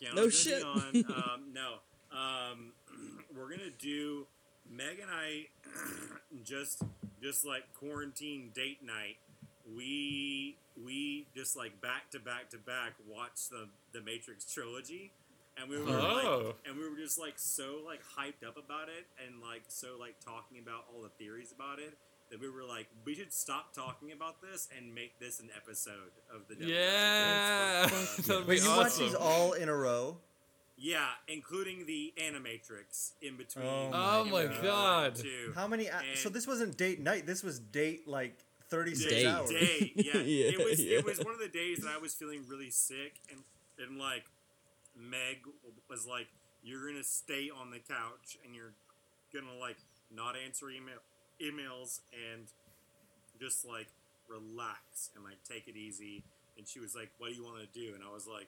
Keanu's 0.00 0.14
No 0.14 0.22
gonna 0.22 0.30
shit. 0.30 0.62
Be 0.92 1.04
on. 1.08 1.14
Um, 1.16 1.40
no, 1.52 1.74
um, 2.14 2.72
we're 3.36 3.50
gonna 3.50 3.70
do 3.78 4.26
Meg 4.70 4.98
and 5.00 5.10
I 5.10 5.46
just 6.44 6.82
just 7.22 7.44
like 7.44 7.64
quarantine 7.74 8.50
date 8.54 8.78
night. 8.84 9.16
We 9.76 10.56
we 10.82 11.26
just 11.34 11.56
like 11.56 11.80
back 11.80 12.10
to 12.12 12.18
back 12.20 12.50
to 12.50 12.58
back 12.58 12.92
watched 13.08 13.50
the 13.50 13.68
the 13.92 14.00
Matrix 14.02 14.44
trilogy, 14.44 15.10
and 15.58 15.70
we 15.70 15.78
were 15.78 15.88
Oh. 15.88 16.42
like, 16.46 16.56
and 16.66 16.76
we 16.76 16.88
were 16.88 16.96
just 16.96 17.18
like 17.18 17.34
so 17.36 17.80
like 17.84 18.00
hyped 18.02 18.46
up 18.46 18.56
about 18.56 18.88
it, 18.88 19.06
and 19.26 19.40
like 19.40 19.62
so 19.68 19.96
like 19.98 20.16
talking 20.24 20.58
about 20.62 20.84
all 20.94 21.02
the 21.02 21.08
theories 21.10 21.52
about 21.52 21.78
it. 21.78 21.96
That 22.30 22.40
we 22.40 22.48
were 22.48 22.64
like, 22.64 22.86
we 23.04 23.14
should 23.14 23.32
stop 23.34 23.74
talking 23.74 24.10
about 24.10 24.40
this 24.40 24.66
and 24.76 24.94
make 24.94 25.18
this 25.20 25.40
an 25.40 25.50
episode 25.54 26.10
of 26.34 26.48
the 26.48 26.54
Devil's 26.54 26.72
Yeah, 26.72 27.82
Advocates. 27.84 28.16
that'd 28.26 28.44
be 28.46 28.48
Wait, 28.48 28.62
you 28.62 28.68
watch 28.70 28.96
these 28.96 29.14
all 29.14 29.52
in 29.52 29.68
a 29.68 29.74
row? 29.76 30.16
Yeah, 30.76 31.06
including 31.28 31.86
the 31.86 32.12
Animatrix 32.20 33.12
in 33.22 33.36
between. 33.36 33.64
Oh 33.66 33.90
Oh 33.92 34.24
my 34.24 34.46
God. 34.62 35.14
two. 35.14 35.52
How 35.54 35.66
many? 35.68 35.86
a- 35.86 36.02
so 36.16 36.28
this 36.28 36.46
wasn't 36.46 36.76
date 36.76 37.00
night. 37.00 37.26
This 37.26 37.42
was 37.44 37.58
date 37.60 38.08
like 38.08 38.38
thirty 38.68 38.94
six 38.94 39.12
Date. 39.12 39.26
hours. 39.26 39.50
Day, 39.50 39.92
yeah. 39.94 40.12
Yeah, 40.18 40.50
it 40.50 40.64
was 40.64 40.80
yeah. 40.84 40.98
it 40.98 41.04
was 41.04 41.18
one 41.20 41.32
of 41.32 41.38
the 41.38 41.48
days 41.48 41.78
that 41.80 41.92
I 41.94 41.98
was 41.98 42.12
feeling 42.14 42.44
really 42.48 42.70
sick, 42.70 43.20
and 43.30 43.40
and 43.78 43.98
like 43.98 44.24
Meg 44.98 45.38
was 45.88 46.06
like, 46.06 46.26
"You're 46.64 46.86
gonna 46.88 47.04
stay 47.04 47.50
on 47.50 47.70
the 47.70 47.78
couch, 47.78 48.36
and 48.44 48.54
you're 48.54 48.72
gonna 49.32 49.56
like 49.58 49.76
not 50.12 50.34
answer 50.36 50.70
email 50.70 50.98
emails 51.40 52.00
and 52.32 52.46
just 53.40 53.64
like 53.64 53.88
relax 54.28 55.10
and 55.14 55.22
like 55.24 55.38
take 55.48 55.68
it 55.68 55.76
easy." 55.76 56.24
and 56.56 56.68
she 56.68 56.78
was 56.78 56.94
like, 56.94 57.10
"What 57.18 57.30
do 57.30 57.34
you 57.34 57.42
want 57.44 57.58
to 57.60 57.66
do?" 57.78 57.94
And 57.96 58.02
I 58.04 58.12
was 58.14 58.28
like, 58.28 58.46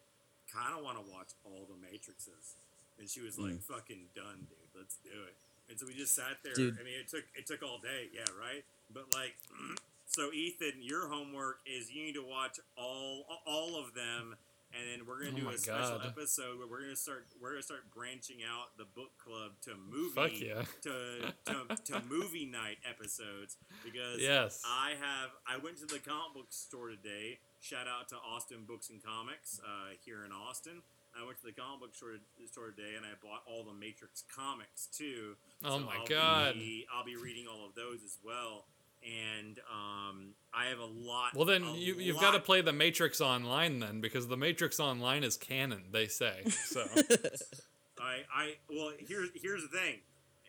"Kind 0.52 0.76
of 0.76 0.84
want 0.84 0.98
to 0.98 1.04
watch 1.12 1.32
all 1.44 1.66
the 1.68 1.74
Matrixes." 1.78 2.54
And 2.98 3.08
she 3.08 3.20
was 3.20 3.38
like, 3.38 3.52
mm. 3.52 3.62
"Fucking 3.62 4.08
done, 4.14 4.46
dude. 4.48 4.70
Let's 4.74 4.96
do 5.02 5.10
it." 5.26 5.36
And 5.68 5.78
so 5.78 5.86
we 5.86 5.94
just 5.94 6.14
sat 6.14 6.38
there. 6.44 6.54
Dude. 6.54 6.78
I 6.80 6.84
mean, 6.84 6.94
it 7.00 7.08
took 7.08 7.24
it 7.34 7.46
took 7.46 7.62
all 7.62 7.78
day, 7.78 8.08
yeah, 8.14 8.22
right. 8.38 8.64
But 8.92 9.12
like, 9.14 9.34
so 10.06 10.32
Ethan, 10.32 10.80
your 10.80 11.08
homework 11.08 11.58
is 11.66 11.90
you 11.92 12.04
need 12.04 12.14
to 12.14 12.24
watch 12.24 12.58
all 12.76 13.24
all 13.46 13.76
of 13.76 13.92
them, 13.94 14.36
and 14.72 14.82
then 14.88 15.06
we're 15.06 15.18
gonna 15.24 15.36
Oh 15.36 15.40
do 15.40 15.48
a 15.50 15.58
special 15.58 15.98
God. 15.98 16.06
episode 16.06 16.58
where 16.58 16.68
we're 16.68 16.82
gonna 16.82 16.94
start 16.96 17.26
we're 17.42 17.50
gonna 17.50 17.62
start 17.62 17.90
branching 17.92 18.38
out 18.46 18.76
the 18.78 18.84
book 18.84 19.10
club 19.18 19.52
to 19.62 19.74
movie 19.74 20.14
Fuck 20.14 20.40
yeah. 20.40 20.62
to, 20.82 21.34
to 21.46 21.76
to 21.92 22.02
movie 22.08 22.46
night 22.46 22.78
episodes 22.88 23.56
because 23.84 24.20
Yes. 24.22 24.62
I 24.64 24.90
have 25.00 25.30
I 25.48 25.58
went 25.58 25.78
to 25.78 25.86
the 25.86 25.98
comic 25.98 26.34
book 26.34 26.46
store 26.50 26.90
today. 26.90 27.40
Shout 27.68 27.88
out 27.88 28.08
to 28.10 28.14
Austin 28.16 28.58
Books 28.64 28.90
and 28.90 29.02
Comics 29.02 29.60
uh, 29.64 29.94
here 30.04 30.24
in 30.24 30.30
Austin. 30.30 30.82
I 31.20 31.26
went 31.26 31.38
to 31.40 31.46
the 31.46 31.52
comic 31.52 31.80
book 31.80 31.94
store, 31.96 32.12
store 32.46 32.70
today 32.70 32.94
and 32.96 33.04
I 33.04 33.10
bought 33.20 33.42
all 33.44 33.64
the 33.64 33.72
Matrix 33.72 34.22
comics 34.32 34.86
too. 34.86 35.34
Oh 35.64 35.78
So 35.80 35.84
my 35.84 35.96
I'll 35.96 36.06
God. 36.06 36.54
Be, 36.54 36.86
I'll 36.94 37.04
be 37.04 37.16
reading 37.16 37.46
all 37.50 37.66
of 37.66 37.74
those 37.74 38.04
as 38.04 38.18
well. 38.24 38.66
And 39.02 39.58
um, 39.68 40.28
I 40.54 40.66
have 40.66 40.78
a 40.78 40.84
lot. 40.84 41.34
Well, 41.34 41.44
then 41.44 41.64
you, 41.74 41.94
you've 41.94 42.20
got 42.20 42.32
to 42.34 42.38
play 42.40 42.60
the 42.60 42.72
Matrix 42.72 43.20
Online 43.20 43.80
then, 43.80 44.00
because 44.00 44.28
the 44.28 44.36
Matrix 44.36 44.78
Online 44.78 45.24
is 45.24 45.36
canon. 45.36 45.84
They 45.90 46.06
say 46.06 46.44
so. 46.46 46.84
I, 48.00 48.22
I 48.32 48.54
well 48.70 48.92
here's 48.98 49.28
here's 49.34 49.62
the 49.62 49.68
thing, 49.68 49.96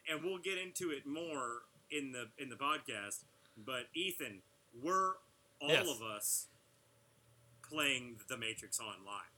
and 0.10 0.24
we'll 0.24 0.38
get 0.40 0.58
into 0.58 0.92
it 0.92 1.06
more 1.08 1.62
in 1.92 2.12
the 2.12 2.28
in 2.42 2.50
the 2.50 2.56
podcast. 2.56 3.24
But 3.58 3.88
Ethan, 3.96 4.42
we're 4.84 5.14
all 5.62 5.70
Yes. 5.70 5.88
of 5.90 6.02
us 6.02 6.48
playing 7.70 8.18
the 8.30 8.38
Matrix 8.38 8.80
Online. 8.80 9.32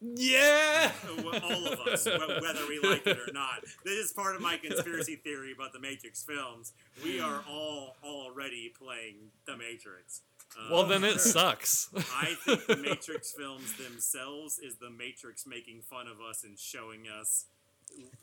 yeah. 0.00 0.92
All 1.18 1.66
of 1.72 1.80
us, 1.80 2.04
whether 2.06 2.66
we 2.68 2.78
like 2.80 3.06
it 3.06 3.18
or 3.18 3.32
not. 3.32 3.60
This 3.84 3.94
is 4.06 4.12
part 4.12 4.36
of 4.36 4.42
my 4.42 4.56
conspiracy 4.58 5.16
theory 5.16 5.52
about 5.52 5.72
the 5.72 5.80
Matrix 5.80 6.22
films. 6.22 6.72
We 7.02 7.18
are 7.20 7.42
all 7.48 7.96
already 8.04 8.72
playing 8.78 9.30
the 9.46 9.56
Matrix. 9.56 10.20
Um, 10.58 10.70
Well, 10.70 10.86
then 10.86 11.02
it 11.04 11.20
sucks. 11.20 11.88
I 12.14 12.34
think 12.44 12.66
the 12.66 12.76
Matrix 12.76 13.32
films 13.32 13.74
themselves 13.76 14.58
is 14.58 14.76
the 14.76 14.90
Matrix 14.90 15.46
making 15.46 15.82
fun 15.82 16.06
of 16.08 16.18
us 16.20 16.44
and 16.44 16.58
showing 16.58 17.04
us. 17.08 17.46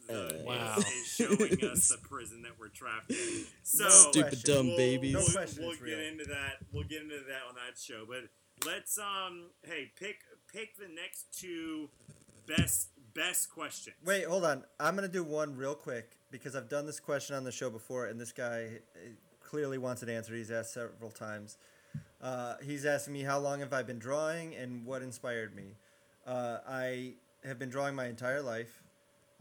The, 0.08 0.14
Uh, 0.14 0.44
Wow. 0.44 0.76
is, 0.78 0.86
is 0.86 1.08
showing 1.08 1.72
us 1.72 1.90
the 1.90 1.98
prison 2.08 2.44
that 2.44 2.52
we're 2.60 2.68
trapped 2.70 3.10
in. 3.12 3.46
So 3.64 3.90
Stupid 3.90 4.44
dumb 4.44 4.68
we'll, 4.68 4.78
babies. 4.78 5.14
No 5.14 5.22
We'll, 5.60 5.70
we'll 5.70 5.78
get 5.86 6.00
into 6.00 6.26
that. 6.26 6.58
We'll 6.72 6.84
get 6.84 7.02
into 7.02 7.16
that 7.28 7.42
on 7.50 7.56
that 7.56 7.80
show. 7.82 8.06
But 8.08 8.30
let's 8.66 8.98
um, 8.98 9.46
hey, 9.64 9.92
pick 10.00 10.20
pick 10.52 10.78
the 10.78 10.88
next 10.88 11.40
two 11.40 11.90
best 12.48 12.90
best 13.14 13.50
questions. 13.50 13.96
Wait, 14.06 14.26
hold 14.26 14.46
on. 14.46 14.64
I'm 14.80 14.96
gonna 14.96 15.08
do 15.08 15.24
one 15.24 15.56
real 15.56 15.76
quick 15.76 16.18
because 16.32 16.56
I've 16.56 16.70
done 16.70 16.86
this 16.86 17.00
question 17.00 17.36
on 17.36 17.44
the 17.44 17.52
show 17.52 17.70
before, 17.70 18.08
and 18.08 18.20
this 18.20 18.32
guy 18.32 18.80
clearly 19.42 19.78
wants 19.78 20.02
an 20.04 20.10
answer. 20.10 20.34
He's 20.34 20.52
asked 20.52 20.74
several 20.74 21.12
times. 21.12 21.58
Uh, 22.22 22.56
he's 22.64 22.86
asking 22.86 23.14
me 23.14 23.22
how 23.22 23.40
long 23.40 23.60
have 23.60 23.74
I 23.74 23.84
been 23.84 24.00
drawing 24.00 24.56
and 24.56 24.86
what 24.86 25.02
inspired 25.02 25.56
me. 25.56 25.76
Uh, 26.26 26.60
I 26.68 27.14
have 27.44 27.60
been 27.60 27.70
drawing 27.70 27.96
my 27.96 28.08
entire 28.08 28.42
life. 28.42 28.83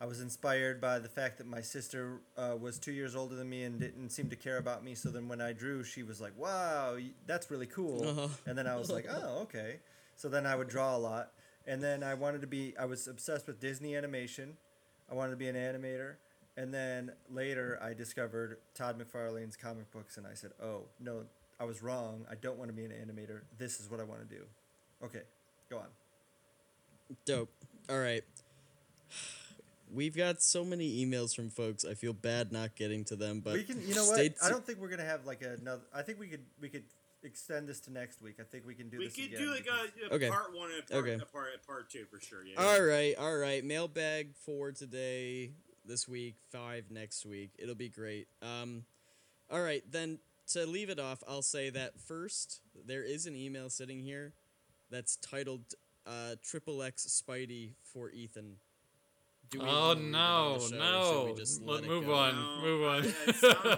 I 0.03 0.07
was 0.07 0.21
inspired 0.21 0.81
by 0.81 0.99
the 0.99 1.09
fact 1.09 1.39
that 1.39 1.47
my 1.47 1.61
sister 1.61 2.23
uh, 2.37 2.57
was 2.61 2.81
two 2.81 2.91
years 2.91 3.15
older 3.15 3.37
than 3.37 3.49
me 3.49 3.63
and 3.63 3.79
didn't 3.79 4.11
seem 4.11 4.31
to 4.31 4.37
care 4.37 4.57
about 4.57 4.83
me. 4.83 4.97
So 4.97 5.11
then 5.11 5.29
when 5.29 5.41
I 5.41 5.53
drew, 5.53 5.85
she 5.85 6.03
was 6.03 6.21
like, 6.21 6.37
"Wow, 6.37 6.97
that's 7.25 7.53
really 7.53 7.67
cool." 7.67 8.09
Uh-huh. 8.09 8.29
And 8.45 8.59
then 8.59 8.67
I 8.67 8.75
was 8.75 8.91
like, 8.91 9.07
"Oh, 9.09 9.43
okay." 9.43 9.79
So 10.17 10.29
then 10.29 10.45
I 10.45 10.57
would 10.57 10.69
draw 10.69 10.97
a 10.97 10.99
lot, 10.99 11.31
and 11.69 11.81
then 11.81 12.03
I 12.03 12.15
wanted 12.15 12.41
to 12.41 12.49
be. 12.49 12.75
I 12.77 12.85
was 12.85 13.07
obsessed 13.07 13.47
with 13.47 13.61
Disney 13.61 13.95
animation. 13.95 14.57
I 15.09 15.15
wanted 15.15 15.31
to 15.31 15.37
be 15.37 15.47
an 15.47 15.55
animator, 15.55 16.15
and 16.57 16.75
then 16.75 17.13
later 17.31 17.79
I 17.81 17.95
discovered 17.95 18.59
Todd 18.75 18.99
McFarlane's 18.99 19.55
comic 19.55 19.89
books, 19.93 20.17
and 20.17 20.27
I 20.27 20.35
said, 20.35 20.51
"Oh 20.61 20.87
no, 20.99 21.27
I 21.61 21.65
was 21.65 21.81
wrong. 21.81 22.27
I 22.29 22.35
don't 22.35 22.59
want 22.59 22.71
to 22.71 22.75
be 22.75 22.85
an 22.85 22.91
animator. 22.91 23.43
This 23.57 23.79
is 23.79 23.89
what 23.89 24.01
I 24.01 24.03
want 24.03 24.29
to 24.29 24.35
do." 24.35 24.43
Okay, 25.05 25.23
go 25.71 25.79
on. 25.79 25.87
Dope. 27.25 27.53
All 27.89 28.01
right. 28.01 28.25
We've 29.93 30.17
got 30.17 30.43
so 30.43 30.65
many 30.65 31.05
emails 31.05 31.35
from 31.37 31.51
folks. 31.51 31.85
I 31.85 31.95
feel 31.95 32.13
bad 32.13 32.51
not 32.51 32.77
getting 32.77 33.05
to 33.07 33.17
them, 33.17 33.41
but 33.41 33.53
we 33.55 33.65
can. 33.65 33.81
You 33.87 33.95
know 33.95 34.05
what? 34.07 34.15
stay 34.15 34.35
I 34.43 34.49
don't 34.49 34.65
think 34.65 34.81
we're 34.81 34.89
gonna 34.89 35.05
have 35.05 35.27
like 35.27 35.43
another. 35.43 35.83
I 35.95 36.03
think 36.03 36.19
we 36.19 36.29
could. 36.29 36.45
We 36.61 36.69
could 36.69 36.85
extend 37.25 37.69
this 37.69 37.79
to 37.81 37.93
next 37.93 38.21
week. 38.23 38.37
I 38.41 38.43
think 38.43 38.67
we 38.67 38.75
can 38.75 38.89
do 38.89 38.99
we 38.99 39.05
this 39.05 39.15
could 39.15 39.27
again. 39.27 39.41
do 39.41 39.51
like 39.51 39.67
a, 39.67 40.13
a 40.13 40.17
Okay. 40.17 40.29
part 40.29 40.53
one 40.57 40.71
and 40.73 40.81
a 40.83 40.93
part, 40.93 41.05
Okay. 41.05 41.23
a 41.23 41.27
part, 41.27 41.49
a 41.55 41.67
part 41.67 41.89
two 41.91 42.05
for 42.11 42.19
sure. 42.21 42.45
Yeah. 42.45 42.61
All 42.61 42.83
right, 42.83 43.15
all 43.17 43.37
right. 43.37 43.65
Mailbag 43.65 44.35
for 44.35 44.73
today, 44.73 45.53
this 45.87 46.09
week, 46.09 46.35
five 46.51 46.87
next 46.91 47.25
week. 47.25 47.51
It'll 47.59 47.77
be 47.77 47.89
great. 47.89 48.27
Um, 48.43 48.85
all 49.51 49.63
right, 49.63 49.85
then 49.89 50.19
to 50.49 50.67
leave 50.67 50.91
it 50.91 50.99
off, 50.99 51.23
I'll 51.29 51.43
say 51.43 51.71
that 51.71 52.01
first 52.01 52.61
there 52.87 53.05
is 53.05 53.27
an 53.27 53.37
email 53.37 53.71
sitting 53.71 54.01
here 54.03 54.33
that's 54.91 55.15
titled 55.17 55.75
uh, 56.07 56.35
"Triple 56.43 56.83
X 56.83 57.07
Spidey 57.07 57.75
for 57.85 58.11
Ethan." 58.11 58.57
Do 59.53 59.61
we 59.61 59.67
Oh 59.67 59.89
wanna 59.89 60.01
read 60.01 60.01
it 60.01 60.05
on 60.05 60.11
no, 60.13 60.59
the 60.59 60.61
show, 60.61 60.65
or 60.65 60.69
should 60.69 60.79
no! 60.79 61.25
we 61.27 61.35
just 61.35 61.63
Let, 61.63 61.81
let 61.83 61.85
move 61.85 62.07
go? 62.07 62.15
on, 62.15 62.35
No, 62.35 62.61
move 62.63 62.83
on. 62.85 63.03
I- 63.03 63.07
That 63.27 63.37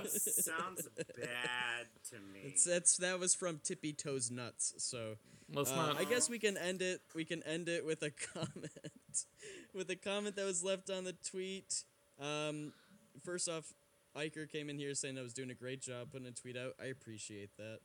sounds, 0.08 0.44
sounds 0.44 0.88
bad 1.18 1.86
to 2.10 2.16
me. 2.32 2.40
It's, 2.44 2.64
that's 2.64 2.96
that 2.98 3.18
was 3.18 3.34
from 3.34 3.60
Tippy 3.62 3.92
Toes 3.92 4.30
Nuts. 4.30 4.74
So 4.78 5.16
Let's 5.52 5.70
uh, 5.72 5.76
not. 5.76 5.98
I 5.98 6.04
guess 6.04 6.30
we 6.30 6.38
can 6.38 6.56
end 6.56 6.80
it. 6.80 7.00
We 7.14 7.24
can 7.24 7.42
end 7.42 7.68
it 7.68 7.84
with 7.84 8.02
a 8.02 8.10
comment, 8.10 8.70
with 9.74 9.90
a 9.90 9.96
comment 9.96 10.36
that 10.36 10.44
was 10.46 10.62
left 10.64 10.88
on 10.90 11.04
the 11.04 11.12
tweet. 11.28 11.82
Um, 12.20 12.72
first 13.24 13.48
off, 13.48 13.72
Iker 14.16 14.48
came 14.50 14.70
in 14.70 14.78
here 14.78 14.94
saying 14.94 15.18
I 15.18 15.22
was 15.22 15.34
doing 15.34 15.50
a 15.50 15.54
great 15.54 15.82
job 15.82 16.12
putting 16.12 16.28
a 16.28 16.30
tweet 16.32 16.56
out. 16.56 16.74
I 16.80 16.86
appreciate 16.86 17.50
that. 17.58 17.80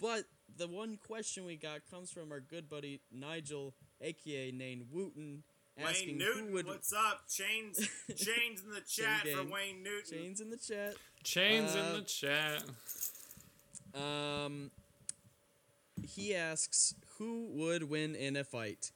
But 0.00 0.24
the 0.56 0.66
one 0.66 0.96
question 0.96 1.44
we 1.44 1.56
got 1.56 1.80
comes 1.90 2.10
from 2.10 2.32
our 2.32 2.40
good 2.40 2.68
buddy 2.68 3.00
Nigel, 3.12 3.74
aka 4.00 4.50
Nane 4.50 4.86
Wooten, 4.90 5.44
asking 5.78 6.08
Wayne 6.10 6.18
Newton, 6.18 6.46
who 6.48 6.52
would 6.54 6.66
what's 6.66 6.92
up? 6.92 7.22
Chains, 7.28 7.78
chains 8.16 8.62
in 8.64 8.70
the 8.70 8.80
chat 8.80 9.20
for 9.22 9.28
gang. 9.42 9.50
Wayne 9.50 9.82
Newton. 9.82 10.18
chains 10.18 10.40
in 10.40 10.50
the 10.50 10.56
chat. 10.56 10.94
Chains 11.22 11.74
uh, 11.74 11.78
in 11.78 11.92
the 11.94 12.02
chat. 12.02 12.62
Um, 13.94 14.70
he 16.02 16.34
asks 16.34 16.94
who 17.18 17.46
would 17.52 17.84
win 17.88 18.14
in 18.14 18.36
a 18.36 18.44
fight, 18.44 18.90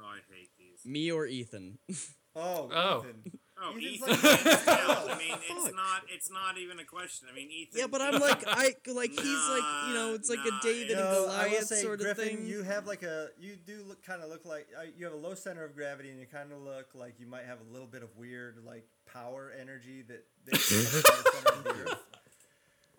Oh, 0.00 0.06
I 0.06 0.18
hate 0.34 0.50
these. 0.58 0.84
me 0.84 1.10
or 1.12 1.26
Ethan. 1.26 1.78
Oh, 2.36 2.68
Oh. 2.72 3.04
Ethan. 3.08 3.38
Oh, 3.56 3.70
Ethan's 3.70 3.84
Ethan. 3.84 4.08
like- 4.10 4.20
hands 4.20 4.66
down. 4.66 5.10
I 5.10 5.18
mean, 5.18 5.34
it's 5.48 5.64
Fuck. 5.66 5.74
not. 5.76 6.02
It's 6.08 6.30
not 6.30 6.58
even 6.58 6.80
a 6.80 6.84
question. 6.84 7.28
I 7.30 7.34
mean, 7.34 7.50
Ethan. 7.50 7.78
Yeah, 7.80 7.86
but 7.86 8.00
I'm 8.02 8.20
like 8.20 8.44
I 8.46 8.74
like 8.92 9.10
he's 9.12 9.48
like 9.48 9.88
you 9.88 9.94
know 9.94 10.12
it's 10.14 10.28
like 10.28 10.40
nah, 10.44 10.58
a 10.58 10.60
David 10.62 10.90
and 10.92 11.00
No, 11.00 11.06
I 11.06 11.10
will 11.12 11.26
Goliath 11.26 11.66
say, 11.66 11.82
sort 11.82 12.00
of 12.00 12.04
Griffin, 12.06 12.38
thing. 12.38 12.46
you 12.46 12.62
have 12.64 12.86
like 12.86 13.02
a 13.04 13.28
you 13.38 13.56
do 13.56 13.82
look 13.86 14.02
kind 14.04 14.22
of 14.22 14.28
look 14.28 14.44
like 14.44 14.66
uh, 14.76 14.82
you 14.96 15.04
have 15.04 15.14
a 15.14 15.18
low 15.18 15.34
center 15.34 15.64
of 15.64 15.74
gravity, 15.76 16.10
and 16.10 16.18
you 16.18 16.26
kind 16.26 16.50
of 16.52 16.58
look 16.62 16.88
like 16.94 17.14
you 17.20 17.26
might 17.26 17.44
have 17.44 17.58
a 17.60 17.72
little 17.72 17.86
bit 17.86 18.02
of 18.02 18.08
weird 18.16 18.56
like 18.66 18.86
power 19.12 19.52
energy 19.60 20.02
that. 20.02 20.24
that 20.46 20.52
comes 20.60 20.90
from 20.90 21.00
the 21.02 21.30
center 21.32 21.58
of 21.58 21.64
the 21.64 21.70
earth. 21.92 21.98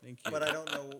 Thank 0.04 0.20
you. 0.26 0.32
But 0.32 0.44
I 0.44 0.52
don't 0.52 0.72
know 0.72 0.92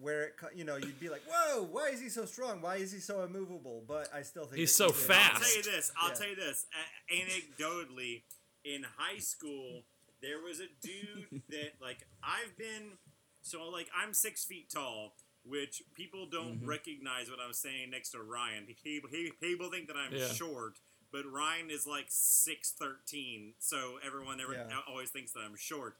where 0.00 0.24
it. 0.24 0.36
co- 0.38 0.48
You 0.54 0.64
know, 0.64 0.76
you'd 0.76 0.98
be 1.00 1.08
like, 1.08 1.22
"Whoa, 1.28 1.62
why 1.70 1.88
is 1.88 2.00
he 2.00 2.08
so 2.08 2.24
strong? 2.24 2.60
Why 2.62 2.76
is 2.76 2.90
he 2.92 3.00
so 3.00 3.22
immovable?" 3.24 3.82
But 3.86 4.08
I 4.14 4.22
still 4.22 4.44
think 4.44 4.56
He's 4.60 4.70
that 4.76 4.76
so 4.76 4.86
you 4.86 4.92
can- 5.06 5.12
I'll 5.34 5.40
tell 5.40 5.56
you 5.56 5.62
this. 5.62 5.92
I'll 6.00 6.08
Yeah. 6.08 6.14
tell 6.14 6.28
you 6.28 6.36
this. 6.36 6.66
A- 7.10 7.14
anecdotally, 7.14 8.22
in 8.66 8.84
high 8.98 9.18
school, 9.20 9.84
there 10.22 10.40
was 10.42 10.60
a 10.60 10.66
dude 10.82 11.42
that 11.50 11.78
like 11.80 12.06
I've 12.22 12.56
been. 12.58 12.98
So 13.42 13.68
like 13.70 13.88
I'm 13.96 14.12
six 14.12 14.44
feet 14.44 14.70
tall, 14.70 15.14
which 15.44 15.82
people 15.94 16.26
don't 16.26 16.60
Mhm. 16.60 16.66
recognize 16.66 17.30
what 17.30 17.38
I'm 17.40 17.52
saying 17.54 17.90
next 17.90 18.10
to 18.10 18.22
Ryan. 18.22 18.66
People 18.82 19.10
he, 19.10 19.30
people 19.40 19.70
think 19.70 19.86
that 19.88 19.96
I'm 19.96 20.16
Yeah. 20.16 20.26
short, 20.32 20.80
but 21.12 21.24
Ryan 21.30 21.70
is 21.70 21.86
like 21.86 22.06
six 22.08 22.72
thirteen. 22.72 23.54
So 23.60 23.98
everyone 24.04 24.40
ever 24.40 24.54
Yeah. 24.54 24.80
always 24.88 25.10
thinks 25.10 25.32
that 25.32 25.40
I'm 25.40 25.56
short. 25.56 25.96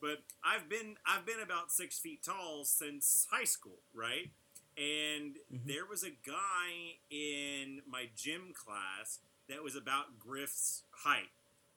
But 0.00 0.24
I've 0.44 0.68
been 0.68 0.96
I've 1.06 1.24
been 1.26 1.40
about 1.40 1.70
six 1.72 1.98
feet 2.00 2.24
tall 2.24 2.64
since 2.64 3.26
high 3.30 3.44
school, 3.44 3.82
right? 3.94 4.30
And 4.76 5.36
Mhm. 5.52 5.66
there 5.66 5.86
was 5.86 6.02
a 6.04 6.10
guy 6.10 6.98
in 7.10 7.82
my 7.86 8.08
gym 8.16 8.52
class 8.54 9.20
that 9.48 9.62
was 9.62 9.74
about 9.76 10.18
Griff's 10.18 10.84
height, 10.92 11.30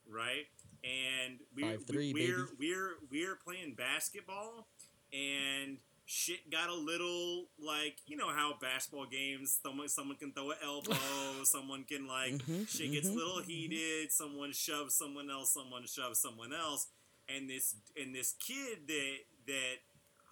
right? 0.09 0.45
And 0.83 1.39
we, 1.55 1.63
5'3", 1.63 1.87
we 1.89 2.13
we're 2.13 2.45
baby. 2.45 2.47
we're 2.59 2.91
we're 3.11 3.35
playing 3.35 3.75
basketball, 3.75 4.67
and 5.13 5.77
shit 6.05 6.49
got 6.51 6.69
a 6.69 6.73
little 6.75 7.45
like 7.63 7.97
you 8.07 8.17
know 8.17 8.29
how 8.29 8.53
basketball 8.59 9.05
games 9.05 9.59
someone 9.63 9.87
someone 9.87 10.17
can 10.17 10.31
throw 10.33 10.51
an 10.51 10.57
elbow, 10.63 11.43
someone 11.43 11.83
can 11.83 12.07
like 12.07 12.37
Mhm, 12.39 12.67
shit 12.67 12.91
gets 12.91 13.09
a 13.09 13.11
mhm, 13.11 13.15
little 13.15 13.39
mhm. 13.39 13.45
heated, 13.45 14.11
someone 14.11 14.51
shoves 14.53 14.95
someone 14.95 15.29
else, 15.29 15.53
someone 15.53 15.85
shoves 15.87 16.19
someone 16.19 16.53
else, 16.53 16.87
and 17.29 17.49
this 17.49 17.75
and 17.95 18.13
this 18.15 18.33
kid 18.39 18.87
that 18.87 19.15
that 19.47 19.75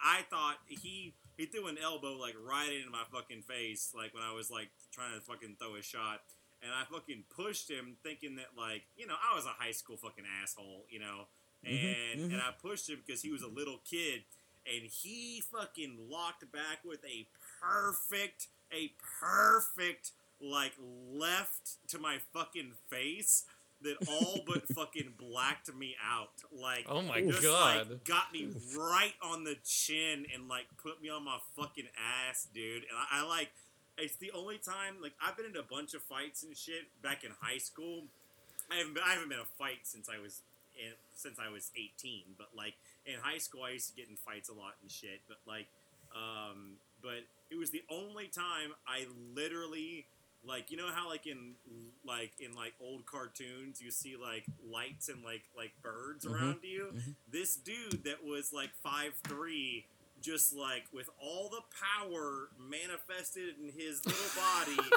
I 0.02 0.22
thought 0.30 0.56
he 0.68 1.14
he 1.36 1.46
threw 1.46 1.68
an 1.68 1.78
elbow 1.78 2.14
like 2.16 2.34
right 2.42 2.72
into 2.72 2.90
my 2.90 3.04
fucking 3.12 3.42
face 3.42 3.92
like 3.94 4.12
when 4.14 4.22
I 4.22 4.32
was 4.32 4.50
like 4.50 4.70
trying 4.92 5.14
to 5.14 5.20
fucking 5.20 5.56
throw 5.58 5.76
a 5.76 5.82
shot, 5.82 6.20
and 6.62 6.72
I 6.72 6.84
fucking 6.92 7.24
pushed 7.34 7.70
him, 7.70 7.96
thinking 8.02 8.36
that 8.36 8.56
like 8.56 8.82
you 8.96 9.06
know 9.06 9.14
I 9.14 9.34
was 9.34 9.46
a 9.46 9.54
high 9.56 9.72
school 9.72 9.96
fucking 9.96 10.24
asshole, 10.42 10.84
you 10.90 10.98
know, 10.98 11.28
mm-hmm, 11.64 11.86
and 11.86 12.20
mm-hmm. 12.20 12.32
and 12.34 12.42
I 12.42 12.50
pushed 12.60 12.88
him 12.88 13.02
because 13.04 13.22
he 13.22 13.30
was 13.30 13.42
a 13.42 13.48
little 13.48 13.80
kid, 13.88 14.22
and 14.66 14.88
he 14.90 15.42
fucking 15.52 15.96
locked 16.10 16.50
back 16.52 16.84
with 16.84 17.00
a 17.04 17.26
perfect, 17.60 18.48
a 18.72 18.92
perfect 19.20 20.12
like 20.40 20.72
left 21.12 21.76
to 21.88 21.98
my 21.98 22.18
fucking 22.32 22.72
face 22.88 23.44
that 23.82 23.96
all 24.08 24.40
but 24.46 24.68
fucking 24.74 25.14
blacked 25.18 25.74
me 25.74 25.96
out. 26.04 26.32
Like, 26.52 26.86
Oh 26.88 27.02
my 27.02 27.22
just, 27.22 27.42
God. 27.42 27.90
like, 27.90 28.04
got 28.04 28.32
me 28.32 28.48
right 28.76 29.14
on 29.22 29.44
the 29.44 29.56
chin 29.64 30.26
and 30.34 30.48
like 30.48 30.66
put 30.82 31.02
me 31.02 31.08
on 31.08 31.24
my 31.24 31.38
fucking 31.56 31.88
ass, 32.28 32.46
dude. 32.52 32.82
And 32.82 32.96
I, 33.10 33.20
I 33.20 33.26
like, 33.26 33.50
it's 34.00 34.16
the 34.16 34.30
only 34.32 34.58
time 34.58 34.96
like 35.02 35.12
I've 35.22 35.36
been 35.36 35.46
in 35.46 35.56
a 35.56 35.62
bunch 35.62 35.94
of 35.94 36.02
fights 36.02 36.42
and 36.42 36.56
shit 36.56 36.88
back 37.02 37.24
in 37.24 37.30
high 37.40 37.58
school. 37.58 38.04
I 38.70 38.76
haven't 38.76 38.94
been, 38.94 39.02
I 39.04 39.12
haven't 39.12 39.28
been 39.28 39.38
in 39.38 39.44
a 39.44 39.56
fight 39.58 39.82
since 39.82 40.08
I 40.08 40.20
was 40.20 40.42
in, 40.78 40.92
since 41.14 41.38
I 41.38 41.50
was 41.50 41.70
18, 41.76 42.36
but 42.38 42.48
like 42.56 42.74
in 43.06 43.14
high 43.20 43.38
school 43.38 43.62
I 43.62 43.70
used 43.70 43.90
to 43.90 43.96
get 43.96 44.08
in 44.08 44.16
fights 44.16 44.48
a 44.48 44.54
lot 44.54 44.74
and 44.82 44.90
shit. 44.90 45.20
But 45.28 45.38
like, 45.46 45.66
um, 46.14 46.76
but 47.02 47.26
it 47.50 47.58
was 47.58 47.70
the 47.70 47.82
only 47.90 48.28
time 48.28 48.72
I 48.86 49.06
literally 49.34 50.06
like 50.44 50.70
you 50.70 50.76
know 50.76 50.88
how 50.88 51.08
like 51.08 51.26
in 51.26 51.52
like 52.06 52.32
in 52.40 52.54
like 52.54 52.72
old 52.80 53.04
cartoons 53.04 53.80
you 53.82 53.90
see 53.90 54.16
like 54.16 54.46
lights 54.66 55.08
and 55.08 55.22
like 55.22 55.42
like 55.56 55.72
birds 55.82 56.24
around 56.24 56.60
you 56.62 56.94
this 57.30 57.56
dude 57.56 58.04
that 58.04 58.24
was 58.24 58.52
like 58.52 58.70
five 58.82 59.12
three 59.28 59.84
just 60.20 60.54
like 60.54 60.84
with 60.92 61.08
all 61.20 61.48
the 61.48 61.62
power 61.72 62.48
manifested 62.58 63.54
in 63.60 63.72
his 63.72 64.04
little 64.04 64.20
body 64.36 64.88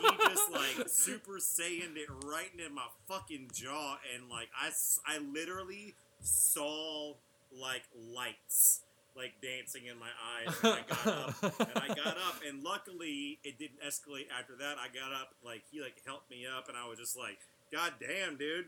he 0.00 0.28
just 0.28 0.50
like 0.50 0.88
super 0.88 1.38
saiyan 1.38 1.96
it 1.96 2.08
right 2.24 2.50
into 2.56 2.72
my 2.72 2.86
fucking 3.08 3.48
jaw 3.52 3.96
and 4.14 4.28
like 4.28 4.48
I, 4.60 4.70
I 5.06 5.18
literally 5.18 5.94
saw 6.20 7.14
like 7.52 7.82
lights 8.14 8.80
like 9.16 9.32
dancing 9.42 9.86
in 9.86 9.98
my 9.98 10.08
eyes 10.08 10.54
and 10.62 10.72
I 10.72 10.82
got 10.88 11.06
up. 11.06 11.60
And 11.60 11.84
I 11.84 11.88
got 11.88 12.16
up 12.16 12.40
and 12.48 12.62
luckily 12.62 13.38
it 13.44 13.58
didn't 13.58 13.80
escalate 13.86 14.26
after 14.36 14.56
that. 14.56 14.76
I 14.78 14.88
got 14.88 15.12
up 15.12 15.34
like 15.44 15.64
he 15.70 15.80
like 15.82 16.00
helped 16.06 16.30
me 16.30 16.46
up 16.46 16.68
and 16.68 16.76
I 16.76 16.88
was 16.88 16.98
just 16.98 17.16
like 17.16 17.38
god 17.70 17.92
damn 18.00 18.36
dude 18.36 18.66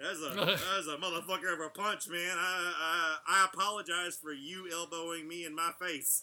that's 0.00 0.20
a 0.20 0.34
that's 0.46 0.88
a 0.88 0.96
motherfucker 0.96 1.52
of 1.52 1.60
a 1.60 1.68
punch 1.68 2.08
man. 2.08 2.36
I, 2.36 2.72
I 2.78 3.16
I 3.28 3.48
apologize 3.52 4.16
for 4.16 4.32
you 4.32 4.68
elbowing 4.72 5.28
me 5.28 5.44
in 5.44 5.54
my 5.54 5.70
face 5.78 6.22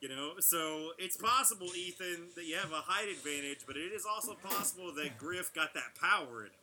you 0.00 0.08
know? 0.08 0.34
So 0.38 0.90
it's 0.98 1.16
possible 1.16 1.68
Ethan 1.74 2.28
that 2.36 2.44
you 2.44 2.56
have 2.56 2.72
a 2.72 2.82
height 2.86 3.08
advantage 3.08 3.66
but 3.66 3.76
it 3.76 3.92
is 3.92 4.04
also 4.06 4.34
possible 4.34 4.92
that 4.94 5.18
Griff 5.18 5.52
got 5.54 5.74
that 5.74 5.98
power 6.00 6.42
in 6.42 6.46
him 6.46 6.57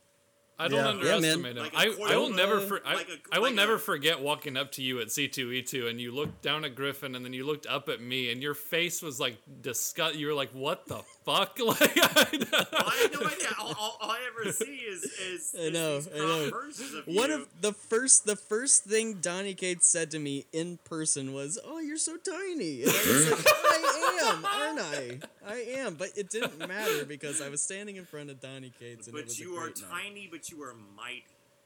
I 0.58 0.68
don't 0.70 0.78
Yeah. 0.80 0.84
Yeah, 0.86 0.90
underestimate 1.16 1.58
him. 1.58 1.64
Like 1.64 1.74
a 1.74 1.78
I, 1.78 2.14
I 2.14 2.16
will 2.18 2.30
never 2.30 2.60
for, 2.62 2.80
I, 2.86 2.94
like 2.96 3.10
a- 3.10 3.36
I 3.36 3.40
will 3.40 3.48
like 3.48 3.56
never 3.56 3.74
a- 3.76 3.80
forget 3.80 4.22
walking 4.22 4.56
up 4.56 4.72
to 4.74 4.82
you 4.82 5.02
at 5.02 5.08
C2E2 5.08 5.90
and 5.90 6.00
you 6.00 6.14
looked 6.14 6.42
down 6.42 6.64
at 6.64 6.76
Griffin 6.76 7.14
and 7.16 7.26
then 7.26 7.34
you 7.34 7.46
looked 7.46 7.68
up 7.68 7.90
at 7.90 8.00
me 8.02 8.32
and 8.32 8.42
your 8.42 8.54
face 8.54 9.02
was 9.02 9.20
like 9.20 9.38
disgust. 9.62 10.16
You 10.16 10.28
were 10.28 10.34
like, 10.34 10.52
"What 10.52 10.88
the 10.88 11.00
fuck?" 11.26 11.60
Like, 11.66 11.82
I, 11.82 12.28
Well, 12.72 12.84
I 12.86 13.00
have 13.02 13.14
no 13.22 13.28
idea. 13.28 13.48
All, 13.60 13.74
all, 13.78 13.98
all 14.02 14.12
I 14.12 14.20
ever 14.28 14.52
see 14.52 14.76
is 14.76 15.04
is, 15.04 15.56
I 15.60 15.70
know, 15.70 16.00
these 16.00 16.10
I 16.14 16.18
know. 16.20 16.46
of 16.46 17.08
One 17.08 17.30
you. 17.30 17.36
of 17.36 17.48
the 17.62 17.74
first, 17.74 18.26
the 18.26 18.36
first 18.38 18.84
thing 18.86 19.16
Donny 19.16 19.54
Cates 19.56 19.88
said 19.88 20.12
to 20.12 20.20
me 20.20 20.46
in 20.54 20.78
person 20.86 21.34
was, 21.34 21.60
"Oh, 21.66 21.80
you're 21.80 21.98
so 21.98 22.16
tiny," 22.18 22.84
and 22.84 22.92
I 22.92 22.94
was 22.94 23.32
like, 23.32 23.46
"I 23.48 24.20
am, 24.30 24.46
aren't 24.46 24.80
I? 24.80 25.20
I 25.46 25.56
am." 25.80 25.96
But 25.96 26.12
it 26.16 26.30
didn't 26.30 26.60
matter 26.60 27.04
because 27.06 27.42
I 27.42 27.50
was 27.50 27.62
standing 27.62 27.96
in 27.98 28.06
front 28.06 28.30
of 28.30 28.40
Donny 28.40 28.72
Cates, 28.80 29.08
and 29.08 29.16
it 29.16 29.20
but 29.20 29.26
was 29.26 29.40
you 29.40 29.56
a 29.56 29.60
are 29.60 29.64
great 29.64 29.82
night. 29.82 29.90
tiny, 30.04 30.30
but 30.50 30.56
you 30.58 30.64
are 30.64 30.74
mighty, 30.96 31.24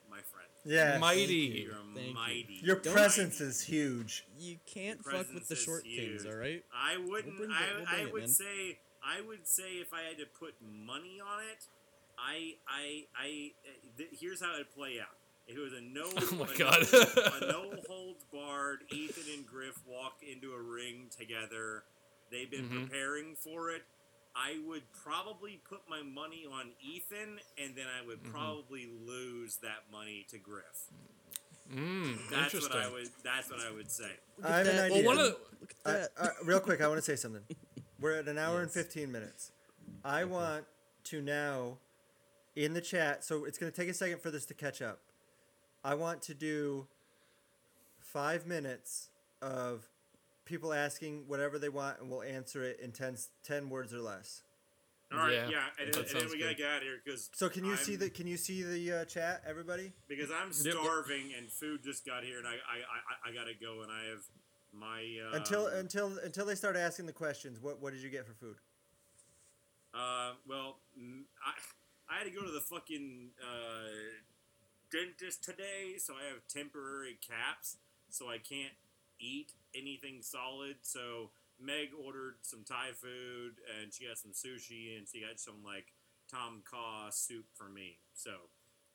my 0.09 0.17
friend. 0.21 0.47
Yeah. 0.65 0.97
mighty. 0.97 1.65
You're 1.65 1.73
Thank 1.95 2.07
you. 2.07 2.13
mighty. 2.13 2.59
Your 2.63 2.75
Don't- 2.77 2.93
presence 2.93 3.41
is 3.41 3.61
huge. 3.61 4.25
You 4.37 4.57
can't 4.65 5.03
fuck 5.03 5.27
with 5.33 5.47
the 5.47 5.53
is 5.55 5.61
short 5.61 5.83
kings, 5.83 6.25
all 6.25 6.33
right? 6.35 6.63
I 6.73 6.97
wouldn't. 6.97 7.37
bring 7.37 7.49
it- 7.51 7.55
I, 7.55 7.77
we'll 7.77 7.87
I 7.87 7.95
bring 7.95 8.07
it, 8.07 8.13
would 8.13 8.21
man. 8.21 8.29
say. 8.29 8.79
I 9.03 9.21
would 9.21 9.47
say 9.47 9.75
if 9.79 9.93
I 9.93 10.01
had 10.01 10.17
to 10.17 10.25
put 10.25 10.55
money 10.61 11.21
on 11.21 11.41
it, 11.43 11.65
I 12.17 12.55
I 12.67 13.05
I. 13.17 13.51
uh, 13.65 13.71
Th- 13.97 14.09
here's 14.19 14.41
how 14.41 14.53
it'd 14.55 14.71
play 14.75 14.99
out. 14.99 15.15
If 15.47 15.57
it 15.57 15.61
was 15.61 15.71
a 15.73 15.81
no, 15.81 16.03
Oh 16.17 16.35
my 16.35 16.53
a 16.53 16.57
God. 16.57 16.85
no, 16.91 16.99
a 17.47 17.51
no 17.51 17.75
holds 17.87 18.25
barred, 18.31 18.79
Ethan 18.91 19.23
and 19.33 19.47
Griff 19.47 19.79
walk 19.87 20.17
into 20.21 20.51
a 20.53 20.61
ring 20.61 21.07
together. 21.17 21.83
They've 22.29 22.51
been 22.51 22.69
Mhm. 22.69 22.89
preparing 22.89 23.35
for 23.35 23.71
it. 23.71 23.83
I 24.41 24.57
would 24.67 24.83
probably 25.03 25.59
put 25.69 25.81
my 25.89 26.01
money 26.01 26.45
on 26.51 26.71
Ethan, 26.81 27.39
and 27.61 27.75
then 27.75 27.85
I 27.87 28.05
would 28.05 28.23
probably 28.23 28.87
lose 29.05 29.57
that 29.57 29.83
money 29.91 30.25
to 30.29 30.37
Griff. 30.37 30.63
mm, 31.73 32.17
That's 32.29 32.53
interesting. 32.53 32.77
what 32.77 32.85
I 32.87 32.91
would. 32.91 33.09
That's 33.23 33.49
what 33.49 33.59
I 33.59 33.71
would 33.71 33.91
say. 33.91 34.11
I 34.43 34.57
have 34.59 34.67
an 34.67 34.79
idea. 34.79 35.05
Well, 35.05 35.15
one 35.17 35.25
of 35.25 35.35
Look 35.59 35.73
I, 35.85 35.89
at 35.91 36.15
that. 36.15 36.23
uh, 36.25 36.29
real 36.45 36.59
quick, 36.61 36.79
I 36.81 36.87
want 36.87 36.99
to 36.99 37.03
say 37.05 37.15
something. 37.17 37.43
We're 37.99 38.13
at 38.15 38.27
an 38.29 38.37
hour 38.37 38.61
and 38.61 38.71
15 38.71 39.11
minutes. 39.11 39.51
I 40.05 40.23
want 40.23 40.63
to 41.05 41.21
now, 41.21 41.79
in 42.55 42.73
the 42.73 42.81
chat, 42.81 43.25
so 43.25 43.43
it's 43.43 43.57
going 43.57 43.71
to 43.71 43.75
take 43.77 43.89
a 43.89 43.93
second 43.93 44.21
for 44.21 44.31
this 44.31 44.45
to 44.45 44.53
catch 44.53 44.81
up. 44.81 44.99
I 45.83 45.95
want 45.95 46.21
to 46.23 46.33
do 46.33 46.87
five 47.99 48.47
minutes 48.47 49.09
of 49.41 49.88
people 50.49 50.73
asking 50.73 51.23
whatever 51.27 51.59
they 51.59 51.69
want, 51.69 51.99
and 52.01 52.09
we'll 52.09 52.23
answer 52.23 52.63
it 52.63 52.79
in 52.81 52.91
10, 52.91 53.15
10 53.43 53.69
words 53.69 53.93
or 53.93 53.99
less. 53.99 54.41
All 55.11 55.19
right, 55.19 55.33
Yeah, 55.33 55.49
yeah, 55.49 55.63
and, 55.79 55.93
then, 55.93 56.01
and 56.01 56.09
then 56.11 56.21
sounds 56.21 56.31
we 56.33 56.39
gotta 56.39 56.53
get 56.55 56.67
out 56.69 56.77
of 56.77 56.83
here 56.83 56.97
because 57.03 57.29
So 57.33 57.49
can 57.49 57.63
you 57.65 57.75
see 57.77 57.93
I'm- 57.93 57.99
the 58.01 58.09
can 58.11 58.27
you 58.27 58.37
see 58.37 58.61
the 58.61 58.93
uh, 59.01 59.05
chat, 59.05 59.41
everybody? 59.47 59.91
because 60.07 60.29
I'm 60.29 60.51
starving 60.51 61.33
and 61.35 61.51
food 61.51 61.83
just 61.83 62.05
got 62.05 62.23
here 62.23 62.37
and 62.37 62.47
I 62.47 62.51
I, 62.53 62.77
I, 63.27 63.29
I 63.29 63.33
gotta 63.33 63.53
go 63.59 63.81
and 63.81 63.91
I 63.91 64.05
have 64.09 64.21
my 64.71 65.01
uh, 65.31 65.35
until 65.35 65.65
until 65.67 66.15
until 66.23 66.45
they 66.45 66.53
start 66.53 66.75
asking 66.75 67.07
the 67.07 67.11
questions. 67.13 67.59
What 67.59 67.81
what 67.81 67.91
did 67.93 68.03
you 68.03 68.09
get 68.09 68.27
for 68.27 68.33
food? 68.33 68.57
uh 69.95 70.33
well 70.47 70.77
mm, 70.99 71.23
I 71.43 71.53
I 72.13 72.17
had 72.19 72.25
to 72.25 72.31
go 72.31 72.43
to 72.45 72.51
the 72.51 72.61
fucking 72.61 73.29
uh, 73.41 73.89
dentist 74.91 75.43
today, 75.43 75.95
so 75.97 76.13
I 76.13 76.27
have 76.31 76.41
temporary 76.47 77.17
caps, 77.21 77.77
so 78.09 78.29
I 78.29 78.37
can't 78.37 78.73
eat 79.19 79.53
anything 79.75 80.21
solid. 80.21 80.77
So 80.81 81.31
Meg 81.59 81.89
ordered 81.93 82.35
some 82.41 82.63
Thai 82.63 82.91
food 82.93 83.59
and 83.81 83.93
she 83.93 84.05
got 84.07 84.17
some 84.17 84.31
sushi 84.31 84.97
and 84.97 85.07
she 85.07 85.21
got 85.21 85.39
some 85.39 85.63
like 85.65 85.93
Tom 86.31 86.61
Kha 86.69 87.11
soup 87.11 87.45
for 87.55 87.69
me. 87.69 87.97
So 88.13 88.31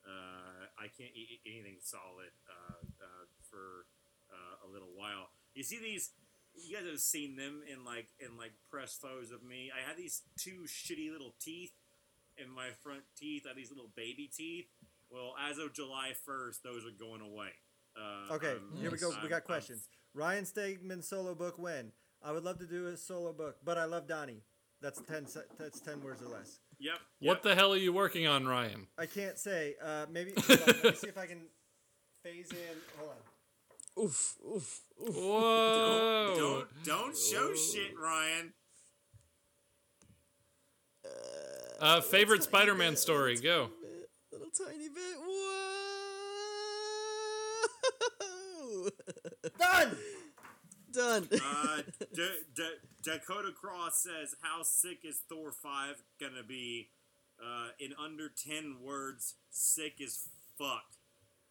uh, 0.06 0.66
I 0.78 0.88
can't 0.96 1.12
eat 1.14 1.40
anything 1.46 1.76
solid 1.80 2.30
uh, 2.48 2.74
uh, 3.00 3.24
for 3.50 3.86
uh, 4.30 4.66
a 4.66 4.72
little 4.72 4.90
while. 4.94 5.28
You 5.54 5.62
see 5.62 5.78
these? 5.78 6.10
You 6.56 6.76
guys 6.76 6.86
have 6.86 7.00
seen 7.00 7.34
them 7.36 7.62
in 7.70 7.84
like 7.84 8.06
in 8.20 8.36
like 8.38 8.52
press 8.70 8.96
photos 9.00 9.32
of 9.32 9.42
me. 9.42 9.70
I 9.74 9.86
had 9.86 9.96
these 9.96 10.22
two 10.38 10.64
shitty 10.66 11.10
little 11.10 11.34
teeth 11.40 11.72
in 12.38 12.48
my 12.50 12.68
front 12.82 13.02
teeth. 13.18 13.42
I 13.44 13.48
had 13.50 13.56
these 13.56 13.70
little 13.70 13.90
baby 13.96 14.30
teeth. 14.34 14.66
Well, 15.10 15.34
as 15.50 15.58
of 15.58 15.72
July 15.72 16.12
first, 16.24 16.62
those 16.62 16.84
are 16.84 16.90
going 16.96 17.20
away. 17.20 17.50
Uh, 17.96 18.34
Okay, 18.34 18.48
I'm- 18.50 18.76
here 18.80 18.90
we 18.90 18.98
go. 18.98 19.10
I'm- 19.12 19.22
We 19.22 19.28
got 19.28 19.36
I'm- 19.36 19.46
questions. 19.46 19.88
Ryan 20.14 20.44
Stegman 20.44 21.02
solo 21.02 21.34
book 21.34 21.58
when? 21.58 21.92
I 22.22 22.32
would 22.32 22.44
love 22.44 22.58
to 22.58 22.66
do 22.66 22.86
a 22.86 22.96
solo 22.96 23.32
book, 23.32 23.56
but 23.64 23.76
I 23.76 23.84
love 23.84 24.06
Donny. 24.06 24.42
That's 24.80 25.00
ten. 25.02 25.26
That's 25.58 25.80
ten 25.80 26.02
words 26.02 26.22
or 26.22 26.28
less. 26.28 26.60
Yep. 26.78 26.98
What 27.20 27.34
yep. 27.34 27.42
the 27.42 27.54
hell 27.54 27.72
are 27.72 27.78
you 27.78 27.92
working 27.92 28.26
on, 28.26 28.46
Ryan? 28.46 28.86
I 28.98 29.06
can't 29.06 29.38
say. 29.38 29.74
Uh, 29.82 30.06
maybe. 30.10 30.32
Hold 30.36 30.60
on, 30.60 30.66
let 30.66 30.84
me 30.84 30.94
see 30.94 31.08
if 31.08 31.18
I 31.18 31.26
can 31.26 31.42
phase 32.22 32.50
in. 32.50 32.78
Hold 32.98 33.10
on. 33.10 34.04
Oof, 34.04 34.36
oof, 34.44 34.80
oof. 35.02 35.14
Whoa! 35.14 36.34
Don't 36.36 36.84
don't 36.84 37.16
show 37.16 37.54
shit, 37.54 37.98
Ryan. 37.98 38.52
Uh, 41.80 42.00
favorite 42.00 42.42
Spider-Man 42.42 42.96
story? 42.96 43.36
Go. 43.36 43.70
Little 44.32 44.48
tiny 44.56 44.88
bit. 44.88 45.18
Whoa! 48.84 49.48
Done. 49.58 49.96
Done. 50.92 51.28
Uh, 51.32 51.82
D- 52.14 52.28
D- 52.54 52.78
Dakota 53.02 53.50
Cross 53.52 54.02
says, 54.04 54.34
"How 54.42 54.62
sick 54.62 54.98
is 55.04 55.20
Thor 55.28 55.52
five 55.52 56.02
gonna 56.20 56.44
be?" 56.46 56.90
Uh, 57.42 57.68
in 57.80 57.92
under 58.02 58.28
ten 58.28 58.76
words, 58.82 59.34
sick 59.50 60.00
as 60.00 60.28
fuck. 60.56 60.84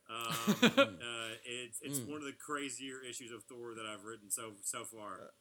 Um, 0.10 0.56
uh, 0.78 1.36
it's 1.46 1.80
it's 1.82 2.00
one 2.00 2.18
of 2.18 2.26
the 2.26 2.34
crazier 2.34 2.98
issues 3.08 3.32
of 3.32 3.44
Thor 3.44 3.74
that 3.76 3.86
I've 3.86 4.04
written 4.06 4.30
so 4.30 4.52
so 4.64 4.84
far. 4.84 5.32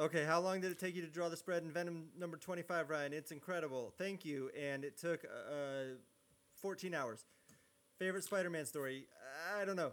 Okay, 0.00 0.24
how 0.24 0.40
long 0.40 0.60
did 0.60 0.72
it 0.72 0.80
take 0.80 0.96
you 0.96 1.02
to 1.02 1.08
draw 1.08 1.28
the 1.28 1.36
spread 1.36 1.62
in 1.62 1.70
Venom 1.70 2.08
number 2.18 2.36
25, 2.36 2.90
Ryan? 2.90 3.12
It's 3.12 3.30
incredible. 3.30 3.94
Thank 3.96 4.24
you. 4.24 4.50
And 4.60 4.84
it 4.84 4.98
took 4.98 5.24
uh, 5.24 5.94
14 6.60 6.94
hours. 6.94 7.24
Favorite 8.00 8.24
Spider 8.24 8.50
Man 8.50 8.66
story? 8.66 9.06
I 9.56 9.64
don't 9.64 9.76
know. 9.76 9.92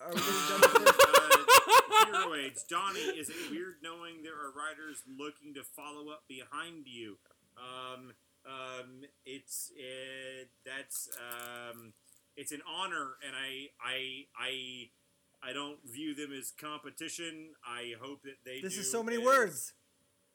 Are 0.00 0.10
we 0.12 0.20
done 0.20 0.60
with 0.60 0.84
this? 0.84 0.96
uh, 0.98 2.64
Donny, 2.68 3.00
is 3.00 3.28
it 3.28 3.36
weird 3.50 3.76
knowing 3.82 4.22
there 4.22 4.32
are 4.34 4.52
writers 4.56 5.02
looking 5.06 5.54
to 5.54 5.62
follow 5.62 6.10
up 6.10 6.22
behind 6.28 6.86
you? 6.86 7.16
Um, 7.58 8.12
um, 8.46 9.02
it's 9.26 9.70
it, 9.76 10.48
that's 10.64 11.08
um, 11.18 11.92
it's 12.36 12.52
an 12.52 12.62
honor, 12.68 13.16
and 13.26 13.34
I 13.36 13.66
I 13.84 14.24
I 14.38 15.50
I 15.50 15.52
don't 15.52 15.78
view 15.84 16.14
them 16.14 16.32
as 16.32 16.52
competition. 16.58 17.50
I 17.66 17.94
hope 18.00 18.22
that 18.22 18.36
they. 18.44 18.60
This 18.60 18.74
do 18.74 18.80
is 18.80 18.90
so 18.90 19.02
many 19.02 19.18
as- 19.18 19.24
words. 19.24 19.72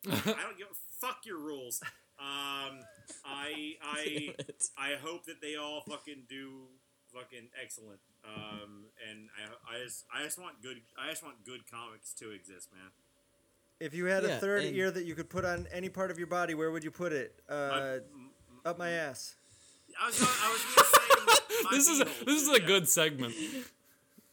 I 0.07 0.09
don't 0.11 0.57
give 0.57 0.67
a 0.71 1.05
fuck 1.05 1.25
your 1.25 1.39
rules. 1.39 1.81
Um, 2.19 2.79
I 3.25 3.73
I 3.81 4.03
Damn 4.37 4.45
it. 4.47 4.63
I 4.77 4.93
hope 5.01 5.25
that 5.25 5.41
they 5.41 5.55
all 5.55 5.81
fucking 5.89 6.25
do 6.29 6.67
fucking 7.15 7.47
excellent. 7.61 7.99
Um, 8.25 8.85
and 9.09 9.29
I, 9.39 9.75
I 9.75 9.83
just 9.83 10.05
I 10.13 10.23
just 10.23 10.39
want 10.39 10.61
good 10.61 10.77
I 10.97 11.09
just 11.09 11.23
want 11.23 11.43
good 11.45 11.61
comics 11.71 12.13
to 12.15 12.31
exist, 12.31 12.69
man. 12.73 12.91
If 13.79 13.93
you 13.93 14.05
had 14.05 14.23
Yeah, 14.23 14.29
a 14.37 14.39
third 14.39 14.63
ear 14.65 14.91
that 14.91 15.05
you 15.05 15.15
could 15.15 15.29
put 15.29 15.45
on 15.45 15.67
any 15.71 15.89
part 15.89 16.11
of 16.11 16.17
your 16.17 16.27
body, 16.27 16.53
where 16.53 16.71
would 16.71 16.83
you 16.83 16.91
put 16.91 17.11
it? 17.13 17.39
Uh, 17.49 17.53
My- 18.63 18.69
up 18.69 18.77
my 18.79 18.89
ass. 18.89 19.35
I 20.01 20.07
was 20.07 20.19
gonna, 20.19 20.31
I 20.43 20.51
was 20.51 20.63
gonna 20.75 20.87
say 20.87 21.61
my 21.63 21.69
This 21.71 21.87
is 21.87 21.99
a, 22.01 22.05
this 22.25 22.41
is 22.41 22.49
a 22.49 22.59
yeah. 22.61 22.67
good 22.67 22.87
segment. 22.89 23.33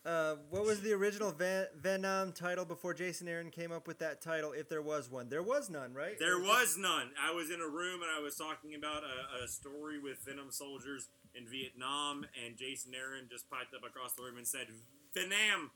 Uh, 0.04 0.34
what 0.50 0.64
was 0.64 0.80
the 0.80 0.92
original 0.92 1.30
Van- 1.30 1.68
Venom 1.80 2.32
title 2.32 2.64
before 2.64 2.92
Jason 2.92 3.28
Aaron 3.28 3.50
came 3.50 3.70
up 3.70 3.86
with 3.86 4.00
that 4.00 4.20
title? 4.20 4.50
If 4.52 4.68
there 4.68 4.82
was 4.82 5.09
one, 5.09 5.28
there 5.28 5.42
was 5.44 5.70
none, 5.70 5.94
right? 5.94 6.18
There 6.18 6.40
was 6.40 6.76
none. 6.76 7.10
I 7.22 7.32
was 7.32 7.50
in 7.50 7.60
a 7.60 7.68
room 7.68 8.00
and 8.02 8.10
I 8.10 8.20
was 8.20 8.34
talking 8.36 8.74
about 8.74 9.02
a, 9.04 9.44
a 9.44 9.46
story 9.48 10.00
with 10.00 10.18
Venom 10.24 10.50
soldiers 10.50 11.09
in 11.34 11.46
Vietnam, 11.46 12.24
and 12.44 12.56
Jason 12.56 12.92
Aaron 12.94 13.28
just 13.30 13.48
piped 13.50 13.74
up 13.74 13.84
across 13.84 14.12
the 14.14 14.22
room 14.22 14.36
and 14.36 14.46
said 14.46 14.66
Venom, 15.14 15.70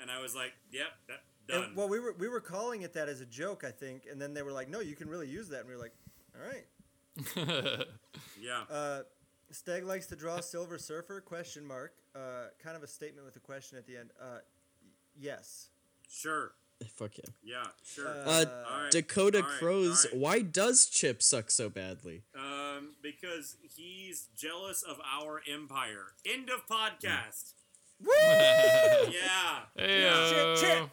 and 0.00 0.10
I 0.10 0.20
was 0.20 0.34
like, 0.34 0.52
"Yep, 0.70 0.86
that 1.08 1.24
done." 1.46 1.64
and- 1.64 1.76
well, 1.76 1.88
we 1.88 2.00
were 2.00 2.12
we 2.18 2.28
were 2.28 2.40
calling 2.40 2.82
it 2.82 2.92
that 2.94 3.08
as 3.08 3.20
a 3.20 3.26
joke, 3.26 3.64
I 3.64 3.70
think, 3.70 4.06
and 4.10 4.20
then 4.20 4.34
they 4.34 4.42
were 4.42 4.52
like, 4.52 4.68
"No, 4.68 4.80
you 4.80 4.96
can 4.96 5.08
really 5.08 5.28
use 5.28 5.48
that," 5.50 5.60
and 5.60 5.68
we 5.68 5.74
were 5.74 5.80
like, 5.82 5.94
"All 6.34 6.46
right." 6.46 6.66
yeah, 8.40 8.62
Uh, 8.70 9.02
Steg 9.52 9.84
likes 9.84 10.06
to 10.06 10.16
draw 10.16 10.40
Silver 10.40 10.78
Surfer? 10.78 11.20
Question 11.20 11.64
mark. 11.64 11.94
Uh, 12.14 12.46
kind 12.62 12.76
of 12.76 12.82
a 12.82 12.86
statement 12.88 13.24
with 13.24 13.36
a 13.36 13.40
question 13.40 13.78
at 13.78 13.86
the 13.86 13.96
end. 13.96 14.10
Uh, 14.20 14.38
yes. 15.18 15.68
sure, 16.08 16.52
Fuck 16.96 17.18
yeah. 17.18 17.24
yeah, 17.42 17.66
sure. 17.84 18.08
Uh, 18.08 18.12
Uh, 18.44 18.64
All 18.68 18.82
right, 18.82 18.90
Dakota 18.90 19.38
all 19.38 19.44
right, 19.48 19.58
Crows. 19.58 20.04
all 20.06 20.10
right. 20.12 20.20
Why 20.20 20.40
does 20.42 20.86
Chip 20.86 21.22
suck 21.22 21.50
so 21.50 21.68
badly? 21.68 22.24
Um, 22.76 22.94
because 23.02 23.56
he's 23.76 24.28
jealous 24.36 24.82
of 24.82 24.98
our 25.00 25.40
empire. 25.52 26.12
End 26.26 26.48
of 26.50 26.66
podcast. 26.66 27.52
Woo! 28.00 28.10
Yeah. 28.18 29.60
Hey, 29.76 30.02
yeah. 30.02 30.54
Chip, 30.56 30.68
chip. 30.68 30.90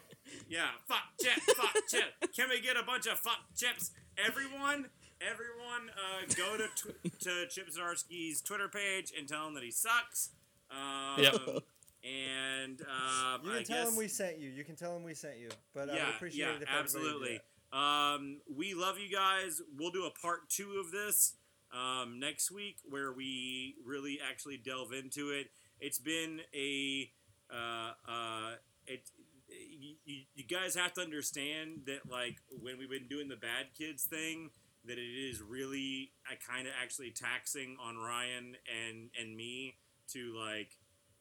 Yeah, 0.48 0.68
fuck 0.88 1.02
chip, 1.20 1.40
fuck 1.56 1.74
chip. 1.88 2.32
Can 2.34 2.48
we 2.48 2.60
get 2.60 2.76
a 2.76 2.82
bunch 2.82 3.06
of 3.06 3.18
fuck 3.18 3.38
chips? 3.56 3.90
Everyone, 4.16 4.86
everyone, 5.20 5.90
uh, 5.96 6.26
go 6.36 6.56
to 6.56 6.66
tw- 6.68 7.20
to 7.20 7.46
Chip 7.48 7.68
Zdarsky's 7.70 8.40
Twitter 8.40 8.68
page 8.68 9.12
and 9.18 9.28
tell 9.28 9.46
him 9.46 9.54
that 9.54 9.62
he 9.64 9.70
sucks. 9.70 10.30
Um, 10.70 11.22
Yep. 11.22 11.34
And 12.04 12.80
um, 12.82 13.40
You 13.44 13.50
can 13.50 13.58
I 13.58 13.62
tell 13.62 13.84
guess, 13.84 13.88
him 13.92 13.96
we 13.96 14.08
sent 14.08 14.38
you. 14.38 14.50
You 14.50 14.64
can 14.64 14.74
tell 14.74 14.96
him 14.96 15.04
we 15.04 15.14
sent 15.14 15.38
you. 15.38 15.50
But 15.74 15.90
I 15.90 15.94
yeah, 15.96 16.06
would 16.06 16.14
appreciate 16.16 16.46
yeah, 16.46 16.56
it 16.56 16.62
if 16.62 16.68
absolutely. 16.68 17.40
Um, 17.72 18.40
we 18.54 18.74
love 18.74 18.98
you 18.98 19.14
guys. 19.14 19.60
We'll 19.78 19.92
do 19.92 20.04
a 20.06 20.10
part 20.10 20.48
two 20.50 20.82
of 20.84 20.90
this 20.90 21.34
um, 21.72 22.20
next 22.20 22.50
week 22.50 22.76
where 22.88 23.12
we 23.12 23.76
really 23.84 24.18
actually 24.26 24.58
delve 24.58 24.92
into 24.92 25.30
it. 25.30 25.48
It's 25.80 25.98
been 25.98 26.40
a 26.54 27.10
uh, 27.52 27.92
uh, 28.08 28.50
it. 28.86 29.10
You, 29.48 30.22
you, 30.34 30.44
guys 30.44 30.74
have 30.76 30.94
to 30.94 31.02
understand 31.02 31.82
that 31.86 32.10
like 32.10 32.38
when 32.62 32.78
we've 32.78 32.88
been 32.88 33.08
doing 33.08 33.28
the 33.28 33.36
bad 33.36 33.66
kids 33.76 34.04
thing 34.04 34.50
that 34.86 34.98
it 34.98 35.00
is 35.00 35.42
really 35.42 36.12
I 36.26 36.34
kind 36.34 36.66
of 36.66 36.72
actually 36.82 37.10
taxing 37.10 37.76
on 37.82 37.96
Ryan 37.96 38.56
and 38.66 39.10
and 39.20 39.36
me 39.36 39.76
to 40.12 40.34
like 40.38 40.70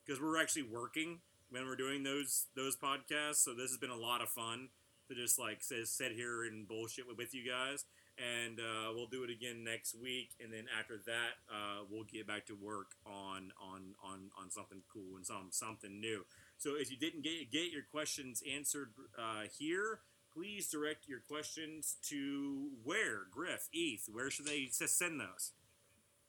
because 0.06 0.22
we're 0.22 0.42
actually 0.42 0.64
working 0.64 1.20
when 1.50 1.66
we're 1.66 1.76
doing 1.76 2.04
those 2.04 2.48
those 2.56 2.78
podcasts 2.78 3.38
so 3.38 3.54
this 3.54 3.70
has 3.70 3.78
been 3.78 3.90
a 3.92 3.96
lot 3.96 4.22
of 4.22 4.30
fun 4.30 4.70
to 5.10 5.16
just 5.16 5.38
like 5.38 5.62
say, 5.62 5.84
sit 5.84 6.14
here 6.14 6.44
and 6.46 6.68
bullshit 6.68 7.08
with, 7.08 7.18
with 7.18 7.34
you 7.34 7.44
guys 7.48 7.86
and 8.22 8.60
uh, 8.60 8.92
we'll 8.94 9.08
do 9.08 9.24
it 9.24 9.30
again 9.30 9.64
next 9.64 9.96
week 10.02 10.30
and 10.42 10.54
then 10.54 10.66
after 10.78 10.98
that 11.06 11.42
uh, 11.50 11.84
we'll 11.90 12.04
get 12.04 12.28
back 12.28 12.46
to 12.46 12.54
work 12.54 12.92
on 13.06 13.52
on 13.62 13.96
on 14.04 14.30
on 14.40 14.52
something 14.52 14.82
cool 14.92 15.16
and 15.16 15.26
some 15.26 15.48
something 15.50 16.00
new 16.00 16.26
so 16.58 16.76
if 16.78 16.92
you 16.92 16.98
didn't 16.98 17.24
get 17.24 17.52
get 17.52 17.72
your 17.72 17.84
questions 17.92 18.44
answered 18.52 18.90
uh, 19.18 19.44
here 19.58 20.00
please 20.34 20.70
direct 20.70 21.08
your 21.08 21.20
questions 21.20 21.98
to 22.02 22.70
where 22.84 23.22
griff 23.32 23.68
eth 23.74 24.08
where 24.12 24.30
should 24.30 24.46
they 24.46 24.68
send 24.72 25.20
those 25.20 25.54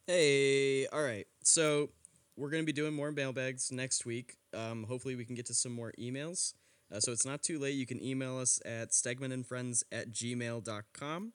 Hey, 0.08 0.88
all 0.88 1.02
right. 1.02 1.28
So 1.44 1.90
we're 2.36 2.50
gonna 2.50 2.64
be 2.64 2.72
doing 2.72 2.92
more 2.92 3.12
mailbags 3.12 3.70
next 3.70 4.04
week. 4.04 4.34
Um, 4.52 4.82
hopefully, 4.82 5.14
we 5.14 5.24
can 5.24 5.36
get 5.36 5.46
to 5.46 5.54
some 5.54 5.72
more 5.72 5.92
emails. 5.96 6.54
Uh, 6.92 6.98
so 6.98 7.12
it's 7.12 7.24
not 7.24 7.42
too 7.42 7.60
late. 7.60 7.76
You 7.76 7.86
can 7.86 8.02
email 8.02 8.36
us 8.36 8.60
at 8.64 8.90
stegmanandfriends 8.90 9.84
at 9.92 10.10
gmail.com. 10.10 11.32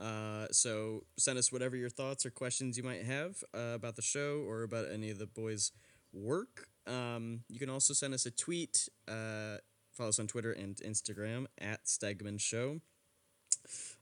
Uh, 0.00 0.46
so 0.52 1.04
send 1.16 1.36
us 1.38 1.52
whatever 1.52 1.76
your 1.76 1.90
thoughts 1.90 2.24
or 2.24 2.30
questions 2.30 2.76
you 2.76 2.84
might 2.84 3.04
have 3.04 3.42
uh, 3.54 3.72
about 3.74 3.96
the 3.96 4.02
show 4.02 4.44
or 4.46 4.62
about 4.62 4.86
any 4.92 5.10
of 5.10 5.18
the 5.18 5.26
boys' 5.26 5.72
work. 6.12 6.68
Um, 6.86 7.40
you 7.48 7.58
can 7.58 7.70
also 7.70 7.94
send 7.94 8.14
us 8.14 8.24
a 8.26 8.30
tweet. 8.30 8.88
Uh, 9.08 9.56
follow 9.92 10.10
us 10.10 10.20
on 10.20 10.28
Twitter 10.28 10.52
and 10.52 10.76
Instagram 10.76 11.46
at 11.60 11.86
Stegman 11.86 12.40
Show. 12.40 12.80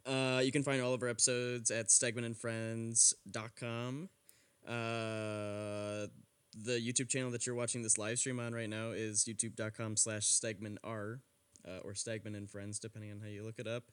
Uh, 0.04 0.42
you 0.44 0.52
can 0.52 0.62
find 0.62 0.82
all 0.82 0.94
of 0.94 1.02
our 1.02 1.08
episodes 1.08 1.70
at 1.70 1.88
stegmanandfriends.com. 1.88 4.08
Uh, 4.66 6.06
the 6.58 6.80
YouTube 6.80 7.08
channel 7.08 7.30
that 7.30 7.46
you're 7.46 7.54
watching 7.54 7.82
this 7.82 7.98
live 7.98 8.18
stream 8.18 8.40
on 8.40 8.52
right 8.52 8.68
now 8.68 8.90
is 8.90 9.24
youtube.com 9.24 9.96
slash 9.96 10.26
stegmanr 10.26 11.20
uh, 11.66 11.80
or 11.84 11.92
Stegman 11.92 12.36
and 12.36 12.48
Friends, 12.48 12.78
depending 12.78 13.12
on 13.12 13.20
how 13.20 13.28
you 13.28 13.42
look 13.42 13.58
it 13.58 13.66
up. 13.66 13.84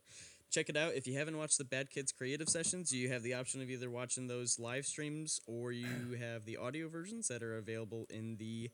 Check 0.53 0.69
it 0.69 0.77
out. 0.77 0.93
If 0.93 1.07
you 1.07 1.17
haven't 1.17 1.35
watched 1.35 1.57
the 1.57 1.63
Bad 1.63 1.89
Kids 1.89 2.11
Creative 2.11 2.47
Sessions, 2.47 2.91
you 2.93 3.09
have 3.09 3.23
the 3.23 3.33
option 3.33 3.59
of 3.63 3.71
either 3.71 3.89
watching 3.89 4.27
those 4.27 4.59
live 4.59 4.85
streams 4.85 5.41
or 5.47 5.71
you 5.71 6.15
have 6.21 6.45
the 6.45 6.57
audio 6.57 6.87
versions 6.87 7.27
that 7.29 7.41
are 7.41 7.57
available 7.57 8.05
in 8.11 8.37
the 8.37 8.69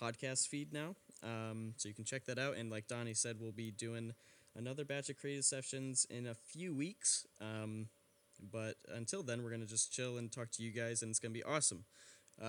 podcast 0.00 0.46
feed 0.46 0.72
now. 0.72 0.94
Um, 1.24 1.74
so 1.78 1.88
you 1.88 1.96
can 1.96 2.04
check 2.04 2.26
that 2.26 2.38
out. 2.38 2.56
And 2.56 2.70
like 2.70 2.86
Donny 2.86 3.12
said, 3.12 3.38
we'll 3.40 3.50
be 3.50 3.72
doing 3.72 4.12
another 4.54 4.84
batch 4.84 5.10
of 5.10 5.18
creative 5.18 5.44
sessions 5.44 6.06
in 6.08 6.28
a 6.28 6.34
few 6.34 6.72
weeks. 6.72 7.26
Um, 7.40 7.88
but 8.52 8.76
until 8.94 9.24
then, 9.24 9.42
we're 9.42 9.50
going 9.50 9.62
to 9.62 9.66
just 9.66 9.92
chill 9.92 10.18
and 10.18 10.30
talk 10.30 10.52
to 10.52 10.62
you 10.62 10.70
guys, 10.70 11.02
and 11.02 11.10
it's 11.10 11.18
going 11.18 11.32
to 11.32 11.38
be 11.38 11.42
awesome. 11.42 11.86
Uh, 12.40 12.44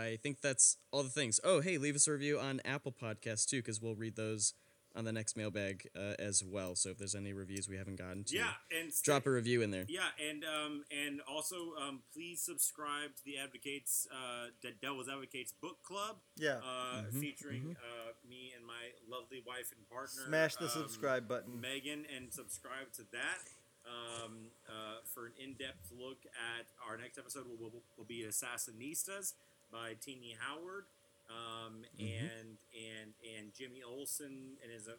I 0.00 0.18
think 0.22 0.40
that's 0.40 0.78
all 0.92 1.02
the 1.02 1.10
things. 1.10 1.40
Oh, 1.44 1.60
hey, 1.60 1.76
leave 1.76 1.96
us 1.96 2.08
a 2.08 2.12
review 2.12 2.38
on 2.38 2.62
Apple 2.64 2.92
Podcasts 2.92 3.46
too, 3.46 3.58
because 3.58 3.82
we'll 3.82 3.96
read 3.96 4.16
those 4.16 4.54
on 4.94 5.04
the 5.04 5.12
next 5.12 5.36
mailbag 5.36 5.88
uh, 5.96 6.14
as 6.18 6.42
well. 6.44 6.74
So 6.74 6.90
if 6.90 6.98
there's 6.98 7.14
any 7.14 7.32
reviews 7.32 7.68
we 7.68 7.76
haven't 7.76 7.96
gotten 7.96 8.24
to, 8.24 8.36
yeah 8.36 8.52
and 8.76 8.92
stay- 8.92 9.04
drop 9.12 9.26
a 9.26 9.30
review 9.30 9.62
in 9.62 9.70
there. 9.70 9.84
Yeah, 9.88 10.08
and 10.28 10.44
um, 10.44 10.84
and 10.90 11.20
also 11.28 11.72
um, 11.80 12.02
please 12.12 12.40
subscribe 12.42 13.14
to 13.16 13.24
the 13.24 13.38
Advocates, 13.38 14.06
uh, 14.12 14.46
the 14.62 14.70
Devil's 14.80 15.08
Advocates 15.08 15.52
book 15.52 15.82
club, 15.82 16.16
Yeah. 16.36 16.58
uh, 16.58 17.02
Mhm, 17.10 17.20
featuring 17.20 17.76
uh, 17.80 18.12
me 18.28 18.52
and 18.56 18.66
my 18.66 18.92
lovely 19.08 19.42
wife 19.46 19.72
and 19.76 19.88
partner. 19.88 20.22
Smash 20.26 20.56
the 20.56 20.64
um, 20.64 20.70
subscribe 20.70 21.26
button. 21.28 21.60
Megan, 21.60 22.04
and 22.14 22.32
subscribe 22.32 22.92
to 22.94 23.02
that. 23.12 23.38
Um, 23.84 24.46
uh, 24.68 25.02
for 25.12 25.26
an 25.26 25.32
in-depth 25.42 25.90
look 25.98 26.18
at 26.38 26.66
our 26.88 26.96
next 26.96 27.18
episode, 27.18 27.46
will 27.48 27.56
will, 27.58 27.82
will 27.98 28.04
be 28.04 28.24
Assassinistas 28.24 29.32
by 29.72 29.94
Tini 30.00 30.36
Howard, 30.38 30.84
um, 31.28 31.84
and 31.98 32.58
and 32.74 33.12
and 33.36 33.52
Jimmy 33.56 33.82
Olsen 33.86 34.56
and 34.62 34.72
his. 34.72 34.88
Uh, 34.88 34.92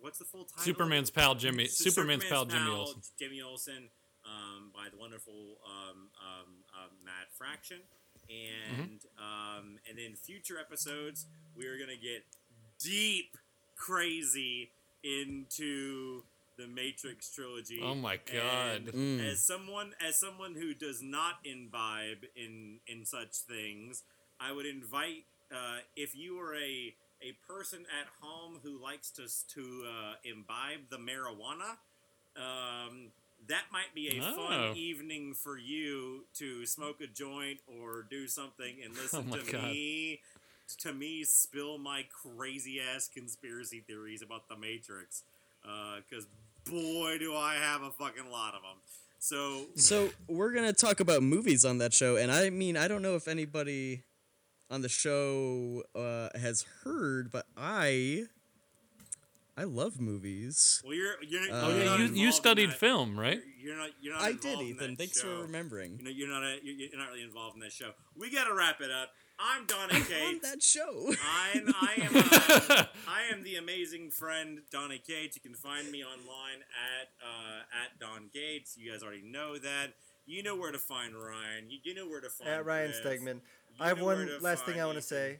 what's 0.00 0.18
the 0.18 0.24
full 0.24 0.44
title? 0.44 0.62
Superman's 0.62 1.10
pal 1.10 1.34
Jimmy. 1.34 1.66
Su- 1.66 1.90
Superman's, 1.90 2.24
pal 2.24 2.44
Jimmy 2.44 2.70
Olsen. 2.70 3.00
Jimmy 3.18 3.42
Olsen, 3.42 3.88
um, 4.24 4.70
by 4.74 4.88
the 4.90 4.96
wonderful 4.96 5.58
um, 5.66 6.08
um, 6.20 6.52
uh, 6.74 6.88
Matt 7.04 7.32
Fraction, 7.32 7.78
and 8.28 9.00
um, 9.18 9.78
and 9.88 9.98
then 9.98 10.14
future 10.14 10.58
episodes 10.58 11.26
we 11.56 11.66
are 11.66 11.78
gonna 11.78 11.96
get 11.96 12.24
deep, 12.78 13.36
crazy 13.76 14.70
into 15.02 16.22
the 16.56 16.66
Matrix 16.66 17.30
trilogy. 17.30 17.80
Oh 17.82 17.94
my 17.94 18.16
God. 18.16 18.86
Mm. 18.86 19.30
As 19.30 19.46
someone 19.46 19.92
as 20.06 20.18
someone 20.18 20.54
who 20.54 20.74
does 20.74 21.02
not 21.02 21.34
imbibe 21.44 22.24
in 22.34 22.80
in 22.86 23.04
such 23.04 23.36
things, 23.36 24.02
I 24.40 24.52
would 24.52 24.66
invite 24.66 25.24
uh, 25.52 25.78
if 25.96 26.16
you 26.16 26.38
are 26.40 26.54
a 26.54 26.94
a 27.22 27.32
person 27.48 27.80
at 27.98 28.06
home 28.20 28.58
who 28.62 28.82
likes 28.82 29.10
to 29.12 29.22
to 29.54 29.84
uh, 29.86 30.14
imbibe 30.24 30.90
the 30.90 30.98
marijuana. 30.98 31.76
Um, 32.36 33.08
that 33.48 33.64
might 33.72 33.94
be 33.94 34.08
a 34.18 34.22
Oh. 34.22 34.34
fun 34.36 34.76
evening 34.76 35.34
for 35.34 35.56
you 35.56 36.24
to 36.34 36.66
smoke 36.66 37.00
a 37.00 37.06
joint 37.06 37.60
or 37.66 38.02
do 38.02 38.26
something 38.26 38.76
and 38.84 38.94
listen 39.02 39.28
Oh 39.32 39.36
to 39.36 39.52
God. 39.52 39.62
me 39.64 40.20
to 40.78 40.92
me 40.92 41.22
spill 41.24 41.78
my 41.78 42.04
crazy 42.10 42.80
ass 42.80 43.08
conspiracy 43.12 43.80
theories 43.86 44.20
about 44.20 44.48
the 44.48 44.56
Matrix. 44.56 45.22
Because 45.62 46.26
boy, 46.64 47.18
do 47.18 47.34
I 47.36 47.54
have 47.54 47.82
a 47.82 47.90
fucking 47.90 48.30
lot 48.30 48.54
of 48.54 48.62
them. 48.62 48.78
So 49.18 49.66
So 49.76 50.10
we're 50.28 50.52
gonna 50.52 50.72
talk 50.72 51.00
about 51.00 51.22
movies 51.22 51.64
on 51.64 51.78
that 51.78 51.94
show, 51.94 52.16
and 52.16 52.30
I 52.32 52.50
mean, 52.50 52.76
I 52.76 52.88
don't 52.88 53.02
know 53.02 53.14
if 53.16 53.28
anybody 53.28 54.02
on 54.70 54.82
the 54.82 54.88
show 54.88 55.82
uh, 55.94 56.28
has 56.38 56.64
heard, 56.84 57.30
but 57.30 57.46
I, 57.56 58.24
I 59.56 59.64
love 59.64 60.00
movies. 60.00 60.82
well, 60.84 60.94
you're 60.94 61.14
you're, 61.22 61.42
Uh, 61.52 61.62
Oh 61.62 61.68
you're 61.68 61.84
not 61.84 61.98
you, 61.98 62.04
involved 62.04 62.16
you 62.16 62.26
in 62.26 62.32
studied 62.32 62.70
that- 62.70 62.78
film, 62.78 63.18
right? 63.18 63.40
You're 63.60 63.76
not. 63.76 63.90
You're 64.00 64.14
not. 64.14 64.22
I 64.22 64.32
did, 64.32 64.44
involved 64.44 64.60
in 64.62 64.66
Ethan. 64.76 64.90
that 64.90 64.98
Thanks 64.98 65.20
show. 65.20 65.36
for 65.36 65.42
remembering. 65.42 65.98
You 65.98 66.04
know, 66.04 66.10
you're 66.10 66.28
not. 66.28 66.42
A, 66.42 66.58
you're, 66.62 66.74
you're 66.74 66.98
not 66.98 67.08
really 67.08 67.22
involved 67.22 67.54
in 67.56 67.60
that 67.60 67.72
show. 67.72 67.92
We 68.16 68.30
got 68.30 68.44
to 68.44 68.54
wrap 68.54 68.80
it 68.80 68.90
up. 68.90 69.10
I'm 69.38 69.66
Donny 69.66 69.96
on 69.96 70.02
Cates. 70.04 70.50
that 70.50 70.62
show. 70.62 71.12
I'm, 71.54 71.74
I 71.80 71.92
am. 71.98 72.16
Uh, 72.16 72.84
I 73.06 73.24
am 73.34 73.42
the 73.44 73.56
amazing 73.56 74.10
friend 74.10 74.60
Donny 74.70 74.98
Cates. 74.98 75.36
You 75.36 75.42
can 75.42 75.54
find 75.54 75.90
me 75.90 76.02
online 76.04 76.62
at 76.62 77.08
uh, 77.22 77.58
at 77.84 77.98
Don 78.00 78.30
Gates. 78.32 78.76
You 78.78 78.90
guys 78.92 79.02
already 79.02 79.22
know 79.22 79.58
that. 79.58 79.94
You 80.28 80.42
know 80.42 80.56
where 80.56 80.72
to 80.72 80.78
find 80.78 81.14
Ryan. 81.14 81.70
You, 81.70 81.78
you 81.84 81.94
know 81.94 82.08
where 82.08 82.20
to 82.20 82.28
find 82.28 82.50
At 82.50 82.64
Ryan 82.66 82.90
Griff. 83.02 83.20
Stegman. 83.22 83.40
You 83.78 83.84
I 83.84 83.88
have 83.88 84.00
one 84.00 84.28
last 84.40 84.64
thing 84.64 84.74
find 84.74 84.82
I 84.82 84.86
want 84.86 84.98
to 84.98 85.02
say. 85.02 85.38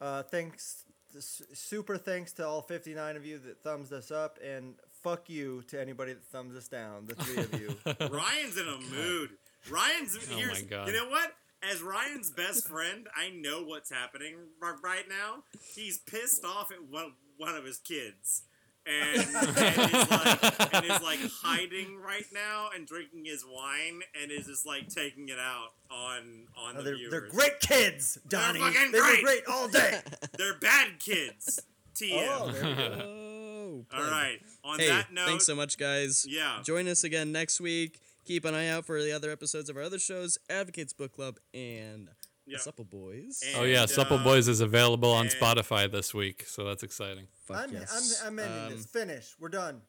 Uh, 0.00 0.22
thanks, 0.22 0.84
super 1.18 1.96
thanks 1.96 2.32
to 2.34 2.46
all 2.46 2.62
59 2.62 3.16
of 3.16 3.26
you 3.26 3.38
that 3.38 3.62
thumbs 3.62 3.92
us 3.92 4.10
up, 4.10 4.38
and 4.44 4.74
fuck 5.02 5.28
you 5.28 5.62
to 5.68 5.80
anybody 5.80 6.12
that 6.12 6.24
thumbs 6.26 6.56
us 6.56 6.68
down. 6.68 7.06
The 7.06 7.14
three 7.14 7.42
of 7.42 7.60
you. 7.60 7.76
Ryan's 8.16 8.56
in 8.56 8.68
a 8.68 8.78
mood. 8.94 9.30
Ryan's 9.70 10.16
Oh 10.16 10.36
here's, 10.36 10.62
my 10.62 10.68
God. 10.68 10.88
You 10.88 10.94
know 10.94 11.08
what? 11.08 11.32
As 11.68 11.82
Ryan's 11.82 12.30
best 12.30 12.68
friend, 12.68 13.08
I 13.16 13.30
know 13.30 13.64
what's 13.64 13.90
happening 13.90 14.36
r- 14.62 14.76
right 14.82 15.08
now. 15.08 15.42
He's 15.74 15.98
pissed 15.98 16.44
off 16.44 16.70
at 16.70 16.88
one, 16.88 17.14
one 17.36 17.56
of 17.56 17.64
his 17.64 17.78
kids. 17.78 18.42
And, 18.88 19.18
and, 19.20 19.26
is 19.28 20.10
like, 20.10 20.74
and 20.74 20.84
is 20.86 21.02
like 21.02 21.18
hiding 21.42 21.98
right 22.00 22.24
now 22.32 22.70
and 22.74 22.86
drinking 22.86 23.26
his 23.26 23.44
wine 23.46 24.00
and 24.20 24.30
is 24.32 24.46
just 24.46 24.64
like 24.66 24.88
taking 24.88 25.28
it 25.28 25.38
out 25.38 25.72
on 25.90 26.46
on 26.56 26.74
Oh, 26.76 26.78
the 26.78 26.82
they're, 26.84 26.96
viewers. 26.96 27.10
they're 27.10 27.28
great 27.28 27.60
kids, 27.60 28.18
Donny. 28.28 28.60
fucking 28.60 28.92
they 28.92 28.98
great. 28.98 29.18
were 29.22 29.28
great 29.28 29.42
all 29.46 29.68
day. 29.68 30.00
They're 30.38 30.58
bad 30.58 30.98
kids. 31.00 31.60
TM. 31.94 32.26
oh, 32.30 32.50
there 32.50 32.64
we 32.64 32.74
go. 32.74 33.84
All 33.92 34.00
plug. 34.00 34.10
right. 34.10 34.38
On 34.64 34.78
Hey, 34.78 34.88
that 34.88 35.12
note, 35.12 35.26
thanks 35.26 35.44
so 35.46 35.54
much, 35.54 35.76
guys. 35.78 36.24
yeah. 36.28 36.60
Join 36.64 36.88
us 36.88 37.04
again 37.04 37.30
next 37.32 37.60
week. 37.60 38.00
Keep 38.24 38.44
an 38.46 38.54
eye 38.54 38.68
out 38.68 38.86
for 38.86 39.02
the 39.02 39.12
other 39.12 39.30
episodes 39.30 39.68
of 39.68 39.76
our 39.76 39.82
other 39.82 39.98
shows, 39.98 40.38
Advocates 40.48 40.92
Book 40.94 41.12
Club 41.12 41.36
and 41.52 42.08
Yeah. 42.46 42.58
Supple 42.58 42.84
Boys. 42.86 43.42
And, 43.46 43.56
Oh 43.60 43.64
yeah, 43.64 43.84
Supple 43.86 44.18
uh, 44.18 44.24
Boys 44.24 44.48
is 44.48 44.60
available 44.60 45.10
on 45.12 45.26
Spotify 45.26 45.90
this 45.90 46.14
week, 46.14 46.44
so 46.46 46.64
that's 46.64 46.82
exciting. 46.82 47.26
Fuck 47.48 47.64
I'm, 47.64 47.72
yes. 47.72 48.22
I'm, 48.24 48.28
I'm 48.28 48.38
ending 48.38 48.64
Um, 48.64 48.70
this. 48.76 48.86
Finish. 48.86 49.34
We're 49.40 49.48
done. 49.48 49.80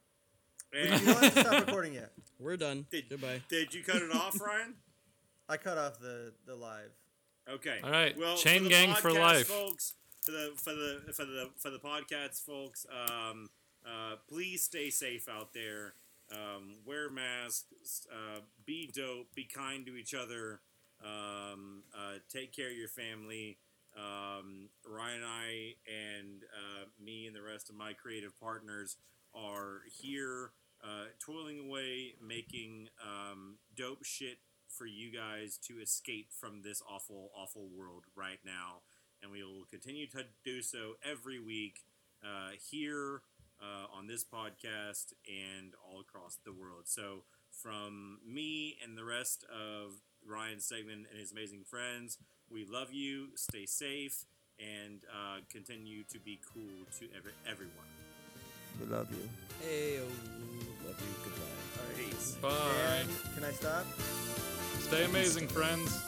and- 0.73 1.01
You 1.01 1.05
don't 1.13 1.23
have 1.23 1.33
to 1.35 1.41
stop 1.41 1.65
recording 1.67 1.93
yet. 1.93 2.11
We're 2.39 2.57
done. 2.57 2.85
Did- 2.89 3.09
Goodbye. 3.09 3.41
Did 3.49 3.73
you 3.73 3.83
cut 3.83 3.97
it 4.01 4.11
off, 4.15 4.39
Ryan? 4.39 4.75
I 5.49 5.57
cut 5.57 5.77
off 5.77 5.99
the, 5.99 6.33
the 6.45 6.55
live. 6.55 6.91
Okay. 7.49 7.79
All 7.83 7.89
right, 7.91 8.15
Well, 8.17 8.37
chain 8.37 8.59
for 8.59 8.63
the 8.65 8.69
gang 8.69 8.93
for 8.95 9.11
life. 9.11 9.47
folks. 9.47 9.93
For 10.23 10.31
the 10.31 10.51
for 10.57 10.73
the 10.73 11.01
for 11.13 11.25
the 11.25 11.49
for 11.57 11.69
the 11.71 11.79
podcast 11.79 12.45
folks, 12.45 12.85
um, 12.91 13.49
uh, 13.85 14.17
please 14.27 14.63
stay 14.63 14.89
safe 14.91 15.27
out 15.27 15.53
there. 15.53 15.93
Um, 16.31 16.75
wear 16.85 17.09
masks. 17.09 18.05
Uh, 18.11 18.41
be 18.65 18.91
dope. 18.93 19.33
Be 19.33 19.45
kind 19.45 19.85
to 19.87 19.95
each 19.95 20.13
other. 20.13 20.59
Um, 21.03 21.83
uh, 21.97 22.19
take 22.31 22.53
care 22.55 22.69
of 22.69 22.75
your 22.77 22.89
family. 22.89 23.57
Um, 23.99 24.69
Ryan 24.87 25.17
and 25.17 25.25
I 25.25 25.75
and 25.87 26.43
uh, 26.55 26.85
me 27.03 27.27
and 27.27 27.35
the 27.35 27.41
rest 27.41 27.69
of 27.69 27.75
my 27.75 27.93
creative 27.93 28.39
partners 28.39 28.97
are 29.35 29.81
here, 29.91 30.51
uh, 30.83 31.05
toiling 31.19 31.59
away, 31.59 32.13
making 32.25 32.87
um, 33.03 33.55
dope 33.75 34.03
shit 34.03 34.37
for 34.67 34.85
you 34.85 35.11
guys 35.11 35.57
to 35.67 35.75
escape 35.81 36.29
from 36.31 36.61
this 36.61 36.81
awful, 36.89 37.31
awful 37.35 37.67
world 37.75 38.05
right 38.15 38.39
now. 38.45 38.81
And 39.21 39.31
we 39.31 39.43
will 39.43 39.65
continue 39.69 40.07
to 40.07 40.25
do 40.45 40.61
so 40.61 40.93
every 41.03 41.39
week 41.39 41.83
uh, 42.23 42.51
here 42.71 43.21
uh, 43.61 43.85
on 43.93 44.07
this 44.07 44.23
podcast 44.23 45.13
and 45.27 45.73
all 45.83 45.99
across 45.99 46.37
the 46.45 46.53
world. 46.53 46.83
So, 46.85 47.23
from 47.51 48.19
me 48.25 48.77
and 48.81 48.97
the 48.97 49.03
rest 49.03 49.43
of 49.43 50.01
Ryan 50.25 50.59
Stegman 50.59 51.09
and 51.09 51.19
his 51.19 51.31
amazing 51.31 51.63
friends, 51.65 52.17
we 52.51 52.65
love 52.65 52.91
you. 52.91 53.29
Stay 53.35 53.65
safe 53.65 54.25
and 54.59 55.01
uh, 55.11 55.39
continue 55.51 56.03
to 56.05 56.19
be 56.19 56.39
cool 56.53 56.85
to 56.99 57.07
every, 57.15 57.31
everyone. 57.49 57.73
We 58.79 58.87
love 58.87 59.09
you. 59.11 59.29
Hey, 59.61 59.99
oh, 59.99 60.85
love 60.85 60.99
you. 60.99 61.13
Goodbye. 61.23 62.09
Peace. 62.09 62.37
Bye. 62.41 62.49
And 62.99 63.09
can 63.35 63.43
I 63.43 63.51
stop? 63.51 63.85
Stay 64.79 65.05
amazing, 65.05 65.47
friends. 65.47 66.01